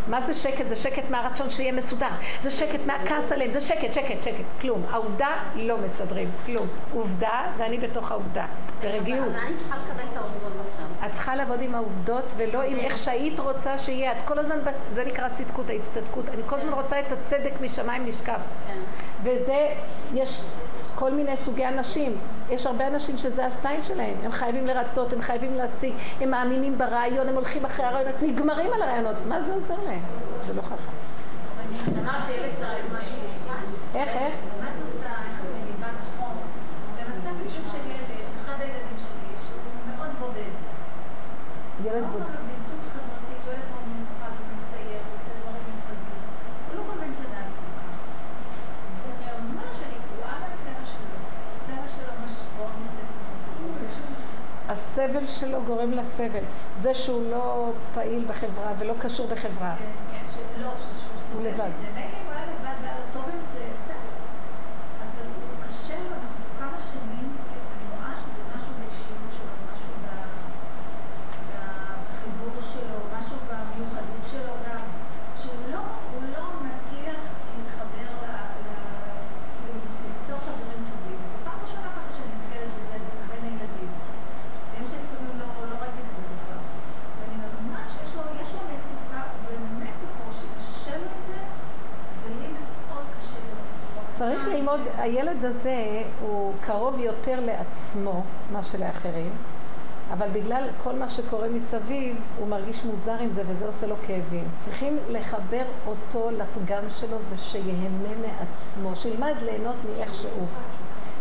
מה 0.06 0.20
זה 0.20 0.34
שקט? 0.34 0.68
זה 0.68 0.76
שקט 0.76 1.10
מהרצון 1.10 1.50
שיהיה 1.50 1.72
מסודר. 1.72 2.08
זה 2.40 2.50
שקט 2.50 2.80
מהכעס 2.86 3.32
עליהם, 3.32 3.50
זה 3.50 3.60
שקט, 3.60 3.92
שקט, 3.92 4.22
שקט. 4.22 4.44
כלום. 4.60 4.82
העובדה 4.90 5.28
לא 5.54 5.78
מסדרים, 5.78 6.30
כלום. 6.46 6.66
עובדה, 6.92 7.52
ואני 7.56 7.78
בתוך 7.78 8.10
העובדה. 8.10 8.46
ברגיעות. 8.80 9.28
אז 9.28 9.34
אני 9.34 9.56
צריכה 9.58 9.76
לקבל 9.76 10.04
את 10.12 10.16
העובדות 10.16 10.52
עכשיו. 10.72 11.06
את 11.06 11.12
צריכה 11.12 11.36
לעבוד 11.36 11.62
עם 11.62 11.74
העובדות 11.74 12.32
ולא 12.36 12.62
עם 12.62 12.76
איך 12.76 12.98
שהיית 12.98 13.40
רוצה 13.40 13.78
שיהיה. 13.78 14.12
את 14.12 14.22
כל 14.24 14.38
הזמן, 14.38 14.56
זה 14.92 15.04
נקרא 15.04 15.28
צדקות, 15.28 15.70
ההצטדקות. 15.70 16.28
אני 16.28 16.42
כל 16.46 16.56
הזמן 16.56 16.72
רוצה 16.72 17.00
את 17.00 17.12
הצדק 17.12 17.52
משמיים 17.60 18.06
נשקף. 18.06 18.40
כן. 18.66 18.78
וזה, 19.22 19.66
יש 20.14 20.56
כל 20.96 21.12
מיני 21.12 21.36
סוגי 21.36 21.66
אנשים. 21.66 22.16
יש 22.50 22.66
הרבה 22.66 22.86
אנשים 22.86 23.16
שזה 23.16 23.46
הסטייל 23.46 23.82
שלהם. 23.82 24.16
הם 24.22 24.32
חייבים 24.32 24.66
לרצות, 24.66 25.12
הם 25.12 25.22
חייבים 25.22 25.54
להשיג, 25.54 25.94
הם 26.20 26.30
מאמינים 26.30 26.78
ברעיון, 26.78 27.28
הם 27.28 27.34
הולכים 27.34 27.64
אחרי 27.64 27.86
הרעיונות, 27.86 28.22
נגמרים 28.22 28.72
על 28.72 28.82
הרעיונות. 28.82 29.16
מה 29.28 29.42
זה 29.42 29.54
עוזר 29.54 29.84
להם? 29.84 30.02
זה 30.46 30.52
לא 30.52 30.62
חכם. 30.62 30.96
אמרת 31.98 32.24
שילד 32.24 32.50
צריך 32.58 32.84
משהו 32.92 33.16
מיוחד. 33.22 33.66
איך, 33.94 34.08
איך? 34.08 34.34
מה 34.60 34.68
את 34.68 34.78
עושה, 34.82 35.10
איך 35.26 35.40
את 35.40 35.48
מניבה 35.54 35.90
נכון, 36.00 36.36
במצב 36.96 37.32
בדיוק 37.40 37.66
של 37.72 37.82
ילד, 37.90 38.10
אחד 38.40 38.56
הילדים 38.60 38.98
שלי, 39.06 39.30
שהוא 39.44 39.60
מאוד 39.90 40.10
בודד. 40.20 40.54
ילד 41.84 42.02
מאוד 42.02 42.12
בודד. 42.12 42.24
בבדידות 42.24 42.82
חברתית, 42.92 43.40
הוא 43.44 43.52
ילד 43.52 43.66
מאוד 43.70 43.84
מיוחד, 43.92 44.32
הוא 44.38 44.46
מצייר, 44.58 45.00
הוא 45.06 45.14
עושה 45.16 45.32
דברים 45.40 45.64
מיוחדים. 45.70 46.20
הוא 46.66 46.74
לא 46.76 46.82
קונבנציונלי 46.88 47.52
כל 47.58 47.70
כך. 47.76 47.90
וממש 49.38 49.76
אני 49.86 49.98
קרואה 50.06 50.34
מהסרט 50.42 50.86
שלו. 50.90 51.16
הסרט 51.52 51.88
שלו 51.94 52.10
ממש 52.20 52.34
מאוד 52.56 52.72
מסתכל. 52.82 53.06
הסבל 54.76 55.26
שלו 55.26 55.58
גורם 55.66 55.90
לסבל. 55.92 56.44
זה 56.82 56.94
שהוא 56.94 57.30
לא 57.30 57.44
פעיל 57.94 58.24
בחברה 58.28 58.72
ולא 58.78 58.94
קשור 59.00 59.26
בחברה. 59.28 59.74
כן, 59.78 59.84
כן, 60.10 60.24
שלא, 60.34 60.70
שהוא 60.78 61.12
הוא 61.12 61.20
סובל 61.32 61.46
לבד. 61.48 61.70
מזה. 61.78 61.90
מילא 61.94 62.06
אם 62.06 62.26
הוא 62.26 62.32
היה 62.34 62.46
לבד 62.46 62.76
והיה 62.82 62.94
לו 62.98 63.04
טוב 63.12 63.24
עם 63.34 63.40
זה, 63.52 63.64
בסדר. 63.74 64.12
אבל 65.04 65.26
הוא 65.36 65.68
קשה 65.68 65.94
לו, 66.04 66.14
אנחנו 66.20 66.44
כמה 66.60 66.80
שנים, 66.90 67.28
אני 67.74 67.84
רואה 67.92 68.12
שזה 68.22 68.42
משהו 68.54 68.72
באישיות 68.78 69.30
שלו, 69.36 69.54
משהו 69.70 69.92
ב- 70.04 70.28
ב- 71.48 71.96
בחיבור 72.08 72.54
שלו, 72.72 72.96
משהו 73.18 73.36
במיוחדות 73.48 74.24
שלו 74.32 74.52
גם, 74.66 74.82
שהוא 75.40 75.60
לא, 75.72 75.80
הוא 76.12 76.22
לא 76.36 76.44
מצליח 76.66 77.20
להתחבר 77.56 78.08
ל... 78.22 78.26
ל- 78.66 79.20
כאילו, 79.58 79.78
למצוא 80.04 80.36
חברים 80.46 80.80
טובים. 80.90 81.18
זו 81.32 81.38
פעם 81.44 81.58
ראשונה 81.64 81.88
ככה 81.96 82.10
שאני 82.16 82.32
נתקלת 82.38 82.70
בזה 82.76 82.96
בין 83.30 83.42
הילדים. 83.48 83.90
הם 84.76 84.84
שלי 84.90 85.06
קודם 85.10 85.38
לא 85.40 85.46
לא 85.70 85.76
ראיתי 85.82 86.00
את 86.04 86.16
זה 86.16 86.34
בכלל. 86.34 86.62
ואני 87.18 87.36
ממש, 87.68 87.88
יש 88.04 88.10
לו, 88.16 88.22
יש 88.42 88.50
לו 88.54 88.60
מצוקה, 88.72 89.20
באמת 89.44 89.94
בקושי, 90.02 90.46
קשה 90.58 90.96
לו 90.98 91.04
את 91.04 91.26
זה, 91.28 91.38
ולי 92.22 92.48
מאוד 92.48 93.04
קשה 93.20 93.38
לראות 93.46 94.46
ללמוד, 94.66 94.80
הילד 94.98 95.44
הזה 95.44 96.02
הוא 96.20 96.52
קרוב 96.60 96.98
יותר 96.98 97.40
לעצמו 97.40 98.22
מאשר 98.52 98.78
לאחרים, 98.78 99.30
אבל 100.10 100.28
בגלל 100.32 100.68
כל 100.82 100.92
מה 100.92 101.08
שקורה 101.08 101.48
מסביב, 101.48 102.16
הוא 102.38 102.48
מרגיש 102.48 102.84
מוזר 102.84 103.18
עם 103.20 103.32
זה 103.34 103.42
וזה 103.46 103.66
עושה 103.66 103.86
לו 103.86 103.96
כאבים. 104.06 104.44
צריכים 104.58 104.98
לחבר 105.08 105.64
אותו 105.86 106.30
לפגם 106.30 106.82
שלו 107.00 107.16
ושיהנה 107.30 108.08
מעצמו, 108.22 108.96
שילמד 108.96 109.34
ליהנות 109.42 109.76
מאיך 109.84 110.14
שהוא. 110.14 110.46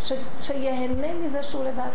ש, 0.01 0.13
שיהנה 0.41 1.07
מזה 1.13 1.43
שהוא 1.43 1.63
לבד. 1.63 1.89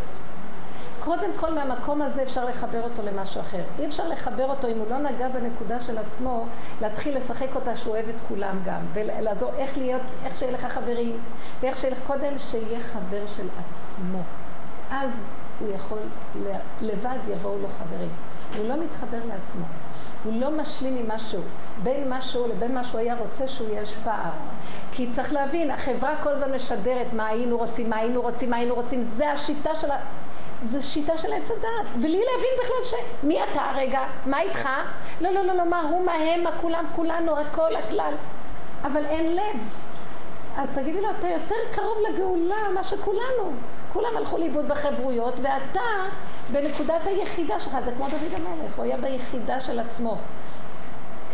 קודם 1.00 1.30
כל 1.36 1.54
מהמקום 1.54 2.02
הזה 2.02 2.22
אפשר 2.22 2.44
לחבר 2.44 2.82
אותו 2.82 3.02
למשהו 3.02 3.40
אחר. 3.40 3.62
אי 3.78 3.86
אפשר 3.86 4.08
לחבר 4.08 4.44
אותו 4.44 4.68
אם 4.68 4.78
הוא 4.78 4.90
לא 4.90 4.98
נגע 4.98 5.28
בנקודה 5.28 5.80
של 5.80 5.98
עצמו, 5.98 6.44
להתחיל 6.80 7.16
לשחק 7.16 7.54
אותה 7.54 7.76
שהוא 7.76 7.94
אוהב 7.94 8.08
את 8.08 8.20
כולם 8.28 8.58
גם, 8.64 8.80
ולעזור 8.92 9.50
איך 9.58 9.78
להיות, 9.78 10.02
איך 10.24 10.38
שיהיה 10.38 10.52
לך 10.52 10.66
חברים, 10.66 11.16
ואיך 11.60 11.76
שיהיה 11.76 11.94
לך 11.94 12.00
קודם 12.06 12.38
שיהיה 12.38 12.80
חבר 12.80 13.26
של 13.36 13.48
עצמו. 13.58 14.22
אז 14.90 15.10
הוא 15.60 15.68
יכול, 15.74 15.98
לבד 16.80 17.18
יבואו 17.28 17.58
לו 17.58 17.68
חברים. 17.78 18.10
הוא 18.56 18.68
לא 18.68 18.76
מתחבר 18.76 19.18
לעצמו. 19.18 19.64
הוא 20.24 20.40
לא 20.40 20.50
משלים 20.50 20.96
עם 20.96 21.08
משהו. 21.08 21.40
בין 21.82 22.12
משהו 22.12 22.48
לבין 22.48 22.74
מה 22.74 22.84
שהוא 22.84 23.00
היה 23.00 23.14
רוצה 23.18 23.48
שהוא 23.48 23.68
יש 23.72 23.94
פער. 24.04 24.30
כי 24.92 25.10
צריך 25.12 25.32
להבין, 25.32 25.70
החברה 25.70 26.14
כל 26.22 26.28
הזמן 26.28 26.54
משדרת 26.54 27.12
מה 27.12 27.26
היינו 27.26 27.56
רוצים, 27.58 27.90
מה 27.90 27.96
היינו 27.96 28.22
רוצים, 28.22 28.50
מה 28.50 28.56
היינו 28.56 28.74
רוצים. 28.74 29.04
זה 29.16 29.32
השיטה 29.32 29.70
של 29.80 29.90
ה... 29.90 29.96
זה 30.64 30.82
שיטה 30.82 31.18
של 31.18 31.32
עץ 31.32 31.50
הדת. 31.50 31.90
בלי 31.96 32.22
להבין 32.24 32.50
בכלל 32.64 32.82
ש... 32.84 32.94
מי 33.22 33.42
אתה 33.42 33.62
הרגע? 33.62 34.00
מה 34.26 34.40
איתך? 34.40 34.68
לא, 35.20 35.30
לא, 35.30 35.42
לא, 35.42 35.54
לא, 35.54 35.70
מה 35.70 35.80
הוא, 35.80 36.04
מה 36.04 36.12
הם, 36.12 36.44
מה 36.44 36.50
כולם, 36.60 36.84
כולנו, 36.96 37.38
הכל, 37.38 37.76
הכלל. 37.76 38.14
אבל 38.84 39.06
אין 39.06 39.36
לב. 39.36 39.60
אז 40.56 40.68
תגידי 40.74 41.00
לו, 41.00 41.10
אתה 41.18 41.28
יותר 41.28 41.54
קרוב 41.72 41.98
לגאולה 42.08 42.68
מה 42.74 42.84
שכולנו. 42.84 43.52
כולם 43.92 44.16
הלכו 44.16 44.38
לאיבוד 44.38 44.68
בחיברויות, 44.68 45.34
ואתה 45.42 45.80
בנקודת 46.52 47.06
היחידה 47.06 47.60
שלך, 47.60 47.76
זה 47.84 47.92
כמו 47.96 48.08
דוד 48.08 48.34
המלך, 48.34 48.76
הוא 48.76 48.84
היה 48.84 48.96
ביחידה 48.96 49.60
של 49.60 49.78
עצמו. 49.78 50.16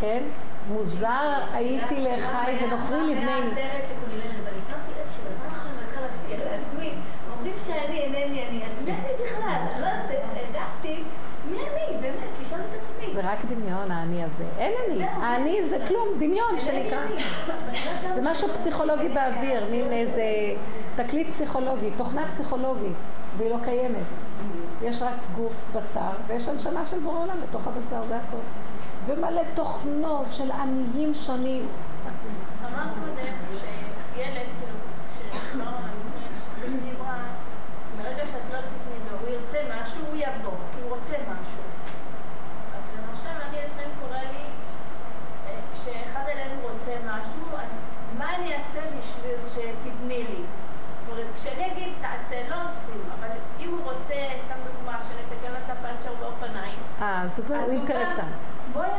כן? 0.01 0.23
מוזר 0.69 1.39
הייתי 1.53 2.01
לחי 2.01 2.57
ונוכרי 2.65 3.15
לבני 3.15 3.63
מי. 6.79 6.93
אומרים 7.37 7.55
שאני 7.67 8.01
אינני 8.01 8.49
אני, 8.49 8.63
אז 8.65 8.85
מי 8.85 8.93
אני 8.93 9.09
בכלל? 9.25 9.81
לא 9.81 9.87
יודעת, 9.87 10.11
הרגשתי, 10.37 11.03
מי 11.51 11.59
אני? 11.59 11.97
באמת, 12.01 12.29
לשאול 12.43 12.61
את 12.61 12.81
עצמי. 12.83 13.15
זה 13.15 13.21
רק 13.25 13.39
דמיון 13.45 13.91
האני 13.91 14.25
הזה. 14.25 14.45
אין 14.59 14.73
אני. 14.87 15.05
האני 15.05 15.69
זה 15.69 15.79
כלום, 15.89 16.09
דמיון 16.17 16.61
שנקרא. 16.61 17.01
זה 18.15 18.21
משהו 18.23 18.49
פסיכולוגי 18.49 19.09
באוויר, 19.09 19.65
מין 19.71 19.93
איזה 19.93 20.23
תקליט 20.97 21.29
פסיכולוגי, 21.31 21.91
תוכנה 21.97 22.27
פסיכולוגית, 22.35 22.97
והיא 23.37 23.51
לא 23.51 23.57
קיימת. 23.65 24.07
יש 24.83 25.03
רק 25.03 25.15
גוף 25.35 25.53
בשר, 25.73 26.11
ויש 26.27 26.49
הנשמה 26.49 26.87
של 26.87 26.99
בורא 26.99 27.19
עולם 27.19 27.41
בתוך 27.49 27.63
הבשר, 27.67 28.09
זה 28.09 28.17
הכל. 28.17 28.37
ומלא 29.07 29.43
תוכנות 29.55 30.27
של 30.33 30.51
עניים 30.51 31.15
שונים. 31.15 31.69
אמרת 32.63 32.89
קודם 32.95 33.61
שילד, 34.15 34.47
כאילו, 34.61 34.79
שלא, 35.53 35.65
אני 36.65 36.77
דיברה, 36.91 37.17
ברגע 37.97 38.27
שאת 38.27 38.53
לא 38.53 38.59
תתני 38.59 39.11
לו, 39.11 39.19
הוא 39.21 39.29
ירצה 39.29 39.69
משהו, 39.87 40.07
הוא 40.07 40.17
יבוא, 40.17 40.53
כי 40.73 40.81
הוא 40.81 40.97
רוצה 40.97 41.17
משהו. 41.23 41.63
אז 42.77 42.83
למשל, 42.99 43.43
אני 43.49 43.57
לפעמים 43.67 43.91
קורה 44.01 44.23
לי, 44.23 44.45
אה, 45.47 45.61
כשאחד 45.73 46.25
אלינו 46.29 46.61
רוצה 46.63 46.93
משהו, 47.05 47.59
אז 47.59 47.71
מה 48.19 48.37
אני 48.37 48.55
אעשה 48.55 48.81
בשביל 48.99 49.37
שתתני 49.49 50.23
לי? 50.23 50.43
אומרת, 51.19 51.35
כשאני 51.35 51.73
אגיד 51.73 51.93
תעשה, 52.01 52.49
לא 52.49 52.55
עושים, 52.55 53.01
אבל 53.19 53.29
אם 53.61 53.71
הוא 53.71 53.81
רוצה, 53.83 54.15
סתם 54.45 54.59
דוגמה, 54.73 54.99
שנתקן 55.01 55.55
את 55.65 55.71
הפאנצ'ר 55.71 56.15
באופניים, 56.21 56.79
אה, 57.03 57.23
אז 57.23 57.39
הוא 57.39 57.57
אינטרסנט. 57.71 58.25
בואי, 58.73 58.91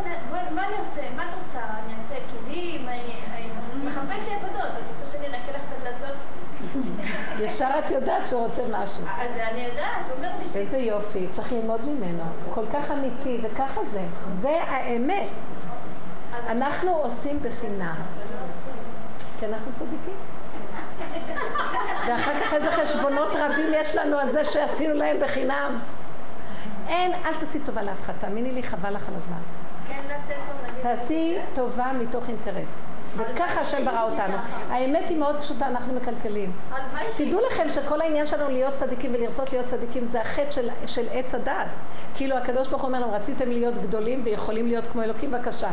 מה 0.52 0.68
אני 0.68 0.76
עושה? 0.77 1.02
מה 1.15 1.23
את 1.23 1.34
רוצה? 1.44 1.60
אני 1.60 1.94
אעשה 1.94 2.15
כלים? 2.31 2.88
מחפש 3.84 4.27
לי 4.27 4.35
עבודות. 4.35 4.61
את 4.61 4.84
רוצה 4.99 5.11
שאני 5.11 5.27
אנקה 5.27 5.52
לך 5.52 5.61
את 5.68 5.77
הדלתות? 5.81 6.18
ישר 7.39 7.69
את 7.80 7.91
יודעת 7.91 8.27
שהוא 8.27 8.48
רוצה 8.48 8.61
משהו. 8.72 9.03
אז 9.03 9.31
אני 9.52 9.61
יודעת, 9.61 10.06
הוא 10.07 10.18
אומר 10.18 10.30
לי, 10.39 10.60
איזה 10.60 10.77
יופי, 10.77 11.27
צריך 11.35 11.52
ללמוד 11.52 11.81
ממנו. 11.85 12.23
כל 12.53 12.65
כך 12.73 12.91
אמיתי, 12.91 13.39
וככה 13.44 13.81
זה. 13.91 14.06
זה 14.41 14.64
האמת. 14.68 15.30
אנחנו 16.48 16.89
עושים 16.91 17.39
בחינם. 17.39 17.95
כי 19.39 19.45
אנחנו 19.45 19.72
צדיקים. 19.80 20.18
ואחר 22.08 22.34
כך 22.42 22.54
איזה 22.54 22.72
חשבונות 22.72 23.28
רבים 23.34 23.74
יש 23.74 23.96
לנו 23.96 24.18
על 24.18 24.32
זה 24.32 24.46
שעשינו 24.46 24.94
להם 24.94 25.18
בחינם. 25.22 25.80
אין, 26.88 27.12
אל 27.26 27.34
תעשי 27.40 27.60
טובה 27.60 27.84
לאף 27.84 28.02
אחד, 28.02 28.14
תאמיני 28.22 28.52
לי, 28.52 28.64
חבל 28.64 28.94
לך 28.94 29.10
על 29.10 29.16
הזמן. 29.16 29.38
כן. 29.88 30.02
תעשי 30.82 31.38
טובה 31.56 31.92
מתוך 32.00 32.24
אינטרס. 32.28 32.68
וככה 33.18 33.62
השם 33.62 33.86
ברא 33.86 34.04
אותנו. 34.04 34.38
האמת 34.70 35.10
היא 35.10 35.18
מאוד 35.18 35.40
פשוטה, 35.40 35.68
אנחנו 35.68 35.94
מקלקלים. 35.94 36.52
תדעו 37.18 37.40
לכם 37.52 37.70
שכל 37.70 38.02
העניין 38.02 38.26
שלנו 38.26 38.50
להיות 38.50 38.74
צדיקים 38.74 39.14
ולרצות 39.14 39.52
להיות 39.52 39.66
צדיקים 39.66 40.08
זה 40.12 40.22
החטא 40.22 40.52
של, 40.52 40.70
של 40.86 41.08
עץ 41.12 41.36
הדעת. 41.36 41.68
כאילו 42.16 42.38
הקדוש 42.38 42.68
ברוך 42.68 42.82
הוא 42.82 42.88
אומר 42.88 43.00
להם, 43.00 43.12
רציתם 43.12 43.50
להיות 43.50 43.76
גדולים 43.78 44.22
ויכולים 44.26 44.68
להיות 44.68 44.86
כמו 44.92 45.02
אלוקים, 45.02 45.32
בבקשה. 45.32 45.70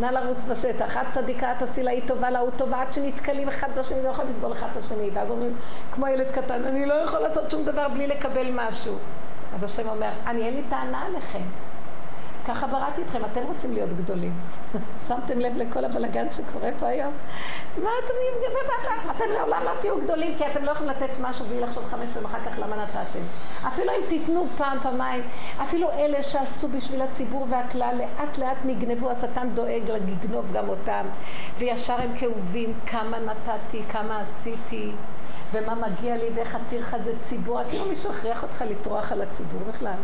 נא 0.00 0.06
לרוץ 0.06 0.42
בשטח, 0.48 0.96
את 0.96 1.06
צדיקה, 1.14 1.52
את 1.52 1.62
עשי 1.62 1.82
לה, 1.82 1.90
היא 1.90 2.02
טובה 2.06 2.30
לה, 2.30 2.38
הוא 2.38 2.50
טובה, 2.56 2.82
עד 2.82 2.92
שנתקלים 2.92 3.48
אחד 3.48 3.68
בשני, 3.78 4.02
לא 4.02 4.08
יכול 4.08 4.24
לסבול 4.24 4.52
אחד 4.52 4.66
את 4.72 4.84
השני. 4.84 5.10
ואז 5.14 5.30
אומרים, 5.30 5.56
כמו 5.92 6.06
ילד 6.06 6.26
קטן, 6.34 6.64
אני 6.64 6.86
לא 6.86 6.94
יכול 6.94 7.18
לעשות 7.18 7.50
שום 7.50 7.64
דבר 7.64 7.88
בלי 7.88 8.06
לקבל 8.06 8.46
משהו. 8.52 8.94
אז 9.54 9.64
השם 9.64 9.88
אומר, 9.88 10.10
אני 10.26 10.42
אין 10.46 10.54
לי 10.54 10.62
טענה 10.70 11.06
עליכם. 11.06 11.42
ככה 12.46 12.66
בראתי 12.66 13.02
אתכם, 13.02 13.24
אתם 13.24 13.40
רוצים 13.42 13.72
להיות 13.72 13.90
גדולים. 13.90 14.32
שמתם 15.08 15.38
לב 15.38 15.56
לכל 15.56 15.84
הבלגן 15.84 16.30
שקורה 16.30 16.70
פה 16.78 16.86
היום? 16.86 17.12
מה 17.76 17.90
אתם, 18.04 18.14
אתם 19.10 19.24
לעולם 19.34 19.62
לא 19.64 19.70
תהיו 19.80 20.00
גדולים 20.00 20.38
כי 20.38 20.46
אתם 20.46 20.64
לא 20.64 20.70
יכולים 20.70 20.90
לתת 20.90 21.10
משהו 21.20 21.46
בלי 21.46 21.60
לחשוב 21.60 21.84
חמש 21.84 22.08
פעמים 22.14 22.26
אחר 22.26 22.38
כך 22.40 22.58
למה 22.58 22.76
נתתם. 22.76 23.20
אפילו 23.68 23.92
אם 23.92 24.08
תיתנו 24.08 24.46
פעם, 24.56 24.78
פעמיים, 24.82 25.22
אפילו 25.62 25.90
אלה 25.90 26.22
שעשו 26.22 26.68
בשביל 26.68 27.02
הציבור 27.02 27.46
והכלל, 27.50 27.94
לאט 27.98 28.38
לאט 28.38 28.56
נגנבו, 28.64 29.10
השטן 29.10 29.48
דואג 29.54 29.90
לגנוב 29.90 30.52
גם 30.52 30.68
אותם. 30.68 31.06
וישר 31.58 32.00
הם 32.00 32.16
כאובים, 32.18 32.74
כמה 32.86 33.18
נתתי, 33.18 33.82
כמה 33.88 34.20
עשיתי. 34.20 34.92
ומה 35.52 35.74
מגיע 35.74 36.16
לי 36.16 36.30
ואיך 36.34 36.54
הטרחה 36.54 36.98
זה 37.04 37.12
ציבור, 37.22 37.60
כאילו 37.70 37.84
מישהו 37.84 38.10
הכריח 38.10 38.42
אותך 38.42 38.64
לטרוח 38.70 39.12
על 39.12 39.22
הציבור 39.22 39.60
בכלל. 39.68 39.96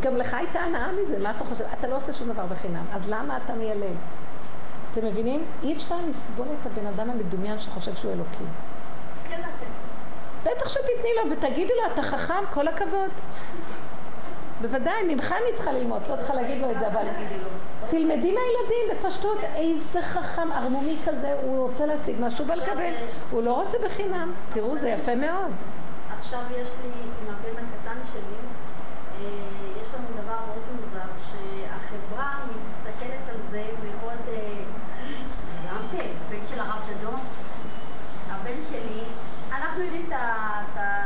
גם 0.00 0.16
לך 0.16 0.34
הייתה 0.34 0.60
הנאה 0.60 0.92
מזה, 0.92 1.18
מה 1.18 1.30
אתה 1.30 1.44
חושב? 1.44 1.64
אתה 1.78 1.88
לא 1.88 1.96
עושה 1.96 2.12
שום 2.12 2.32
דבר 2.32 2.46
בחינם, 2.46 2.84
אז 2.92 3.02
למה 3.08 3.38
אתה 3.44 3.54
מיילל? 3.54 3.94
אתם 4.92 5.06
מבינים? 5.06 5.44
אי 5.62 5.76
אפשר 5.76 5.96
לסבול 6.08 6.46
את 6.60 6.66
הבן 6.66 6.86
אדם 6.86 7.10
המדומיין 7.10 7.60
שחושב 7.60 7.94
שהוא 7.94 8.12
אלוקים. 8.12 8.46
כן. 9.28 9.40
בטח 10.44 10.68
שתתני 10.68 11.10
לו 11.24 11.30
ותגידי 11.30 11.72
לו, 11.82 11.92
אתה 11.92 12.02
חכם, 12.02 12.44
כל 12.52 12.68
הכבוד. 12.68 13.10
בוודאי, 14.60 15.14
ממך 15.14 15.32
אני 15.32 15.56
צריכה 15.56 15.72
ללמוד, 15.72 16.02
לא 16.08 16.16
צריכה 16.16 16.34
להגיד 16.34 16.60
לו 16.60 16.70
את 16.70 16.78
זה, 16.78 16.86
אבל 16.86 17.06
תלמדי 17.90 18.34
מהילדים 18.34 18.84
בפשטות, 18.92 19.38
איזה 19.54 20.02
חכם, 20.02 20.52
ערמומי 20.52 20.96
כזה, 21.06 21.34
הוא 21.42 21.68
רוצה 21.70 21.86
להשיג 21.86 22.16
משהו 22.20 22.46
ולקבל, 22.46 22.92
הוא 23.30 23.42
לא 23.42 23.62
רוצה 23.62 23.78
בחינם. 23.84 24.32
תראו, 24.52 24.78
זה 24.78 24.88
יפה 24.88 25.14
מאוד. 25.14 25.52
עכשיו 26.18 26.40
יש 26.50 26.68
לי, 26.82 26.88
עם 27.22 27.34
הבן 27.34 27.64
הקטן 27.64 28.00
שלי, 28.12 28.36
דבר 30.34 30.46
מאוד 30.46 30.80
מוזר, 30.80 31.10
שהחברה 31.30 32.34
מסתכלת 32.48 33.28
על 33.28 33.36
זה 33.50 33.64
מאוד... 33.84 34.18
אה, 34.28 34.62
הגזמתם, 35.54 36.06
בן 36.28 36.46
של 36.48 36.60
הרב 36.60 36.82
דדון, 36.90 37.20
הבן 38.30 38.62
שלי, 38.62 39.04
אנחנו 39.52 39.82
יודעים 39.82 40.06
את 40.08 40.12
ה... 40.12 41.04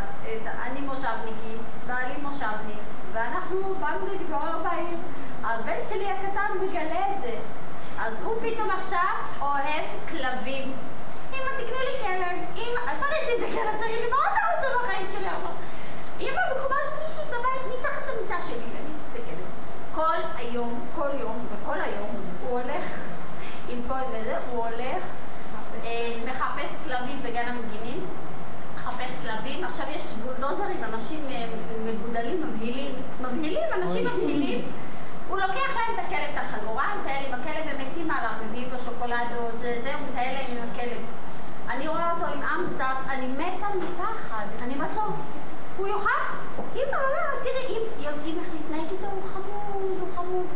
אני 0.62 0.80
מושבניקית, 0.80 1.60
בעלי 1.86 2.14
מושבניק, 2.22 2.82
ואנחנו 3.12 3.74
באנו 3.80 4.06
להתגורר 4.06 4.58
בעיר. 4.62 4.96
הבן 5.44 5.84
שלי 5.88 6.10
הקטן 6.10 6.58
מגלה 6.62 7.10
את 7.10 7.22
זה. 7.22 7.38
אז 7.98 8.14
הוא 8.22 8.34
פתאום 8.42 8.70
עכשיו 8.70 9.14
אוהב 9.40 9.84
כלבים. 10.08 10.72
אמא, 11.32 11.50
תקנו 11.56 11.78
לי 11.78 11.98
כלב. 12.02 12.38
אמא, 12.56 12.90
אז 12.90 13.00
מה 13.00 13.06
אני 13.06 13.16
אעשה 13.20 13.32
את 13.38 13.42
הכלב? 13.48 13.80
תגיד 13.80 14.00
לי, 14.00 14.10
מה 14.10 14.16
אתה 14.32 14.40
רוצה 14.56 14.78
בחיים 14.78 15.06
שלי 15.12 15.26
עכשיו? 15.26 15.67
אמא, 16.20 16.40
בקומה 16.50 16.76
השלישית 16.82 17.26
בבית, 17.28 17.78
מתחת 17.78 18.02
למיטה 18.08 18.42
שלי, 18.42 18.54
אני 18.54 18.64
אעשה 18.64 19.06
את 19.12 19.22
הכלב. 19.22 19.46
כל 19.94 20.16
היום, 20.36 20.86
כל 20.94 21.08
יום, 21.20 21.46
וכל 21.50 21.80
היום, 21.80 22.10
הוא 22.42 22.60
הולך 22.60 22.84
עם 23.68 23.82
פועל 23.88 24.04
וזה, 24.12 24.36
הוא 24.50 24.64
הולך, 24.64 25.02
אה, 25.84 26.12
מחפש 26.26 26.70
כלבים 26.84 27.22
בגן 27.22 27.48
המגינים, 27.48 28.06
מחפש 28.74 29.10
כלבים, 29.22 29.64
עכשיו 29.64 29.86
יש 29.90 30.12
בולדוזרים, 30.12 30.84
אנשים 30.84 31.26
אה, 31.30 31.46
מגודלים, 31.84 32.42
מבהילים, 32.42 32.92
מבהילים, 33.20 33.68
אנשים 33.82 34.06
מבהילים. 34.06 34.72
הוא 35.28 35.38
לוקח 35.38 35.68
להם 35.76 35.94
את 35.94 35.98
הכלב, 35.98 36.28
את 36.32 36.38
החגורה, 36.38 36.94
מטייל 37.00 37.26
עם 37.26 37.40
הכלב, 37.40 37.64
הם 37.66 37.86
מתים 37.86 38.10
עליו, 38.10 38.30
מביאים 38.48 38.68
לו 38.72 38.78
שוקולדות, 38.78 39.52
זה, 39.60 39.80
זה, 39.82 39.94
הוא 39.94 40.08
מטייל 40.10 40.32
להם 40.32 40.56
עם 40.56 40.70
הכלב. 40.70 40.98
אני 41.68 41.88
רואה 41.88 42.12
אותו 42.12 42.26
עם 42.26 42.42
אמסטאפ, 42.42 42.96
אני 43.08 43.26
מתה 43.26 43.66
מפחד. 43.78 44.46
אני 44.62 44.74
אומרת 44.74 44.96
לו, 44.96 45.02
הוא 45.78 45.88
יאכל? 45.88 46.10
אמא, 46.74 46.96
לא, 46.96 47.40
תראי, 47.42 47.76
אם 47.76 47.82
יודעים 47.98 48.38
איך 48.38 48.48
להתנהג 48.52 48.90
איתו, 48.92 49.06
הוא 49.06 49.22
חמוד, 49.32 49.98
הוא 50.00 50.08
חמוד. 50.16 50.46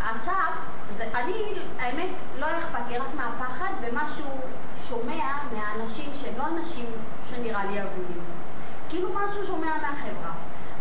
עכשיו, 0.00 0.52
זה, 0.96 1.04
אני, 1.14 1.58
האמת, 1.78 2.08
לא 2.38 2.46
אכפת 2.58 2.88
לי 2.88 2.98
רק 2.98 3.14
מהפחד 3.14 3.70
ומה 3.80 4.08
שהוא 4.08 4.40
שומע 4.88 5.24
מהאנשים 5.52 6.10
שהם 6.12 6.34
לא 6.38 6.46
אנשים 6.46 6.86
שנראה 7.30 7.64
לי 7.64 7.80
הגונים. 7.80 8.20
כאילו 8.88 9.08
משהו 9.14 9.46
שומע 9.46 9.76
מהחברה. 9.82 10.32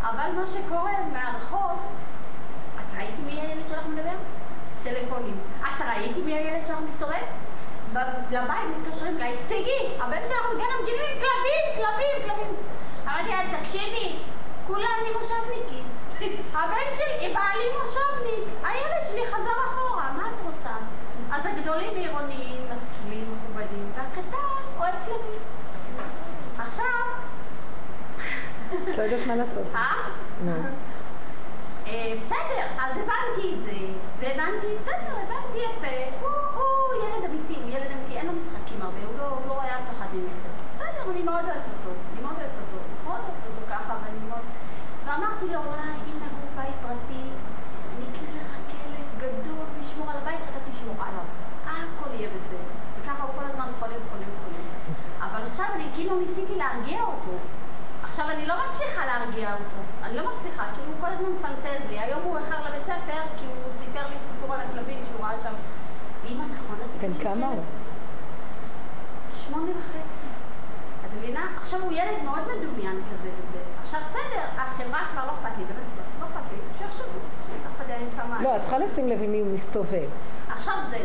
אבל 0.02 0.32
מה 0.36 0.48
שקורה 0.48 0.94
מהרחוב, 1.14 1.80
את 2.76 2.98
ראית 2.98 3.16
מי 3.26 3.41
הילד 3.41 3.68
שלך 3.68 3.86
מדבר? 3.88 4.16
טלפונים. 4.84 5.40
את 5.61 5.82
ראית 5.82 6.18
מי 6.26 6.34
הילד 6.34 6.66
שלך 6.66 6.78
מסתובב? 6.86 7.24
ב- 7.94 8.34
לבית 8.34 8.78
מתקשרים 8.78 9.18
אליי, 9.18 9.34
סיגי, 9.38 9.95
הבן 9.99 10.22
שלך 10.28 10.45
בגן 10.53 10.64
המגינים 10.80 11.02
עם 11.14 11.20
כלבים, 11.22 11.66
כלבים, 11.76 12.30
כלבים. 12.30 12.56
אמרתי 13.07 13.30
לה, 13.30 13.60
תקשיבי, 13.60 14.20
כולה 14.68 14.88
אני 15.02 15.10
מושבניקית. 15.18 15.86
הבן 16.57 16.95
שלי, 16.95 17.34
בעלי 17.34 17.66
מושבניק. 17.82 18.53
הילד 18.64 19.06
שלי 19.06 19.26
חזר 19.28 19.60
אחורה, 19.68 20.11
מה 20.18 20.24
את 20.30 20.41
רוצה? 20.45 20.76
אז 21.32 21.45
הגדולים 21.45 21.95
עירוניים, 21.95 22.61
משכילים, 22.66 23.36
מכובדים, 23.36 23.91
והקטן 23.95 24.38
אוהב 24.80 24.94
כלבים. 25.06 25.41
עכשיו, 26.57 26.86
את 28.90 28.98
לא 28.98 29.03
יודעת 29.03 29.28
מה 29.28 29.36
לעשות. 29.36 29.64
אה? 29.76 29.94
אה, 31.90 32.14
בסדר, 32.22 32.66
אז 32.80 32.98
הבנתי 32.98 33.53
את 33.53 33.64
זה, 33.66 33.78
והבנתי, 34.20 34.68
בסדר, 34.80 35.14
הבנתי 35.24 35.57
יפה, 35.57 35.95
הוא, 36.22 36.30
הוא 36.56 37.03
ילד 37.03 37.30
אמיתי, 37.30 37.56
הוא 37.61 37.70
ילד 37.70 37.91
אמיתי, 37.95 38.18
אין 38.18 38.28
לו 38.28 38.34
משחקים 38.34 38.82
הרבה, 38.82 38.99
הוא 39.07 39.18
לא, 39.20 39.28
הוא 39.28 39.48
לא 39.48 39.53
רואה 39.53 39.80
אף 39.80 39.98
אחד 39.98 40.07
ממטר. 40.14 40.52
בסדר, 40.76 41.11
אני 41.11 41.24
מאוד 41.24 41.45
אוהבת 41.45 41.70
אותו, 41.78 41.91
אני 42.14 42.22
מאוד 42.22 42.36
אוהבת 42.38 42.57
אותו, 42.61 42.80
מאוד 43.03 43.22
אוהבת 43.22 43.45
אותו 43.48 43.61
ככה, 43.70 43.94
ואני 44.03 44.28
מאוד... 44.30 44.45
ואמרתי 45.06 45.45
לו, 45.45 45.60
וואי, 45.66 45.95
אם 46.07 46.16
נגור 46.24 46.49
בית 46.56 46.76
פרטי, 46.82 47.24
אני 47.95 48.06
אקנה 48.11 48.41
לך 48.41 48.52
כלב 48.72 49.07
גדול 49.18 49.66
לשמור 49.82 50.11
על 50.11 50.18
הבית, 50.18 50.40
אתה 50.49 50.72
תשמור 50.72 50.95
עליו. 50.99 51.28
הכל 51.66 52.10
יהיה 52.14 52.30
בסדר. 52.30 52.72
וככה 53.02 53.24
הוא 53.24 53.32
כל 53.36 53.44
הזמן 53.44 53.70
חולם, 53.80 54.02
חולם, 54.11 54.32
חולם. 54.44 54.66
אבל 55.20 55.48
עכשיו 55.48 55.66
אני 55.76 55.86
כאילו 55.95 56.20
ניסיתי 56.20 56.56
להרגיע 56.56 57.02
אותו. 57.02 57.38
עכשיו 58.10 58.30
אני 58.30 58.45
לא 58.45 58.56
מצליחה 58.65 59.06
להרגיע 59.06 59.53
אותו. 59.53 59.81
אני 60.03 60.15
לא 60.15 60.23
מצליחה, 60.23 60.64
כי 60.76 60.81
הוא 60.88 60.95
כל 61.02 61.07
הזמן 61.07 61.30
מפנטז 61.40 61.90
לי. 61.90 61.99
היום 61.99 62.22
הוא 62.23 62.38
איחר 62.38 62.69
לבית 62.69 62.84
ספר, 62.84 63.22
כי 63.38 63.45
הוא 63.45 63.56
סיפר 63.86 64.07
לי 64.07 64.15
סיפור 64.31 64.56
על 64.56 64.61
הכלבים 64.61 64.98
שהוא 65.07 65.26
ראה 65.26 65.40
שם. 65.44 65.53
אמא, 66.27 66.44
נכון, 66.44 66.76
את 66.86 67.02
בן 67.02 67.23
כמה 67.23 67.48
הוא? 67.48 67.64
שמונה 69.34 69.72
וחצי. 69.72 70.27
את 71.06 71.10
מבינה? 71.18 71.48
עכשיו 71.57 71.81
הוא 71.81 71.91
ילד 71.91 72.23
מאוד 72.23 72.40
מדומיין 72.40 73.02
כזה 73.11 73.30
וזה. 73.38 73.60
עכשיו 73.81 74.02
בסדר, 74.07 74.44
החברה 74.57 74.99
כבר 75.11 75.26
לא 75.26 75.31
אכפת 75.31 75.57
לי, 75.57 75.64
באמת 75.64 76.10
לא 76.22 76.26
אכפת 76.26 76.52
לי, 76.52 76.57
שיחשבו. 76.77 77.19
לא, 78.40 78.56
את 78.56 78.61
צריכה 78.61 78.77
לשים 78.77 79.07
לב 79.07 79.22
עם 79.22 79.31
מי 79.31 79.40
הוא 79.40 79.53
מסתובב. 79.53 80.10
עכשיו 80.52 80.76
זהו. 80.90 80.99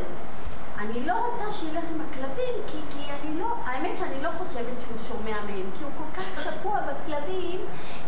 אני 0.79 1.07
לא 1.07 1.15
רוצה 1.15 1.53
שילך 1.53 1.85
עם 1.95 2.01
הכלבים, 2.01 2.55
כי, 2.67 2.79
כי 2.91 3.11
אני 3.13 3.39
לא, 3.39 3.55
האמת 3.65 3.99
שאני 3.99 4.23
לא 4.23 4.31
חושבת 4.39 4.81
שהוא 4.81 4.99
שומע 5.09 5.41
מהם, 5.47 5.71
כי 5.79 5.85
הוא 5.85 5.93
כל 5.99 6.21
כך 6.21 6.45
שקוע 6.45 6.81
בכלבים, 6.81 7.61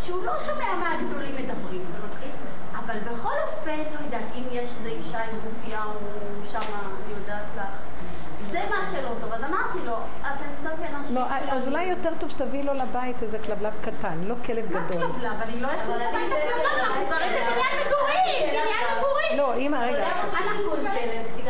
שהוא 0.03 0.25
לא 0.25 0.39
שומע 0.39 0.75
מה 0.75 0.95
הגדולים 0.95 1.35
מדברים. 1.35 1.85
אבל 2.77 2.99
בכל 2.99 3.33
אופן, 3.47 3.79
לא 3.95 4.05
יודעת, 4.05 4.25
אם 4.35 4.43
יש 4.51 4.69
איזה 4.79 4.89
אישה 4.89 5.19
עם 5.19 5.39
גופייה 5.45 5.85
או 5.85 6.47
שמה, 6.47 6.81
אני 7.05 7.15
יודעת 7.21 7.47
לך. 7.57 7.79
זה 8.51 8.61
מה 8.71 8.77
שלא 8.91 9.11
טוב, 9.21 9.33
אז 9.33 9.45
אמרתי 9.45 9.79
לו, 9.85 9.97
אתה 10.21 10.45
מסתובב 10.53 10.77
בין 10.81 10.95
אנשים 10.95 11.17
לא, 11.17 11.23
אז 11.51 11.69
אולי 11.69 11.85
יותר 11.85 12.11
טוב 12.19 12.31
שתביאי 12.31 12.63
לו 12.63 12.75
לבית 12.75 13.23
איזה 13.23 13.39
כלבלב 13.39 13.73
קטן, 13.81 14.21
לא 14.25 14.35
כלב 14.47 14.73
מה 14.73 14.81
גדול. 14.81 15.03
כלבלב? 15.03 15.41
אני 15.43 15.61
לא 15.61 15.69
יכולה 15.69 15.97
להגיד 15.97 16.33
את 16.33 16.39
הכלבלב, 16.39 16.79
אנחנו 16.79 17.07
גרים 17.11 17.33
בבניין 17.33 17.87
מגורים, 17.87 18.49
בניין 18.49 18.99
מגורים. 18.99 19.39
לא, 19.39 19.55
אמא, 19.57 19.77
רגע. 19.77 20.09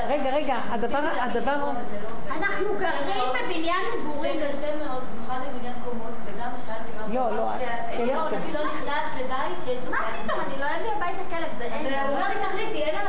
רגע, 0.09 0.31
רגע, 0.31 0.57
הדבר, 0.71 1.06
הדבר, 1.21 1.71
אנחנו 2.31 2.67
גרים 2.79 3.29
בבניין 3.35 3.85
מגורים. 3.99 4.41
זה 4.41 4.49
קשה 4.49 4.77
מאוד, 4.77 5.03
במיוחד 5.15 5.39
בבניין 5.49 5.75
קומות, 5.85 6.15
וגם 6.25 6.51
שאלתי 6.67 6.91
גם... 6.99 7.15
לא, 7.15 7.37
לא, 7.37 7.49
שהכלב 7.59 8.19
כלב 8.31 8.41
נגיד 8.41 8.55
לא 8.55 8.61
נכנס 8.65 9.21
לבית 9.21 9.65
שיש 9.65 9.79
בו 9.85 9.91
מה 9.91 9.99
פתאום, 10.25 10.41
אני 10.41 10.61
לא 10.61 10.67
אביא 10.67 10.91
הביתה 10.97 11.37
כלב, 11.37 11.59
זה 11.59 11.65
אין. 11.65 11.87
הוא 11.87 12.17
אומר 12.17 12.29
לי, 12.29 12.35
תחליטי, 12.49 12.83
אין 12.83 12.95
אני 12.97 13.05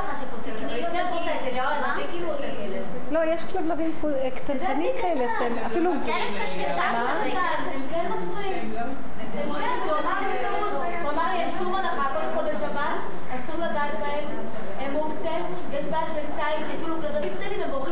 לא 0.82 0.88
רוצה 0.88 1.36
את 1.36 1.44
זה, 1.44 1.52
מה? 1.82 1.94
נביא 1.94 2.06
כאילו 2.12 2.34
את 2.34 2.40
הכלב. 2.40 2.84
לא, 3.12 3.20
יש 3.26 3.44
כלבלבים 3.44 3.92
אה, 4.06 4.30
קטנטנים 4.32 4.92
כאלה 5.02 5.26
שהם 5.40 5.58
אפילו... 5.66 5.92
כלב 6.06 6.44
קשקשן 6.44 6.92
מה? 6.94 7.16
כזה. 7.22 7.40
הם 7.74 7.82
כן 7.92 8.12
מפריעים. 8.12 8.76
הם 8.78 9.54
כן, 9.60 9.78
הוא 11.04 11.10
אמר 11.10 11.34
לי 11.34 11.34
לי, 11.34 11.44
יש 11.44 11.52
שום 11.52 11.76
הנחה, 11.76 12.10
קודם 12.14 12.32
כל 12.36 12.52
בשבת, 12.52 13.00
אסור 13.30 13.56
לגעת 13.56 14.00
בהם, 14.00 14.28
הם 14.80 14.94
מוקצים, 14.94 15.46
יש 15.72 15.86
בעיה 15.86 16.08
של 16.08 16.22
ציד, 16.36 16.66
שכאילו 16.66 16.96
כלבים 17.02 17.34
קטנים, 17.34 17.62
הם. 17.62 17.87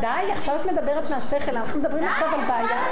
די, 0.00 0.32
עכשיו 0.32 0.56
את 0.56 0.66
מדברת 0.66 1.10
מהשכל, 1.10 1.56
אנחנו 1.56 1.80
מדברים 1.80 2.04
עכשיו 2.04 2.28
על 2.28 2.44
בעיה. 2.48 2.84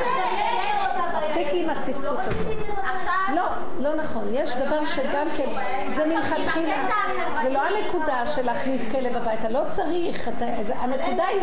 תפסיקי 1.20 1.62
עם 1.64 1.70
הצדקות 1.70 2.18
הזאת. 2.18 2.46
עכשיו, 2.94 3.12
לא, 3.34 3.42
לא 3.78 4.02
נכון. 4.02 4.28
יש 4.30 4.56
דבר 4.56 4.86
שגם 4.86 5.26
כן, 5.36 5.48
זה 5.96 6.06
מלכתחילה, 6.06 6.76
זה 7.42 7.50
לא 7.50 7.60
הנקודה 7.60 8.26
של 8.26 8.42
להכניס 8.42 8.92
כלב 8.92 9.16
הביתה, 9.16 9.48
לא 9.48 9.60
צריך. 9.70 10.28
הנקודה 10.80 11.24
היא... 11.26 11.42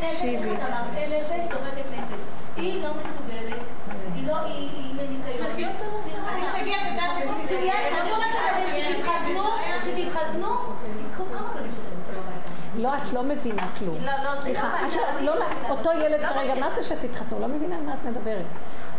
תקשיבי. 0.00 0.50
היא 2.56 2.82
לא 2.82 2.90
מסוגלת, 2.90 3.62
היא 4.14 4.26
לא, 4.26 4.36
היא 4.36 4.70
היא 4.76 4.94
מניקיון. 4.94 5.72
שתתחתנו, 7.46 9.42
שתתחתנו, 9.84 10.54
תיקחו 10.98 11.24
כמה 11.32 11.50
פעמים 11.52 11.72
שאתם 11.72 11.96
רוצים 11.98 12.22
הביתה. 12.22 12.58
לא, 12.78 12.94
את 12.96 13.12
לא 13.12 13.22
מבינה 13.22 13.62
כלום. 13.78 13.96
לא, 14.04 14.12
לא, 14.24 14.34
זה 14.36 14.42
סליחה, 14.42 14.68
לא. 14.94 15.20
לא, 15.20 15.36
לא, 15.38 15.44
אותו 15.70 15.90
ילד 15.92 16.20
לא 16.20 16.26
כרגע. 16.28 16.54
מה 16.54 16.70
זה 16.70 16.82
שתתחתנו? 16.82 17.40
לא 17.40 17.46
מבינה 17.48 17.76
על 17.76 17.82
מה 17.82 17.94
את 17.94 18.04
מדברת. 18.04 18.44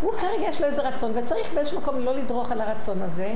הוא 0.01 0.13
כרגע 0.13 0.43
יש 0.47 0.61
לו 0.61 0.67
איזה 0.67 0.81
רצון, 0.81 1.11
וצריך 1.17 1.53
באיזשהו 1.53 1.81
מקום 1.81 1.99
לא 1.99 2.15
לדרוך 2.15 2.51
על 2.51 2.61
הרצון 2.61 3.01
הזה, 3.01 3.31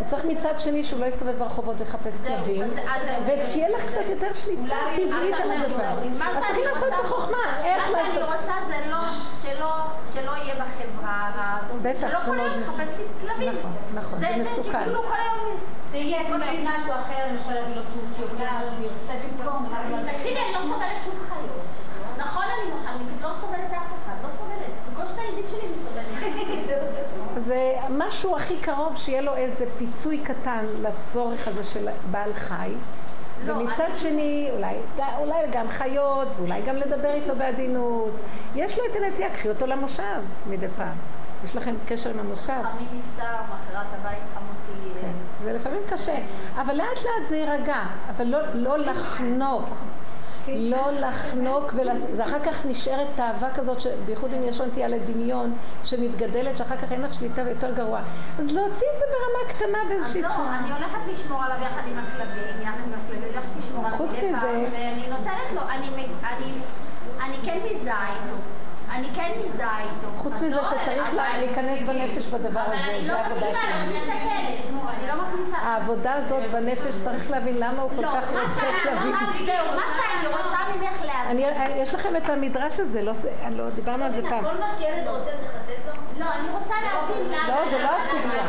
וצריך 0.00 0.24
מצד 0.24 0.54
שני 0.60 0.84
שהוא 0.84 1.00
לא 1.00 1.06
יסתובב 1.06 1.38
ברחובות 1.38 1.76
ויחפש 1.80 2.14
כלבים, 2.26 2.62
ושיהיה 3.26 3.68
לך 3.68 3.84
קצת 3.86 4.04
יותר 4.10 4.32
שליטה 4.34 4.74
טבעית 4.96 5.34
על 5.42 5.50
הדבר. 5.52 5.94
מה 6.18 6.30
אז 6.30 6.34
שאני 6.34 6.46
צריכים 6.46 6.64
לעשות 6.64 6.84
רוצה- 6.84 7.02
בחוכמה, 7.02 7.36
איך 7.64 7.82
מה 7.90 7.96
שאני 7.96 8.18
לעשות. 8.18 8.22
רוצה 8.34 8.52
זה 8.68 8.90
לא, 8.90 8.98
שלא, 9.42 9.70
שלא 10.14 10.30
יהיה 10.30 10.54
בחברה 10.54 11.30
הזאת. 11.34 11.96
שלא 11.96 12.10
זה 12.20 12.26
כל 12.30 12.40
היום. 12.40 12.60
יחפש 12.62 12.98
לי 12.98 13.04
כלבים. 13.20 13.52
נכון, 13.58 13.72
נכון, 13.94 14.18
זה 14.20 14.26
מסוכן. 14.42 14.80
שכאילו 14.82 15.02
כל 15.02 15.14
היום... 15.14 15.56
זה 15.90 15.96
יהיה 15.96 16.24
כמו 16.26 16.36
נגיד 16.36 16.60
משהו 16.64 16.92
אחר, 16.92 17.22
למשל 17.32 17.54
להביא 17.54 17.74
לו 17.76 17.82
טורקי 17.82 18.22
הוא 18.22 18.46
ירצה 18.84 19.12
במקום. 19.38 19.66
תקשיבי, 20.12 20.40
אני 20.40 20.52
לא 20.52 20.74
סובלת 20.74 21.02
שום 21.04 21.14
חיות. 21.28 21.64
נכון, 22.18 22.42
אני 22.42 22.72
מושלניקית, 22.72 23.22
לא 23.22 23.28
סובלת 23.40 23.72
אף 23.72 23.92
אחד, 24.04 24.14
לא 24.22 24.28
סובלת. 24.38 24.92
בקושי 24.92 25.12
את 25.12 25.18
הילדים 25.18 25.44
שלי 25.48 25.60
אני 25.60 25.74
סובלת. 25.84 27.44
זה 27.46 27.74
משהו 27.90 28.36
הכי 28.36 28.56
קרוב 28.60 28.96
שיהיה 28.96 29.20
לו 29.20 29.36
איזה 29.36 29.64
פיצוי 29.78 30.18
קטן 30.18 30.64
לצורך 30.82 31.48
הזה 31.48 31.64
של 31.64 31.88
בעל 32.10 32.34
חי. 32.34 32.72
לא, 33.44 33.52
ומצד 33.52 33.88
שני, 33.94 34.50
אולי, 34.52 34.74
אולי 35.18 35.46
גם 35.52 35.68
חיות, 35.68 36.28
ואולי 36.36 36.62
גם 36.62 36.76
לדבר 36.76 37.12
איתו 37.12 37.36
בעדינות. 37.36 38.10
יש 38.54 38.78
לו 38.78 38.84
את 38.84 38.96
הנטייה, 38.96 39.30
קחי 39.30 39.48
אותו 39.48 39.66
למושב 39.66 40.20
מדי 40.46 40.68
פעם. 40.76 40.96
יש 41.44 41.56
לכם 41.56 41.74
קשר 41.86 42.10
עם 42.10 42.18
המושב? 42.18 42.62
חמי 42.62 42.86
נפטר, 42.92 43.24
מכירת 43.24 43.86
הבית 43.92 44.22
חמותי. 44.34 45.00
כן. 45.00 45.12
זה 45.44 45.52
לפעמים 45.52 45.82
קשה, 45.88 46.16
אבל 46.54 46.74
לאט 46.74 46.96
לאט 46.96 47.28
זה 47.28 47.36
יירגע, 47.36 47.82
אבל 48.10 48.24
לא, 48.26 48.38
לא 48.54 48.78
לחנוק. 48.78 49.68
לא 50.56 50.90
לחנוק, 50.92 51.74
וזה 51.74 52.24
אחר 52.24 52.40
כך 52.44 52.66
נשארת 52.66 53.06
תאווה 53.14 53.48
כזאת, 53.54 53.78
בייחוד 54.06 54.32
אם 54.32 54.42
יש 54.42 54.60
נטייה 54.60 54.88
לדמיון, 54.88 55.52
שמתגדלת, 55.84 56.58
שאחר 56.58 56.76
כך 56.76 56.92
אין 56.92 57.02
לך 57.02 57.14
שליטה 57.14 57.42
ויותר 57.42 57.70
גרוע. 57.72 58.00
אז 58.38 58.52
להוציא 58.52 58.86
את 58.94 58.98
זה 58.98 59.04
ברמה 59.10 59.52
קטנה 59.54 59.78
אז 59.82 59.88
באיזושהי 59.88 60.22
לא, 60.22 60.28
צורה. 60.28 60.58
אני 60.58 60.72
הולכת 60.72 60.98
לשמור 61.12 61.42
עליו 61.44 61.56
יחד 61.62 61.82
עם 61.92 61.98
הכלבים, 61.98 62.62
יחד 62.62 62.78
עם 62.86 62.92
הכלבים, 63.04 63.22
הולכת 63.34 63.48
לשמור 63.58 63.86
עליו 63.86 63.98
חוץ 63.98 64.10
מזה- 64.18 64.36
ואני 64.72 65.06
נותנת 65.10 65.52
לו, 65.54 65.60
אני, 65.70 65.88
אני, 66.24 66.52
אני 67.24 67.36
כן 67.44 67.58
מזדהה 67.64 68.08
איתו. 68.08 68.36
אני 68.94 69.08
כן 69.14 69.30
מזדהה 69.44 69.80
איתו. 69.80 70.06
חוץ 70.18 70.32
אז 70.32 70.42
מזה 70.42 70.56
לא, 70.56 70.64
שצריך 70.64 71.08
אבל- 71.08 71.16
לה- 71.16 71.38
להיכנס 71.38 71.82
בנפש 71.82 72.26
בדבר 72.26 72.60
אבל 72.60 72.72
הזה, 72.74 72.84
אני 72.90 73.08
לא 73.08 73.14
זה 73.14 73.20
העבודה 73.20 73.46
מסכימה 73.46 73.60
שלנו. 73.62 73.92
להכניס 73.92 74.08
לכלב. 74.08 74.88
אני 74.98 75.06
לא 75.08 75.14
מכניסה. 75.24 75.56
העבודה 75.56 76.14
הזאת 76.14 76.42
בנפש, 76.52 77.00
צריך 77.00 77.30
להבין 77.30 77.56
למה 77.58 77.82
הוא 77.82 77.90
כל 77.96 78.02
לא, 78.02 78.08
כך 78.08 78.30
רוצה 78.42 78.60
כלבים. 78.82 79.14
זהו, 79.46 79.66
מה 79.76 79.82
שאני. 79.96 80.26
אני- 80.26 80.34
יש 81.76 81.94
לכם 81.94 82.16
את 82.16 82.28
המדרש 82.28 82.80
הזה, 82.80 83.02
לא, 83.02 83.12
זה- 83.12 83.30
לא 83.50 83.70
דיברנו 83.70 84.04
על 84.04 84.14
זה 84.14 84.22
פעם. 84.22 84.44
כל 84.44 84.58
מה 84.60 84.66
שילד 84.78 85.08
רוצה 85.08 85.24
צריך 85.30 85.54
לתת 85.54 85.86
לו. 85.86 85.92
לא, 86.24 86.30
אני 86.34 86.48
רוצה 86.50 86.74
להבין 86.82 87.28
למה. 87.32 87.48
לא, 87.48 87.70
זה 87.70 87.78
לא 87.78 87.88
הסוגיה. 87.96 88.42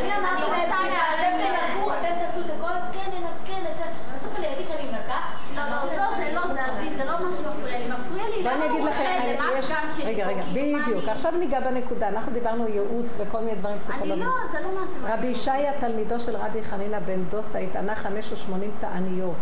אני 0.00 0.16
אמרתי 0.18 0.42
אני 0.42 0.50
להם, 0.50 0.70
רוצה 0.70 0.94
אתם. 1.14 1.74
תנקו, 1.74 1.90
אתם 1.90 2.14
תעשו 2.26 2.40
את 2.40 2.50
הכל, 2.58 2.98
כן, 3.46 3.60
נעשה. 3.62 3.84
בסוף 4.14 4.38
אני 4.38 4.54
אגיד 4.54 4.66
שאני 4.66 4.86
מנקה. 4.90 5.20
לא, 5.56 5.62
לא, 5.62 5.96
לא, 5.96 6.16
זה 6.16 6.32
לא, 6.34 6.54
זה 6.54 6.64
עזבי, 6.64 6.90
זה 6.96 7.04
לא 7.04 7.12
מה 7.12 7.34
שמפריע 7.36 7.78
לי. 7.78 7.88
מפריע 7.88 8.24
לי 8.36 8.42
למה 8.42 8.64
אני 8.64 8.78
הוא 8.78 8.88
לכם, 8.88 9.00
עושה 9.00 9.16
את 9.18 9.22
זה, 9.22 9.28
אני- 9.30 9.36
מה 9.38 9.58
יש, 9.58 9.70
הפגם 9.70 9.90
שלי 9.90 10.04
רגע, 10.04 10.26
רגע, 10.26 10.42
מה 10.44 10.50
בדיוק, 10.52 11.02
אני- 11.04 11.10
עכשיו 11.10 11.32
ניגע 11.32 11.60
בנקודה, 11.60 12.08
אנחנו 12.08 12.32
דיברנו 12.32 12.68
ייעוץ 12.68 13.14
וכל 13.18 13.38
מיני 13.40 13.54
דברים 13.56 13.74
אני 13.76 13.80
פסיכולוגיים. 13.84 14.26
לא, 14.28 14.32
זה 14.52 14.58
לא 14.60 14.80
מה 14.80 14.86
שמפריע 14.88 15.14
רבי 15.14 15.26
ישעיה, 15.26 15.72
תלמידו 15.80 16.20
של 16.20 16.36
רבי 16.36 16.62
חנינא 16.62 16.98
בן 16.98 17.24
דוסה, 17.24 17.58
התענה 17.58 17.94
חמש 17.94 18.32
ושמונים 18.32 18.70
תעניות. 18.80 19.36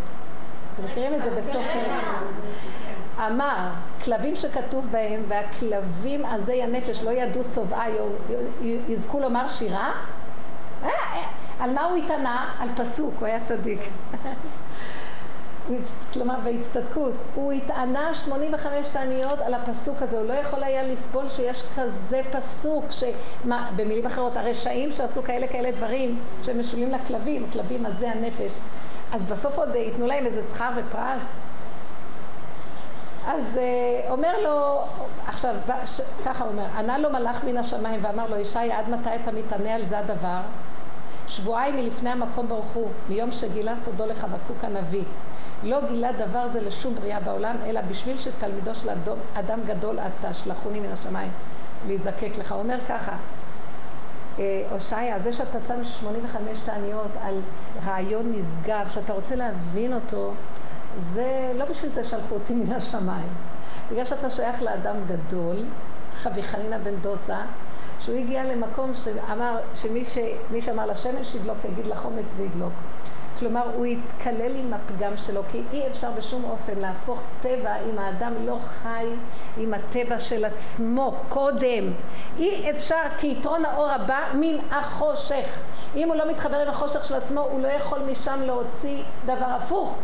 אתם 0.75 0.85
מכירים 0.85 1.15
את 1.15 1.23
זה 1.25 1.31
בסוף 1.31 1.63
של... 1.73 1.91
אמר, 3.27 3.71
כלבים 4.05 4.37
שכתוב 4.37 4.87
בהם, 4.91 5.23
והכלבים 5.29 6.25
עזי 6.25 6.63
הנפש 6.63 7.03
לא 7.03 7.11
ידעו 7.11 7.43
שובעה, 7.55 7.87
יזכו 8.89 9.21
לומר 9.21 9.49
שירה? 9.49 9.93
אה, 10.83 10.89
אה, 10.89 11.23
על 11.61 11.75
מה 11.75 11.85
הוא 11.85 11.97
התענה? 11.97 12.55
על 12.59 12.69
פסוק, 12.77 13.15
הוא 13.19 13.27
היה 13.27 13.41
צדיק. 13.41 13.81
כלומר, 16.13 16.35
בהצטדקות. 16.45 17.15
הוא 17.35 17.53
התענה 17.53 18.15
85 18.15 18.89
תעניות 18.89 19.41
על 19.41 19.55
הפסוק 19.55 20.03
הזה, 20.03 20.19
הוא 20.19 20.27
לא 20.27 20.33
יכול 20.33 20.63
היה 20.63 20.83
לסבול 20.83 21.29
שיש 21.29 21.63
כזה 21.77 22.21
פסוק, 22.31 22.85
שמה, 22.91 23.71
במילים 23.77 24.07
אחרות, 24.07 24.37
הרשעים 24.37 24.93
שעשו 24.93 25.23
כאלה 25.23 25.49
כאלה 25.49 25.71
דברים 25.71 26.19
שהם 26.43 26.61
משולים 26.61 26.91
לכלבים, 26.91 27.45
הכלבים 27.49 27.87
עזי 27.87 28.07
הנפש, 28.07 28.53
אז 29.13 29.25
בסוף 29.25 29.59
עוד 29.59 29.75
ייתנו 29.75 30.07
להם 30.07 30.27
איזה 30.27 30.43
שכר 30.43 30.71
ופרס? 30.77 31.23
אז 33.27 33.59
אה, 33.59 34.11
אומר 34.11 34.41
לו, 34.45 34.85
עכשיו, 35.27 35.55
ככה 36.25 36.45
אומר, 36.45 36.67
ענה 36.79 36.99
לו 36.99 37.11
מלאך 37.11 37.45
מן 37.45 37.57
השמיים 37.57 38.01
ואמר 38.05 38.27
לו, 38.27 38.37
ישי, 38.37 38.73
עד 38.73 38.89
מתי 38.89 39.11
אתה 39.23 39.33
מתענה 39.33 39.75
על 39.75 39.85
זה 39.85 39.99
הדבר? 39.99 40.41
שבועיים 41.29 41.77
מלפני 41.77 42.11
המקום 42.11 42.49
ברוך 42.49 42.73
הוא, 42.75 42.89
מיום 43.09 43.31
שגילה 43.31 43.77
סודו 43.77 44.07
לחבקוק 44.07 44.65
הנביא. 44.65 45.05
לא 45.63 45.87
גילה 45.89 46.13
דבר 46.13 46.49
זה 46.53 46.61
לשום 46.61 46.95
בריאה 46.95 47.21
בעולם, 47.21 47.57
אלא 47.67 47.81
בשביל 47.81 48.19
שתלמידו 48.19 48.75
של 48.75 48.91
אדום, 48.91 49.19
אדם 49.35 49.61
גדול 49.67 49.99
אתה, 49.99 50.35
שלחוני 50.35 50.81
מן 50.81 50.93
השמיים, 50.93 51.31
להיזקק 51.87 52.39
לך. 52.39 52.53
הוא 52.53 52.61
אומר 52.61 52.79
ככה, 52.89 53.13
אה, 53.13 53.17
הושעיה, 54.71 55.19
זה 55.19 55.33
שאתה 55.33 55.59
צם 55.67 55.85
85 55.85 56.61
תעניות 56.65 57.11
על 57.23 57.41
רעיון 57.87 58.33
נשגב, 58.37 58.89
שאתה 58.89 59.13
רוצה 59.13 59.37
להבין 59.37 59.93
אותו, 59.93 60.33
זה 61.15 61.53
לא 61.55 61.65
בשביל 61.65 61.93
זה 61.95 62.05
שלחו 62.05 62.35
אותי 62.35 62.55
מן 62.55 62.73
השמיים. 62.73 63.33
בגלל 63.91 64.05
שאתה 64.05 64.31
שייך 64.31 64.63
לאדם 64.63 64.97
גדול, 65.07 65.57
חבי 66.23 66.43
חנינא 66.43 66.79
בן 66.79 66.97
דוסה, 66.97 67.41
שהוא 68.01 68.17
הגיע 68.17 68.45
למקום 68.45 68.95
שאמר, 68.95 69.59
שמי 69.75 70.05
ש, 70.05 70.19
שאמר 70.61 70.87
לשמן 70.87 71.25
שידלוק 71.25 71.59
יגיד 71.65 71.87
לחומץ 71.87 72.27
וידלוק. 72.37 72.73
כלומר, 73.43 73.63
הוא 73.75 73.87
יתקלל 73.87 74.57
עם 74.57 74.73
הפגם 74.73 75.17
שלו, 75.17 75.43
כי 75.51 75.63
אי 75.73 75.87
אפשר 75.87 76.11
בשום 76.11 76.45
אופן 76.45 76.79
להפוך 76.79 77.21
טבע 77.41 77.77
אם 77.91 77.99
האדם 77.99 78.33
לא 78.47 78.59
חי 78.83 79.07
עם 79.57 79.75
הטבע 79.75 80.19
של 80.19 80.45
עצמו 80.45 81.15
קודם. 81.29 81.85
אי 82.39 82.71
אפשר, 82.71 83.03
כי 83.19 83.27
יתרון 83.27 83.65
האור 83.65 83.91
הבא 83.91 84.21
מן 84.35 84.57
החושך. 84.71 85.47
אם 85.97 86.09
הוא 86.09 86.17
לא 86.17 86.31
מתחבר 86.31 86.57
עם 86.57 86.69
החושך 86.69 87.05
של 87.05 87.15
עצמו, 87.15 87.41
הוא 87.41 87.61
לא 87.61 87.69
יכול 87.69 87.99
משם 87.99 88.41
להוציא 88.43 89.03
דבר 89.25 89.49
הפוך. 89.49 89.99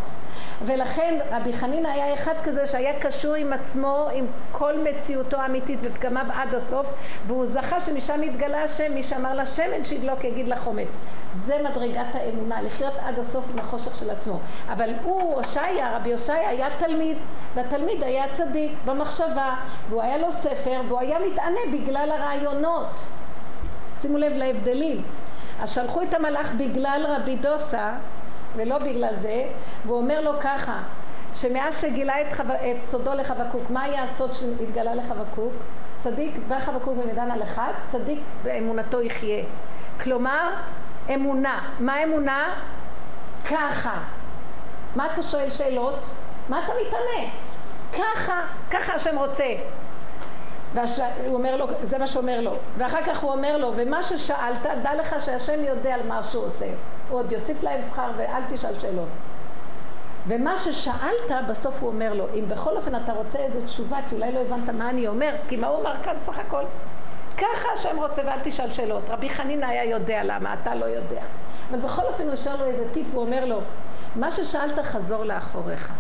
ולכן 0.67 1.19
רבי 1.31 1.53
חנינא 1.53 1.89
היה 1.89 2.15
אחד 2.15 2.35
כזה 2.45 2.67
שהיה 2.67 3.01
קשור 3.01 3.35
עם 3.35 3.53
עצמו, 3.53 4.09
עם 4.13 4.27
כל 4.53 4.75
מציאותו 4.79 5.37
האמיתית 5.37 5.79
ופגמיו 5.83 6.27
עד 6.35 6.55
הסוף, 6.55 6.87
והוא 7.27 7.47
זכה 7.47 7.81
שמשם 7.81 8.23
התגלה 8.23 8.63
השם, 8.63 8.95
מי 8.95 9.03
שאמר 9.03 9.35
לשמן 9.35 9.85
שידלוק 9.85 10.25
יגיד 10.25 10.49
לחומץ. 10.49 10.99
זה 11.45 11.61
מדרגת 11.71 12.15
האמונה, 12.15 12.63
לחיות 12.63 12.95
עד 13.05 13.19
הסוף 13.19 13.45
עם 13.53 13.59
החושך 13.59 13.99
של 13.99 14.11
עצמו. 14.11 14.39
אבל 14.69 14.91
הוא, 15.03 15.35
הושעיה, 15.35 15.97
רבי 15.97 16.13
הושעיה 16.13 16.49
היה 16.49 16.69
תלמיד, 16.79 17.17
והתלמיד 17.55 18.03
היה 18.03 18.25
צדיק 18.37 18.73
במחשבה, 18.85 19.55
והוא 19.89 20.03
היה 20.03 20.19
לו 20.19 20.33
ספר, 20.33 20.81
והוא 20.89 21.01
היה 21.01 21.19
מתענה 21.19 21.61
בגלל 21.73 22.11
הרעיונות. 22.11 23.01
שימו 24.03 24.19
לב 24.19 24.33
להבדלים. 24.33 25.03
אז 25.61 25.71
שלחו 25.71 26.03
את 26.03 26.15
המלאך 26.15 26.47
בגלל 26.59 27.07
רבי 27.09 27.37
דוסה, 27.37 27.93
ולא 28.57 28.79
בגלל 28.79 29.15
זה, 29.23 29.45
והוא 29.87 29.99
אומר 29.99 30.21
לו 30.21 30.33
ככה, 30.41 30.83
שמאז 31.35 31.81
שגילה 31.81 32.21
את, 32.21 32.33
חו... 32.37 32.43
את 32.43 32.91
סודו 32.91 33.15
לחבקוק, 33.15 33.71
מה 33.71 33.83
היה 33.83 34.03
הסוד 34.03 34.35
שהתגלה 34.35 34.95
לחבקוק? 34.95 35.53
צדיק 36.03 36.37
בא 36.49 36.59
חבקוק 36.61 36.99
במדן 36.99 37.31
על 37.31 37.43
אחד, 37.43 37.73
צדיק 37.93 38.19
באמונתו 38.43 39.03
יחיה. 39.03 39.45
כלומר, 40.01 40.51
אמונה. 41.15 41.61
מה 41.81 42.05
אמונה? 42.05 42.55
ככה. 43.45 43.99
מה 44.97 45.07
אתה 45.07 45.23
שואל 45.23 45.51
שאלות? 45.51 45.99
מה 46.49 46.65
אתה 46.65 46.73
מתענה? 46.81 47.31
ככה, 47.93 48.41
ככה 48.71 48.95
השם 48.95 49.19
רוצה. 49.19 49.55
והש... 50.75 51.01
הוא 51.27 51.35
אומר 51.35 51.57
לו, 51.57 51.67
זה 51.83 51.99
מה 51.99 52.07
שאומר 52.07 52.41
לו. 52.41 52.53
ואחר 52.79 53.03
כך 53.07 53.19
הוא 53.19 53.33
אומר 53.33 53.57
לו, 53.57 53.73
ומה 53.77 54.03
ששאלת, 54.03 54.67
דע 54.83 54.95
לך 54.95 55.15
שהשם 55.25 55.65
יודע 55.65 55.95
על 55.95 56.07
מה 56.09 56.23
שהוא 56.23 56.45
עושה. 56.45 56.67
הוא 57.09 57.19
עוד 57.19 57.33
יוסיף 57.33 57.63
להם 57.63 57.81
שכר 57.91 58.11
ואל 58.17 58.43
תשאל 58.51 58.81
שאלות. 58.81 59.09
ומה 60.27 60.59
ששאלת, 60.59 61.49
בסוף 61.49 61.75
הוא 61.81 61.89
אומר 61.89 62.15
לו, 62.15 62.27
אם 62.35 62.45
בכל 62.49 62.77
אופן 62.77 62.95
אתה 62.95 63.13
רוצה 63.13 63.39
איזו 63.39 63.59
תשובה, 63.67 63.99
כי 64.09 64.15
אולי 64.15 64.33
לא 64.33 64.41
הבנת 64.41 64.69
מה 64.69 64.91
אני 64.91 65.09
אומר, 65.09 65.35
כי 65.49 65.57
מה 65.57 65.67
הוא 65.67 65.79
אומר 65.79 65.95
כאן 66.03 66.17
בסך 66.17 66.39
הכל? 66.39 66.63
ככה 67.37 67.69
השם 67.75 67.97
רוצה 67.97 68.23
ואל 68.27 68.39
תשאל 68.43 68.73
שאלות. 68.73 69.03
רבי 69.09 69.31
חנינא 69.31 69.67
היה 69.67 69.85
יודע 69.85 70.25
למה, 70.25 70.55
אתה 70.55 70.75
לא 70.75 70.85
יודע. 70.85 71.23
אבל 71.71 71.79
בכל 71.79 72.03
אופן 72.03 72.29
הוא 72.29 72.37
שואל 72.37 72.57
לו 72.57 72.65
איזה 72.65 72.85
טיפ, 72.93 73.07
הוא 73.13 73.23
אומר 73.23 73.45
לו, 73.45 73.61
מה 74.17 74.33
ששאלת 74.33 74.85
חזור 74.85 75.25
לאחוריך. 75.25 75.93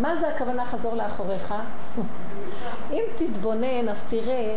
מה 0.00 0.16
זה 0.16 0.28
הכוונה 0.28 0.66
חזור 0.66 0.94
לאחוריך? 0.94 1.54
אם 2.92 3.02
תתבונן, 3.16 3.88
אז 3.88 4.04
תראה 4.08 4.56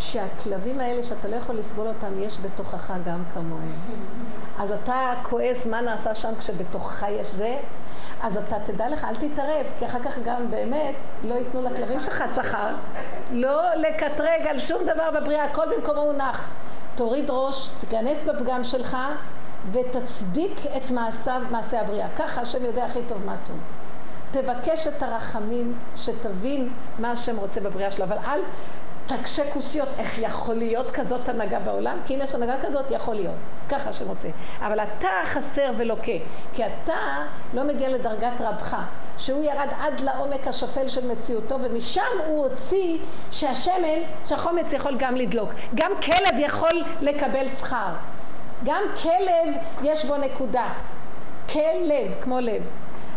שהכלבים 0.00 0.80
האלה 0.80 1.04
שאתה 1.04 1.28
לא 1.28 1.36
יכול 1.36 1.56
לסבול 1.56 1.86
אותם, 1.86 2.22
יש 2.22 2.38
בתוכך 2.42 2.92
גם 3.04 3.22
כמוהם. 3.34 3.78
אז 4.58 4.70
אתה 4.72 5.12
כועס 5.22 5.66
מה 5.66 5.80
נעשה 5.80 6.14
שם 6.14 6.32
כשבתוכך 6.38 7.04
יש 7.08 7.26
זה, 7.26 7.56
אז 8.22 8.36
אתה 8.36 8.56
תדע 8.66 8.88
לך, 8.88 9.04
אל 9.04 9.16
תתערב, 9.16 9.66
כי 9.78 9.86
אחר 9.86 9.98
כך 10.04 10.18
גם 10.24 10.50
באמת 10.50 10.94
לא 11.22 11.34
ייתנו 11.34 11.62
לכלבים 11.62 12.00
שלך 12.00 12.24
שכר. 12.34 12.74
לא 13.30 13.62
לקטרג 13.74 14.46
על 14.50 14.58
שום 14.58 14.82
דבר 14.84 15.10
בבריאה, 15.20 15.44
הכל 15.44 15.66
במקומו 15.76 16.00
הונח. 16.00 16.48
תוריד 16.94 17.30
ראש, 17.30 17.70
תיכנס 17.80 18.24
בפגם 18.24 18.64
שלך 18.64 18.96
ותצדיק 19.72 20.60
את 20.76 20.90
מעשיו, 20.90 21.42
מעשי 21.50 21.76
הבריאה. 21.76 22.08
ככה 22.16 22.40
השם 22.40 22.64
יודע 22.64 22.84
הכי 22.84 23.00
טוב 23.08 23.24
מה 23.24 23.34
טוב. 23.46 23.56
תבקש 24.30 24.86
את 24.86 25.02
הרחמים, 25.02 25.78
שתבין 25.96 26.72
מה 26.98 27.10
השם 27.10 27.36
רוצה 27.36 27.60
בבריאה 27.60 27.90
שלו, 27.90 28.04
אבל 28.04 28.16
אל 28.24 28.40
תקשה 29.16 29.42
קושיות, 29.52 29.88
איך 29.98 30.18
יכול 30.18 30.54
להיות 30.54 30.90
כזאת 30.90 31.28
הנהגה 31.28 31.58
בעולם? 31.58 31.98
כי 32.06 32.14
אם 32.14 32.20
יש 32.22 32.34
הנהגה 32.34 32.54
כזאת, 32.62 32.84
יכול 32.90 33.14
להיות. 33.14 33.34
ככה 33.68 33.90
רוצה. 34.06 34.28
אבל 34.60 34.80
אתה 34.80 35.08
חסר 35.24 35.72
ולוקה, 35.76 36.12
כי 36.54 36.62
אתה 36.66 37.26
לא 37.54 37.64
מגיע 37.64 37.88
לדרגת 37.88 38.40
רבך, 38.40 38.76
שהוא 39.18 39.44
ירד 39.44 39.68
עד 39.80 40.00
לעומק 40.00 40.46
השפל 40.46 40.88
של 40.88 41.12
מציאותו, 41.12 41.56
ומשם 41.62 42.02
הוא 42.26 42.46
הוציא 42.46 42.98
שהשמן, 43.30 44.00
שהחומץ 44.26 44.72
יכול 44.72 44.96
גם 44.98 45.16
לדלוק. 45.16 45.50
גם 45.74 45.90
כלב 46.02 46.38
יכול 46.38 46.84
לקבל 47.00 47.46
שכר. 47.58 47.92
גם 48.64 48.82
כלב 49.02 49.54
יש 49.82 50.04
בו 50.04 50.16
נקודה. 50.16 50.68
כלב, 51.52 52.14
כמו 52.22 52.40
לב. 52.40 52.62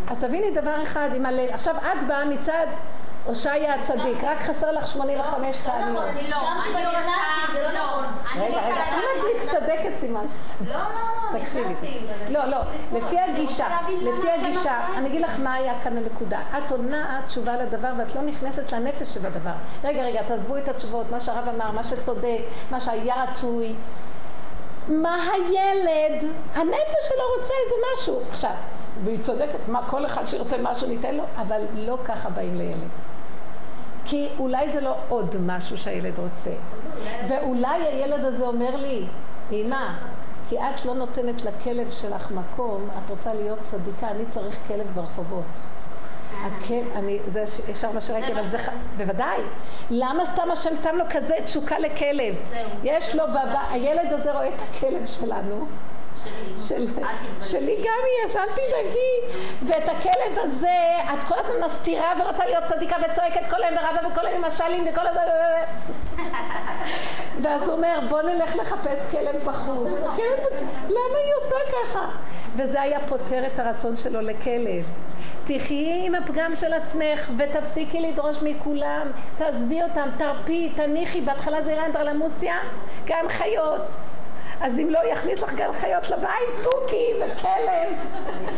אז 0.07 0.19
תביני 0.19 0.51
דבר 0.51 0.83
אחד 0.83 1.09
עם 1.15 1.25
הלב. 1.25 1.49
עכשיו 1.49 1.75
את 1.77 2.07
באה 2.07 2.25
מצד 2.25 2.67
הושעיה 3.25 3.73
הצדיק, 3.73 4.23
רק 4.23 4.41
חסר 4.41 4.71
לך 4.71 4.87
85 4.87 5.57
תעניות. 5.65 5.95
לא, 5.95 6.09
אני 6.09 6.29
לא, 6.29 6.37
נכנסתי, 6.37 7.53
זה 7.53 7.63
לא 7.63 7.83
נכון. 7.83 8.05
רגע, 8.35 8.61
רגע, 8.65 8.83
אם 8.93 9.01
את 9.19 9.35
מצטדקת 9.35 9.95
סימן. 9.95 10.25
לא, 10.67 10.73
לא, 10.73 10.79
לא, 11.33 11.39
תקשיבי. 11.39 11.99
לא, 12.29 12.45
לא, 12.45 12.57
לפי 12.93 13.19
הגישה, 13.19 13.67
לפי 14.01 14.31
הגישה, 14.31 14.79
אני 14.97 15.09
אגיד 15.09 15.21
לך 15.21 15.39
מה 15.39 15.53
היה 15.53 15.73
כאן 15.83 15.97
הנקודה. 15.97 16.39
את 16.57 16.71
עונה 16.71 17.21
תשובה 17.27 17.57
לדבר 17.57 17.89
ואת 17.97 18.15
לא 18.15 18.21
נכנסת 18.21 18.69
שהנפש 18.69 19.13
שבדבר. 19.13 19.53
רגע, 19.83 20.03
רגע, 20.03 20.23
תעזבו 20.23 20.57
את 20.57 20.67
התשובות, 20.67 21.11
מה 21.11 21.19
שהרב 21.19 21.47
אמר, 21.55 21.71
מה 21.71 21.83
שצודק, 21.83 22.41
מה 22.71 22.79
שהיה 22.79 23.23
רצוי. 23.23 23.75
מה 24.87 25.15
הילד, 25.33 26.31
הנפש 26.53 27.07
שלו 27.09 27.23
רוצה 27.39 27.53
איזה 27.63 27.75
משהו. 27.93 28.19
עכשיו, 28.31 28.53
והיא 29.03 29.23
צודקת, 29.23 29.67
מה 29.67 29.89
כל 29.89 30.05
אחד 30.05 30.25
שירצה 30.25 30.57
משהו 30.57 30.87
ניתן 30.87 31.15
לו, 31.15 31.23
אבל 31.35 31.61
לא 31.73 31.97
ככה 32.05 32.29
באים 32.29 32.55
לילד. 32.55 32.87
כי 34.05 34.27
אולי 34.39 34.71
זה 34.71 34.81
לא 34.81 34.95
עוד 35.09 35.35
משהו 35.45 35.77
שהילד 35.77 36.13
רוצה. 36.19 36.51
ואולי 37.29 37.83
הילד 37.83 38.25
הזה 38.25 38.43
אומר 38.43 38.75
לי, 38.75 39.05
אמא, 39.51 39.87
כי 40.49 40.57
את 40.59 40.85
לא 40.85 40.93
נותנת 40.93 41.41
לכלב 41.41 41.91
שלך 41.91 42.31
מקום, 42.31 42.89
את 42.97 43.09
רוצה 43.09 43.33
להיות 43.33 43.59
צדיקה, 43.71 44.07
אני 44.07 44.23
צריך 44.33 44.57
כלב 44.67 44.87
ברחובות. 44.93 45.43
הכלב, 46.41 46.85
אני, 46.95 47.19
זה 47.27 47.43
ישר 47.67 47.91
מה 47.91 48.01
שראיתי, 48.01 48.33
אבל 48.33 48.43
זה, 48.43 48.57
בוודאי. 48.97 49.41
למה 49.89 50.25
סתם 50.25 50.51
השם 50.51 50.75
שם 50.83 50.95
לו 50.95 51.05
כזה 51.09 51.35
תשוקה 51.43 51.79
לכלב? 51.79 52.35
יש 52.83 53.15
לו, 53.15 53.23
הילד 53.69 54.13
הזה 54.13 54.31
רואה 54.31 54.47
את 54.47 54.61
הכלב 54.69 55.05
שלנו. 55.05 55.65
של, 56.67 56.87
שלי 57.41 57.75
גם 57.75 58.25
יש, 58.25 58.35
אל 58.35 58.47
תדאגי. 58.47 59.37
ואת 59.65 59.83
הכלב 59.83 60.37
הזה, 60.37 60.77
את 61.13 61.23
כל 61.27 61.35
הזמן 61.39 61.65
מסתירה 61.65 62.13
ורוצה 62.19 62.45
להיות 62.45 62.63
צדיקה 62.63 62.95
וצועקת 62.95 63.49
כל 63.49 63.63
היום 63.63 63.77
ורבה 63.77 64.07
וכל 64.07 64.25
היום 64.25 64.37
עם 64.37 64.43
השאלים 64.43 64.85
וכל 64.91 65.07
הזמן... 65.07 65.21
ואז 67.41 67.69
הוא 67.69 67.77
אומר, 67.77 67.99
בוא 68.09 68.21
נלך 68.21 68.55
לחפש 68.55 68.99
כלב 69.11 69.35
בחוץ. 69.45 69.87
למה 70.87 71.17
היא 71.23 71.33
עושה 71.43 71.55
ככה? 71.71 72.05
וזה 72.55 72.81
היה 72.81 72.99
פותר 73.07 73.45
את 73.45 73.59
הרצון 73.59 73.95
שלו 73.95 74.21
לכלב. 74.21 74.85
תחי 75.45 76.01
עם 76.05 76.15
הפגם 76.15 76.55
של 76.55 76.73
עצמך 76.73 77.31
ותפסיקי 77.37 78.01
לדרוש 78.01 78.37
מכולם, 78.41 79.07
תעזבי 79.37 79.83
אותם, 79.83 80.09
תרפי, 80.17 80.71
תניחי, 80.75 81.21
בהתחלה 81.21 81.61
זה 81.61 81.71
יראה 81.71 81.85
אנדרלמוסיה, 81.85 82.55
גן 83.05 83.27
חיות. 83.27 83.81
אז 84.61 84.79
אם 84.79 84.89
לא 84.89 84.99
יכניס 85.11 85.41
לך 85.41 85.53
גן 85.53 85.73
חיות 85.79 86.09
לבית, 86.09 86.63
תוכי 86.63 87.13
וכלב. 87.15 87.93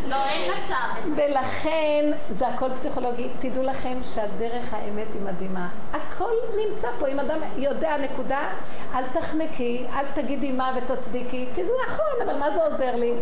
לא, 0.07 0.15
אין 0.26 0.51
מצב. 0.51 1.09
ולכן 1.15 2.11
זה 2.30 2.47
הכל 2.47 2.69
פסיכולוגי. 2.73 3.27
תדעו 3.39 3.63
לכם 3.63 3.97
שהדרך 4.03 4.73
האמת 4.73 5.07
היא 5.13 5.22
מדהימה. 5.22 5.67
הכל 5.93 6.31
נמצא 6.57 6.89
פה. 6.99 7.07
אם 7.07 7.19
אדם 7.19 7.39
יודע 7.57 7.97
נקודה, 7.97 8.49
אל 8.95 9.03
תחנקי, 9.13 9.85
אל 9.93 10.05
תגידי 10.13 10.51
מה 10.51 10.77
ותצדיקי, 10.77 11.45
כי 11.55 11.65
זה 11.65 11.72
נכון, 11.88 12.27
אבל 12.30 12.39
מה 12.39 12.51
זה 12.51 12.63
עוזר 12.63 12.95
לי? 12.95 13.13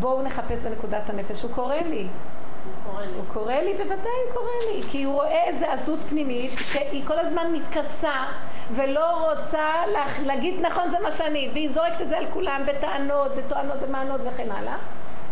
בואו 0.00 0.22
נחפש 0.22 0.58
בנקודת 0.58 1.10
הנפש. 1.10 1.42
הוא 1.42 1.50
קורא 1.50 1.74
לי. 1.74 2.06
הוא 3.16 3.24
קורא 3.32 3.54
לי, 3.54 3.74
בוודאי 3.74 3.96
הוא 4.26 4.34
קורא 4.34 4.72
לי, 4.72 4.82
כי 4.90 5.02
הוא 5.02 5.14
רואה 5.14 5.44
איזה 5.44 5.72
עזות 5.72 5.98
פנימית 6.08 6.52
שהיא 6.58 7.06
כל 7.06 7.18
הזמן 7.18 7.52
מתכסה 7.52 8.24
ולא 8.74 9.32
רוצה 9.32 9.64
להגיד 10.24 10.60
נכון 10.60 10.90
זה 10.90 10.96
מה 11.02 11.10
שאני, 11.10 11.50
והיא 11.52 11.70
זורקת 11.70 12.00
את 12.00 12.08
זה 12.08 12.18
על 12.18 12.26
כולם 12.32 12.62
בטענות, 12.66 13.32
בטוענות, 13.36 13.76
במענות 13.80 14.20
וכן 14.24 14.50
הלאה. 14.50 14.76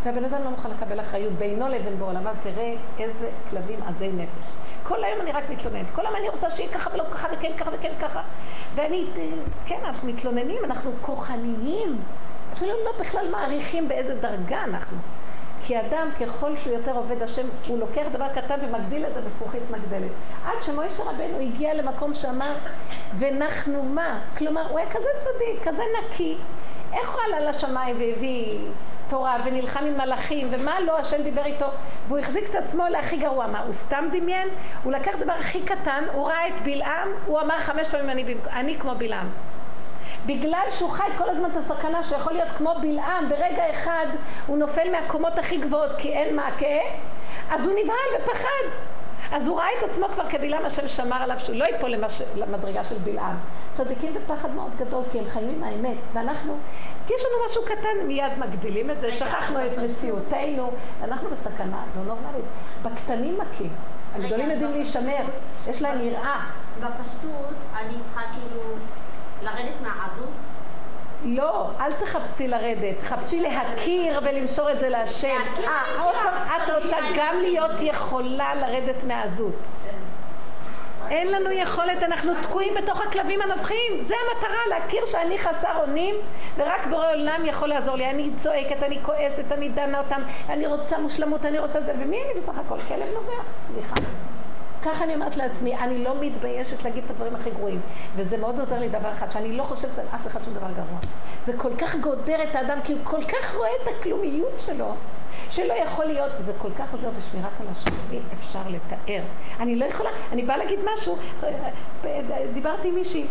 והבן 0.04 0.24
אדם 0.24 0.44
לא 0.44 0.50
מוכן 0.50 0.70
לקבל 0.70 1.00
אחריות 1.00 1.32
בינו 1.32 1.68
לבין 1.68 1.98
אבל 2.02 2.32
תראה 2.42 2.74
איזה 2.98 3.30
כלבים 3.50 3.82
עזי 3.82 4.08
נפש. 4.08 4.52
כל 4.82 5.04
היום 5.04 5.20
אני 5.20 5.32
רק 5.32 5.50
מתלוננת, 5.50 5.86
כל 5.94 6.06
היום 6.06 6.16
אני 6.16 6.28
רוצה 6.28 6.50
שיהיה 6.50 6.72
ככה 6.72 6.90
ולא 6.94 7.04
ככה 7.12 7.28
וכן 7.32 7.52
ככה 7.58 7.70
וכן 7.72 7.92
ככה. 8.00 8.22
ואני, 8.74 9.06
כן, 9.66 9.78
אנחנו 9.84 10.08
מתלוננים, 10.08 10.64
אנחנו 10.64 10.92
כוחניים, 11.00 11.98
אפילו 12.52 12.72
לא 12.84 12.90
בכלל 13.00 13.30
מעריכים 13.30 13.88
באיזה 13.88 14.14
דרגה 14.14 14.64
אנחנו. 14.64 14.96
כי 15.66 15.80
אדם, 15.80 16.08
ככל 16.20 16.56
שהוא 16.56 16.72
יותר 16.72 16.96
עובד 16.96 17.22
השם, 17.22 17.46
הוא 17.66 17.78
לוקח 17.78 18.02
דבר 18.12 18.28
קטן 18.28 18.54
ומגדיל 18.62 19.06
את 19.06 19.14
זה 19.14 19.20
בזכוכית 19.20 19.62
מגדלת. 19.70 20.10
עד 20.44 20.62
שמוישה 20.62 21.02
רבנו 21.02 21.40
הגיע 21.40 21.74
למקום 21.74 22.14
שאמר, 22.14 22.54
ונחנו 23.18 23.82
מה? 23.82 24.20
כלומר, 24.38 24.70
הוא 24.70 24.78
היה 24.78 24.90
כזה 24.90 25.08
צדיק, 25.18 25.68
כזה 25.68 25.82
נקי. 25.98 26.36
איך 26.92 27.14
הוא 27.14 27.20
עלה 27.26 27.50
לשמיים 27.50 27.96
והביא 28.00 28.58
תורה 29.08 29.36
ונלחם 29.44 29.84
עם 29.84 29.98
מלאכים, 29.98 30.48
ומה 30.50 30.80
לא 30.80 30.98
השם 30.98 31.22
דיבר 31.22 31.44
איתו, 31.44 31.66
והוא 32.08 32.18
החזיק 32.18 32.50
את 32.50 32.54
עצמו 32.54 32.84
להכי 32.90 33.16
גרוע. 33.16 33.46
מה, 33.46 33.60
הוא 33.60 33.72
סתם 33.72 34.04
דמיין? 34.12 34.48
הוא 34.82 34.92
לקח 34.92 35.12
דבר 35.20 35.32
הכי 35.32 35.62
קטן, 35.62 36.04
הוא 36.12 36.28
ראה 36.28 36.48
את 36.48 36.62
בלעם, 36.64 37.08
הוא 37.26 37.40
אמר 37.40 37.60
חמש 37.60 37.88
פעמים 37.88 38.10
אני, 38.10 38.34
אני 38.52 38.78
כמו 38.78 38.94
בלעם. 38.98 39.26
בגלל 40.26 40.66
שהוא 40.70 40.90
חי 40.90 41.08
כל 41.18 41.28
הזמן 41.28 41.50
את 41.50 41.56
הסכנה 41.56 42.02
שהוא 42.02 42.18
יכול 42.18 42.32
להיות 42.32 42.48
כמו 42.56 42.74
בלעם, 42.80 43.28
ברגע 43.28 43.70
אחד 43.70 44.06
הוא 44.46 44.58
נופל 44.58 44.90
מהקומות 44.90 45.38
הכי 45.38 45.56
גבוהות 45.56 45.90
כי 45.98 46.12
אין 46.12 46.36
מעקה, 46.36 46.80
אז 47.50 47.66
הוא 47.66 47.74
נבהל 47.82 48.22
ופחד. 48.22 48.94
אז 49.32 49.48
הוא 49.48 49.58
ראה 49.58 49.68
את 49.78 49.84
עצמו 49.88 50.08
כבר 50.08 50.30
כבלעם, 50.30 50.64
השם 50.64 50.88
שמר 50.88 51.16
עליו 51.16 51.38
שהוא 51.38 51.56
לא 51.56 51.64
ייפול 51.64 51.90
למש... 51.90 52.22
למדרגה 52.34 52.84
של 52.84 52.98
בלעם. 52.98 53.36
צדיקים 53.74 54.14
בפחד 54.14 54.50
מאוד 54.50 54.70
גדול, 54.76 55.02
כי 55.12 55.18
הם 55.18 55.24
חיים 55.28 55.48
עם 55.48 55.62
האמת, 55.62 55.96
ואנחנו, 56.12 56.56
כי 57.06 57.14
יש 57.14 57.20
לנו 57.24 57.44
משהו 57.50 57.62
קטן, 57.64 58.06
מיד 58.06 58.38
מגדילים 58.38 58.90
את 58.90 59.00
זה, 59.00 59.12
שכחנו 59.12 59.66
את 59.66 59.78
מציאותנו, 59.78 60.70
אנחנו 61.02 61.30
בסכנה 61.30 61.82
לא 61.96 62.04
נורמלית. 62.04 62.44
בקטנים 62.82 63.38
מכים, 63.38 63.72
הגדולים 64.14 64.50
יודעים 64.50 64.72
להישמר, 64.72 65.24
יש 65.66 65.82
להם 65.82 66.00
יראה. 66.00 66.40
בפשטות 66.80 67.54
אני 67.74 67.94
צריכה 68.04 68.20
כאילו 68.32 68.62
לרדת 69.42 69.80
מהעזות? 69.82 70.28
לא, 71.24 71.70
אל 71.80 71.92
תחפשי 71.92 72.48
לרדת, 72.48 73.02
חפשי 73.02 73.40
להכיר 73.40 74.20
ולמסור 74.22 74.70
את 74.70 74.80
זה 74.80 74.88
להשם. 74.88 75.40
אה, 75.66 76.56
את 76.56 76.70
רוצה 76.70 76.96
גם. 77.16 77.40
להיות 77.40 77.70
יכולה 77.80 78.54
לרדת 78.54 79.04
מהעזות. 79.04 79.54
אין 81.10 81.32
לנו 81.32 81.50
יכולת, 81.50 82.02
אנחנו 82.02 82.32
תקועים 82.42 82.74
בתוך 82.74 83.00
הכלבים 83.00 83.42
הנובחים. 83.42 83.92
זה 84.06 84.14
המטרה, 84.14 84.58
להכיר 84.68 85.06
שאני 85.06 85.38
חסר 85.38 85.76
אונים, 85.76 86.14
ורק 86.56 86.86
בורא 86.86 87.12
עולם 87.12 87.40
יכול 87.44 87.68
לעזור 87.68 87.96
לי. 87.96 88.10
אני 88.10 88.30
צועקת, 88.36 88.82
אני 88.82 88.98
כועסת, 89.02 89.52
אני 89.52 89.68
דנה 89.68 89.98
אותם, 89.98 90.22
אני 90.48 90.66
רוצה 90.66 90.98
מושלמות, 90.98 91.44
אני 91.44 91.58
רוצה 91.58 91.80
זה, 91.80 91.92
ומי 92.00 92.16
אני 92.22 92.40
בסך 92.40 92.58
הכל? 92.58 92.80
כלב 92.88 93.08
נובח, 93.14 93.44
סליחה. 93.66 93.94
ככה 94.84 95.04
אני 95.04 95.14
אומרת 95.14 95.36
לעצמי, 95.36 95.76
אני 95.76 96.04
לא 96.04 96.14
מתביישת 96.20 96.84
להגיד 96.84 97.04
את 97.04 97.10
הדברים 97.10 97.36
הכי 97.36 97.50
גרועים. 97.50 97.80
וזה 98.16 98.36
מאוד 98.36 98.60
עוזר 98.60 98.78
לי 98.78 98.88
דבר 98.88 99.12
אחד, 99.12 99.30
שאני 99.30 99.56
לא 99.56 99.62
חושבת 99.62 99.98
על 99.98 100.06
אף 100.14 100.26
אחד 100.26 100.44
שום 100.44 100.54
דבר 100.54 100.66
גרוע. 100.76 100.98
זה 101.42 101.52
כל 101.56 101.76
כך 101.78 101.94
גודר 101.94 102.42
את 102.42 102.54
האדם, 102.54 102.78
כי 102.84 102.92
הוא 102.92 103.00
כל 103.04 103.24
כך 103.24 103.54
רואה 103.56 103.68
את 103.82 103.88
הכלומיות 103.88 104.60
שלו, 104.60 104.94
שלא 105.50 105.72
יכול 105.72 106.04
להיות, 106.04 106.30
זה 106.40 106.52
כל 106.58 106.70
כך 106.78 106.92
עוזר 106.92 107.10
בשמירת 107.18 107.52
הלשון, 107.60 107.98
אי 108.12 108.18
אפשר 108.34 108.62
לתאר. 108.68 109.22
אני 109.60 109.76
לא 109.76 109.84
יכולה, 109.84 110.10
אני 110.32 110.42
באה 110.42 110.56
להגיד 110.56 110.78
משהו, 110.92 111.16
דיברתי 112.54 112.88
עם 112.88 112.94
מישהי, 112.94 113.26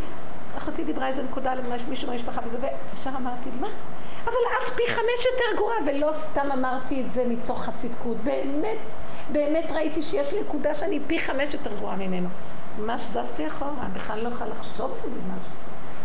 אחותי 0.57 0.83
דיברה 0.83 1.07
איזה 1.07 1.23
נקודה 1.23 1.53
למישהו 1.53 2.07
מהמשפחה 2.07 2.41
וזה, 2.45 2.57
וישר 2.57 3.09
אמרתי, 3.09 3.49
מה? 3.59 3.67
אבל 4.23 4.33
את 4.63 4.69
פי 4.75 4.83
חמש 4.87 5.25
יותר 5.31 5.57
גרועה, 5.57 5.75
ולא 5.87 6.13
סתם 6.13 6.51
אמרתי 6.53 7.01
את 7.01 7.13
זה 7.13 7.25
מתוך 7.27 7.67
הצדקות. 7.67 8.17
באמת, 8.17 8.77
באמת 9.31 9.71
ראיתי 9.71 10.01
שיש 10.01 10.33
נקודה 10.33 10.73
שאני 10.73 10.99
פי 11.07 11.19
חמש 11.19 11.53
יותר 11.53 11.75
גרועה 11.75 11.95
ממנו. 11.95 12.29
ממש 12.79 13.01
זזתי 13.01 13.47
אחורה, 13.47 13.87
בכלל 13.93 14.19
לא 14.19 14.29
יכולה 14.29 14.49
לחשוב 14.49 14.91
על 15.03 15.09
זה 15.09 15.19
משהו. 15.37 15.51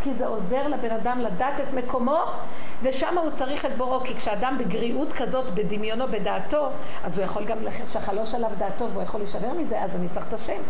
כי 0.02 0.14
זה 0.14 0.26
עוזר 0.26 0.68
לבן 0.68 0.90
אדם 0.90 1.18
לדעת 1.20 1.60
את 1.60 1.74
מקומו, 1.74 2.20
ושם 2.82 3.18
הוא 3.18 3.30
צריך 3.30 3.64
את 3.64 3.76
בוראו. 3.76 4.00
כי 4.00 4.14
כשאדם 4.16 4.58
בגריעות 4.58 5.12
כזאת, 5.12 5.54
בדמיונו, 5.54 6.08
בדעתו, 6.08 6.68
אז 7.04 7.18
הוא 7.18 7.24
יכול 7.24 7.44
גם 7.44 7.58
שחלוש 7.88 8.34
עליו 8.34 8.50
דעתו 8.58 8.90
והוא 8.90 9.02
יכול 9.02 9.20
להישבר 9.20 9.52
מזה, 9.52 9.82
אז 9.82 9.90
אני 9.94 10.08
צריך 10.08 10.26
את 10.28 10.32
השם. 10.32 10.60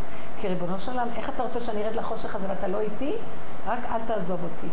כי 0.41 0.49
ריבונו 0.49 0.79
של 0.79 0.91
עולם, 0.91 1.09
איך 1.17 1.29
אתה 1.29 1.43
רוצה 1.43 1.61
שאני 1.61 1.85
ארד 1.85 1.95
לחושך 1.95 2.35
הזה 2.35 2.47
ואתה 2.49 2.69
לא 2.69 2.81
איתי? 2.81 3.13
רק 3.67 3.79
אל 3.91 4.01
תעזוב 4.07 4.41
אותי. 4.45 4.69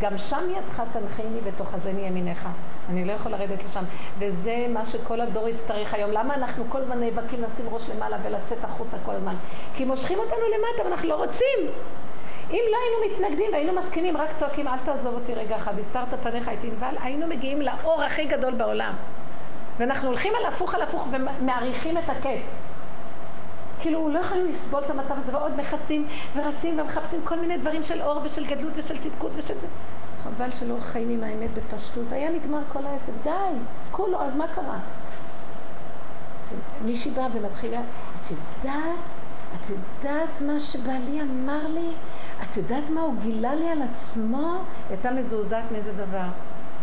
גם 0.00 0.18
שם 0.18 0.44
ידך 0.50 0.82
תנחני 0.92 1.38
ותאחזני 1.44 2.00
ימינך. 2.00 2.48
אני 2.88 3.04
לא 3.04 3.12
יכול 3.12 3.32
לרדת 3.32 3.64
לשם. 3.64 3.84
וזה 4.18 4.66
מה 4.68 4.86
שכל 4.86 5.20
הדור 5.20 5.48
יצטרך 5.48 5.94
היום. 5.94 6.10
למה 6.10 6.34
אנחנו 6.34 6.64
כל 6.68 6.80
הזמן 6.80 7.00
נאבקים 7.00 7.42
לשים 7.42 7.66
ראש 7.70 7.88
למעלה 7.88 8.16
ולצאת 8.22 8.64
החוצה 8.64 8.96
כל 9.04 9.14
הזמן? 9.14 9.34
כי 9.74 9.84
מושכים 9.84 10.18
אותנו 10.18 10.40
למטה 10.54 10.88
ואנחנו 10.88 11.08
לא 11.08 11.14
רוצים. 11.14 11.58
אם 12.50 12.62
לא 12.70 12.76
היינו 12.82 13.14
מתנגדים 13.14 13.52
והיינו 13.52 13.72
מסכימים, 13.72 14.16
רק 14.16 14.32
צועקים, 14.32 14.68
אל 14.68 14.78
תעזוב 14.84 15.14
אותי 15.14 15.34
רגע 15.34 15.56
אחד, 15.56 15.78
הסתרת 15.78 16.08
פניך 16.22 16.48
הייתי 16.48 16.70
נבהל, 16.70 16.94
היינו 17.02 17.26
מגיעים 17.26 17.60
לאור 17.60 18.02
הכי 18.02 18.24
גדול 18.24 18.54
בעולם. 18.54 18.94
ואנחנו 19.78 20.08
הולכים 20.08 20.32
על 20.34 20.46
הפוך 20.46 20.74
על 20.74 20.82
הפוך 20.82 21.08
ומעריכים 21.12 21.98
את 21.98 22.08
הקץ. 22.08 22.71
כאילו 23.82 24.08
לא 24.08 24.18
יכולים 24.18 24.46
לסבול 24.46 24.82
את 24.84 24.90
המצב 24.90 25.14
הזה 25.18 25.36
ועוד 25.36 25.52
מכסים 25.56 26.08
ורצים 26.36 26.78
ומחפשים 26.78 27.20
כל 27.24 27.40
מיני 27.40 27.58
דברים 27.58 27.84
של 27.84 28.02
אור 28.02 28.20
ושל 28.24 28.46
גדלות 28.46 28.72
ושל 28.76 28.98
צדקות 28.98 29.30
ושל 29.36 29.54
זה. 29.58 29.66
חבל 30.22 30.50
שלא 30.50 30.76
חיים 30.80 31.10
עם 31.10 31.22
האמת 31.24 31.50
בפשטות. 31.54 32.12
היה 32.12 32.30
נגמר 32.30 32.60
כל 32.72 32.86
העסק, 32.86 33.12
די, 33.24 33.58
כולו, 33.90 34.22
אז 34.22 34.34
מה 34.36 34.46
קרה? 34.54 34.78
מישהי 36.84 37.10
באה 37.10 37.26
ומתחילה, 37.32 37.80
את 37.80 38.30
יודעת, 38.30 38.98
את 39.54 39.70
יודעת 39.70 40.40
מה 40.40 40.60
שבעלי 40.60 41.20
אמר 41.22 41.66
לי? 41.68 41.88
את 42.42 42.56
יודעת 42.56 42.90
מה 42.90 43.00
הוא 43.00 43.14
גילה 43.22 43.54
לי 43.54 43.68
על 43.68 43.82
עצמו? 43.82 44.52
היא 44.52 44.64
הייתה 44.90 45.10
מזועזעת 45.10 45.64
מאיזה 45.72 45.92
דבר. 45.92 46.26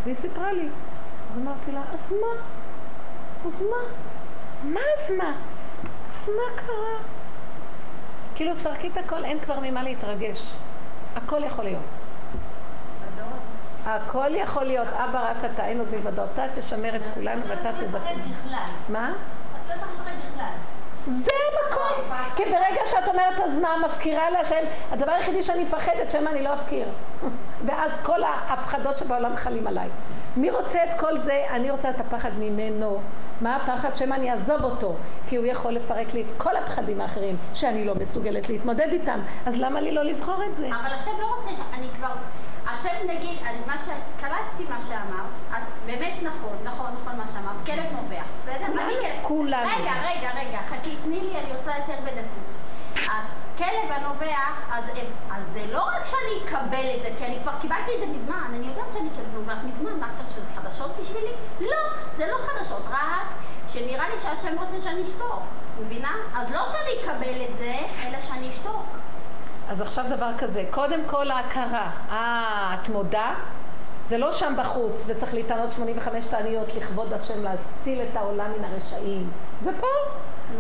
והיא 0.04 0.16
סיפרה 0.16 0.54
לי. 0.54 0.70
אז 1.32 1.42
אמרתי 1.42 1.72
לה, 1.72 1.82
אז 1.94 2.12
מה? 2.12 2.42
אז 3.46 3.62
מה? 3.62 3.94
מה 4.64 4.80
אז 4.98 5.12
מה? 5.18 5.34
אז 6.10 6.30
מה 6.30 6.62
קרה? 6.62 7.10
כאילו 8.36 8.56
תפרקי 8.56 8.88
את 8.88 8.98
הכל, 8.98 9.26
אין 9.26 9.40
כבר 9.40 9.60
ממה 9.60 9.84
להתרגש. 9.84 10.54
הכל 11.16 11.44
יכול 11.44 11.64
להיות. 11.64 11.84
הכל 13.86 14.32
יכול 14.36 14.64
להיות. 14.64 14.88
אבא 14.88 15.30
רק 15.30 15.38
אתה, 15.54 15.66
אין 15.66 15.80
עוד 15.80 15.88
מלבדו. 15.92 16.22
אתה 16.34 16.44
תשמר 16.56 16.96
את 16.96 17.02
כולנו 17.14 17.42
ואתה 17.48 17.72
תזכיר. 17.72 18.18
בכלל. 18.18 18.70
מה? 18.90 19.10
את 19.10 19.70
לא 19.70 19.74
צריכה 19.74 19.86
לפחד 19.86 20.12
בכלל. 20.34 20.54
זה 21.10 21.32
המקום. 21.52 22.18
כי 22.36 22.44
ברגע 22.46 22.82
שאת 22.86 23.08
אומרת 23.08 23.40
אז 23.46 23.58
מה, 23.58 23.70
מפקירה 23.86 24.30
להשם, 24.30 24.64
הדבר 24.92 25.12
היחידי 25.12 25.44
שאני 25.44 25.64
מפחדת, 25.64 26.12
שמא 26.12 26.30
אני 26.30 26.44
לא 26.44 26.54
אפקיר. 26.54 26.88
ואז 27.66 27.92
כל 28.04 28.24
ההפחדות 28.24 28.98
שבעולם 28.98 29.36
חלים 29.36 29.68
עליי. 29.68 29.90
מי 30.38 30.52
רוצה 30.52 30.84
את 30.84 31.00
כל 31.00 31.20
זה? 31.20 31.46
אני 31.50 31.72
רוצה 31.72 31.90
את 31.90 32.00
הפחד 32.00 32.32
ממנו. 32.40 33.00
מה 33.42 33.56
הפחד? 33.56 33.96
שמא 33.96 34.16
אני 34.16 34.32
אעזוב 34.32 34.64
אותו, 34.64 34.96
כי 35.28 35.36
הוא 35.36 35.46
יכול 35.46 35.74
לפרק 35.74 36.14
לי 36.14 36.22
את 36.22 36.28
כל 36.38 36.56
הפחדים 36.56 37.02
האחרים 37.02 37.38
שאני 37.54 37.86
לא 37.86 37.96
מסוגלת 37.96 38.50
להתמודד 38.50 38.88
איתם. 38.92 39.20
אז 39.46 39.58
למה 39.58 39.82
לי 39.82 39.92
לא 39.92 40.04
לבחור 40.04 40.44
את 40.44 40.56
זה? 40.56 40.68
אבל 40.68 40.94
השם 40.94 41.12
לא 41.20 41.36
רוצה, 41.36 41.50
אני 41.74 41.88
כבר, 41.96 42.12
השם 42.72 43.08
נגיד, 43.08 43.40
אני, 43.46 43.58
מה 43.68 43.78
ש... 43.78 43.88
קלטתי 44.20 44.64
מה 44.70 44.80
שאמרת, 44.82 45.30
את 45.52 45.64
באמת 45.86 46.14
נכון, 46.22 46.58
נכון, 46.64 46.92
נכון 47.02 47.16
מה 47.18 47.24
שאמרת, 47.28 47.66
כלב 47.66 47.86
נובח, 47.92 48.26
בסדר? 48.38 48.66
אני 48.66 48.94
כלב- 49.02 49.20
כולנו. 49.22 49.70
רגע, 49.70 49.94
רגע, 49.94 50.30
רגע, 50.36 50.60
חכי, 50.70 50.96
תני 51.04 51.20
לי, 51.20 51.38
אני 51.40 51.52
רוצה 51.58 51.72
יותר 51.78 52.00
בדקות. 52.04 52.56
הכלב 52.96 53.92
הנובח, 53.92 54.62
אז, 54.72 54.84
אז 55.32 55.44
זה 55.54 55.66
לא 55.72 55.84
רק 55.84 56.06
שאני 56.06 56.46
אקבל 56.46 56.86
את 56.96 57.02
זה, 57.02 57.10
כי 57.18 57.26
אני 57.26 57.40
כבר 57.44 57.52
קיבלתי 57.62 57.92
את 57.96 58.00
זה 58.00 58.06
מזמן, 58.06 58.52
אני 58.56 58.68
יודעת 58.68 58.94
שאני 58.94 59.10
כלב 59.16 59.34
נובח 59.34 59.58
מזמן, 59.64 60.00
מה 60.00 60.08
את 60.26 60.32
שזה 60.32 60.46
חדשות 60.56 60.92
בשבילי? 61.00 61.32
לא, 61.60 61.78
זה 62.18 62.28
לא 62.28 62.36
חדשות, 62.48 62.84
רק 62.90 63.28
שנראה 63.68 64.10
לי 64.10 64.20
שהשם 64.20 64.60
רוצה 64.60 64.80
שאני 64.82 65.04
אשתוק, 65.04 65.42
מבינה? 65.80 66.12
אז 66.36 66.56
לא 66.56 66.62
שאני 66.70 66.90
אקבל 67.04 67.42
את 67.50 67.58
זה, 67.58 67.74
אלא 68.08 68.22
שאני 68.22 68.50
אשתוק. 68.50 68.86
אז 69.70 69.82
עכשיו 69.82 70.06
דבר 70.10 70.32
כזה, 70.38 70.64
קודם 70.72 71.00
כל 71.08 71.32
ההכרה, 71.32 71.92
אה, 72.12 72.76
את 72.82 72.90
מודה? 72.90 73.34
זה 74.10 74.18
לא 74.18 74.32
שם 74.32 74.54
בחוץ, 74.58 75.04
וצריך 75.08 75.34
להתענות 75.34 75.72
85 75.72 76.26
תעניות 76.26 76.76
לכבוד 76.76 77.14
השם 77.14 77.44
להציל 77.44 78.02
את 78.02 78.16
העולם 78.16 78.52
מן 78.58 78.64
הרשעים. 78.64 79.30
זה 79.64 79.72
פה. 79.80 79.88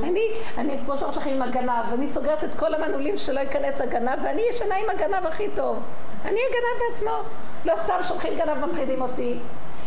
אני, 0.03 0.21
אני 0.57 0.77
כמו 0.85 0.97
שאומרת 0.97 1.17
לכם 1.17 1.29
עם 1.29 1.41
הגנב, 1.41 1.93
אני 1.93 2.13
סוגרת 2.13 2.43
את 2.43 2.49
כל 2.59 2.73
המנעולים 2.73 3.17
שלא 3.17 3.39
ייכנס 3.39 3.81
הגנב, 3.81 4.19
ואני 4.23 4.41
ישנה 4.53 4.75
עם 4.75 4.89
הגנב 4.89 5.25
הכי 5.25 5.47
טוב. 5.55 5.79
אני 6.25 6.39
הגנב 6.49 6.89
בעצמו. 6.89 7.17
לא 7.65 7.73
סתם 7.83 7.97
שולחים 8.07 8.37
גנב 8.37 8.65
מפחידים 8.65 9.01
אותי. 9.01 9.39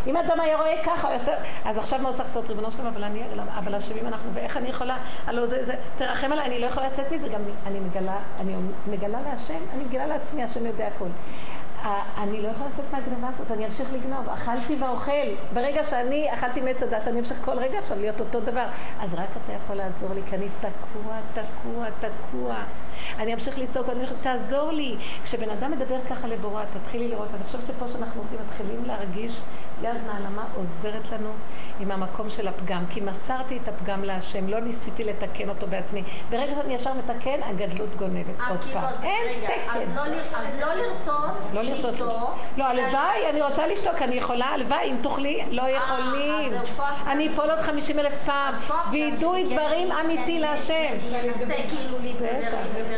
אם 0.06 0.16
אדם 0.16 0.40
היה 0.40 0.56
רואה 0.56 0.84
ככה, 0.84 1.06
הוא 1.06 1.12
יעשה... 1.12 1.32
אז 1.64 1.78
עכשיו 1.78 1.98
מה 1.98 2.08
הוא 2.08 2.16
צריך 2.16 2.28
לעשות? 2.28 2.48
ריבונו 2.48 2.72
שלום, 2.72 2.86
אבל 2.86 3.04
אני, 3.04 3.22
אבל 3.58 3.74
אשמים 3.74 4.06
אנחנו, 4.06 4.30
ואיך 4.34 4.56
אני 4.56 4.68
יכולה, 4.68 4.96
הלוא 5.26 5.46
זה, 5.46 5.64
זה, 5.64 5.74
תרחם 5.96 6.32
עליי, 6.32 6.46
אני 6.46 6.58
לא 6.60 6.66
יכולה 6.66 6.86
לצאת 6.86 7.12
מזה, 7.12 7.28
גם 7.28 7.40
אני 7.66 7.80
מגלה, 7.80 8.18
אני 8.40 8.56
מגלה 8.86 9.18
להשם, 9.22 9.60
אני 9.74 9.84
מגלה 9.84 10.06
לעצמי, 10.06 10.42
השם 10.42 10.66
יודע. 10.66 10.88
אה, 11.84 12.02
אני 12.18 12.42
לא 12.42 12.48
יכולה 12.48 12.70
לצאת 12.70 12.84
מהגנבה 12.92 13.28
הזאת, 13.34 13.50
אני 13.50 13.66
אמשיך 13.66 13.92
לגנוב, 13.92 14.28
אכלתי 14.28 14.76
ואוכל. 14.80 15.28
ברגע 15.52 15.84
שאני 15.84 16.34
אכלתי 16.34 16.60
מעץ 16.60 16.82
הדת, 16.82 17.08
אני 17.08 17.18
אמשיך 17.20 17.38
כל 17.44 17.58
רגע 17.58 17.78
עכשיו 17.78 17.98
להיות 17.98 18.20
אותו 18.20 18.40
דבר. 18.40 18.66
אז 19.00 19.14
רק 19.14 19.28
אתה 19.44 19.52
יכול 19.52 19.76
לעזור 19.76 20.14
לי, 20.14 20.20
כי 20.28 20.36
אני 20.36 20.46
תקוע, 20.60 21.16
תקוע, 21.32 21.86
תקוע. 22.00 22.54
אני 23.18 23.34
אמשיך 23.34 23.58
לצעוק, 23.58 23.88
אני 23.88 24.00
אמשיך, 24.00 24.16
תעזור 24.22 24.70
לי. 24.70 24.96
כשבן 25.24 25.50
אדם 25.50 25.70
מדבר 25.70 25.98
ככה 26.10 26.28
לבורא, 26.28 26.64
תתחילי 26.64 27.08
לראות, 27.08 27.28
אני 27.34 27.44
חושבת 27.44 27.66
שפה 27.66 27.88
שאנחנו 27.88 28.20
עובדים, 28.20 28.38
מתחילים 28.48 28.84
להרגיש 28.84 29.42
יד 29.82 29.96
נעלמה 30.06 30.44
עוזרת 30.56 31.12
לנו 31.12 31.30
עם 31.80 31.90
המקום 31.90 32.30
של 32.30 32.48
הפגם, 32.48 32.84
כי 32.90 33.00
מסרתי 33.00 33.58
את 33.62 33.68
הפגם 33.68 34.04
להשם, 34.04 34.48
לא 34.48 34.60
ניסיתי 34.60 35.04
לתקן 35.04 35.48
אותו 35.48 35.66
בעצמי. 35.66 36.02
ברגע 36.30 36.54
שאני 36.54 36.74
ישר 36.74 36.90
מתקן, 36.92 37.42
הגדלות 37.42 37.96
גונבת 37.96 38.40
אה, 38.40 38.48
עוד 38.48 38.60
כאילו, 38.60 38.80
פעם. 38.80 39.02
אין 39.02 39.44
תקן. 39.44 39.78
לא 39.94 40.00
אז 40.00 40.60
לא 40.60 40.74
לרצות 40.74 41.30
לא 41.52 41.62
לרצות. 41.62 41.92
לשתוק. 41.94 42.08
לא, 42.56 42.64
הלוואי, 42.64 43.30
אני 43.30 43.42
רוצה 43.42 43.66
לשתוק, 43.66 44.02
אני 44.02 44.14
יכולה, 44.14 44.46
הלוואי, 44.46 44.90
אם 44.90 44.96
תוכלי, 45.02 45.44
לא 45.50 45.62
יכולים. 45.62 46.52
אה, 46.54 46.64
זהו, 46.64 46.76
כוח 46.76 47.06
אני 47.06 47.28
אפול 47.28 47.50
עוד 47.50 47.60
חמישים 47.60 47.98
אלף 47.98 48.14
פעם, 48.26 48.54
לעצמי, 48.92 49.44
דברים 49.44 49.88
כן, 49.90 49.96
אמיתי 50.04 50.34
כן, 50.34 50.40
להשם. 50.40 50.74
ינסה 51.02 51.54
כאילו. 51.68 51.98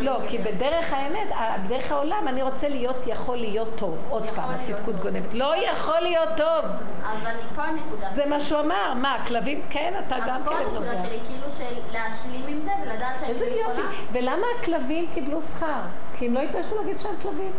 לא, 0.01 0.19
כי. 0.29 0.39
בדרך 0.39 0.93
האמת, 0.93 1.29
בדרך 1.65 1.93
העולם, 1.93 2.29
אני 2.29 2.43
רוצה 2.43 2.69
להיות, 2.69 2.97
יכול 3.07 3.37
להיות 3.37 3.69
טוב. 3.77 3.99
עוד 4.09 4.27
פעם, 4.35 4.51
הצדקות. 4.51 4.95
גונבת. 4.95 5.35
לא 5.35 5.55
יכול 5.57 6.01
להיות 6.01 6.29
טוב. 6.37 6.65
אז 7.05 7.27
אני 7.27 7.43
פה 7.55 7.63
הנקודה. 7.63 8.11
זה 8.11 8.27
מה 8.27 8.41
שהוא 8.41 8.61
אמר. 8.61 8.95
מה, 8.95 9.17
כלבים? 9.27 9.63
כן, 9.71 9.95
אתה 10.07 10.17
גם 10.27 10.37
אז 10.37 10.45
פה 10.45 10.51
כלב 10.51 10.61
הנקודה 10.61 10.93
נובע. 10.93 10.97
שלי, 10.97 11.19
כאילו 11.29 11.51
של 11.51 11.75
להשלים 11.93 12.45
עם 12.47 12.61
זה 12.65 12.71
ולדעת 12.83 13.21
שאני 13.21 13.33
איזה 13.33 13.45
יכולה. 13.47 13.79
יופי. 13.79 13.97
ולמה 14.13 14.47
הכלבים 14.61 15.07
קיבלו 15.15 15.41
שכר? 15.43 15.81
כי 16.19 16.27
הם 16.27 16.35
לא 16.35 16.41
התביישו 16.41 16.77
להגיד 16.77 17.01
שהם 17.01 17.17
כלבים. 17.23 17.53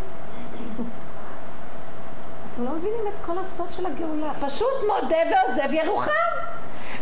אתם 2.54 2.64
לא 2.64 2.72
מבינים 2.72 3.08
את 3.08 3.26
כל 3.26 3.38
הסוד 3.40 3.74
של 3.74 3.86
הגאולה. 3.86 4.34
פשוט 4.42 4.84
מודה 4.88 5.18
ועוזב 5.32 5.74
ירוחם. 5.74 6.35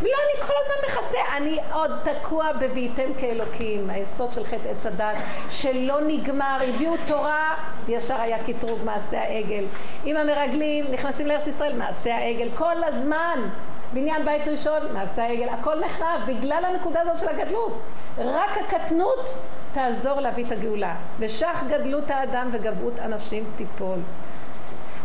לא, 0.03 0.17
אני 0.25 0.47
כל 0.47 0.53
הזמן 0.63 1.01
מכסה. 1.01 1.17
אני 1.37 1.59
עוד 1.73 1.91
תקוע 2.03 2.51
ב"ויתם 2.51 3.13
כאלוקים", 3.17 3.89
היסוד 3.89 4.33
של 4.33 4.45
חטא 4.45 4.67
עץ 4.67 4.85
הדת, 4.85 5.15
שלא 5.49 6.01
נגמר. 6.07 6.59
הביאו 6.69 6.93
תורה, 7.07 7.55
ישר 7.87 8.21
היה 8.21 8.43
קטרוג 8.43 8.79
מעשה 8.83 9.21
העגל. 9.21 9.63
עם 10.05 10.17
המרגלים, 10.17 10.85
נכנסים 10.91 11.27
לארץ 11.27 11.47
ישראל, 11.47 11.77
מעשה 11.77 12.15
העגל. 12.15 12.49
כל 12.55 12.83
הזמן. 12.83 13.39
בניין 13.93 14.25
בית 14.25 14.47
ראשון, 14.47 14.93
מעשה 14.93 15.23
העגל. 15.23 15.49
הכל 15.49 15.79
נחרב 15.79 16.21
בגלל 16.27 16.65
הנקודה 16.65 17.01
הזאת 17.01 17.19
של 17.19 17.27
הגדלות. 17.27 17.81
רק 18.17 18.57
הקטנות 18.57 19.33
תעזור 19.73 20.19
להביא 20.19 20.45
את 20.45 20.51
הגאולה. 20.51 20.95
ושך 21.19 21.63
גדלות 21.67 22.09
האדם 22.09 22.49
וגבהות 22.51 22.99
אנשים 22.99 23.43
תיפול. 23.55 23.99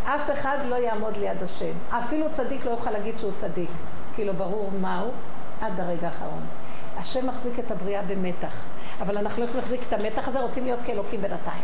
אף 0.05 0.31
אחד 0.31 0.59
לא 0.69 0.77
יעמוד 0.77 1.17
ליד 1.17 1.43
השם. 1.43 1.73
אפילו 1.91 2.27
צדיק 2.33 2.65
לא 2.65 2.71
יוכל 2.71 2.91
להגיד 2.91 3.19
שהוא 3.19 3.33
צדיק. 3.37 3.71
כי 4.19 4.25
לא 4.25 4.33
ברור 4.33 4.71
מהו 4.81 5.11
עד 5.61 5.81
הרגע 5.81 6.07
האחרון. 6.07 6.47
השם 6.97 7.27
מחזיק 7.27 7.59
את 7.59 7.71
הבריאה 7.71 8.03
במתח. 8.03 8.53
אבל 9.01 9.19
אנחנו 9.19 9.43
לא 9.43 9.49
יכולים 9.49 9.65
להחזיק 9.65 9.81
את 9.89 9.93
המתח 9.93 10.29
הזה, 10.29 10.41
רוצים 10.41 10.65
להיות 10.65 10.81
כאלוקים 10.87 11.23
בינתיים. 11.23 11.63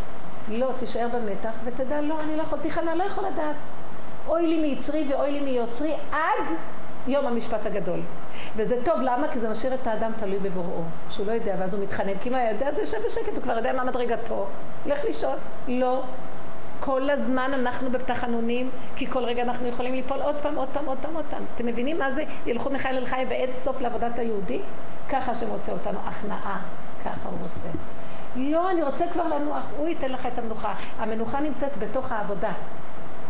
לא, 0.48 0.70
תישאר 0.78 1.08
במתח 1.14 1.52
ותדע, 1.64 2.00
לא, 2.00 2.20
אני 2.20 2.36
לא 2.36 2.42
יכול, 2.42 2.58
תיכנע, 2.58 2.94
לא 2.94 3.04
יכול 3.04 3.24
לדעת. 3.24 3.56
אוי 4.28 4.46
לי 4.46 4.60
מיצרי 4.60 5.06
ואוי 5.10 5.30
לי 5.30 5.40
מיוצרי 5.40 5.94
עד 6.12 6.44
יום 7.06 7.26
המשפט 7.26 7.66
הגדול. 7.66 8.00
וזה 8.56 8.76
טוב, 8.84 9.00
למה? 9.00 9.28
כי 9.32 9.40
זה 9.40 9.48
משאיר 9.48 9.74
את 9.74 9.86
האדם 9.86 10.12
תלוי 10.20 10.38
בבוראו, 10.38 10.82
שהוא 11.10 11.26
לא 11.26 11.32
יודע, 11.32 11.54
ואז 11.58 11.74
הוא 11.74 11.82
מתחנן. 11.82 12.18
כי 12.20 12.28
אם 12.28 12.34
הוא 12.34 12.40
היה 12.40 12.52
יודע, 12.52 12.68
הוא 12.68 12.80
יושב 12.80 12.98
בשקט, 13.06 13.32
הוא 13.34 13.42
כבר 13.42 13.56
יודע 13.56 13.72
מה 13.72 13.84
מדרגתו. 13.84 14.46
לך 14.86 15.04
לישון. 15.04 15.36
לא. 15.68 16.02
כל 16.84 17.10
הזמן 17.10 17.50
אנחנו 17.54 17.90
בתחנונים, 17.90 18.70
כי 18.96 19.06
כל 19.06 19.24
רגע 19.24 19.42
אנחנו 19.42 19.68
יכולים 19.68 19.94
ליפול 19.94 20.20
עוד 20.20 20.36
פעם, 20.42 20.54
עוד 20.54 20.68
פעם, 20.72 20.86
עוד 20.86 20.98
פעם, 21.02 21.14
עוד 21.14 21.24
פעם. 21.30 21.44
אתם 21.54 21.66
מבינים 21.66 21.98
מה 21.98 22.10
זה? 22.10 22.24
ילכו 22.46 22.70
מיכאל 22.70 22.96
אל 22.96 23.06
חי 23.06 23.24
ועד 23.28 23.50
סוף 23.54 23.80
לעבודת 23.80 24.18
היהודי? 24.18 24.60
ככה 25.08 25.32
רוצה 25.48 25.72
אותנו, 25.72 25.98
הכנעה, 26.04 26.60
ככה 27.04 27.28
הוא 27.28 27.38
רוצה. 27.42 27.78
לא, 28.36 28.70
אני 28.70 28.82
רוצה 28.82 29.04
כבר 29.12 29.28
לנוח, 29.28 29.64
הוא 29.76 29.88
ייתן 29.88 30.12
לך 30.12 30.26
את 30.26 30.38
המנוחה. 30.38 30.74
המנוחה 30.98 31.40
נמצאת 31.40 31.78
בתוך 31.78 32.12
העבודה. 32.12 32.52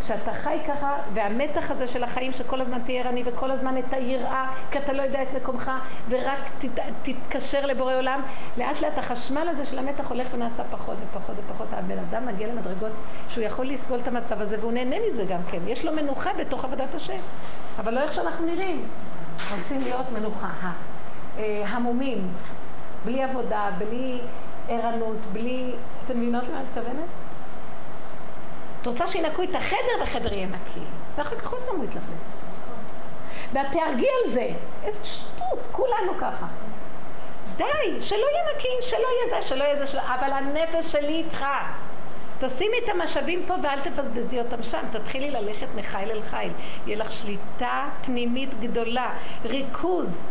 כשאתה 0.01 0.33
חי 0.33 0.59
ככה, 0.69 0.97
והמתח 1.15 1.71
הזה 1.71 1.89
של 1.89 2.05
החיים 2.05 2.33
שכל 2.33 2.61
הזמן 2.61 2.79
תהיה 2.85 3.05
ערני 3.05 3.23
וכל 3.27 3.51
הזמן 3.51 3.79
את 3.79 3.93
היראה, 3.93 4.51
כי 4.71 4.79
אתה 4.79 4.93
לא 4.93 5.03
יודע 5.03 5.23
את 5.23 5.29
מקומך, 5.37 5.71
ורק 6.09 6.39
תת, 6.59 6.69
תתקשר 7.03 7.67
לבורא 7.67 7.95
עולם, 7.95 8.21
לאט 8.57 8.81
לאט 8.81 8.99
החשמל 8.99 9.49
הזה 9.51 9.65
של 9.65 9.79
המתח 9.79 10.09
הולך 10.09 10.27
ונעשה 10.33 10.63
פחות 10.71 10.97
ופחות 11.11 11.37
ופחות. 11.45 11.69
הבן 11.73 11.99
אדם 11.99 12.27
מגיע 12.27 12.49
למדרגות 12.49 12.93
שהוא 13.29 13.45
יכול 13.45 13.67
לסבול 13.67 13.99
את 14.03 14.09
המצב 14.09 14.41
הזה, 14.41 14.57
והוא 14.61 14.73
נהנה 14.73 14.97
מזה 15.11 15.25
גם 15.25 15.41
כן. 15.51 15.59
יש 15.67 15.85
לו 15.85 15.93
מנוחה 15.93 16.31
בתוך 16.39 16.65
עבודת 16.65 16.95
השם, 16.95 17.19
אבל 17.79 17.95
לא 17.95 18.01
איך 18.01 18.13
שאנחנו 18.13 18.47
נראים. 18.47 18.89
רוצים 19.59 19.81
להיות 19.81 20.11
מנוחה, 20.13 20.51
אה, 21.39 21.63
המומים, 21.67 22.29
בלי 23.05 23.23
עבודה, 23.23 23.71
בלי 23.79 24.21
ערנות, 24.69 25.17
בלי... 25.33 25.73
אתם 26.05 26.17
מבינות 26.19 26.45
למה 26.49 26.57
אני 26.57 26.65
מתכוונת? 26.65 27.24
את 28.85 28.89
רוצה 28.89 29.07
שינקו 29.07 29.43
את 29.43 29.55
החדר 29.55 30.01
והחדר 30.01 30.33
יהיה 30.33 30.47
נקי, 30.47 30.81
ואחר 31.17 31.37
כך 31.37 31.53
עוד 31.53 31.63
פעם 31.63 31.77
הוא 31.77 31.85
יתלכלך. 31.85 32.05
ואת 33.53 33.67
תהרגי 33.73 34.07
על 34.25 34.31
זה. 34.31 34.49
איזה 34.85 35.05
שטות, 35.05 35.59
כולנו 35.73 36.19
ככה. 36.21 36.47
די, 37.57 37.65
שלא 38.01 38.17
יהיה 38.17 38.57
נקי, 38.57 38.69
שלא 38.81 38.99
יהיה 38.99 39.41
זה, 39.41 39.49
שלא 39.49 39.65
יהיה 39.65 39.77
זה, 39.77 39.87
שלא... 39.87 40.01
אבל 40.01 40.33
הנפש 40.33 40.93
שלי 40.93 41.13
איתך. 41.13 41.45
תשימי 42.41 42.77
את 42.85 42.89
המשאבים 42.89 43.45
פה 43.47 43.55
ואל 43.63 43.81
תבזבזי 43.81 44.41
אותם 44.41 44.63
שם, 44.63 44.83
תתחילי 44.93 45.31
ללכת 45.31 45.67
מחיל 45.75 46.11
אל 46.11 46.23
חיל. 46.23 46.53
יהיה 46.87 46.99
לך 46.99 47.13
שליטה 47.13 47.85
פנימית 48.05 48.61
גדולה, 48.61 49.11
ריכוז. 49.45 50.27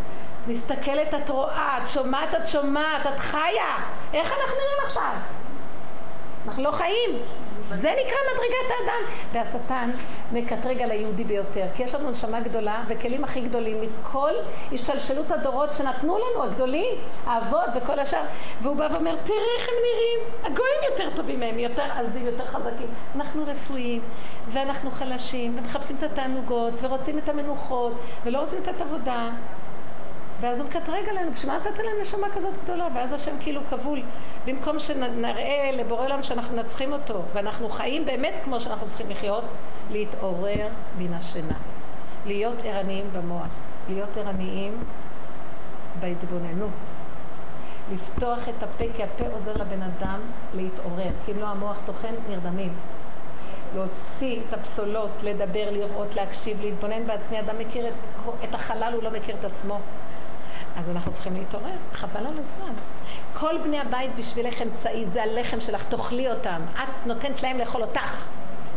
מסתכלת, 0.47 1.13
את 1.13 1.29
רואה, 1.29 1.77
את 1.83 1.87
שומעת, 1.87 2.29
את 2.35 2.47
שומעת, 2.47 3.07
את 3.07 3.19
חיה. 3.19 3.77
איך 4.13 4.27
אנחנו 4.27 4.55
נראים 4.55 4.85
עכשיו? 4.85 5.13
אנחנו 6.47 6.63
לא 6.63 6.71
חיים. 6.71 7.19
זה 7.69 7.75
נקרא 7.75 8.17
מדרגת 8.33 8.69
האדם. 8.79 9.03
והשטן 9.33 9.91
מקטרג 10.31 10.81
על 10.81 10.91
היהודי 10.91 11.23
ביותר, 11.23 11.65
כי 11.75 11.83
יש 11.83 11.93
לנו 11.93 12.11
נשמה 12.11 12.39
גדולה 12.41 12.83
וכלים 12.87 13.23
הכי 13.23 13.41
גדולים 13.41 13.81
מכל 13.81 14.31
השתלשלות 14.71 15.31
הדורות 15.31 15.75
שנתנו 15.75 16.17
לנו, 16.17 16.43
הגדולים, 16.43 16.95
האבות 17.25 17.69
וכל 17.75 17.99
השאר. 17.99 18.23
והוא 18.61 18.75
בא 18.75 18.87
ואומר, 18.91 19.15
תראה 19.23 19.37
איך 19.59 19.69
הם 19.69 19.75
נראים, 19.83 20.19
הגויים 20.43 20.79
יותר 20.91 21.15
טובים 21.15 21.39
מהם, 21.39 21.59
יותר 21.59 21.83
עזים, 21.95 22.25
יותר 22.25 22.45
חזקים. 22.45 22.87
אנחנו 23.15 23.43
רפואיים, 23.47 24.01
ואנחנו 24.53 24.91
חלשים, 24.91 25.57
ומחפשים 25.57 25.95
את 25.99 26.03
התענוגות, 26.03 26.73
ורוצים 26.81 27.17
את 27.17 27.29
המנוחות, 27.29 27.93
ולא 28.23 28.39
רוצים 28.39 28.59
את 28.63 28.67
העבודה. 28.67 29.29
ואז 30.41 30.59
הוא 30.59 30.67
מקטרג 30.67 31.09
עלינו, 31.09 31.31
בשביל 31.31 31.51
מה 31.51 31.57
נתת 31.57 31.77
להם 31.77 32.01
נשמה 32.01 32.27
כזאת 32.35 32.53
גדולה? 32.63 32.87
ואז 32.95 33.13
השם 33.13 33.35
כאילו 33.39 33.61
כבול. 33.69 34.01
במקום 34.45 34.79
שנראה 34.79 35.71
לבורא 35.73 36.03
עולם 36.03 36.23
שאנחנו 36.23 36.55
מנצחים 36.55 36.93
אותו, 36.93 37.21
ואנחנו 37.33 37.69
חיים 37.69 38.05
באמת 38.05 38.33
כמו 38.43 38.59
שאנחנו 38.59 38.87
צריכים 38.89 39.09
לחיות, 39.09 39.43
להתעורר 39.91 40.67
מן 40.97 41.13
השינה. 41.13 41.57
להיות 42.25 42.57
ערניים 42.63 43.05
במוח. 43.13 43.47
להיות 43.89 44.17
ערניים 44.17 44.77
בהתבוננות. 45.99 46.69
לפתוח 47.93 48.39
את 48.49 48.63
הפה, 48.63 48.83
כי 48.95 49.03
הפה 49.03 49.23
עוזר 49.33 49.53
לבן 49.53 49.81
אדם 49.81 50.19
להתעורר, 50.53 51.11
כי 51.25 51.31
אם 51.31 51.39
לא 51.39 51.45
המוח 51.45 51.77
טוחן, 51.85 52.13
נרדמים. 52.29 52.73
להוציא 53.75 54.39
את 54.39 54.53
הפסולות, 54.53 55.11
לדבר, 55.23 55.71
לראות, 55.71 56.15
להקשיב, 56.15 56.61
להתבונן 56.61 57.07
בעצמי. 57.07 57.39
אדם 57.39 57.59
מכיר 57.59 57.87
את, 57.87 57.93
את 58.43 58.55
החלל, 58.55 58.93
הוא 58.93 59.03
לא 59.03 59.11
מכיר 59.11 59.35
את 59.39 59.45
עצמו. 59.45 59.79
אז 60.77 60.89
אנחנו 60.89 61.11
צריכים 61.11 61.33
להתעורר, 61.33 61.75
חבל 61.93 62.27
על 62.27 62.37
הזמן. 62.37 62.73
כל 63.33 63.57
בני 63.63 63.79
הבית 63.79 64.15
בשבילך 64.15 64.61
אמצעי, 64.61 65.05
זה 65.07 65.23
הלחם 65.23 65.61
שלך, 65.61 65.85
תאכלי 65.85 66.31
אותם. 66.31 66.61
את 66.73 67.07
נותנת 67.07 67.43
להם 67.43 67.57
לאכול 67.57 67.81
אותך. 67.81 68.25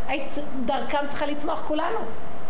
היית 0.06 0.38
דרכם 0.66 0.98
צריכה 1.08 1.26
לצמוח 1.26 1.62
כולנו. 1.66 1.98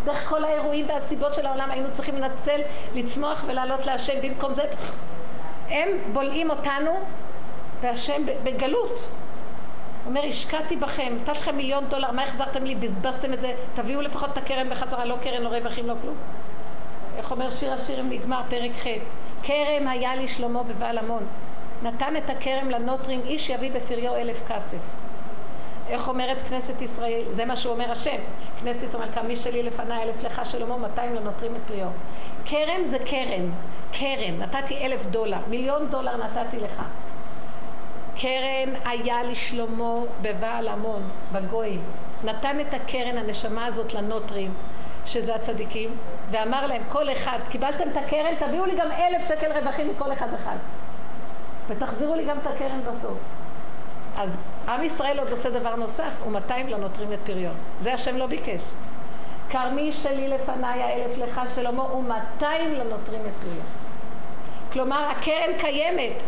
דרך 0.04 0.28
כל 0.28 0.44
האירועים 0.44 0.88
והסיבות 0.88 1.34
של 1.34 1.46
העולם 1.46 1.70
היינו 1.70 1.88
צריכים 1.92 2.16
לנצל, 2.16 2.60
לצמוח 2.94 3.44
ולעלות 3.46 3.86
להשם. 3.86 4.14
במקום 4.22 4.54
זה, 4.54 4.62
הם 5.68 5.88
בולעים 6.12 6.50
אותנו, 6.50 6.90
והשם 7.80 8.22
בגלות. 8.42 9.08
אומר, 10.06 10.24
השקעתי 10.24 10.76
בכם, 10.76 11.16
נתתי 11.20 11.30
לכם 11.30 11.56
מיליון 11.56 11.84
דולר, 11.88 12.12
מה 12.12 12.22
החזרתם 12.22 12.64
לי? 12.64 12.74
בזבזתם 12.74 13.32
את 13.32 13.40
זה, 13.40 13.54
תביאו 13.74 14.00
לפחות 14.00 14.30
את 14.32 14.36
הקרן 14.36 14.70
בחזרה, 14.70 15.04
לא 15.04 15.16
קרן, 15.22 15.42
לא 15.42 15.48
רווחים, 15.48 15.86
לא 15.86 15.94
כלום. 16.02 16.14
איך 17.16 17.30
אומר 17.30 17.50
שיר 17.50 17.72
השירים 17.72 18.10
נגמר, 18.10 18.40
פרק 18.48 18.70
ח' 18.82 18.86
כרם 19.46 19.88
היה 19.88 20.14
לי 20.14 20.28
שלמה 20.28 20.62
בבעל 20.62 20.98
המון. 20.98 21.26
נתן 21.82 22.16
את 22.16 22.30
הכרם 22.30 22.70
לנוטרים, 22.70 23.20
איש 23.24 23.50
יביא 23.50 23.70
בפריו 23.72 24.16
אלף 24.16 24.36
כסף. 24.48 24.78
איך 25.88 26.08
אומרת 26.08 26.36
כנסת 26.48 26.82
ישראל? 26.82 27.22
זה 27.36 27.44
מה 27.44 27.56
שהוא 27.56 27.72
אומר 27.72 27.92
השם. 27.92 28.16
כנסת 28.60 28.82
ישראל 28.82 29.02
אומרת, 29.02 29.18
מי 29.18 29.36
שלי 29.36 29.62
לפניי 29.62 30.02
אלף 30.02 30.22
לך 30.22 30.50
שלמה, 30.50 30.76
200 30.76 31.14
לנוטרים 31.14 31.56
את 31.56 31.60
פריו. 31.66 31.88
כרם 32.44 32.86
זה 32.86 32.98
קרן, 32.98 33.50
קרן. 33.92 34.38
נתתי 34.38 34.78
אלף 34.86 35.06
דולר, 35.06 35.38
מיליון 35.48 35.88
דולר 35.90 36.16
נתתי 36.16 36.56
לך. 36.56 36.82
קרן 38.16 38.74
היה 38.84 39.22
לשלמה 39.22 39.94
בבעל 40.22 40.68
המון, 40.68 41.02
בגויים. 41.32 41.82
נתן 42.24 42.60
את 42.60 42.74
הקרן, 42.74 43.18
הנשמה 43.18 43.66
הזאת, 43.66 43.94
לנוטרים, 43.94 44.54
שזה 45.06 45.34
הצדיקים, 45.34 45.90
ואמר 46.30 46.66
להם, 46.66 46.82
כל 46.88 47.12
אחד, 47.12 47.38
קיבלתם 47.48 47.88
את 47.92 47.96
הקרן, 47.96 48.34
תביאו 48.38 48.66
לי 48.66 48.76
גם 48.76 48.92
אלף 48.92 49.28
שקל 49.28 49.52
רווחים 49.52 49.88
מכל 49.88 50.12
אחד 50.12 50.34
אחד. 50.34 50.56
ותחזירו 51.68 52.14
לי 52.14 52.24
גם 52.24 52.38
את 52.38 52.46
הקרן 52.46 52.80
בסוף. 52.80 53.18
אז 54.16 54.42
עם 54.68 54.82
ישראל 54.82 55.18
עוד 55.18 55.30
עושה 55.30 55.50
דבר 55.50 55.76
נוסף, 55.76 56.10
הוא 56.24 56.32
200 56.32 56.68
לנוטרים 56.68 57.12
את 57.12 57.18
פריון. 57.24 57.54
זה 57.80 57.94
השם 57.94 58.16
לא 58.16 58.26
ביקש. 58.26 58.62
כרמי 59.50 59.92
שלי 59.92 60.28
לפניי 60.28 60.82
האלף 60.82 61.18
לך 61.18 61.40
שלמה 61.54 61.94
ומאתיים 61.94 62.74
לנוטרים 62.74 63.20
את 63.20 63.32
פריה. 63.42 63.64
כלומר, 64.72 65.10
הקרן 65.10 65.58
קיימת. 65.58 66.22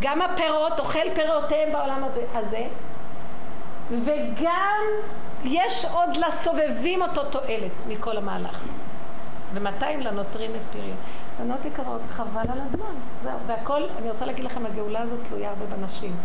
גם 0.00 0.22
הפירות, 0.22 0.80
אוכל 0.80 1.14
פירותיהם 1.14 1.72
בעולם 1.72 2.04
הזה, 2.34 2.66
וגם 3.90 4.82
יש 5.44 5.84
עוד 5.84 6.16
לסובבים 6.16 7.02
אותו 7.02 7.24
תועלת 7.24 7.72
מכל 7.86 8.16
המהלך. 8.16 8.60
ומאתיים 9.54 10.00
לנוטרים 10.00 10.50
את 10.50 10.60
פריה. 10.72 10.94
בנות 11.38 11.64
יקרות, 11.64 12.00
חבל 12.08 12.50
על 12.52 12.60
הזמן. 12.60 12.94
זהו, 13.22 13.38
והכל, 13.46 13.82
אני 13.98 14.10
רוצה 14.10 14.26
להגיד 14.26 14.44
לכם, 14.44 14.66
הגאולה 14.66 15.00
הזאת 15.00 15.18
תלויה 15.28 15.48
הרבה 15.48 15.76
בנשים. 15.76 16.16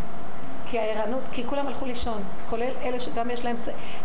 כי 0.70 0.80
הערנות, 0.80 1.22
כי 1.32 1.44
כולם 1.48 1.68
הלכו 1.68 1.86
לישון, 1.86 2.24
כולל 2.50 2.72
אלה 2.84 3.00
שגם 3.00 3.30
יש 3.30 3.46
להם, 3.46 3.56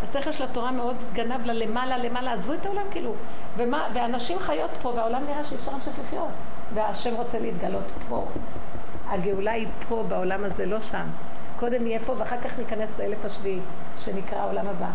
השכל 0.03 0.33
של 0.33 0.45
התורה 0.45 0.71
מאוד 0.71 0.97
גנב 1.13 1.47
לה 1.47 1.53
למעלה 1.53 1.99
למעלה, 1.99 2.33
עזבו 2.33 2.53
את 2.55 2.67
העולם 2.67 2.85
כאילו, 2.91 3.15
ומה, 3.57 3.89
והנשים 3.95 4.39
חיות 4.39 4.71
פה 4.83 4.89
והעולם 4.89 5.25
נראה 5.25 5.45
שאי 5.45 5.57
אפשר 5.57 5.71
להמשיך 5.71 5.99
לחיות, 6.07 6.29
והשם 6.75 7.15
רוצה 7.15 7.39
להתגלות 7.39 7.85
פה. 8.09 8.27
הגאולה 9.09 9.53
היא 9.53 9.67
פה 9.89 10.05
בעולם 10.09 10.45
הזה, 10.45 10.67
לא 10.67 10.81
שם. 10.81 11.07
קודם 11.59 11.83
נהיה 11.83 12.01
פה 12.07 12.15
ואחר 12.19 12.37
כך 12.45 12.59
ניכנס 12.59 12.99
לאלף 12.99 13.25
השביעי, 13.25 13.61
שנקרא 13.99 14.39
העולם 14.39 14.67
הבא. 14.69 14.91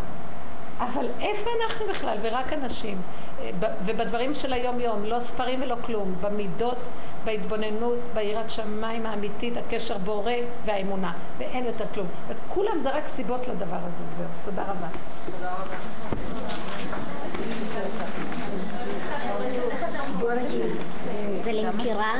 אבל 0.80 1.06
איפה 1.20 1.50
אנחנו 1.62 1.86
בכלל? 1.90 2.18
ורק 2.22 2.54
אנשים. 2.54 3.02
אה, 3.40 3.50
ובדברים 3.86 4.36
של 4.36 4.54
היום-יום, 4.54 5.06
לא 5.06 5.20
ספרים 5.20 5.62
ולא 5.62 5.76
כלום, 5.86 6.16
במידות, 6.22 6.78
בהתבוננות, 7.24 7.98
ביראת 8.14 8.50
שמיים 8.50 9.06
האמיתית, 9.06 9.54
הקשר 9.58 9.98
בורא 9.98 10.32
והאמונה, 10.66 11.14
ואין 11.38 11.66
יותר 11.66 11.86
כלום. 11.94 12.08
וכולם 12.28 12.80
זה 12.82 12.90
רק 12.90 13.08
סיבות 13.08 13.48
לדבר 13.48 13.76
הזה, 13.76 14.04
זהו. 14.18 14.28
תודה 14.46 14.64
רבה. 14.64 14.88
תודה 15.32 15.52
רבה. 15.54 15.76
זה 21.44 21.52
למכירה? 21.52 22.14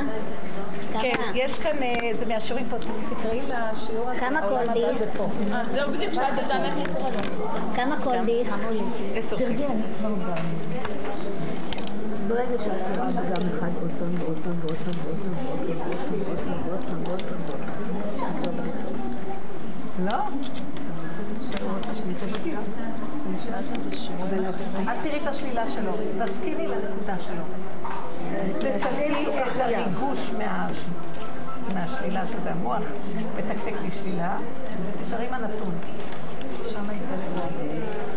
כן, 1.00 1.12
יש 1.34 1.58
כאן, 1.58 1.82
אה, 1.82 2.10
זה 2.12 2.26
מהשיעורים 2.26 2.66
פה, 2.68 2.76
תקראי 3.10 3.40
לשיעור 3.42 4.10
הזה. 4.10 4.20
כמה 4.20 4.42
כל 4.42 4.72
דיס? 4.72 5.02
אה, 5.52 5.62
זהו 5.74 5.92
בדיוק 5.92 6.14
שאלת 6.14 6.38
אותם 6.44 6.58
איך 6.64 6.90
לקרוא 6.90 7.10
לו. 7.10 7.18
כמה 7.76 7.96
כל 8.04 8.24
דיס? 8.24 8.48
עשר 9.14 9.38
שקל. 9.38 9.66
ברגע 12.28 12.58
שאת 12.58 12.74
אחד 13.58 13.70
עוד 13.80 13.90
פעם 13.98 14.14
ועוד 14.18 14.38
פעם 14.44 14.54
ועוד 14.62 14.76
פעם 14.84 14.94
ועוד 15.04 15.16
פעם 15.22 15.34
ועוד 15.46 16.00
פעם 16.08 16.62
ועוד 16.66 16.80
פעם 16.86 17.02
ועוד 17.06 17.20
פעם 17.20 17.42
ועוד 17.46 17.60
פעם 18.56 19.06
לא? 19.98 20.18
את 23.36 24.98
תראי 25.02 25.20
את 25.22 25.26
השלילה 25.26 25.70
שלו, 25.70 25.92
תסכימי 26.24 26.66
לנקודה 26.66 27.18
שלו. 27.18 27.42
תסכמי 28.60 29.26
את 29.46 29.60
הריגוש 29.60 30.30
מהשלילה 31.74 32.26
של 32.26 32.40
זה, 32.40 32.50
המוח 32.50 32.82
מתקתק 33.36 33.74
לי 33.82 33.90
שלילה, 33.90 34.38
תשארי 35.02 35.26
עם 35.26 35.34
הנתון. 35.34 35.74
שם 36.68 36.84
יתגלה 36.90 37.46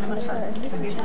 למשל, 0.08 0.32
תגידי 0.70 1.00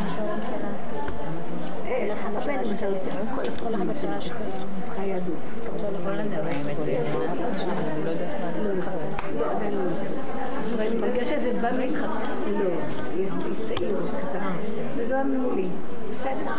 ואני 10.77 10.95
מרגישה 10.95 11.39
שזה 11.39 11.53
בא 11.61 11.71
ממך, 11.71 11.99
לא, 12.47 12.69
יש 13.15 13.31
לי 13.31 13.67
צעיר, 13.67 13.97
קטן, 14.21 14.51
וזה 14.95 15.15
בא 15.15 15.23
ממולי, 15.23 15.67
בסדר. 16.11 16.51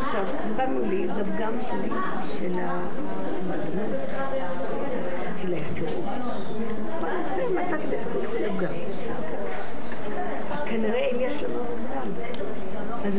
עכשיו, 0.00 0.24
בא 0.56 0.66
ממולי, 0.66 1.06
זה 1.16 1.24
פגם 1.24 1.60
שלי, 1.60 1.90
של 2.38 2.52
המדנות, 2.58 3.90
של 5.42 5.54
ההפקרות. 5.54 6.04
מצאתי 7.54 7.84
את 7.86 8.06
הפגם. 8.50 8.74
כנראה 10.66 11.08
אם 11.12 11.20
יש 11.20 11.42
לנו 11.42 11.60
פגם, 11.64 12.10
אז 13.04 13.12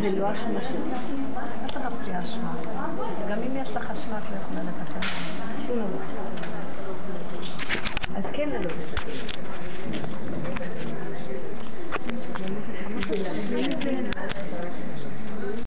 זה 0.00 0.10
לא 0.10 0.32
אשמה 0.32 0.60
שלי. 0.62 0.78
אל 1.62 1.68
תחפשי 1.68 2.10
אשמה. 2.20 2.54
גם 3.28 3.38
אם 3.42 3.56
יש 3.56 3.70
לך 3.70 3.90
אשמה, 3.90 4.18
את 4.18 4.24
לא 4.30 4.36
יכולה 4.36 4.60
לתקן. 4.62 5.00
שום 5.66 5.76
דבר. 5.76 5.98
אז 8.16 8.24
כן 8.32 8.48
ללא 8.48 8.70